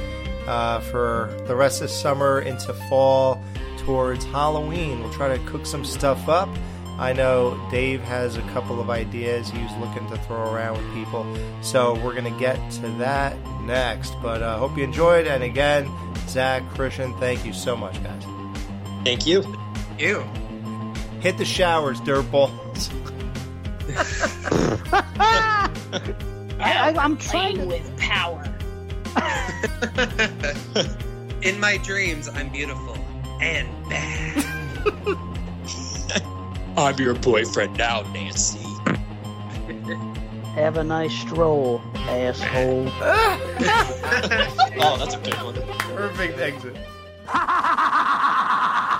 uh, 0.47 0.79
for 0.79 1.29
the 1.47 1.55
rest 1.55 1.81
of 1.81 1.89
summer 1.89 2.39
into 2.41 2.73
fall 2.89 3.41
towards 3.85 4.25
Halloween. 4.25 4.99
We'll 4.99 5.13
try 5.13 5.35
to 5.35 5.43
cook 5.45 5.65
some 5.65 5.85
stuff 5.85 6.27
up. 6.29 6.49
I 6.99 7.11
know 7.11 7.59
Dave 7.71 8.01
has 8.01 8.37
a 8.37 8.41
couple 8.53 8.79
of 8.79 8.89
ideas 8.89 9.49
he's 9.49 9.71
looking 9.77 10.07
to 10.09 10.17
throw 10.19 10.53
around 10.53 10.77
with 10.77 10.93
people, 10.93 11.25
so 11.61 11.95
we're 11.95 12.13
going 12.13 12.31
to 12.31 12.39
get 12.39 12.55
to 12.73 12.87
that 12.99 13.35
next. 13.61 14.13
But 14.21 14.43
uh, 14.43 14.59
hope 14.59 14.77
you 14.77 14.83
enjoyed, 14.83 15.25
and 15.25 15.43
again, 15.43 15.89
Zach, 16.27 16.63
Christian, 16.69 17.13
thank 17.19 17.43
you 17.45 17.51
so 17.51 17.75
much, 17.75 18.01
guys. 18.03 18.23
Thank 19.03 19.25
you. 19.25 19.43
You. 19.97 20.23
Hit 21.19 21.37
the 21.37 21.45
showers, 21.45 21.99
dirtballs. 22.01 22.91
I, 26.59 26.91
I, 26.91 26.95
I'm 26.97 27.17
trying 27.17 27.55
Playing 27.55 27.67
with 27.67 27.97
power. 27.97 28.43
In 31.41 31.59
my 31.59 31.77
dreams, 31.77 32.29
I'm 32.29 32.49
beautiful 32.49 33.02
and 33.41 33.67
bad. 33.89 34.45
I'm 36.77 36.97
your 36.97 37.13
boyfriend 37.13 37.77
now, 37.77 38.01
Nancy. 38.13 38.59
Have 40.55 40.77
a 40.77 40.83
nice 40.83 41.13
stroll, 41.13 41.81
asshole. 41.95 42.91
Oh, 44.85 44.97
that's 44.97 45.15
a 45.15 45.19
good 45.19 45.35
one. 45.35 45.55
Perfect 45.95 46.39
exit. 46.39 46.75
Ha 47.25 47.39
ha 47.47 48.92